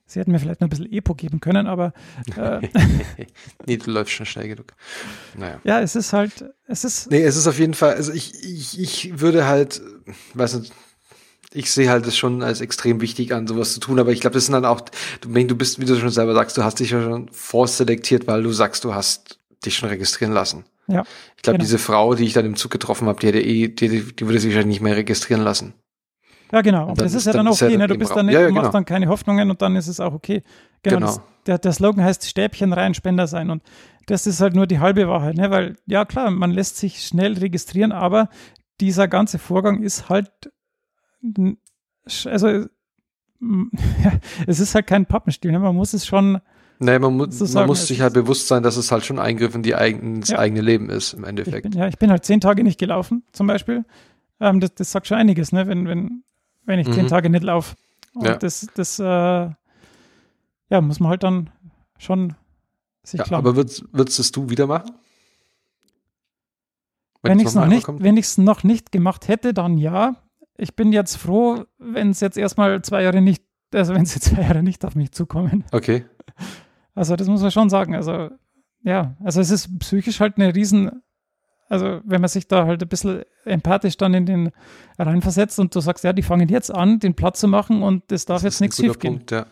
Sie 0.05 0.19
hätten 0.19 0.31
mir 0.31 0.39
vielleicht 0.39 0.61
noch 0.61 0.67
ein 0.67 0.69
bisschen 0.69 0.91
Epo 0.91 1.15
geben 1.15 1.39
können, 1.39 1.65
aber 1.65 1.93
äh, 2.37 2.59
nee, 3.65 3.77
du 3.77 3.91
läufst 3.91 4.13
schon 4.13 4.25
schnell 4.25 4.47
genug. 4.47 4.73
Naja. 5.37 5.59
ja, 5.63 5.79
es 5.81 5.95
ist 5.95 6.13
halt, 6.13 6.45
es 6.67 6.83
ist, 6.83 7.09
Nee, 7.09 7.23
es 7.23 7.35
ist 7.35 7.47
auf 7.47 7.57
jeden 7.57 7.73
Fall, 7.73 7.93
also 7.95 8.11
ich, 8.11 8.33
ich, 8.43 8.79
ich 8.79 9.19
würde 9.21 9.47
halt, 9.47 9.81
weiß 10.33 10.55
nicht, 10.59 10.73
ich 11.53 11.71
sehe 11.71 11.89
halt 11.89 12.05
es 12.05 12.17
schon 12.17 12.43
als 12.43 12.61
extrem 12.61 12.99
wichtig 13.01 13.33
an, 13.33 13.47
sowas 13.47 13.73
zu 13.73 13.79
tun, 13.79 13.99
aber 13.99 14.11
ich 14.11 14.19
glaube, 14.21 14.33
das 14.33 14.45
sind 14.45 14.53
dann 14.53 14.65
auch, 14.65 14.81
du 15.21 15.55
bist, 15.55 15.79
wie 15.79 15.85
du 15.85 15.95
schon 15.99 16.09
selber 16.09 16.33
sagst, 16.33 16.57
du 16.57 16.63
hast 16.63 16.79
dich 16.79 16.91
ja 16.91 17.01
schon 17.01 17.29
vorselektiert, 17.31 18.27
weil 18.27 18.43
du 18.43 18.51
sagst, 18.51 18.83
du 18.83 18.93
hast 18.93 19.39
dich 19.65 19.75
schon 19.75 19.89
registrieren 19.89 20.33
lassen. 20.33 20.65
ja, 20.87 21.03
Ich 21.37 21.43
glaube, 21.43 21.57
Genau. 21.57 21.63
diese 21.65 21.77
Frau, 21.77 22.15
die 22.15 22.25
ich 22.25 22.33
dann 22.33 22.45
im 22.45 22.55
Zug 22.55 22.71
getroffen 22.71 23.07
habe, 23.07 23.19
die 23.19 23.27
hätte 23.27 23.39
eh, 23.41 23.67
die, 23.69 24.13
die 24.13 24.25
würde 24.25 24.39
sich 24.39 24.51
wahrscheinlich 24.53 24.75
nicht 24.79 24.81
mehr 24.81 24.95
registrieren 24.97 25.43
lassen. 25.43 25.73
Ja, 26.53 26.61
genau. 26.61 26.89
Und 26.89 27.01
das 27.01 27.07
ist 27.13 27.15
ist- 27.17 27.25
ja 27.25 27.33
dann 27.33 27.45
ja 27.47 27.51
okay, 27.51 27.77
ne? 27.77 27.87
du 27.87 27.97
bist 27.97 28.11
Raum. 28.11 28.17
dann 28.17 28.25
nicht, 28.27 28.35
Ja, 28.35 28.41
ja, 28.41 28.47
du 28.47 28.53
machst 28.53 28.63
genau. 28.67 28.71
dann 28.73 28.85
keine 28.85 29.07
Hoffnungen 29.07 29.49
und 29.49 29.61
dann 29.61 29.75
ist 29.75 29.87
es 29.87 29.99
auch 29.99 30.13
okay. 30.13 30.43
Genau. 30.83 30.95
Genau. 30.97 31.07
Das, 31.07 31.21
der, 31.45 31.57
der 31.57 31.73
Slogan 31.73 32.03
heißt 32.03 32.27
Stäbchen 32.29 32.71
rein, 32.73 32.93
Spender 32.93 33.27
sein 33.27 33.49
und 33.49 33.63
das 34.05 34.27
ist 34.27 34.39
halt 34.41 34.55
nur 34.55 34.67
die 34.67 34.79
halbe 34.79 35.07
Wahrheit, 35.07 35.35
ne? 35.35 35.49
Weil, 35.51 35.77
ja 35.85 36.05
klar, 36.05 36.29
man 36.31 36.51
lässt 36.51 36.77
sich 36.77 37.05
schnell 37.05 37.33
registrieren, 37.37 37.91
aber 37.91 38.29
dieser 38.81 39.07
ganze 39.07 39.39
Vorgang 39.39 39.81
ist 39.81 40.09
halt, 40.09 40.31
also, 42.25 42.65
es 44.47 44.59
ist 44.59 44.75
halt 44.75 44.87
kein 44.87 45.05
Pappenstiel, 45.05 45.51
ne? 45.51 45.59
Man 45.59 45.75
muss 45.75 45.93
es 45.93 46.05
schon, 46.05 46.39
Nee, 46.79 46.99
man, 46.99 47.15
mu 47.15 47.27
So 47.29 47.45
man 47.57 47.67
muss 47.67 47.87
sich 47.87 48.01
halt 48.01 48.13
bewusst 48.13 48.47
sein, 48.47 48.61
dass 48.63 48.75
es 48.77 48.91
halt 48.91 49.05
schon 49.05 49.19
Eingriff 49.19 49.55
in 49.55 49.63
die 49.63 49.75
eigen, 49.75 50.17
ins 50.17 50.29
Ja. 50.29 50.39
eigene 50.39 50.59
Leben 50.61 50.89
ist, 50.89 51.13
im 51.13 51.23
ich 51.23 51.29
Endeffekt. 51.29 51.63
bin, 51.69 51.71
ja, 51.79 51.87
ich 51.87 51.97
bin 51.97 52.09
halt 52.09 52.25
zehn 52.25 52.41
Tage 52.41 52.63
nicht 52.63 52.79
gelaufen, 52.79 53.23
zum 53.31 53.47
Beispiel. 53.47 53.85
Ähm, 54.41 54.59
das, 54.59 54.73
das 54.75 54.91
sagt 54.91 55.07
schon 55.07 55.17
einiges, 55.17 55.51
ne? 55.53 55.67
Wenn, 55.67 55.87
wenn, 55.87 56.23
wenn 56.65 56.79
ich 56.79 56.89
zehn 56.91 57.05
Mhm. 57.05 57.09
Tage 57.09 57.29
nicht 57.29 57.43
laufe. 57.43 57.75
Und 58.13 58.25
Ja. 58.25 58.35
das, 58.37 58.67
das, 58.75 58.99
äh, 58.99 59.03
ja, 59.03 60.81
muss 60.81 60.99
man 60.99 61.09
halt 61.09 61.23
dann 61.23 61.49
schon 61.97 62.35
sich 63.03 63.17
Ja, 63.19 63.23
klar 63.25 63.39
aber 63.39 63.55
würdest, 63.55 63.83
würdest 63.91 64.19
es 64.19 64.31
du 64.31 64.49
wieder 64.49 64.67
machen? 64.67 64.91
Wenn 67.21 67.39
ich 67.39 67.47
es 67.47 67.55
noch 67.55 67.67
nicht, 67.67 67.87
wenn 67.87 68.21
noch 68.43 68.63
nicht 68.63 68.91
gemacht 68.91 69.27
hätte, 69.27 69.53
dann 69.53 69.77
ja. 69.77 70.15
Ich 70.57 70.75
bin 70.75 70.91
jetzt 70.91 71.15
froh, 71.15 71.63
wenn 71.79 72.09
es 72.11 72.19
jetzt 72.19 72.37
erstmal 72.37 72.81
zwei 72.81 73.01
Jahre 73.03 73.21
nicht, 73.21 73.43
also 73.73 73.93
wenn 73.93 74.03
es 74.03 74.13
jetzt 74.13 74.25
zwei 74.35 74.41
Jahre 74.41 74.61
nicht 74.61 74.83
auf 74.85 74.95
mich 74.95 75.11
zukommen. 75.11 75.63
Okay. 75.71 76.05
Also 76.95 77.15
das 77.15 77.27
muss 77.27 77.41
man 77.41 77.51
schon 77.51 77.69
sagen. 77.69 77.95
Also 77.95 78.29
ja, 78.83 79.15
also 79.23 79.39
es 79.39 79.49
ist 79.51 79.79
psychisch 79.79 80.19
halt 80.19 80.37
eine 80.37 80.53
riesen, 80.53 81.01
also 81.69 82.01
wenn 82.03 82.21
man 82.21 82.29
sich 82.29 82.47
da 82.47 82.65
halt 82.65 82.81
ein 82.81 82.89
bisschen 82.89 83.23
empathisch 83.45 83.97
dann 83.97 84.13
in 84.13 84.25
den 84.25 84.51
reinversetzt 84.97 85.59
und 85.59 85.73
du 85.75 85.79
sagst, 85.79 86.03
ja, 86.03 86.13
die 86.13 86.23
fangen 86.23 86.49
jetzt 86.49 86.73
an, 86.73 86.99
den 86.99 87.15
Platz 87.15 87.39
zu 87.39 87.47
machen 87.47 87.81
und 87.83 88.11
es 88.11 88.25
darf 88.25 88.37
Das 88.37 88.43
jetzt 88.43 88.61
nichts 88.61 88.77
schief 88.77 88.99
gehen. 88.99 89.17
Punkt, 89.17 89.31
ja. 89.31 89.45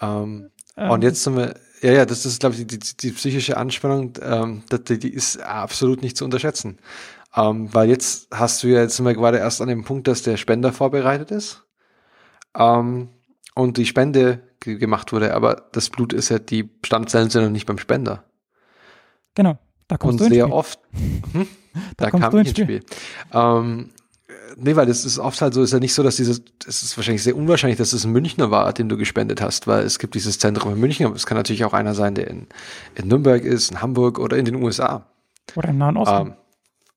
Ähm, 0.00 0.50
Ähm, 0.76 0.90
und 0.90 1.02
jetzt 1.02 1.22
sind 1.22 1.36
wir, 1.36 1.54
ja, 1.82 1.92
ja, 1.92 2.06
das 2.06 2.26
ist, 2.26 2.40
glaube 2.40 2.54
ich, 2.54 2.66
die, 2.66 2.78
die, 2.78 2.96
die 2.96 3.10
psychische 3.12 3.56
Anspannung, 3.56 4.14
ähm, 4.22 4.62
die, 4.70 4.98
die 4.98 5.12
ist 5.12 5.40
absolut 5.40 6.02
nicht 6.02 6.16
zu 6.16 6.24
unterschätzen. 6.24 6.78
Ähm, 7.36 7.72
weil 7.72 7.88
jetzt 7.88 8.28
hast 8.32 8.62
du 8.62 8.68
ja, 8.68 8.80
jetzt 8.80 8.96
sind 8.96 9.06
wir 9.06 9.14
gerade 9.14 9.38
erst 9.38 9.60
an 9.60 9.68
dem 9.68 9.84
Punkt, 9.84 10.06
dass 10.08 10.22
der 10.22 10.36
Spender 10.36 10.72
vorbereitet 10.72 11.30
ist. 11.30 11.64
Ähm, 12.56 13.08
und 13.54 13.76
die 13.76 13.86
Spende 13.86 14.42
ge 14.60 14.78
gemacht 14.78 15.12
wurde, 15.12 15.34
aber 15.34 15.68
das 15.72 15.90
Blut 15.90 16.12
ist 16.12 16.28
ja, 16.28 16.38
die 16.38 16.70
Stammzellen 16.84 17.30
sind 17.30 17.44
noch 17.44 17.50
nicht 17.50 17.66
beim 17.66 17.78
Spender. 17.78 18.24
Genau, 19.34 19.58
da 19.88 19.96
kommst 19.96 20.20
Und 20.20 20.30
du 20.30 20.34
sehr 20.34 20.44
Spiel. 20.44 20.54
oft, 20.54 20.78
hm, 21.32 21.46
Da 21.96 22.10
da, 22.10 22.10
kam 22.10 22.38
ich 22.38 22.48
ins 22.48 22.58
Spiel. 22.58 22.84
Ähm, 23.32 23.90
nee, 24.56 24.76
weil 24.76 24.86
das 24.86 25.04
ist 25.04 25.18
oft 25.18 25.40
halt 25.42 25.54
so, 25.54 25.62
ist 25.62 25.72
ja 25.72 25.80
nicht 25.80 25.94
so, 25.94 26.02
dass 26.02 26.16
dieses, 26.16 26.42
es 26.66 26.82
ist 26.82 26.96
wahrscheinlich 26.96 27.22
sehr 27.22 27.36
unwahrscheinlich, 27.36 27.78
dass 27.78 27.92
es 27.92 28.04
ein 28.04 28.12
Münchner 28.12 28.50
war, 28.50 28.72
den 28.72 28.88
du 28.88 28.96
gespendet 28.96 29.40
hast, 29.40 29.66
weil 29.66 29.84
es 29.84 29.98
gibt 29.98 30.14
dieses 30.14 30.38
Zentrum 30.38 30.72
in 30.72 30.80
München, 30.80 31.06
aber 31.06 31.16
es 31.16 31.26
kann 31.26 31.36
natürlich 31.36 31.64
auch 31.64 31.72
einer 31.72 31.94
sein, 31.94 32.14
der 32.14 32.28
in, 32.28 32.46
in 32.94 33.08
Nürnberg 33.08 33.42
ist, 33.44 33.70
in 33.70 33.82
Hamburg 33.82 34.18
oder 34.18 34.36
in 34.36 34.44
den 34.44 34.56
USA. 34.56 35.06
Oder 35.54 35.68
im 35.70 35.78
Nahen 35.78 35.96
Osten. 35.96 36.26
Ähm, 36.28 36.34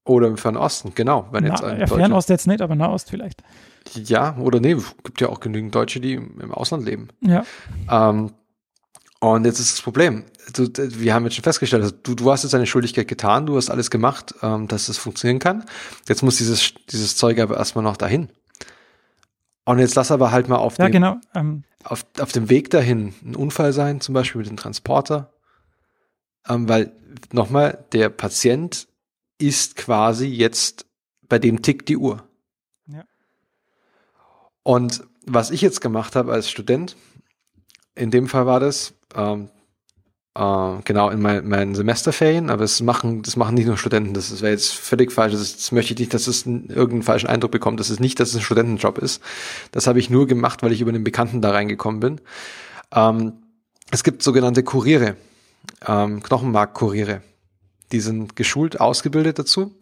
oder 0.05 0.27
im 0.27 0.38
Fernen 0.38 0.57
Osten, 0.57 0.93
genau. 0.95 1.27
Wenn 1.31 1.43
jetzt 1.45 1.61
Na, 1.61 1.67
ein 1.67 1.79
ja, 1.81 1.88
Fernost 1.88 2.29
jetzt 2.29 2.47
nicht, 2.47 2.61
aber 2.61 2.75
Nahost 2.75 3.09
vielleicht. 3.09 3.43
Ja, 3.93 4.38
oder 4.38 4.61
nee, 4.61 4.77
gibt 5.03 5.19
ja 5.19 5.27
auch 5.27 5.41
genügend 5.41 5.75
Deutsche, 5.75 5.99
die 5.99 6.13
im, 6.13 6.39
im 6.39 6.51
Ausland 6.53 6.85
leben. 6.85 7.09
Ja, 7.19 7.43
Ähm, 7.91 8.31
und 9.20 9.45
jetzt 9.45 9.59
ist 9.59 9.74
das 9.74 9.82
Problem. 9.82 10.26
Du, 10.53 10.68
wir 10.76 11.13
haben 11.13 11.26
jetzt 11.26 11.36
schon 11.36 11.43
festgestellt, 11.43 11.84
also 11.84 11.95
du, 12.03 12.15
du 12.15 12.32
hast 12.32 12.43
jetzt 12.43 12.53
deine 12.53 12.68
Schuldigkeit 12.68 13.07
getan, 13.07 13.45
du 13.45 13.57
hast 13.57 13.70
alles 13.70 13.89
gemacht, 13.89 14.36
ähm, 14.41 14.68
dass 14.68 14.89
es 14.89 14.97
funktionieren 14.97 15.39
kann. 15.39 15.65
Jetzt 16.07 16.22
muss 16.24 16.38
dieses, 16.38 16.74
dieses 16.89 17.15
Zeug 17.18 17.39
aber 17.39 17.57
erstmal 17.57 17.84
noch 17.84 17.97
dahin. 17.97 18.30
Und 19.65 19.80
jetzt 19.80 19.95
lass 19.95 20.11
aber 20.11 20.32
halt 20.32 20.47
mal 20.47 20.57
auf, 20.57 20.78
ja 20.78 20.86
dem, 20.86 20.91
genau. 20.91 21.18
Ähm, 21.36 21.63
auf, 21.84 22.05
auf 22.20 22.32
dem 22.32 22.49
Weg 22.49 22.70
dahin 22.70 23.13
ein 23.24 23.36
Unfall 23.36 23.74
sein, 23.74 23.99
zum 23.99 24.13
Beispiel 24.13 24.39
mit 24.39 24.49
dem 24.49 24.57
Transporter. 24.57 25.34
Ähm, 26.47 26.70
weil, 26.70 26.93
nochmal, 27.32 27.86
der 27.91 28.09
Patient 28.09 28.88
ist 29.39 29.76
quasi 29.76 30.28
jetzt, 30.28 30.86
bei 31.28 31.39
dem 31.39 31.61
tickt 31.61 31.89
die 31.89 31.97
Uhr. 31.97 32.24
Ja. 32.88 33.03
Und 34.63 35.03
was 35.26 35.51
ich 35.51 35.61
jetzt 35.61 35.82
gemacht 35.82 36.15
habe 36.15 36.32
als 36.32 36.49
Student, 36.49 36.95
in 37.97 38.11
dem 38.11 38.27
Fall 38.27 38.45
war 38.45 38.59
das, 38.59 38.93
ähm, 39.15 39.49
äh, 40.37 40.81
genau 40.83 41.09
in 41.09 41.21
mein, 41.21 41.47
meinen 41.47 41.75
Semesterferien, 41.75 42.49
aber 42.49 42.63
es 42.63 42.81
machen, 42.81 43.23
das 43.23 43.35
machen 43.35 43.55
nicht 43.55 43.65
nur 43.65 43.77
Studenten, 43.77 44.13
das 44.13 44.41
wäre 44.41 44.51
jetzt 44.51 44.73
völlig 44.73 45.11
falsch, 45.11 45.33
das, 45.33 45.55
das 45.55 45.71
möchte 45.71 45.93
ich 45.93 45.99
nicht, 45.99 46.13
dass 46.13 46.27
es 46.27 46.45
einen, 46.45 46.69
irgendeinen 46.69 47.03
falschen 47.03 47.27
Eindruck 47.27 47.51
bekommt, 47.51 47.79
das 47.79 47.89
ist 47.89 47.99
nicht, 47.99 48.19
dass 48.19 48.29
es 48.29 48.35
ein 48.35 48.41
Studentenjob 48.41 48.99
ist. 48.99 49.21
Das 49.71 49.87
habe 49.87 49.99
ich 49.99 50.09
nur 50.09 50.27
gemacht, 50.27 50.61
weil 50.61 50.71
ich 50.71 50.81
über 50.81 50.91
den 50.91 51.03
Bekannten 51.03 51.41
da 51.41 51.51
reingekommen 51.51 51.99
bin. 51.99 52.21
Ähm, 52.93 53.33
es 53.89 54.03
gibt 54.03 54.21
sogenannte 54.21 54.63
Kuriere, 54.63 55.15
ähm, 55.87 56.21
Knochenmarkkuriere. 56.21 57.21
Die 57.91 58.01
sind 58.01 58.35
geschult, 58.35 58.79
ausgebildet 58.79 59.39
dazu. 59.39 59.73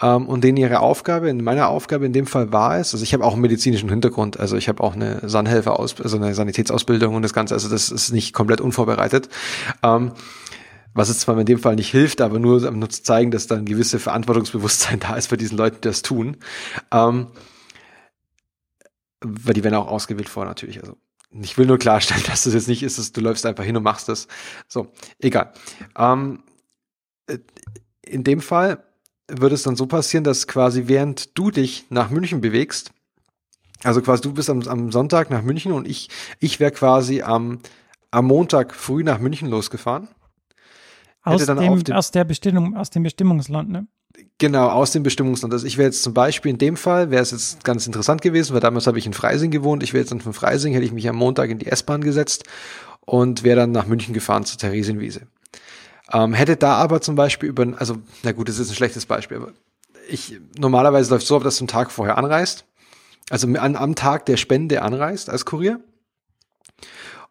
Ähm, 0.00 0.26
und 0.26 0.42
denen 0.42 0.56
ihre 0.56 0.80
Aufgabe, 0.80 1.30
in 1.30 1.42
meiner 1.42 1.68
Aufgabe 1.68 2.06
in 2.06 2.12
dem 2.12 2.26
Fall 2.26 2.52
war 2.52 2.78
es, 2.78 2.94
also 2.94 3.04
ich 3.04 3.14
habe 3.14 3.24
auch 3.24 3.34
einen 3.34 3.42
medizinischen 3.42 3.88
Hintergrund, 3.88 4.40
also 4.40 4.56
ich 4.56 4.68
habe 4.68 4.82
auch 4.82 4.94
eine 4.94 5.28
Sanhelfer, 5.28 5.78
also 5.78 6.16
eine 6.16 6.34
Sanitätsausbildung 6.34 7.14
und 7.14 7.22
das 7.22 7.32
Ganze, 7.32 7.54
also 7.54 7.68
das 7.68 7.90
ist 7.90 8.12
nicht 8.12 8.32
komplett 8.32 8.60
unvorbereitet. 8.60 9.28
Ähm, 9.82 10.12
was 10.94 11.08
es 11.08 11.18
zwar 11.18 11.36
in 11.38 11.46
dem 11.46 11.58
Fall 11.58 11.74
nicht 11.74 11.90
hilft, 11.90 12.20
aber 12.20 12.38
nur, 12.38 12.70
nur 12.70 12.88
zu 12.88 13.02
zeigen, 13.02 13.32
dass 13.32 13.48
da 13.48 13.56
ein 13.56 13.64
gewisse 13.64 13.98
Verantwortungsbewusstsein 13.98 15.00
da 15.00 15.16
ist 15.16 15.28
bei 15.28 15.36
diesen 15.36 15.58
Leuten, 15.58 15.76
die 15.76 15.88
das 15.88 16.02
tun. 16.02 16.36
Ähm, 16.92 17.28
weil 19.20 19.54
die 19.54 19.64
werden 19.64 19.74
auch 19.74 19.88
ausgewählt 19.88 20.28
vor 20.28 20.44
natürlich. 20.44 20.80
Also 20.80 20.96
ich 21.30 21.58
will 21.58 21.66
nur 21.66 21.78
klarstellen, 21.78 22.22
dass 22.26 22.44
das 22.44 22.54
jetzt 22.54 22.68
nicht 22.68 22.82
ist, 22.82 22.98
dass 22.98 23.12
du 23.12 23.20
läufst 23.20 23.44
einfach 23.44 23.64
hin 23.64 23.76
und 23.76 23.82
machst 23.82 24.08
das. 24.08 24.28
So, 24.68 24.92
egal. 25.18 25.52
Ähm, 25.96 26.42
äh, 27.26 27.38
in 28.02 28.22
dem 28.22 28.40
Fall 28.40 28.84
würde 29.28 29.54
es 29.54 29.62
dann 29.62 29.76
so 29.76 29.86
passieren, 29.86 30.24
dass 30.24 30.46
quasi 30.46 30.84
während 30.86 31.36
du 31.38 31.50
dich 31.50 31.86
nach 31.90 32.10
München 32.10 32.40
bewegst, 32.40 32.92
also 33.82 34.00
quasi 34.00 34.22
du 34.22 34.32
bist 34.32 34.50
am, 34.50 34.62
am 34.62 34.92
Sonntag 34.92 35.30
nach 35.30 35.42
München 35.42 35.72
und 35.72 35.86
ich, 35.86 36.08
ich 36.40 36.60
wäre 36.60 36.72
quasi 36.72 37.22
am, 37.22 37.60
am 38.10 38.26
Montag 38.26 38.74
früh 38.74 39.02
nach 39.02 39.18
München 39.18 39.48
losgefahren 39.48 40.08
aus, 41.24 41.46
dem, 41.46 41.92
aus 41.92 42.10
der 42.10 42.24
Bestimmung, 42.24 42.76
aus 42.76 42.90
dem 42.90 43.02
Bestimmungsland, 43.02 43.70
ne? 43.70 43.86
Genau, 44.38 44.68
aus 44.68 44.92
dem 44.92 45.02
Bestimmungsland. 45.02 45.52
Also 45.52 45.66
ich 45.66 45.76
wäre 45.76 45.86
jetzt 45.86 46.02
zum 46.02 46.14
Beispiel 46.14 46.50
in 46.50 46.58
dem 46.58 46.76
Fall, 46.76 47.10
wäre 47.10 47.22
es 47.22 47.32
jetzt 47.32 47.64
ganz 47.64 47.86
interessant 47.86 48.22
gewesen, 48.22 48.52
weil 48.52 48.60
damals 48.60 48.86
habe 48.86 48.98
ich 48.98 49.06
in 49.06 49.12
Freising 49.12 49.50
gewohnt. 49.50 49.82
Ich 49.82 49.92
wäre 49.92 50.02
jetzt 50.02 50.10
dann 50.10 50.20
von 50.20 50.32
Freising, 50.32 50.72
hätte 50.72 50.84
ich 50.84 50.92
mich 50.92 51.08
am 51.08 51.16
Montag 51.16 51.50
in 51.50 51.58
die 51.58 51.66
S-Bahn 51.66 52.02
gesetzt 52.02 52.44
und 53.00 53.42
wäre 53.42 53.60
dann 53.60 53.72
nach 53.72 53.86
München 53.86 54.14
gefahren 54.14 54.44
zur 54.44 54.58
Theresienwiese. 54.58 55.22
Ähm, 56.12 56.34
hätte 56.34 56.56
da 56.56 56.74
aber 56.74 57.00
zum 57.00 57.14
Beispiel 57.14 57.48
über, 57.48 57.66
also, 57.78 57.96
na 58.22 58.32
gut, 58.32 58.48
das 58.48 58.58
ist 58.58 58.70
ein 58.70 58.74
schlechtes 58.74 59.06
Beispiel, 59.06 59.38
aber 59.38 59.52
ich, 60.08 60.38
normalerweise 60.58 61.10
läuft 61.10 61.26
so 61.26 61.36
ab, 61.36 61.44
dass 61.44 61.56
du 61.56 61.62
einen 61.62 61.68
Tag 61.68 61.90
vorher 61.90 62.18
anreist. 62.18 62.66
Also 63.30 63.48
an, 63.48 63.76
am 63.76 63.94
Tag 63.94 64.26
der 64.26 64.36
Spende 64.36 64.82
anreist 64.82 65.30
als 65.30 65.46
Kurier 65.46 65.80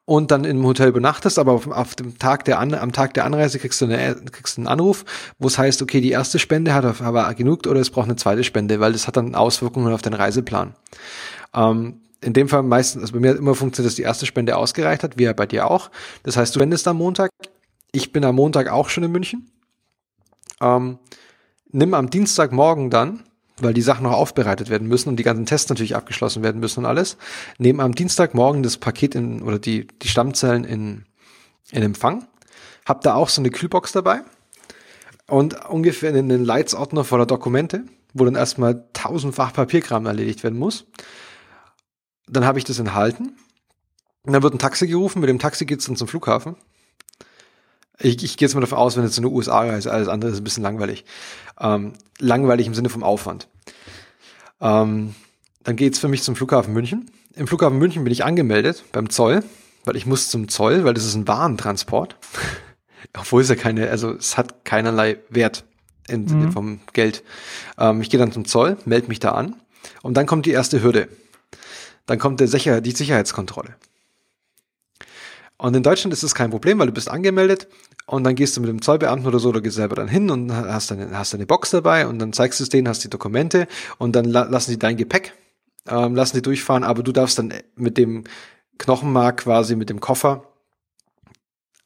und 0.05 0.31
dann 0.31 0.43
im 0.43 0.65
Hotel 0.65 0.89
übernachtest, 0.89 1.39
aber 1.39 1.53
auf, 1.53 1.67
auf, 1.67 1.95
dem 1.95 2.17
Tag 2.17 2.45
der 2.45 2.59
An 2.59 2.73
am 2.73 2.91
Tag 2.91 3.13
der 3.13 3.25
Anreise 3.25 3.59
kriegst 3.59 3.79
du, 3.79 3.85
eine, 3.85 4.15
kriegst 4.31 4.57
du 4.57 4.61
einen 4.61 4.67
Anruf, 4.67 5.05
wo 5.39 5.47
es 5.47 5.57
heißt, 5.57 5.81
okay, 5.81 6.01
die 6.01 6.11
erste 6.11 6.39
Spende 6.39 6.73
hat 6.73 7.01
aber 7.01 7.33
genug 7.35 7.67
oder 7.67 7.79
es 7.79 7.89
braucht 7.89 8.05
eine 8.05 8.15
zweite 8.15 8.43
Spende, 8.43 8.79
weil 8.79 8.91
das 8.91 9.07
hat 9.07 9.17
dann 9.17 9.35
Auswirkungen 9.35 9.93
auf 9.93 10.01
den 10.01 10.13
Reiseplan. 10.13 10.75
Ähm, 11.53 12.01
in 12.21 12.33
dem 12.33 12.49
Fall 12.49 12.63
meistens, 12.63 13.03
also 13.03 13.13
bei 13.13 13.19
mir 13.19 13.31
hat 13.31 13.37
immer 13.37 13.55
funktioniert, 13.55 13.91
dass 13.91 13.95
die 13.95 14.01
erste 14.01 14.25
Spende 14.25 14.57
ausgereicht 14.57 15.03
hat, 15.03 15.17
wie 15.17 15.23
ja 15.23 15.33
bei 15.33 15.45
dir 15.45 15.69
auch. 15.69 15.91
Das 16.23 16.37
heißt, 16.37 16.55
du 16.55 16.59
wendest 16.59 16.87
am 16.87 16.97
Montag. 16.97 17.29
Ich 17.93 18.11
bin 18.11 18.25
am 18.25 18.35
Montag 18.35 18.67
auch 18.67 18.89
schon 18.89 19.05
in 19.05 19.11
München. 19.13 19.49
Ähm, 20.59 20.99
nimm 21.71 21.93
am 21.93 22.09
Dienstagmorgen 22.09 22.89
dann 22.89 23.23
weil 23.57 23.73
die 23.73 23.81
Sachen 23.81 24.03
noch 24.03 24.13
aufbereitet 24.13 24.69
werden 24.69 24.87
müssen 24.87 25.09
und 25.09 25.17
die 25.17 25.23
ganzen 25.23 25.45
Tests 25.45 25.69
natürlich 25.69 25.95
abgeschlossen 25.95 26.43
werden 26.43 26.59
müssen 26.59 26.79
und 26.79 26.85
alles, 26.85 27.17
nehmen 27.57 27.79
am 27.79 27.93
Dienstagmorgen 27.93 28.63
das 28.63 28.77
Paket 28.77 29.15
in, 29.15 29.41
oder 29.41 29.59
die, 29.59 29.87
die 30.01 30.07
Stammzellen 30.07 30.63
in, 30.63 31.05
in 31.71 31.83
Empfang. 31.83 32.27
Hab 32.85 33.01
da 33.01 33.13
auch 33.13 33.29
so 33.29 33.41
eine 33.41 33.51
Kühlbox 33.51 33.91
dabei 33.91 34.21
und 35.27 35.65
ungefähr 35.69 36.13
in 36.13 36.29
den 36.29 36.43
Leitsordner 36.43 37.03
voller 37.03 37.25
Dokumente, 37.25 37.83
wo 38.13 38.25
dann 38.25 38.35
erstmal 38.35 38.85
tausendfach 38.93 39.53
Papierkram 39.53 40.05
erledigt 40.05 40.43
werden 40.43 40.59
muss. 40.59 40.85
Dann 42.27 42.45
habe 42.45 42.57
ich 42.57 42.65
das 42.65 42.79
enthalten. 42.79 43.35
Und 44.25 44.33
dann 44.33 44.41
wird 44.41 44.53
ein 44.53 44.59
Taxi 44.59 44.87
gerufen, 44.87 45.19
mit 45.19 45.29
dem 45.29 45.39
Taxi 45.39 45.65
geht's 45.65 45.85
dann 45.85 45.97
zum 45.97 46.07
Flughafen. 46.07 46.55
Ich, 47.99 48.23
ich 48.23 48.37
gehe 48.37 48.47
jetzt 48.47 48.55
mal 48.55 48.61
davon 48.61 48.77
aus, 48.77 48.97
wenn 48.97 49.03
jetzt 49.03 49.15
so 49.15 49.21
eine 49.21 49.29
USA-Reise, 49.29 49.91
alles 49.91 50.07
andere 50.07 50.31
ist 50.31 50.37
ein 50.37 50.43
bisschen 50.43 50.63
langweilig. 50.63 51.05
Ähm, 51.59 51.93
langweilig 52.19 52.67
im 52.67 52.73
Sinne 52.73 52.89
vom 52.89 53.03
Aufwand. 53.03 53.47
Ähm, 54.61 55.15
dann 55.63 55.75
geht's 55.75 55.99
für 55.99 56.07
mich 56.07 56.23
zum 56.23 56.35
Flughafen 56.35 56.73
München. 56.73 57.11
Im 57.35 57.47
Flughafen 57.47 57.77
München 57.77 58.03
bin 58.03 58.13
ich 58.13 58.23
angemeldet 58.25 58.83
beim 58.91 59.09
Zoll, 59.09 59.43
weil 59.85 59.95
ich 59.95 60.05
muss 60.05 60.29
zum 60.29 60.47
Zoll, 60.47 60.83
weil 60.83 60.93
das 60.93 61.05
ist 61.05 61.15
ein 61.15 61.27
Warentransport. 61.27 62.15
Obwohl 63.17 63.41
es 63.41 63.49
ja 63.49 63.55
keine, 63.55 63.89
also 63.89 64.11
es 64.13 64.37
hat 64.37 64.65
keinerlei 64.65 65.17
Wert 65.29 65.65
in, 66.07 66.25
mhm. 66.25 66.51
vom 66.51 66.79
Geld. 66.93 67.23
Ähm, 67.77 68.01
ich 68.01 68.09
gehe 68.09 68.19
dann 68.19 68.31
zum 68.31 68.45
Zoll, 68.45 68.77
melde 68.85 69.07
mich 69.07 69.19
da 69.19 69.31
an 69.31 69.55
und 70.01 70.15
dann 70.15 70.25
kommt 70.25 70.45
die 70.45 70.51
erste 70.51 70.81
Hürde. 70.81 71.09
Dann 72.05 72.19
kommt 72.19 72.39
der 72.39 72.47
Sicher 72.47 72.81
die 72.81 72.91
Sicherheitskontrolle. 72.91 73.75
Und 75.63 75.73
in 75.77 75.81
Deutschland 75.81 76.11
ist 76.11 76.23
es 76.23 76.35
kein 76.35 76.49
Problem, 76.49 76.77
weil 76.79 76.87
du 76.87 76.93
bist 76.93 77.09
angemeldet 77.09 77.69
und 78.05 78.25
dann 78.25 78.35
gehst 78.35 78.57
du 78.57 78.59
mit 78.59 78.69
dem 78.69 78.81
Zollbeamten 78.81 79.25
oder 79.25 79.39
so 79.39 79.47
oder 79.47 79.61
gehst 79.61 79.77
selber 79.77 79.95
dann 79.95 80.09
hin 80.09 80.29
und 80.29 80.51
hast 80.51 80.91
deine, 80.91 81.17
hast 81.17 81.33
deine 81.33 81.45
Box 81.45 81.69
dabei 81.69 82.05
und 82.05 82.19
dann 82.19 82.33
zeigst 82.33 82.59
du 82.59 82.65
es 82.65 82.69
denen, 82.69 82.89
hast 82.89 83.05
die 83.05 83.09
Dokumente 83.09 83.69
und 83.97 84.13
dann 84.13 84.25
la 84.25 84.43
lassen 84.43 84.71
die 84.71 84.77
dein 84.77 84.97
Gepäck, 84.97 85.31
ähm, 85.87 86.15
lassen 86.15 86.35
die 86.35 86.41
durchfahren, 86.41 86.83
aber 86.83 87.01
du 87.01 87.13
darfst 87.13 87.39
dann 87.39 87.53
mit 87.77 87.97
dem 87.97 88.25
Knochenmark 88.77 89.43
quasi 89.43 89.77
mit 89.77 89.89
dem 89.89 90.01
Koffer 90.01 90.51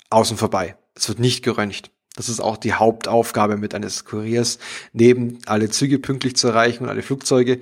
außen 0.09 0.37
vorbei. 0.37 0.75
Es 0.95 1.07
wird 1.07 1.19
nicht 1.19 1.43
geröntgt. 1.43 1.91
Das 2.15 2.29
ist 2.29 2.39
auch 2.39 2.57
die 2.57 2.73
Hauptaufgabe 2.73 3.57
mit 3.57 3.75
eines 3.75 4.05
Kuriers, 4.05 4.57
neben 4.91 5.37
alle 5.45 5.69
Züge 5.69 5.99
pünktlich 5.99 6.35
zu 6.35 6.47
erreichen 6.47 6.85
und 6.85 6.89
alle 6.89 7.03
Flugzeuge. 7.03 7.59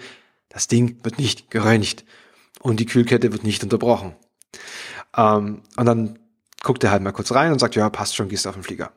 Das 0.47 0.69
Ding 0.69 0.97
wird 1.03 1.19
nicht 1.19 1.51
geröntgt 1.51 2.05
und 2.61 2.79
die 2.79 2.85
Kühlkette 2.85 3.33
wird 3.33 3.43
nicht 3.43 3.63
unterbrochen. 3.63 4.15
Ähm, 5.15 5.61
und 5.75 5.85
dann 5.85 6.19
guckt 6.63 6.83
er 6.83 6.91
halt 6.91 7.03
mal 7.03 7.11
kurz 7.11 7.31
rein 7.31 7.51
und 7.51 7.59
sagt, 7.59 7.75
ja, 7.75 7.89
passt 7.89 8.15
schon, 8.15 8.29
gehst 8.29 8.47
auf 8.47 8.55
den 8.55 8.63
Flieger. 8.63 8.91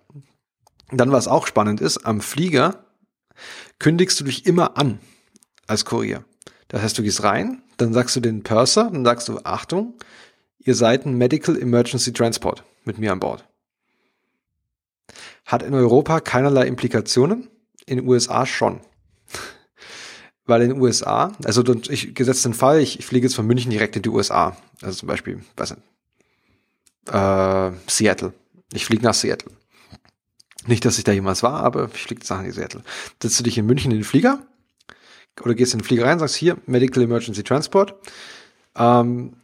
Dann, 0.91 1.13
was 1.13 1.29
auch 1.29 1.47
spannend 1.47 1.81
ist, 1.81 1.99
am 2.07 2.21
Flieger 2.21 2.85
kündigst 3.79 4.19
du 4.21 4.25
dich 4.25 4.47
immer 4.47 4.79
an 4.79 4.99
als 5.67 5.85
Kurier. 5.85 6.25
Das 6.69 6.83
heißt, 6.83 6.99
du 6.99 7.03
gehst 7.03 7.23
rein, 7.23 7.63
dann 7.77 7.93
sagst 7.93 8.17
du 8.17 8.21
den 8.21 8.43
Purser, 8.43 8.91
dann 8.91 9.05
sagst 9.05 9.29
du, 9.29 9.39
Achtung, 9.45 9.95
ihr 10.59 10.75
seid 10.75 11.07
ein 11.07 11.17
Medical 11.17 11.59
Emergency 11.59 12.13
Transport 12.13 12.65
mit 12.85 12.99
mir 12.99 13.13
an 13.13 13.21
Bord. 13.21 13.45
Hat 15.45 15.63
in 15.63 15.75
Europa 15.75 16.21
keinerlei 16.21 16.67
Implikationen, 16.67 17.49
in 17.87 17.99
den 17.99 18.09
USA 18.09 18.45
schon. 18.45 18.81
Weil 20.45 20.63
in 20.63 20.71
den 20.71 20.81
USA, 20.81 21.33
also 21.45 21.63
ich 21.89 22.15
gesetzt 22.15 22.45
den 22.45 22.55
Fall, 22.55 22.81
ich, 22.81 22.99
ich 22.99 23.07
fliege 23.07 23.27
jetzt 23.27 23.35
von 23.35 23.47
München 23.47 23.71
direkt 23.71 23.97
in 23.97 24.03
die 24.03 24.09
USA. 24.09 24.57
Also 24.83 25.01
zum 25.01 25.09
Beispiel, 25.09 25.43
weiß 25.57 25.71
nicht, 25.71 25.83
äh, 27.13 27.73
Seattle. 27.87 28.33
Ich 28.73 28.85
fliege 28.85 29.05
nach 29.05 29.15
Seattle. 29.15 29.53
Nicht, 30.67 30.85
dass 30.85 30.99
ich 30.99 31.05
da 31.05 31.13
jemals 31.13 31.43
war, 31.43 31.63
aber 31.63 31.89
ich 31.93 32.03
fliege 32.03 32.23
nach 32.29 32.45
Seattle. 32.53 32.83
Setzt 33.23 33.39
du 33.39 33.45
dich 33.45 33.57
in 33.57 33.67
München 33.67 33.91
in 33.91 33.99
den 33.99 34.05
Flieger 34.05 34.41
oder 35.43 35.55
gehst 35.55 35.73
in 35.73 35.81
den 35.81 35.85
Flieger 35.85 36.05
rein, 36.05 36.19
sagst 36.19 36.37
hier 36.37 36.59
Medical 36.67 37.03
Emergency 37.03 37.43
Transport 37.43 37.95
ähm, 38.77 39.37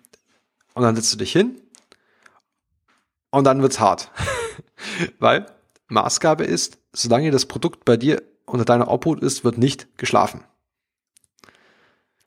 und 0.75 0.83
dann 0.83 0.97
setzt 0.97 1.12
du 1.12 1.17
dich 1.17 1.33
hin 1.33 1.61
und 3.31 3.45
dann 3.45 3.62
wird's 3.62 3.81
hart, 3.81 4.11
weil 5.19 5.47
Maßgabe 5.89 6.45
ist, 6.45 6.79
solange 6.93 7.31
das 7.31 7.47
Produkt 7.47 7.85
bei 7.85 7.97
dir 7.97 8.23
unter 8.45 8.65
deiner 8.65 8.89
Obhut 8.89 9.23
ist, 9.23 9.45
wird 9.45 9.59
nicht 9.59 9.97
geschlafen. 9.97 10.45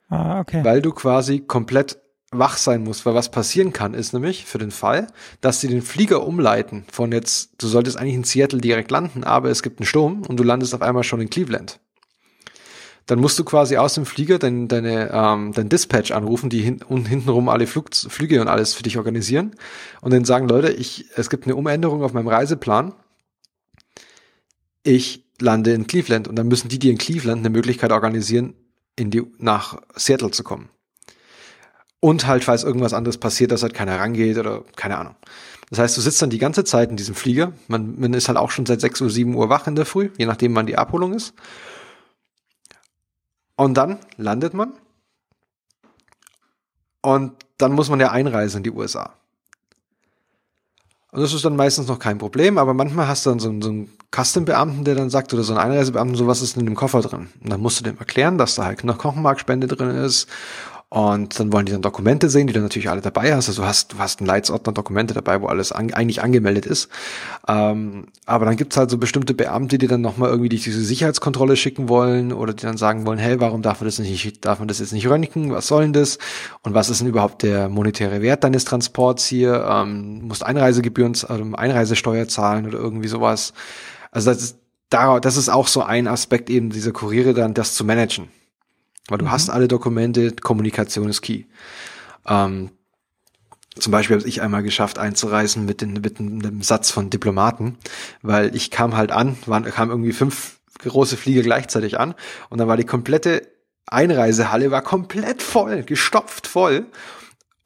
Ah, 0.09 0.39
okay. 0.39 0.63
Weil 0.63 0.81
du 0.81 0.91
quasi 0.91 1.41
komplett 1.41 1.99
wach 2.31 2.57
sein 2.57 2.83
muss, 2.83 3.05
weil 3.05 3.15
was 3.15 3.31
passieren 3.31 3.71
kann, 3.71 3.93
ist 3.93 4.13
nämlich 4.13 4.45
für 4.45 4.57
den 4.57 4.71
Fall, 4.71 5.07
dass 5.39 5.61
sie 5.61 5.67
den 5.67 5.81
Flieger 5.81 6.25
umleiten 6.25 6.85
von 6.91 7.11
jetzt, 7.11 7.51
du 7.57 7.67
solltest 7.67 7.97
eigentlich 7.97 8.15
in 8.15 8.23
Seattle 8.25 8.59
direkt 8.59 8.91
landen, 8.91 9.23
aber 9.23 9.49
es 9.49 9.63
gibt 9.63 9.79
einen 9.79 9.87
Sturm 9.87 10.23
und 10.27 10.37
du 10.37 10.43
landest 10.43 10.75
auf 10.75 10.81
einmal 10.81 11.03
schon 11.03 11.21
in 11.21 11.29
Cleveland. 11.29 11.79
Dann 13.05 13.19
musst 13.19 13.39
du 13.39 13.45
quasi 13.45 13.77
aus 13.77 13.93
dem 13.93 14.05
Flieger 14.05 14.37
dein, 14.37 14.67
deine, 14.67 15.09
ähm, 15.13 15.53
dein 15.53 15.69
Dispatch 15.69 16.11
anrufen, 16.11 16.49
die 16.49 16.59
hin, 16.59 16.81
und 16.83 17.05
hintenrum 17.07 17.47
alle 17.47 17.65
Flug, 17.65 17.95
Flüge 17.95 18.41
und 18.41 18.49
alles 18.49 18.73
für 18.73 18.83
dich 18.83 18.97
organisieren 18.97 19.55
und 20.01 20.11
dann 20.11 20.25
sagen, 20.25 20.49
Leute, 20.49 20.71
ich, 20.73 21.05
es 21.15 21.29
gibt 21.29 21.45
eine 21.45 21.55
Umänderung 21.55 22.03
auf 22.03 22.11
meinem 22.11 22.27
Reiseplan. 22.27 22.93
Ich 24.83 25.23
lande 25.39 25.71
in 25.71 25.87
Cleveland 25.87 26.27
und 26.27 26.35
dann 26.35 26.49
müssen 26.49 26.67
die 26.67 26.79
dir 26.79 26.91
in 26.91 26.97
Cleveland 26.97 27.39
eine 27.39 27.49
Möglichkeit 27.49 27.93
organisieren, 27.93 28.55
in 28.97 29.11
die, 29.11 29.23
nach 29.37 29.81
Seattle 29.95 30.31
zu 30.31 30.43
kommen. 30.43 30.69
Und 31.99 32.27
halt, 32.27 32.43
falls 32.43 32.63
irgendwas 32.63 32.93
anderes 32.93 33.17
passiert, 33.17 33.51
dass 33.51 33.63
halt 33.63 33.73
keiner 33.73 33.99
rangeht 33.99 34.37
oder 34.37 34.63
keine 34.75 34.97
Ahnung. 34.97 35.15
Das 35.69 35.79
heißt, 35.79 35.97
du 35.97 36.01
sitzt 36.01 36.21
dann 36.21 36.29
die 36.29 36.37
ganze 36.37 36.63
Zeit 36.63 36.89
in 36.89 36.95
diesem 36.95 37.15
Flieger. 37.15 37.53
Man, 37.67 37.99
man 37.99 38.13
ist 38.13 38.27
halt 38.27 38.37
auch 38.37 38.51
schon 38.51 38.65
seit 38.65 38.79
6 38.79 39.01
Uhr, 39.01 39.09
7 39.09 39.35
Uhr 39.35 39.49
wach 39.49 39.67
in 39.67 39.75
der 39.75 39.85
Früh, 39.85 40.11
je 40.17 40.25
nachdem, 40.25 40.55
wann 40.55 40.67
die 40.67 40.77
Abholung 40.77 41.13
ist. 41.13 41.33
Und 43.55 43.75
dann 43.75 43.97
landet 44.17 44.53
man. 44.53 44.73
Und 47.01 47.33
dann 47.57 47.73
muss 47.73 47.89
man 47.89 47.99
ja 47.99 48.11
einreisen 48.11 48.57
in 48.57 48.63
die 48.63 48.71
USA. 48.71 49.13
Und 51.11 51.21
das 51.21 51.33
ist 51.33 51.43
dann 51.43 51.55
meistens 51.55 51.87
noch 51.87 51.99
kein 51.99 52.17
Problem, 52.17 52.57
aber 52.57 52.73
manchmal 52.73 53.07
hast 53.07 53.25
du 53.25 53.31
dann 53.31 53.39
so, 53.39 53.49
einen, 53.49 53.61
so 53.61 53.69
einen 53.69 53.89
Custom-Beamten, 54.15 54.83
der 54.83 54.95
dann 54.95 55.09
sagt, 55.09 55.33
oder 55.33 55.43
so 55.43 55.53
einen 55.53 55.71
Einreisebeamten, 55.71 56.15
so 56.15 56.27
was 56.27 56.41
ist 56.41 56.57
in 56.57 56.65
dem 56.65 56.75
Koffer 56.75 57.01
drin. 57.01 57.29
Und 57.41 57.49
dann 57.49 57.61
musst 57.61 57.79
du 57.79 57.83
dem 57.83 57.97
erklären, 57.97 58.37
dass 58.37 58.55
da 58.55 58.65
halt 58.65 58.83
noch 58.83 58.99
Knochenmarkspende 58.99 59.67
drin 59.67 59.89
ist 59.89 60.27
Und 60.89 61.37
dann 61.37 61.51
wollen 61.51 61.65
die 61.65 61.73
dann 61.73 61.81
Dokumente 61.81 62.29
sehen, 62.29 62.47
die 62.47 62.53
du 62.53 62.61
natürlich 62.61 62.89
alle 62.89 63.01
dabei 63.01 63.35
hast. 63.35 63.49
Also 63.49 63.63
du 63.63 63.67
hast, 63.67 63.91
du 63.91 63.97
hast 63.97 64.21
einen 64.21 64.27
Leitsordner 64.27 64.71
Dokumente 64.71 65.13
dabei, 65.13 65.41
wo 65.41 65.47
alles 65.47 65.73
an, 65.73 65.93
eigentlich 65.93 66.23
angemeldet 66.23 66.65
ist. 66.65 66.87
Ähm, 67.45 68.05
aber 68.25 68.45
dann 68.45 68.55
gibt's 68.55 68.77
halt 68.77 68.89
so 68.89 68.97
bestimmte 68.97 69.33
Beamte, 69.33 69.77
die 69.77 69.87
dann 69.87 69.99
nochmal 69.99 70.29
irgendwie 70.29 70.47
diese 70.47 70.81
Sicherheitskontrolle 70.81 71.57
schicken 71.57 71.89
wollen 71.89 72.31
oder 72.31 72.53
die 72.53 72.63
dann 72.63 72.77
sagen 72.77 73.05
wollen, 73.05 73.19
hey, 73.19 73.41
warum 73.41 73.61
darf 73.61 73.81
man 73.81 73.87
das 73.87 73.99
nicht, 73.99 74.45
darf 74.45 74.59
man 74.59 74.69
das 74.69 74.79
jetzt 74.79 74.93
nicht 74.93 75.09
röntgen? 75.09 75.51
Was 75.51 75.67
soll 75.67 75.83
denn 75.83 75.93
das? 75.93 76.19
Und 76.63 76.73
was 76.73 76.89
ist 76.89 77.01
denn 77.01 77.07
überhaupt 77.07 77.43
der 77.43 77.67
monetäre 77.67 78.21
Wert 78.21 78.45
deines 78.45 78.63
Transports 78.63 79.25
hier? 79.25 79.67
Ähm, 79.69 80.21
musst 80.21 80.45
Einreisegebühren, 80.45 81.17
also 81.27 81.43
Einreisesteuer 81.53 82.29
zahlen 82.29 82.65
oder 82.65 82.77
irgendwie 82.79 83.09
sowas. 83.09 83.51
Also 84.11 84.31
das 84.31 84.41
ist, 84.41 84.57
da, 84.89 85.19
das 85.19 85.35
ist 85.35 85.49
auch 85.49 85.67
so 85.67 85.81
ein 85.83 86.07
Aspekt 86.07 86.49
eben 86.49 86.69
dieser 86.69 86.93
Kuriere 86.93 87.33
dann, 87.33 87.53
das 87.53 87.75
zu 87.75 87.83
managen. 87.83 88.29
Weil 89.07 89.17
du 89.17 89.25
mhm. 89.25 89.31
hast 89.31 89.49
alle 89.49 89.67
Dokumente, 89.67 90.31
Kommunikation 90.33 91.09
ist 91.09 91.21
key. 91.21 91.45
Ähm, 92.27 92.71
zum 93.75 93.91
Beispiel 93.91 94.17
habe 94.17 94.27
ich 94.27 94.41
einmal 94.41 94.63
geschafft 94.63 94.97
einzureisen 94.97 95.65
mit, 95.65 95.81
den, 95.81 95.93
mit 95.93 96.19
einem 96.19 96.61
Satz 96.61 96.89
von 96.89 97.09
Diplomaten, 97.09 97.77
weil 98.21 98.55
ich 98.55 98.71
kam 98.71 98.95
halt 98.97 99.11
an, 99.11 99.37
waren, 99.45 99.65
kam 99.65 99.89
irgendwie 99.89 100.13
fünf 100.13 100.59
große 100.79 101.17
Flieger 101.17 101.41
gleichzeitig 101.41 101.99
an 101.99 102.15
und 102.49 102.57
dann 102.59 102.67
war 102.67 102.77
die 102.77 102.85
komplette 102.85 103.47
Einreisehalle 103.85 104.69
war 104.69 104.81
komplett 104.81 105.41
voll, 105.41 105.83
gestopft 105.83 106.47
voll 106.47 106.87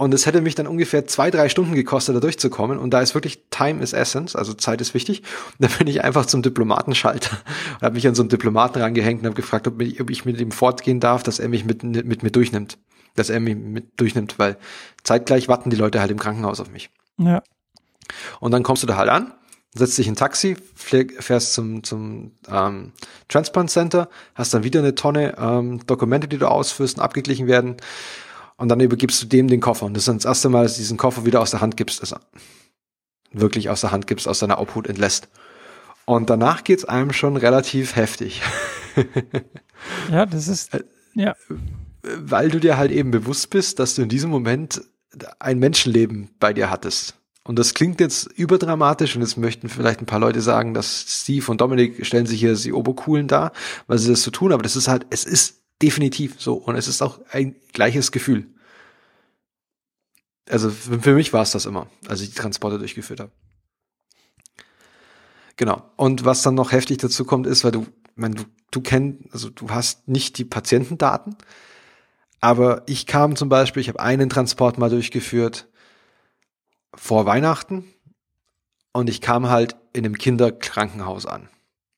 und 0.02 0.15
es 0.15 0.26
hätte 0.26 0.41
mich 0.41 0.56
dann 0.56 0.65
ungefähr 0.65 1.06
zwei, 1.06 1.30
drei 1.30 1.48
Stunden 1.48 1.76
gekostet, 1.76 2.15
da 2.15 2.19
durchzukommen. 2.19 2.80
Und 2.80 2.90
da 2.90 3.02
ist 3.02 3.14
wirklich 3.14 3.44
Time 3.52 3.84
is 3.84 3.94
Essence, 3.94 4.36
also 4.36 4.56
Zeit 4.56 4.82
ist 4.82 4.95
wichtig. 4.95 5.22
Und 5.60 5.69
da 5.69 5.78
bin 5.78 5.86
ich 5.86 6.03
einfach 6.03 6.26
zum 6.26 6.41
Diplomatenschalter 6.41 7.38
und 7.76 7.82
habe 7.84 7.94
mich 7.94 8.07
an 8.07 8.15
so 8.15 8.23
einen 8.23 8.30
Diplomaten 8.30 8.82
rangehängt 8.82 9.22
und 9.22 9.28
habe 9.28 9.36
gefragt, 9.36 9.68
ob 9.68 9.80
ich, 9.80 10.26
mit 10.26 10.41
ihm 10.41 10.49
fortgehen 10.49 10.99
darf, 10.99 11.22
dass 11.22 11.38
er 11.38 11.49
mich 11.49 11.65
mit, 11.65 11.84
mit 11.84 12.23
mir 12.23 12.32
durchnimmt. 12.32 12.80
Dass 13.15 13.30
er 13.30 13.40
mich 13.40 13.56
mit 13.56 13.99
durchnimmt, 13.99 14.40
weil 14.40 14.57
zeitgleich 15.03 15.48
warten 15.48 15.69
die 15.69 15.76
Leute 15.76 15.99
halt 15.99 16.10
im 16.10 16.18
Krankenhaus 16.18 16.60
auf 16.60 16.72
mich. 16.72 16.90
Ja. 17.19 17.44
Und 18.40 18.53
dann 18.53 18.64
kommst 18.64 18.82
du 18.82 18.88
da 18.88 18.95
halt 18.95 19.10
an, 19.10 19.32
setzt 19.76 19.99
dich 19.99 20.07
in 20.07 20.14
ein 20.14 20.18
Taxi, 20.18 20.57
fährst 20.73 21.53
zum, 21.53 21.84
zum 21.84 22.32
ähm, 22.49 22.94
Transplant 23.28 23.69
Center, 23.69 24.10
hast 24.34 24.52
dann 24.52 24.64
wieder 24.64 24.80
eine 24.80 24.95
Tonne 24.95 25.36
ähm, 25.38 25.86
Dokumente, 25.86 26.28
die 26.28 26.40
du 26.40 26.49
ausführst 26.49 26.98
und 26.98 27.03
abgeglichen 27.03 27.45
werden 27.45 27.78
und 28.61 28.69
dann 28.69 28.79
übergibst 28.79 29.23
du 29.23 29.25
dem 29.25 29.47
den 29.47 29.59
Koffer. 29.59 29.88
Und 29.88 29.95
das 29.95 30.03
ist 30.03 30.07
dann 30.07 30.17
das 30.17 30.25
erste 30.25 30.49
Mal, 30.49 30.63
dass 30.63 30.75
du 30.75 30.81
diesen 30.81 30.97
Koffer 30.97 31.25
wieder 31.25 31.41
aus 31.41 31.49
der 31.49 31.61
Hand 31.61 31.77
gibst, 31.77 31.99
also 32.01 32.17
wirklich 33.31 33.71
aus 33.71 33.81
der 33.81 33.91
Hand 33.91 34.05
gibst, 34.05 34.27
aus 34.27 34.38
deiner 34.38 34.61
Obhut 34.61 34.85
entlässt. 34.85 35.29
Und 36.05 36.29
danach 36.29 36.63
geht's 36.63 36.85
einem 36.85 37.11
schon 37.11 37.38
relativ 37.38 37.95
heftig. 37.95 38.43
ja, 40.11 40.27
das 40.27 40.47
ist, 40.47 40.75
äh, 40.75 40.83
ja. 41.15 41.33
Weil 42.03 42.49
du 42.49 42.59
dir 42.59 42.77
halt 42.77 42.91
eben 42.91 43.09
bewusst 43.09 43.49
bist, 43.49 43.79
dass 43.79 43.95
du 43.95 44.03
in 44.03 44.09
diesem 44.09 44.29
Moment 44.29 44.83
ein 45.39 45.57
Menschenleben 45.57 46.29
bei 46.39 46.53
dir 46.53 46.69
hattest. 46.69 47.15
Und 47.43 47.57
das 47.57 47.73
klingt 47.73 47.99
jetzt 47.99 48.27
überdramatisch 48.27 49.15
und 49.15 49.23
jetzt 49.23 49.38
möchten 49.38 49.69
vielleicht 49.69 50.01
ein 50.01 50.05
paar 50.05 50.19
Leute 50.19 50.41
sagen, 50.41 50.75
dass 50.75 51.03
Steve 51.07 51.49
und 51.49 51.61
Dominik 51.61 52.05
stellen 52.05 52.27
sich 52.27 52.39
hier 52.39 52.53
die 52.53 52.73
Obercoolen 52.73 53.27
dar, 53.27 53.53
weil 53.88 53.97
sie 53.97 54.11
das 54.11 54.21
so 54.21 54.29
tun, 54.29 54.53
aber 54.53 54.61
das 54.61 54.75
ist 54.75 54.88
halt, 54.88 55.07
es 55.09 55.25
ist 55.25 55.60
definitiv 55.82 56.40
so. 56.40 56.56
Und 56.56 56.76
es 56.76 56.88
ist 56.88 57.02
auch 57.02 57.20
ein 57.32 57.56
gleiches 57.74 58.12
Gefühl. 58.12 58.48
Also 60.49 60.70
für 60.70 61.14
mich 61.14 61.34
war 61.34 61.44
es 61.44 61.52
das 61.52 61.66
immer, 61.66 61.88
als 62.08 62.22
ich 62.22 62.30
die 62.30 62.36
Transporte 62.36 62.78
durchgeführt 62.78 63.20
habe. 63.20 63.32
Genau. 65.56 65.91
Und 65.95 66.26
was 66.26 66.41
dann 66.41 66.56
noch 66.56 66.72
heftig 66.72 66.98
dazu 66.98 67.24
kommt, 67.24 67.48
ist, 67.48 67.64
weil 67.64 67.72
du, 67.72 67.86
man, 68.16 68.34
du, 68.34 68.44
du 68.72 68.82
kennst, 68.82 69.32
also 69.32 69.49
du 69.49 69.70
hast 69.70 70.08
nicht 70.08 70.38
die 70.38 70.45
Patientendaten, 70.45 71.36
aber 72.40 72.84
ich 72.88 73.06
kam 73.06 73.36
zum 73.36 73.49
Beispiel, 73.49 73.82
ich 73.82 73.90
habe 73.90 73.99
einen 73.99 74.30
Transport 74.30 74.78
mal 74.78 74.90
durchgeführt 74.90 75.70
vor 76.95 77.26
Weihnachten 77.26 77.86
und 78.91 79.10
ich 79.10 79.22
kam 79.22 79.49
halt 79.49 79.76
in 79.94 80.06
einem 80.06 80.18
Kinderkrankenhaus 80.18 81.26
an. 81.26 81.49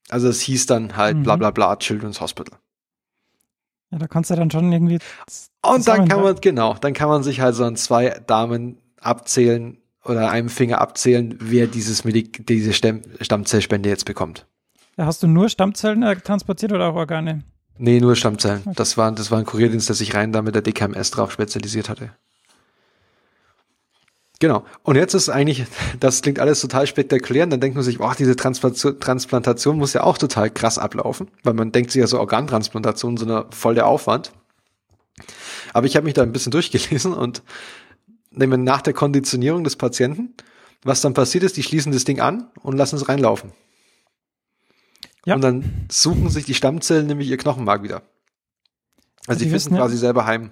Also 0.09 0.27
es 0.27 0.41
hieß 0.41 0.65
dann 0.65 0.97
halt 0.97 1.17
mhm. 1.17 1.23
bla 1.23 1.37
bla 1.37 1.51
bla 1.51 1.75
Children's 1.77 2.19
Hospital. 2.19 2.59
Ja, 3.93 3.99
da 3.99 4.07
kannst 4.07 4.31
du 4.31 4.35
dann 4.35 4.49
schon 4.49 4.71
irgendwie. 4.71 4.97
Und 5.61 5.87
dann 5.87 6.07
kann 6.07 6.23
man, 6.23 6.35
genau, 6.41 6.73
dann 6.73 6.93
kann 6.93 7.09
man 7.09 7.21
sich 7.21 7.41
halt 7.41 7.53
so 7.53 7.63
an 7.63 7.75
zwei 7.75 8.09
Damen 8.25 8.77
abzählen 8.99 9.77
oder 10.03 10.31
einem 10.31 10.49
Finger 10.49 10.81
abzählen, 10.81 11.37
wer 11.39 11.67
dieses 11.67 12.03
Medik 12.03 12.47
diese 12.47 12.73
Stammzellspende 12.73 13.89
jetzt 13.89 14.05
bekommt. 14.05 14.47
Ja, 14.97 15.05
hast 15.05 15.21
du 15.21 15.27
nur 15.27 15.47
Stammzellen 15.47 16.01
äh, 16.01 16.15
transportiert 16.15 16.71
oder 16.71 16.89
auch 16.89 16.95
Organe? 16.95 17.43
Nee, 17.77 17.99
nur 17.99 18.15
Stammzellen. 18.15 18.61
Okay. 18.65 18.73
Das 18.75 18.97
war, 18.97 19.11
das 19.11 19.29
war 19.29 19.37
ein 19.37 19.45
Kurierdienst, 19.45 19.89
der 19.89 19.95
sich 19.95 20.15
rein 20.15 20.31
da 20.31 20.41
mit 20.41 20.55
der 20.55 20.63
DKMS 20.63 21.11
drauf 21.11 21.31
spezialisiert 21.31 21.87
hatte. 21.87 22.11
Genau. 24.43 24.65
Und 24.81 24.97
jetzt 24.97 25.13
ist 25.13 25.29
eigentlich, 25.29 25.65
das 26.01 26.21
klingt 26.21 26.37
alles 26.37 26.59
total 26.59 26.85
spektakulär. 26.85 27.45
Und 27.45 27.51
dann 27.51 27.61
denkt 27.61 27.75
man 27.75 27.83
sich, 27.85 27.99
boah, 27.99 28.13
diese 28.13 28.35
Transplantation 28.35 29.77
muss 29.77 29.93
ja 29.93 30.03
auch 30.03 30.17
total 30.17 30.49
krass 30.49 30.77
ablaufen, 30.77 31.29
weil 31.43 31.53
man 31.53 31.71
denkt 31.71 31.91
sich 31.91 32.01
ja 32.01 32.07
so 32.07 32.19
Organtransplantation, 32.19 33.15
so 33.15 33.23
eine 33.23 33.45
voll 33.51 33.75
der 33.75 33.87
Aufwand. 33.87 34.33
Aber 35.71 35.87
ich 35.87 35.95
habe 35.95 36.03
mich 36.03 36.13
da 36.13 36.23
ein 36.23 36.33
bisschen 36.33 36.51
durchgelesen 36.57 37.13
und 37.13 37.41
nehmen 38.31 38.65
nach 38.65 38.81
der 38.81 38.91
Konditionierung 38.91 39.63
des 39.63 39.77
Patienten, 39.77 40.33
was 40.83 40.99
dann 40.99 41.13
passiert 41.13 41.45
ist, 41.45 41.55
die 41.55 41.63
schließen 41.63 41.93
das 41.93 42.03
Ding 42.03 42.19
an 42.19 42.49
und 42.63 42.75
lassen 42.75 42.97
es 42.97 43.07
reinlaufen. 43.07 43.53
Ja. 45.25 45.35
Und 45.35 45.41
dann 45.41 45.87
suchen 45.89 46.29
sich 46.29 46.43
die 46.43 46.53
Stammzellen 46.53 47.07
nämlich 47.07 47.29
ihr 47.29 47.37
Knochenmark 47.37 47.81
wieder. 47.81 48.01
Also 49.25 49.39
die, 49.39 49.49
die 49.49 49.57
finden 49.57 49.77
quasi 49.77 49.95
ja. 49.95 50.01
selber 50.01 50.25
heim. 50.25 50.51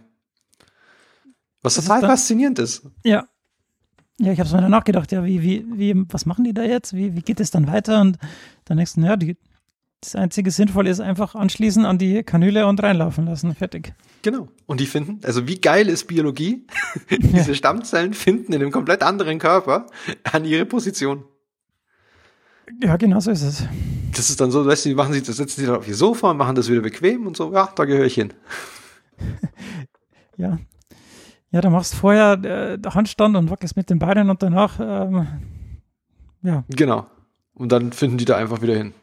Was 1.61 1.75
total 1.75 1.99
faszinierend 1.99 2.57
ist. 2.57 2.83
Ja, 3.03 3.27
ja, 4.21 4.31
ich 4.31 4.39
habe 4.39 4.49
mir 4.51 4.61
danach 4.61 4.83
gedacht, 4.83 5.11
ja, 5.11 5.25
wie, 5.25 5.41
wie, 5.41 5.65
wie, 5.73 6.05
was 6.09 6.25
machen 6.25 6.43
die 6.43 6.53
da 6.53 6.63
jetzt? 6.63 6.95
Wie, 6.95 7.15
wie 7.15 7.21
geht 7.21 7.39
es 7.39 7.49
dann 7.49 7.67
weiter? 7.67 8.01
Und 8.01 8.19
dann 8.65 8.77
nächsten, 8.77 9.03
ja, 9.03 9.17
die, 9.17 9.35
das 9.99 10.15
einzige 10.15 10.51
Sinnvolle 10.51 10.89
ist 10.89 10.99
einfach 10.99 11.33
anschließen 11.35 11.85
an 11.85 11.97
die 11.97 12.23
Kanüle 12.23 12.67
und 12.67 12.81
reinlaufen 12.81 13.25
lassen. 13.25 13.53
Fertig. 13.55 13.93
Genau. 14.21 14.47
Und 14.67 14.79
die 14.79 14.85
finden, 14.85 15.19
also 15.23 15.47
wie 15.47 15.59
geil 15.59 15.89
ist 15.89 16.07
Biologie? 16.07 16.67
Diese 17.09 17.55
Stammzellen 17.55 18.13
finden 18.13 18.53
in 18.53 18.61
einem 18.61 18.71
komplett 18.71 19.01
anderen 19.01 19.39
Körper 19.39 19.87
an 20.31 20.45
ihre 20.45 20.65
Position. 20.65 21.23
Ja, 22.81 22.97
genau 22.97 23.19
so 23.19 23.31
ist 23.31 23.41
es. 23.41 23.63
Das 24.15 24.29
ist 24.29 24.39
dann 24.39 24.51
so, 24.51 24.65
weißt 24.65 24.85
du, 24.85 24.89
die 24.89 24.95
machen 24.95 25.13
sich, 25.13 25.23
das 25.23 25.37
setzen 25.37 25.59
sich 25.59 25.65
dann 25.65 25.77
auf 25.77 25.87
ihr 25.87 25.95
Sofa 25.95 26.31
und 26.31 26.37
machen 26.37 26.55
das 26.55 26.69
wieder 26.69 26.81
bequem 26.81 27.25
und 27.27 27.35
so, 27.35 27.51
ja, 27.53 27.71
da 27.75 27.85
gehöre 27.85 28.05
ich 28.05 28.15
hin. 28.15 28.33
ja, 30.37 30.59
ja, 31.51 31.61
du 31.61 31.69
machst 31.69 31.95
vorher 31.95 32.39
äh, 32.43 32.89
Handstand 32.89 33.35
und 33.35 33.49
wackelst 33.49 33.75
mit 33.75 33.89
den 33.89 33.99
Beinen 33.99 34.29
und 34.29 34.41
danach, 34.41 34.79
ähm, 34.79 35.27
ja. 36.41 36.63
Genau. 36.69 37.07
Und 37.53 37.71
dann 37.71 37.91
finden 37.91 38.17
die 38.17 38.25
da 38.25 38.37
einfach 38.37 38.61
wieder 38.61 38.75
hin. 38.75 38.93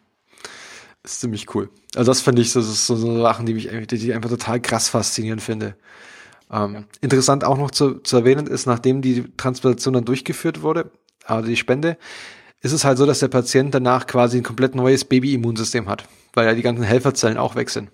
Das 1.03 1.12
ist 1.12 1.20
ziemlich 1.20 1.55
cool. 1.55 1.70
Also 1.95 2.11
das 2.11 2.20
finde 2.20 2.43
ich 2.43 2.51
so, 2.51 2.61
so, 2.61 2.97
so 2.97 3.23
Sachen, 3.23 3.47
die 3.47 3.55
mich 3.55 3.69
die 3.69 3.97
ich 3.97 4.15
einfach 4.15 4.31
total 4.31 4.61
krass 4.61 4.89
faszinierend 4.89 5.43
finde. 5.43 5.77
Ähm, 6.51 6.75
ja. 6.75 6.85
Interessant 7.01 7.45
auch 7.45 7.59
noch 7.59 7.70
zu, 7.70 8.01
zu 8.01 8.16
erwähnen 8.16 8.47
ist, 8.47 8.66
nachdem 8.66 9.03
die 9.03 9.25
Transplantation 9.37 9.95
dann 9.95 10.05
durchgeführt 10.05 10.62
wurde, 10.62 10.91
also 11.25 11.47
die 11.47 11.57
Spende, 11.57 11.99
ist 12.61 12.73
es 12.73 12.85
halt 12.85 12.99
so, 12.99 13.07
dass 13.07 13.20
der 13.20 13.29
Patient 13.29 13.75
danach 13.75 14.07
quasi 14.07 14.39
ein 14.39 14.43
komplett 14.43 14.75
neues 14.75 15.05
Baby-Immunsystem 15.05 15.89
hat, 15.89 16.09
weil 16.33 16.47
ja 16.47 16.55
die 16.55 16.62
ganzen 16.62 16.83
Helferzellen 16.83 17.39
auch 17.39 17.55
weg 17.55 17.70
sind. 17.70 17.91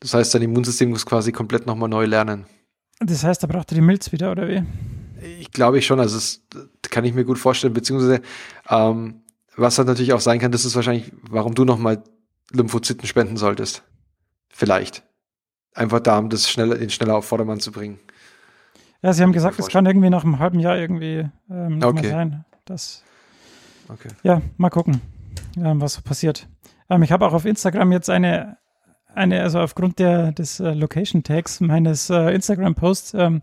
Das 0.00 0.14
heißt, 0.14 0.32
sein 0.32 0.42
Immunsystem 0.42 0.90
muss 0.90 1.06
quasi 1.06 1.32
komplett 1.32 1.66
nochmal 1.66 1.88
neu 1.88 2.06
lernen. 2.06 2.46
Das 3.06 3.24
heißt, 3.24 3.42
da 3.42 3.46
braucht 3.46 3.70
er 3.72 3.76
die 3.76 3.80
Milz 3.80 4.12
wieder, 4.12 4.30
oder 4.32 4.48
wie? 4.48 4.62
Ich 5.40 5.50
glaube 5.50 5.78
ich 5.78 5.86
schon, 5.86 6.00
also 6.00 6.16
das 6.16 6.40
kann 6.90 7.04
ich 7.04 7.14
mir 7.14 7.24
gut 7.24 7.38
vorstellen, 7.38 7.72
beziehungsweise 7.72 8.20
ähm, 8.68 9.22
was 9.56 9.78
halt 9.78 9.88
natürlich 9.88 10.12
auch 10.12 10.20
sein 10.20 10.38
kann, 10.38 10.52
das 10.52 10.64
ist 10.64 10.74
wahrscheinlich, 10.74 11.12
warum 11.22 11.54
du 11.54 11.64
nochmal 11.64 12.02
Lymphozyten 12.52 13.06
spenden 13.06 13.36
solltest. 13.36 13.82
Vielleicht. 14.48 15.04
Einfach 15.74 16.00
da, 16.00 16.18
um 16.18 16.28
das 16.28 16.48
schneller, 16.48 16.76
den 16.76 16.90
schneller 16.90 17.16
auf 17.16 17.24
Vordermann 17.24 17.60
zu 17.60 17.72
bringen. 17.72 17.98
Ja, 19.02 19.12
sie 19.12 19.22
haben 19.22 19.32
gesagt, 19.32 19.58
es 19.58 19.68
kann 19.68 19.86
irgendwie 19.86 20.08
nach 20.08 20.24
einem 20.24 20.38
halben 20.38 20.60
Jahr 20.60 20.76
irgendwie 20.76 21.28
ähm, 21.50 21.80
okay. 21.82 22.08
sein. 22.08 22.44
Das, 22.64 23.02
okay. 23.88 24.08
Ja, 24.22 24.40
mal 24.56 24.70
gucken, 24.70 25.00
ähm, 25.56 25.80
was 25.80 25.94
so 25.94 26.02
passiert. 26.02 26.48
Ähm, 26.88 27.02
ich 27.02 27.12
habe 27.12 27.26
auch 27.26 27.32
auf 27.32 27.44
Instagram 27.44 27.92
jetzt 27.92 28.08
eine 28.08 28.56
eine, 29.14 29.42
also 29.42 29.60
aufgrund 29.60 29.98
der, 29.98 30.32
des 30.32 30.60
äh, 30.60 30.72
Location 30.72 31.22
Tags 31.22 31.60
meines 31.60 32.10
äh, 32.10 32.34
Instagram-Posts 32.34 33.14
ähm, 33.14 33.40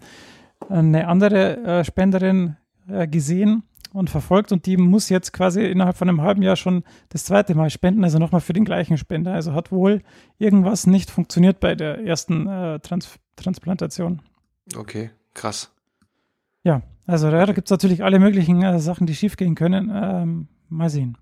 eine 0.69 1.07
andere 1.07 1.57
äh, 1.57 1.84
Spenderin 1.84 2.57
äh, 2.88 3.07
gesehen 3.07 3.64
und 3.93 4.10
verfolgt 4.10 4.52
und 4.52 4.65
die 4.65 4.77
muss 4.77 5.10
jetzt 5.10 5.34
quasi 5.34 5.64
innerhalb 5.64 5.98
von 5.98 6.07
einem 6.07 6.22
halben 6.22 6.41
Jahr 6.41 6.56
schon 6.56 6.84
das 7.10 7.26
zweite 7.26 7.56
Mal 7.56 7.69
spenden, 7.69 8.03
also 8.03 8.19
nochmal 8.19 8.41
für 8.41 8.53
den 8.53 8.65
gleichen 8.65 8.98
Spender. 8.98 9.34
Also 9.34 9.53
hat 9.53 9.72
wohl 9.72 10.02
irgendwas 10.38 10.88
nicht 10.88 11.11
funktioniert 11.11 11.60
bei 11.60 11.76
der 11.76 12.06
ersten 12.06 12.48
äh, 12.48 12.80
Trans 12.80 13.19
Transplantation. 13.35 14.22
Okay, 14.76 15.10
krass. 15.34 15.73
Ja, 16.64 16.84
also 17.07 17.27
okay. 17.27 17.45
da 17.45 17.53
gibt 17.53 17.68
es 17.68 17.72
natürlich 17.72 18.03
alle 18.03 18.19
möglichen 18.19 18.80
Sachen, 18.80 19.07
die 19.07 19.15
schiefgehen 19.15 19.56
können. 19.56 19.91
Ähm, 19.91 20.48
mal 20.69 20.89
sehen. 20.89 21.18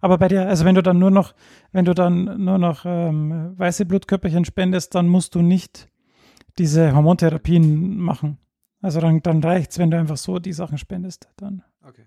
Aber 0.00 0.18
bei 0.18 0.28
der, 0.28 0.48
also 0.48 0.64
wenn 0.64 0.74
du 0.74 0.82
dann 0.82 0.98
nur 0.98 1.10
noch, 1.10 1.34
wenn 1.72 1.84
du 1.84 1.94
dann 1.94 2.44
nur 2.44 2.58
noch 2.58 2.84
ähm, 2.84 3.54
weiße 3.56 3.86
Blutkörperchen 3.86 4.44
spendest, 4.44 4.94
dann 4.94 5.08
musst 5.08 5.34
du 5.34 5.42
nicht 5.42 5.88
diese 6.58 6.94
Hormontherapien 6.94 7.98
machen. 7.98 8.38
Also 8.82 9.00
dann, 9.00 9.22
dann 9.22 9.42
reicht 9.42 9.72
es, 9.72 9.78
wenn 9.78 9.90
du 9.90 9.98
einfach 9.98 10.16
so 10.16 10.38
die 10.38 10.52
Sachen 10.52 10.78
spendest. 10.78 11.28
Dann. 11.36 11.62
Okay. 11.82 12.04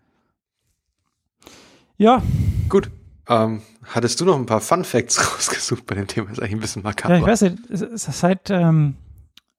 Ja, 1.98 2.22
Gut. 2.70 2.92
Ähm, 3.28 3.62
hattest 3.84 4.22
du 4.22 4.26
noch 4.26 4.36
ein 4.36 4.46
paar 4.46 4.62
Fun 4.62 4.84
Facts 4.84 5.20
rausgesucht 5.36 5.86
bei 5.86 5.96
dem 5.96 6.08
Thema? 6.08 6.32
Ist 6.32 6.40
eigentlich 6.40 6.54
ein 6.54 6.60
bisschen 6.60 6.84
makaber. 6.84 7.16
ja, 7.16 7.20
ich 7.20 7.26
weiß 7.26 7.42
nicht, 7.42 7.58
seit, 7.70 8.50
ähm, 8.50 8.96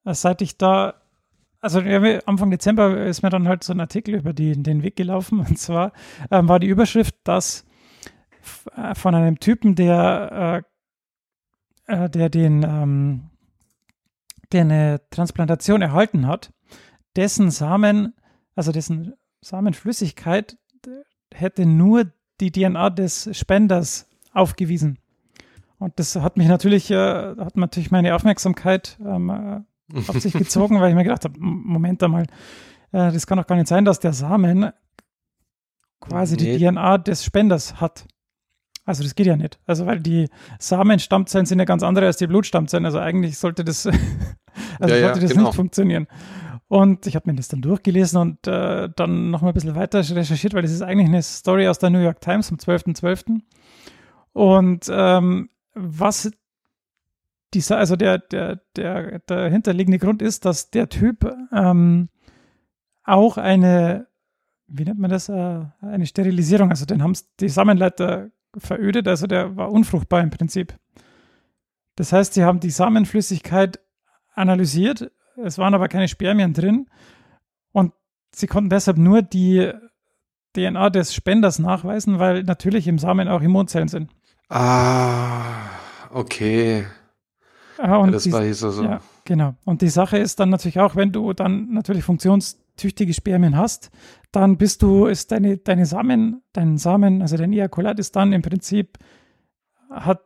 seit 0.04 0.40
ich 0.40 0.56
da, 0.56 0.94
also 1.60 1.80
Anfang 1.80 2.50
Dezember 2.50 3.04
ist 3.04 3.22
mir 3.22 3.30
dann 3.30 3.46
halt 3.46 3.62
so 3.62 3.72
ein 3.72 3.80
Artikel 3.80 4.14
über 4.14 4.32
die, 4.32 4.60
den 4.60 4.82
Weg 4.82 4.96
gelaufen. 4.96 5.40
Und 5.48 5.58
zwar 5.58 5.92
ähm, 6.30 6.48
war 6.48 6.58
die 6.58 6.68
Überschrift, 6.68 7.14
dass 7.24 7.64
von 8.94 9.14
einem 9.14 9.38
Typen, 9.40 9.74
der, 9.74 10.64
äh, 11.88 12.04
äh, 12.04 12.10
der 12.10 12.28
den, 12.30 12.62
ähm, 12.62 13.30
der 14.52 14.62
eine 14.62 15.00
Transplantation 15.10 15.82
erhalten 15.82 16.26
hat, 16.26 16.52
dessen 17.16 17.50
Samen, 17.50 18.14
also 18.54 18.72
dessen 18.72 19.14
Samenflüssigkeit 19.40 20.56
äh, 20.86 20.90
hätte 21.34 21.66
nur 21.66 22.12
die 22.40 22.50
DNA 22.50 22.90
des 22.90 23.28
Spenders 23.36 24.08
aufgewiesen. 24.32 24.98
Und 25.78 25.98
das 25.98 26.14
hat 26.16 26.36
mich 26.36 26.48
natürlich, 26.48 26.90
äh, 26.90 26.96
hat 26.96 27.56
natürlich 27.56 27.90
meine 27.90 28.14
Aufmerksamkeit 28.14 28.98
ähm, 29.04 29.30
äh, 29.30 29.98
auf 30.08 30.20
sich 30.20 30.32
gezogen, 30.44 30.80
weil 30.80 30.90
ich 30.90 30.94
mir 30.96 31.04
gedacht 31.04 31.24
habe, 31.24 31.34
Moment 31.38 32.02
einmal, 32.02 32.24
äh, 32.92 33.12
das 33.12 33.26
kann 33.26 33.38
doch 33.38 33.46
gar 33.46 33.56
nicht 33.56 33.68
sein, 33.68 33.84
dass 33.84 33.98
der 33.98 34.12
Samen 34.12 34.70
quasi 36.00 36.36
Nee. 36.36 36.58
die 36.58 36.64
DNA 36.66 36.98
des 36.98 37.24
Spenders 37.24 37.80
hat. 37.80 38.06
Also 38.84 39.02
das 39.02 39.14
geht 39.14 39.26
ja 39.26 39.36
nicht. 39.36 39.58
Also 39.66 39.86
weil 39.86 40.00
die 40.00 40.28
Samenstammzellen 40.58 41.46
sind 41.46 41.58
ja 41.58 41.64
ganz 41.64 41.82
andere 41.82 42.06
als 42.06 42.16
die 42.16 42.26
Blutstammzellen. 42.26 42.84
Also 42.84 42.98
eigentlich 42.98 43.38
sollte 43.38 43.64
das, 43.64 43.86
also 44.80 44.94
Ja, 44.94 45.00
sollte 45.00 45.20
das 45.20 45.30
genau. 45.30 45.44
nicht 45.44 45.54
funktionieren. 45.54 46.06
Und 46.68 47.06
ich 47.06 47.16
habe 47.16 47.28
mir 47.28 47.36
das 47.36 47.48
dann 47.48 47.62
durchgelesen 47.62 48.20
und 48.20 48.46
äh, 48.46 48.88
dann 48.94 49.30
noch 49.30 49.42
mal 49.42 49.48
ein 49.48 49.54
bisschen 49.54 49.74
weiter 49.74 49.98
recherchiert, 49.98 50.54
weil 50.54 50.62
das 50.62 50.70
ist 50.70 50.82
eigentlich 50.82 51.08
eine 51.08 51.22
Story 51.22 51.66
aus 51.66 51.78
der 51.78 51.90
New 51.90 51.98
York 51.98 52.20
Times 52.20 52.48
vom 52.48 52.58
12.12. 52.58 53.40
Und 54.32 54.86
ähm, 54.88 55.50
was 55.74 56.30
dieser, 57.54 57.78
also 57.78 57.96
der, 57.96 58.18
der, 58.18 58.60
der 58.76 59.18
dahinterliegende 59.20 59.98
Grund 59.98 60.22
ist, 60.22 60.44
dass 60.44 60.70
der 60.70 60.88
Typ 60.88 61.28
ähm, 61.52 62.08
auch 63.02 63.36
eine, 63.36 64.06
wie 64.68 64.84
nennt 64.84 65.00
man 65.00 65.10
das, 65.10 65.28
äh, 65.28 65.64
eine 65.80 66.06
Sterilisierung, 66.06 66.70
also 66.70 66.86
den 66.86 67.02
haben 67.02 67.14
die 67.40 67.48
Samenleiter 67.48 68.30
verödet, 68.56 69.06
also 69.08 69.26
der 69.26 69.56
war 69.56 69.70
unfruchtbar 69.70 70.20
im 70.22 70.30
Prinzip. 70.30 70.74
Das 71.96 72.12
heißt, 72.12 72.34
sie 72.34 72.44
haben 72.44 72.60
die 72.60 72.70
Samenflüssigkeit 72.70 73.80
analysiert, 74.34 75.10
es 75.36 75.58
waren 75.58 75.74
aber 75.74 75.88
keine 75.88 76.08
Spermien 76.08 76.52
drin 76.52 76.86
und 77.72 77.92
sie 78.34 78.46
konnten 78.46 78.70
deshalb 78.70 78.96
nur 78.96 79.22
die 79.22 79.72
DNA 80.56 80.90
des 80.90 81.14
Spenders 81.14 81.58
nachweisen, 81.58 82.18
weil 82.18 82.42
natürlich 82.42 82.86
im 82.88 82.98
Samen 82.98 83.28
auch 83.28 83.40
Immunzellen 83.42 83.88
sind. 83.88 84.10
Ah, 84.48 85.70
okay. 86.12 86.86
Ah, 87.78 87.96
und 87.96 88.06
ja, 88.08 88.12
das 88.12 88.24
die- 88.24 88.32
war 88.32 88.42
hier 88.42 88.54
so. 88.54 88.82
Ja, 88.82 89.00
genau. 89.24 89.54
Und 89.64 89.80
die 89.82 89.88
Sache 89.88 90.18
ist 90.18 90.40
dann 90.40 90.50
natürlich 90.50 90.80
auch, 90.80 90.96
wenn 90.96 91.12
du 91.12 91.32
dann 91.32 91.72
natürlich 91.72 92.04
funktionstüchtige 92.80 93.14
Spermien 93.14 93.56
hast, 93.56 93.90
dann 94.32 94.56
bist 94.56 94.82
du, 94.82 95.06
ist 95.06 95.30
deine, 95.32 95.58
deine 95.58 95.86
Samen, 95.86 96.42
dein 96.52 96.78
Samen, 96.78 97.22
also 97.22 97.36
dein 97.36 97.52
Ejakulat 97.52 97.98
ist 97.98 98.16
dann 98.16 98.32
im 98.32 98.42
Prinzip, 98.42 98.98
hat 99.90 100.20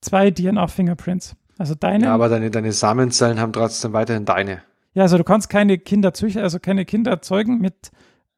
zwei 0.00 0.30
DNA-Fingerprints. 0.30 1.36
Also 1.58 1.74
deine, 1.74 2.04
Ja, 2.04 2.14
aber 2.14 2.28
deine, 2.28 2.50
deine 2.50 2.72
Samenzellen 2.72 3.40
haben 3.40 3.52
trotzdem 3.52 3.92
weiterhin 3.92 4.24
deine. 4.24 4.62
ja, 4.94 5.02
also 5.02 5.18
du 5.18 5.24
kannst 5.24 5.48
keine 5.48 5.78
Kinder 5.78 6.12
züchten, 6.12 6.42
also 6.42 6.58
keine 6.58 6.84
Kinder 6.84 7.22
zeugen 7.22 7.58
mit 7.60 7.90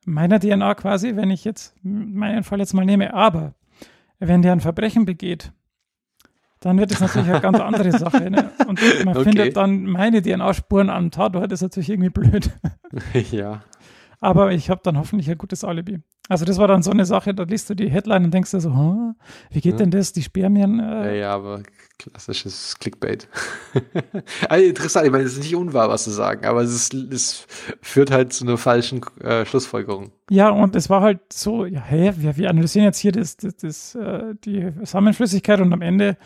meiner 0.06 0.38
DNA 0.38 0.74
quasi, 0.76 1.16
wenn 1.16 1.30
ich 1.30 1.44
jetzt 1.44 1.74
meinen 1.82 2.44
Fall 2.44 2.60
jetzt 2.60 2.74
mal 2.74 2.84
nehme. 2.86 3.12
Aber 3.12 3.54
wenn 4.18 4.42
der 4.42 4.52
ein 4.52 4.60
Verbrechen 4.60 5.04
begeht, 5.04 5.52
dann 6.60 6.78
wird 6.78 6.90
es 6.92 7.00
natürlich 7.00 7.28
eine 7.28 7.40
ganz 7.40 7.60
andere 7.60 7.92
Sache. 7.92 8.30
Ne? 8.30 8.50
Und 8.66 8.80
man 9.04 9.16
Okay. 9.16 9.24
findet 9.24 9.56
dann 9.56 9.84
meine 9.84 10.22
DNA-Spuren 10.22 10.90
am 10.90 11.10
Tatort, 11.10 11.52
ist 11.52 11.62
natürlich 11.62 11.90
irgendwie 11.90 12.10
blöd. 12.10 12.50
ja. 13.30 13.62
Aber 14.20 14.50
ich 14.50 14.68
habe 14.68 14.80
dann 14.82 14.98
hoffentlich 14.98 15.30
ein 15.30 15.38
gutes 15.38 15.62
Alibi. 15.62 16.00
Also 16.28 16.44
das 16.44 16.58
war 16.58 16.66
dann 16.66 16.82
so 16.82 16.90
eine 16.90 17.04
Sache, 17.06 17.32
da 17.34 17.44
liest 17.44 17.70
du 17.70 17.74
die 17.74 17.88
Headline 17.88 18.24
und 18.24 18.34
denkst 18.34 18.50
dir 18.50 18.60
so, 18.60 18.74
"Hä? 18.76 19.12
wie 19.50 19.60
geht 19.60 19.72
Ja. 19.74 19.78
denn 19.78 19.92
das, 19.92 20.12
die 20.12 20.22
Spermien? 20.22 20.78
Ja, 20.80 21.04
Äh, 21.04 21.20
ja, 21.20 21.34
aber 21.34 21.62
klassisches 21.98 22.76
Clickbait. 22.80 23.28
also 24.48 24.64
interessant, 24.66 25.06
ich 25.06 25.12
meine, 25.12 25.24
es 25.24 25.34
ist 25.34 25.42
nicht 25.44 25.54
unwahr, 25.54 25.88
was 25.88 26.04
zu 26.04 26.10
sagen, 26.10 26.44
aber 26.46 26.62
es, 26.62 26.74
ist, 26.74 26.94
es 26.94 27.46
führt 27.80 28.10
halt 28.10 28.32
zu 28.32 28.44
einer 28.44 28.56
falschen 28.58 29.00
äh, 29.22 29.46
Schlussfolgerung. 29.46 30.10
Ja, 30.30 30.50
und 30.50 30.74
es 30.76 30.90
war 30.90 31.00
halt 31.00 31.20
so, 31.32 31.64
ja, 31.64 31.80
hä, 31.80 32.12
wir, 32.16 32.36
wir 32.36 32.50
analysieren 32.50 32.84
jetzt 32.86 32.98
hier 32.98 33.12
das, 33.12 33.36
das, 33.36 33.56
das, 33.56 33.94
äh, 33.94 34.34
die 34.44 34.70
Samenflüssigkeit 34.82 35.60
und 35.60 35.72
am 35.72 35.80
Ende 35.82 36.16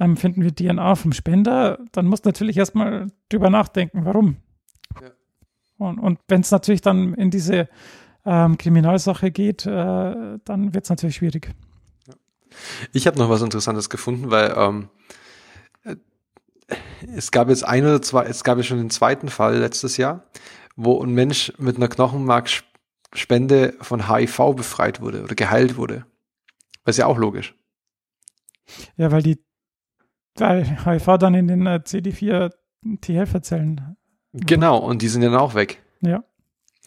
ähm, 0.00 0.16
finden 0.16 0.42
wir 0.42 0.54
DNA 0.54 0.96
vom 0.96 1.12
Spender. 1.12 1.78
Dann 1.92 2.06
musst 2.06 2.24
du 2.24 2.30
natürlich 2.30 2.56
erstmal 2.56 3.08
drüber 3.28 3.50
nachdenken, 3.50 4.04
warum. 4.04 4.38
Ja. 5.00 5.10
Und, 5.78 5.98
und 5.98 6.18
wenn 6.26 6.40
es 6.40 6.50
natürlich 6.50 6.80
dann 6.80 7.14
in 7.14 7.30
diese 7.30 7.68
ähm, 8.24 8.58
Kriminalsache 8.58 9.30
geht, 9.30 9.66
äh, 9.66 10.38
dann 10.44 10.74
wird 10.74 10.84
es 10.84 10.90
natürlich 10.90 11.16
schwierig. 11.16 11.54
Ich 12.92 13.06
habe 13.06 13.18
noch 13.18 13.30
was 13.30 13.42
Interessantes 13.42 13.90
gefunden, 13.90 14.30
weil 14.30 14.52
ähm, 14.56 14.88
äh, 15.84 15.96
es 17.14 17.30
gab 17.30 17.48
jetzt 17.48 17.64
ein 17.64 17.84
oder 17.84 18.02
zwei, 18.02 18.24
es 18.24 18.42
gab 18.42 18.58
ja 18.58 18.64
schon 18.64 18.78
den 18.78 18.90
zweiten 18.90 19.28
Fall 19.28 19.58
letztes 19.58 19.96
Jahr, 19.96 20.24
wo 20.76 21.02
ein 21.02 21.12
Mensch 21.12 21.52
mit 21.58 21.76
einer 21.76 21.88
Knochenmarkspende 21.88 23.74
von 23.80 24.08
HIV 24.08 24.54
befreit 24.56 25.00
wurde 25.00 25.22
oder 25.22 25.34
geheilt 25.34 25.76
wurde. 25.76 26.06
Das 26.84 26.94
ist 26.94 26.98
ja 26.98 27.06
auch 27.06 27.18
logisch. 27.18 27.54
Ja, 28.96 29.10
weil 29.12 29.22
die, 29.22 29.38
weil 30.40 30.84
HIV 30.84 31.18
dann 31.18 31.34
in 31.34 31.48
den 31.48 31.66
äh, 31.66 31.80
CD4 31.84 32.50
T-Helferzellen. 33.00 33.96
Genau, 34.32 34.78
und 34.78 35.02
die 35.02 35.08
sind 35.08 35.22
ja 35.22 35.30
dann 35.30 35.40
auch 35.40 35.54
weg. 35.54 35.82
Ja. 36.00 36.24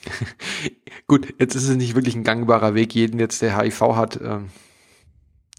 Gut, 1.08 1.34
jetzt 1.40 1.56
ist 1.56 1.68
es 1.68 1.76
nicht 1.76 1.96
wirklich 1.96 2.16
ein 2.16 2.24
gangbarer 2.24 2.74
Weg, 2.74 2.94
jeden 2.96 3.20
jetzt, 3.20 3.42
der 3.42 3.58
HIV 3.58 3.82
hat, 3.96 4.20
ähm, 4.22 4.50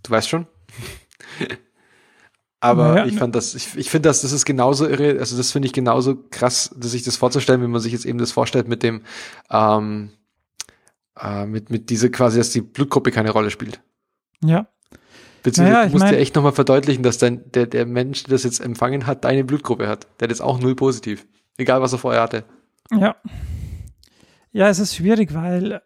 du 0.03 0.11
weißt 0.11 0.29
schon. 0.29 0.47
Aber 2.61 2.95
Naja, 2.95 3.07
ich 3.07 3.13
ne- 3.15 3.19
fand 3.19 3.35
das, 3.35 3.55
ich, 3.55 3.77
ich 3.77 3.91
finde 3.91 4.09
das, 4.09 4.23
das 4.23 4.33
ist 4.33 4.47
genauso 4.47 4.89
irre, 4.89 5.19
also 5.19 5.37
das 5.37 5.53
finde 5.53 5.67
ich 5.67 5.75
genauso 5.75 6.17
krass, 6.31 6.75
dass 6.77 6.93
sich 6.93 7.03
das 7.03 7.17
vorzustellen, 7.17 7.61
wie 7.63 7.67
man 7.67 7.81
sich 7.81 7.93
jetzt 7.93 8.07
eben 8.07 8.19
das 8.19 8.33
vorstellt 8.33 8.69
mit 8.69 8.83
dem, 8.83 9.03
ähm, 9.51 10.11
äh, 11.21 11.45
mit, 11.45 11.69
mit 11.71 11.91
diese 11.91 12.11
quasi, 12.11 12.39
dass 12.39 12.51
die 12.51 12.63
Blutgruppe 12.63 13.11
keine 13.11 13.31
Rolle 13.33 13.51
spielt. 13.51 13.83
Ja. 14.43 14.67
Beziehungsweise 15.45 15.73
Naja, 15.75 15.83
du 15.83 15.87
ich 15.89 15.93
musst 15.93 16.05
mein- 16.07 16.15
dir 16.15 16.21
echt 16.21 16.35
nochmal 16.35 16.53
verdeutlichen, 16.53 17.03
dass 17.05 17.19
dein, 17.19 17.49
der, 17.53 17.67
der 17.67 17.87
Mensch, 17.87 18.25
der 18.25 18.33
das 18.33 18.43
jetzt 18.43 18.59
empfangen 18.61 19.07
hat, 19.07 19.25
deine 19.25 19.45
Blutgruppe 19.45 19.87
hat. 19.87 20.09
Der 20.19 20.27
hat 20.27 20.31
jetzt 20.31 20.41
auch 20.41 20.59
null 20.59 20.75
positiv. 20.75 21.27
Egal, 21.59 21.81
was 21.83 21.93
er 21.93 21.99
vorher 21.99 22.23
hatte. 22.23 22.45
Ja. 22.91 23.15
Ja, 24.51 24.69
es 24.69 24.79
ist 24.81 24.97
schwierig, 24.97 25.33
weil, 25.35 25.81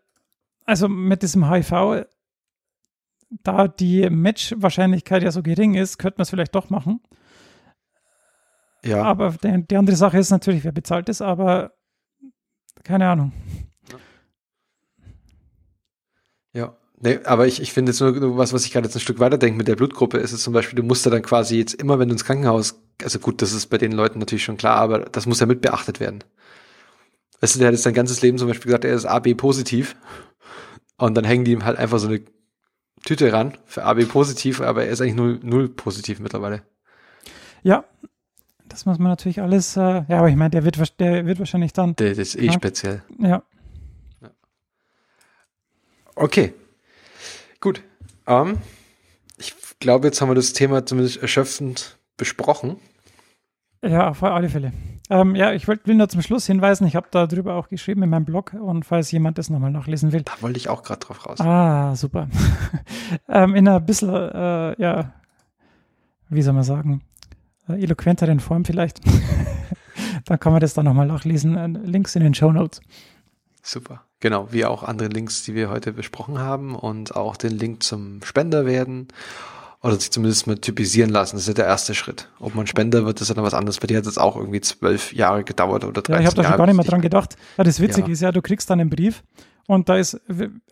also 0.64 0.89
mit 0.89 1.22
diesem 1.22 1.51
HIV, 1.51 2.06
da 3.43 3.68
die 3.68 4.09
Match-Wahrscheinlichkeit 4.09 5.22
ja 5.22 5.30
so 5.32 5.43
gering 5.43 5.74
ist, 5.74 5.98
könnte 5.98 6.18
man 6.18 6.22
es 6.22 6.30
vielleicht 6.30 6.55
doch 6.55 6.70
machen. 6.70 7.01
Ja. 8.85 9.02
Aber 9.02 9.32
die, 9.43 9.66
die 9.66 9.76
andere 9.76 9.97
Sache 9.97 10.18
ist 10.18 10.30
natürlich, 10.30 10.62
wer 10.64 10.72
bezahlt 10.72 11.09
ist, 11.09 11.20
aber 11.20 11.72
keine 12.85 13.09
Ahnung. 13.10 13.32
Ja, 16.52 16.76
nee, 17.00 17.18
aber 17.24 17.46
ich, 17.46 17.60
ich 17.60 17.72
finde 17.72 17.92
jetzt 17.92 18.00
nur 18.00 18.36
was, 18.36 18.52
was 18.52 18.64
ich 18.64 18.72
gerade 18.72 18.86
jetzt 18.86 18.96
ein 18.96 19.00
Stück 19.00 19.18
weiter 19.18 19.38
denke 19.38 19.56
mit 19.58 19.68
der 19.68 19.76
Blutgruppe, 19.76 20.18
ist 20.18 20.32
es 20.32 20.42
zum 20.42 20.52
Beispiel, 20.52 20.76
du 20.76 20.82
musst 20.82 21.04
ja 21.04 21.10
dann 21.10 21.22
quasi 21.22 21.56
jetzt 21.58 21.74
immer, 21.74 21.98
wenn 21.98 22.08
du 22.08 22.14
ins 22.14 22.24
Krankenhaus, 22.24 22.80
also 23.02 23.18
gut, 23.18 23.42
das 23.42 23.52
ist 23.52 23.66
bei 23.66 23.78
den 23.78 23.92
Leuten 23.92 24.18
natürlich 24.18 24.44
schon 24.44 24.56
klar, 24.56 24.76
aber 24.76 25.00
das 25.00 25.26
muss 25.26 25.40
ja 25.40 25.46
mit 25.46 25.60
beachtet 25.60 26.00
werden. 26.00 26.24
Weißt 27.40 27.54
du, 27.54 27.58
der 27.60 27.68
hat 27.68 27.74
jetzt 27.74 27.84
sein 27.84 27.94
ganzes 27.94 28.20
Leben 28.22 28.38
zum 28.38 28.48
Beispiel 28.48 28.66
gesagt, 28.66 28.84
er 28.84 28.94
ist 28.94 29.04
AB 29.04 29.34
positiv 29.36 29.96
und 30.96 31.14
dann 31.14 31.24
hängen 31.24 31.44
die 31.44 31.52
ihm 31.52 31.64
halt 31.64 31.78
einfach 31.78 31.98
so 31.98 32.08
eine 32.08 32.20
Tüte 33.04 33.32
ran 33.32 33.56
für 33.64 33.84
AB 33.84 34.06
positiv, 34.08 34.60
aber 34.60 34.84
er 34.84 34.90
ist 34.90 35.00
eigentlich 35.00 35.14
null, 35.14 35.38
null 35.42 35.68
positiv 35.68 36.18
mittlerweile. 36.18 36.62
Ja, 37.62 37.84
das 38.68 38.86
muss 38.86 38.98
man 38.98 39.08
natürlich 39.10 39.40
alles, 39.40 39.76
äh, 39.76 39.80
ja, 40.08 40.18
aber 40.18 40.28
ich 40.28 40.36
meine, 40.36 40.50
der 40.50 40.64
wird, 40.64 41.00
der 41.00 41.26
wird 41.26 41.38
wahrscheinlich 41.38 41.72
dann, 41.72 41.94
Der, 41.96 42.10
das 42.10 42.18
ist 42.18 42.36
eh 42.36 42.46
Ja. 42.46 42.52
speziell. 42.52 43.02
ja, 43.18 43.42
Okay, 46.16 46.52
gut. 47.60 47.82
Ähm, 48.26 48.59
ich 49.36 49.55
glaube, 49.80 50.09
jetzt 50.09 50.20
haben 50.20 50.28
wir 50.28 50.35
das 50.35 50.52
Thema 50.52 50.85
zumindest 50.85 51.18
erschöpfend 51.18 51.98
besprochen. 52.16 52.76
ja, 53.82 54.09
auf 54.09 54.22
alle 54.22 54.48
Fälle. 54.48 54.72
Ähm, 55.10 55.35
ja, 55.35 55.52
ich 55.52 55.66
wollt, 55.66 55.86
will 55.86 55.94
nur 55.94 56.09
zum 56.09 56.20
Schluss 56.20 56.47
hinweisen, 56.47 56.86
ich 56.86 56.94
habe 56.94 57.09
darüber 57.10 57.55
auch 57.55 57.68
geschrieben 57.68 58.02
in 58.02 58.10
meinem 58.10 58.26
Blog 58.26 58.52
und 58.52 58.85
falls 58.85 59.10
jemand 59.10 59.39
das 59.39 59.48
nochmal 59.48 59.70
nachlesen 59.70 60.12
will, 60.12 60.22
Da 60.22 60.32
wollte 60.40 60.59
ich 60.59 60.68
auch 60.68 60.82
gerade 60.82 61.01
drauf 61.01 61.24
raus. 61.26 61.40
Ah, 61.40 61.97
super. 61.97 62.28
ähm, 63.28 63.55
in 63.55 63.66
einer 63.66 63.80
bisschen, 63.80 64.10
äh, 64.10 64.80
ja, 64.80 65.14
wie 66.28 66.43
soll 66.43 66.52
man 66.52 66.62
sagen, 66.64 67.02
äh, 67.68 67.82
eloquenteren 67.82 68.40
Form 68.40 68.66
vielleicht. 68.66 69.01
dann 70.26 70.39
kann 70.39 70.52
man 70.52 70.60
das 70.60 70.74
dann 70.74 70.85
nochmal 70.85 71.06
nachlesen. 71.06 71.56
Äh, 71.56 71.68
Links 71.89 72.14
in 72.14 72.22
den 72.22 72.35
Show 72.35 72.52
Notes. 72.52 72.82
Super. 73.62 74.02
Genau, 74.20 74.48
wie 74.50 74.64
auch 74.64 74.82
andere 74.82 75.08
Links, 75.08 75.44
die 75.44 75.54
wir 75.54 75.70
heute 75.70 75.92
besprochen 75.92 76.38
haben 76.40 76.74
und 76.74 77.14
auch 77.14 77.36
den 77.36 77.52
Link 77.52 77.82
zum 77.84 78.20
Spender 78.24 78.66
werden 78.66 79.08
oder 79.80 79.94
sich 79.94 80.10
zumindest 80.10 80.48
mal 80.48 80.58
typisieren 80.58 81.10
lassen. 81.10 81.36
Das 81.36 81.42
ist 81.42 81.48
ja 81.48 81.54
der 81.54 81.66
erste 81.66 81.94
Schritt. 81.94 82.28
Ob 82.40 82.54
man 82.56 82.66
Spender 82.66 83.06
wird, 83.06 83.20
ist 83.20 83.28
ja 83.28 83.34
dann 83.36 83.44
was 83.44 83.54
anderes. 83.54 83.78
Bei 83.78 83.86
dir 83.86 83.98
hat 83.98 84.06
es 84.06 84.18
auch 84.18 84.34
irgendwie 84.34 84.60
zwölf 84.60 85.12
Jahre 85.12 85.44
gedauert 85.44 85.84
oder 85.84 86.02
13 86.02 86.14
Ja, 86.14 86.20
ich 86.20 86.26
habe 86.26 86.34
da 86.36 86.42
schon 86.42 86.50
Jahre, 86.50 86.58
gar 86.58 86.66
nicht 86.66 86.76
mehr 86.76 86.84
dran 86.84 87.00
gedacht. 87.00 87.36
Ja, 87.56 87.62
das 87.64 87.78
Witzige 87.78 88.08
Ja. 88.08 88.12
ist 88.12 88.20
ja, 88.20 88.32
du 88.32 88.42
kriegst 88.42 88.68
dann 88.70 88.80
einen 88.80 88.90
Brief 88.90 89.22
und 89.68 89.88
da 89.88 89.96
ist, 89.96 90.20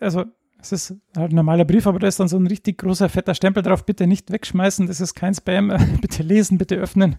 also 0.01 0.25
es 0.59 0.71
ist 0.71 0.95
halt 1.15 1.31
ein 1.31 1.35
normaler 1.35 1.65
Brief, 1.65 1.85
aber 1.87 1.99
da 1.99 2.07
ist 2.07 2.19
dann 2.19 2.27
so 2.27 2.37
ein 2.37 2.47
richtig 2.47 2.79
großer, 2.79 3.09
fetter 3.09 3.35
Stempel 3.35 3.63
drauf, 3.63 3.85
bitte 3.85 4.07
nicht 4.07 4.31
wegschmeißen, 4.31 4.87
das 4.87 4.99
ist 5.01 5.13
kein 5.13 5.33
Spam, 5.33 5.71
bitte 6.01 6.23
lesen, 6.23 6.57
bitte 6.57 6.75
öffnen. 6.75 7.17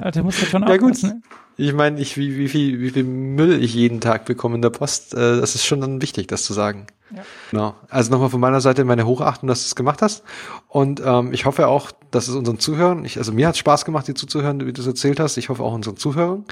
Alter, 0.00 0.22
muss 0.22 0.38
das 0.40 0.48
schon 0.48 0.62
Ja, 0.62 0.76
gut. 0.76 0.92
aufpassen. 0.92 1.22
Ich 1.56 1.72
meine, 1.72 2.00
ich, 2.00 2.16
wie, 2.16 2.36
wie, 2.36 2.48
viel, 2.48 2.80
wie 2.80 2.90
viel 2.90 3.04
Müll 3.04 3.62
ich 3.62 3.74
jeden 3.74 4.00
Tag 4.00 4.24
bekomme 4.24 4.56
in 4.56 4.62
der 4.62 4.70
Post, 4.70 5.14
äh, 5.14 5.40
das 5.40 5.54
ist 5.54 5.64
schon 5.64 5.80
dann 5.80 6.02
wichtig, 6.02 6.26
das 6.26 6.42
zu 6.44 6.52
sagen. 6.52 6.86
Ja. 7.14 7.22
Genau. 7.50 7.74
Also 7.90 8.10
nochmal 8.10 8.30
von 8.30 8.40
meiner 8.40 8.60
Seite 8.60 8.84
meine 8.84 9.06
Hochachtung, 9.06 9.48
dass 9.48 9.60
du 9.62 9.66
es 9.66 9.76
gemacht 9.76 10.02
hast. 10.02 10.24
Und 10.66 11.00
ähm, 11.04 11.32
ich 11.32 11.44
hoffe 11.46 11.68
auch, 11.68 11.92
dass 12.10 12.26
es 12.26 12.34
unseren 12.34 12.58
Zuhörern, 12.58 13.04
ich, 13.04 13.18
also 13.18 13.32
mir 13.32 13.46
hat 13.46 13.56
Spaß 13.56 13.84
gemacht, 13.84 14.08
dir 14.08 14.14
zuzuhören, 14.16 14.66
wie 14.66 14.72
du 14.72 14.80
es 14.80 14.86
erzählt 14.88 15.20
hast. 15.20 15.36
Ich 15.36 15.48
hoffe 15.48 15.62
auch 15.62 15.72
unseren 15.74 15.96
Zuhörern. 15.96 16.44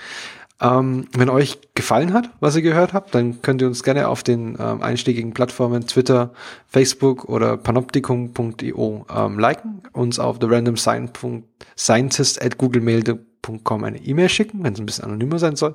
Ähm, 0.61 1.09
wenn 1.13 1.29
euch 1.29 1.59
gefallen 1.75 2.13
hat, 2.13 2.31
was 2.41 2.55
ihr 2.55 2.63
gehört 2.63 2.93
habt, 2.93 3.15
dann 3.15 3.43
könnt 3.43 3.61
ihr 3.61 3.67
uns 3.67 3.83
gerne 3.83 4.07
auf 4.09 4.23
den 4.23 4.57
ähm, 4.61 4.83
einschlägigen 4.83 5.35
Plattformen 5.35 5.87
Twitter, 5.87 6.33
Facebook 6.69 7.25
oder 7.25 7.57
panoptikum.io 7.57 9.07
ähm, 9.13 9.39
liken, 9.39 9.83
uns 9.93 10.19
auf 10.19 10.39
the 10.41 10.47
random 10.47 10.77
scientist 10.77 12.43
at 12.43 12.59
googlemail.com 12.59 13.85
eine 13.85 13.99
E-Mail 13.99 14.29
schicken, 14.29 14.63
wenn 14.63 14.75
es 14.75 14.79
ein 14.79 14.87
bisschen 14.87 15.05
anonymer 15.05 15.39
sein 15.39 15.57
soll. 15.57 15.75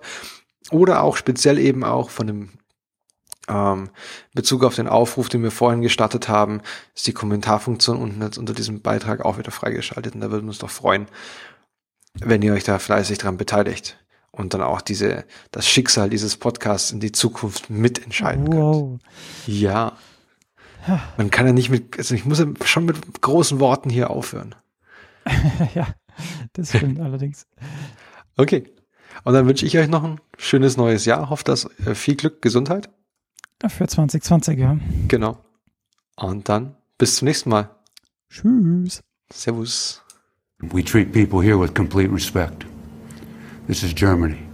Oder 0.71 1.03
auch 1.03 1.17
speziell 1.17 1.59
eben 1.59 1.83
auch 1.83 2.09
von 2.09 2.27
dem 2.27 2.49
ähm, 3.49 3.89
Bezug 4.33 4.63
auf 4.63 4.75
den 4.75 4.87
Aufruf, 4.87 5.29
den 5.29 5.43
wir 5.43 5.51
vorhin 5.51 5.81
gestartet 5.81 6.29
haben, 6.29 6.61
ist 6.95 7.07
die 7.07 7.13
Kommentarfunktion 7.13 7.97
unten 7.97 8.21
jetzt 8.21 8.37
unter 8.37 8.53
diesem 8.53 8.81
Beitrag 8.81 9.25
auch 9.25 9.37
wieder 9.37 9.51
freigeschaltet. 9.51 10.15
Und 10.15 10.21
da 10.21 10.31
würden 10.31 10.45
wir 10.45 10.49
uns 10.49 10.59
doch 10.59 10.69
freuen, 10.69 11.07
wenn 12.19 12.41
ihr 12.41 12.53
euch 12.53 12.63
da 12.63 12.79
fleißig 12.79 13.17
dran 13.17 13.37
beteiligt 13.37 13.97
und 14.37 14.53
dann 14.53 14.61
auch 14.61 14.81
diese, 14.81 15.25
das 15.51 15.67
Schicksal 15.67 16.09
dieses 16.09 16.37
Podcasts 16.37 16.91
in 16.91 16.99
die 16.99 17.11
Zukunft 17.11 17.69
mitentscheiden 17.69 18.49
könnt. 18.49 18.61
Wow. 18.61 18.99
Ja. 19.45 19.97
Man 21.17 21.31
kann 21.31 21.45
ja 21.45 21.53
nicht 21.53 21.69
mit, 21.69 21.97
also 21.97 22.15
ich 22.15 22.25
muss 22.25 22.39
ja 22.39 22.45
schon 22.63 22.85
mit 22.85 23.21
großen 23.21 23.59
Worten 23.59 23.89
hier 23.89 24.09
aufhören. 24.09 24.55
ja, 25.75 25.87
das 26.53 26.69
stimmt 26.69 26.99
allerdings. 26.99 27.45
Okay. 28.37 28.71
Und 29.23 29.33
dann 29.33 29.47
wünsche 29.47 29.65
ich 29.65 29.77
euch 29.77 29.89
noch 29.89 30.03
ein 30.03 30.21
schönes 30.37 30.77
neues 30.77 31.05
Jahr. 31.05 31.29
Hoffe, 31.29 31.43
dass 31.43 31.65
äh, 31.85 31.95
viel 31.95 32.15
Glück, 32.15 32.41
Gesundheit. 32.41 32.89
Für 33.67 33.87
2020, 33.87 34.59
ja. 34.59 34.77
Genau. 35.07 35.43
Und 36.15 36.47
dann 36.47 36.75
bis 36.97 37.17
zum 37.17 37.25
nächsten 37.25 37.49
Mal. 37.49 37.69
Tschüss. 38.29 39.01
Servus. 39.31 40.03
We 40.59 40.83
treat 40.83 41.11
people 41.11 41.41
here 41.41 41.59
with 41.59 41.73
complete 41.73 42.11
respect. 42.11 42.65
This 43.67 43.83
is 43.83 43.91
Germany. 43.91 44.46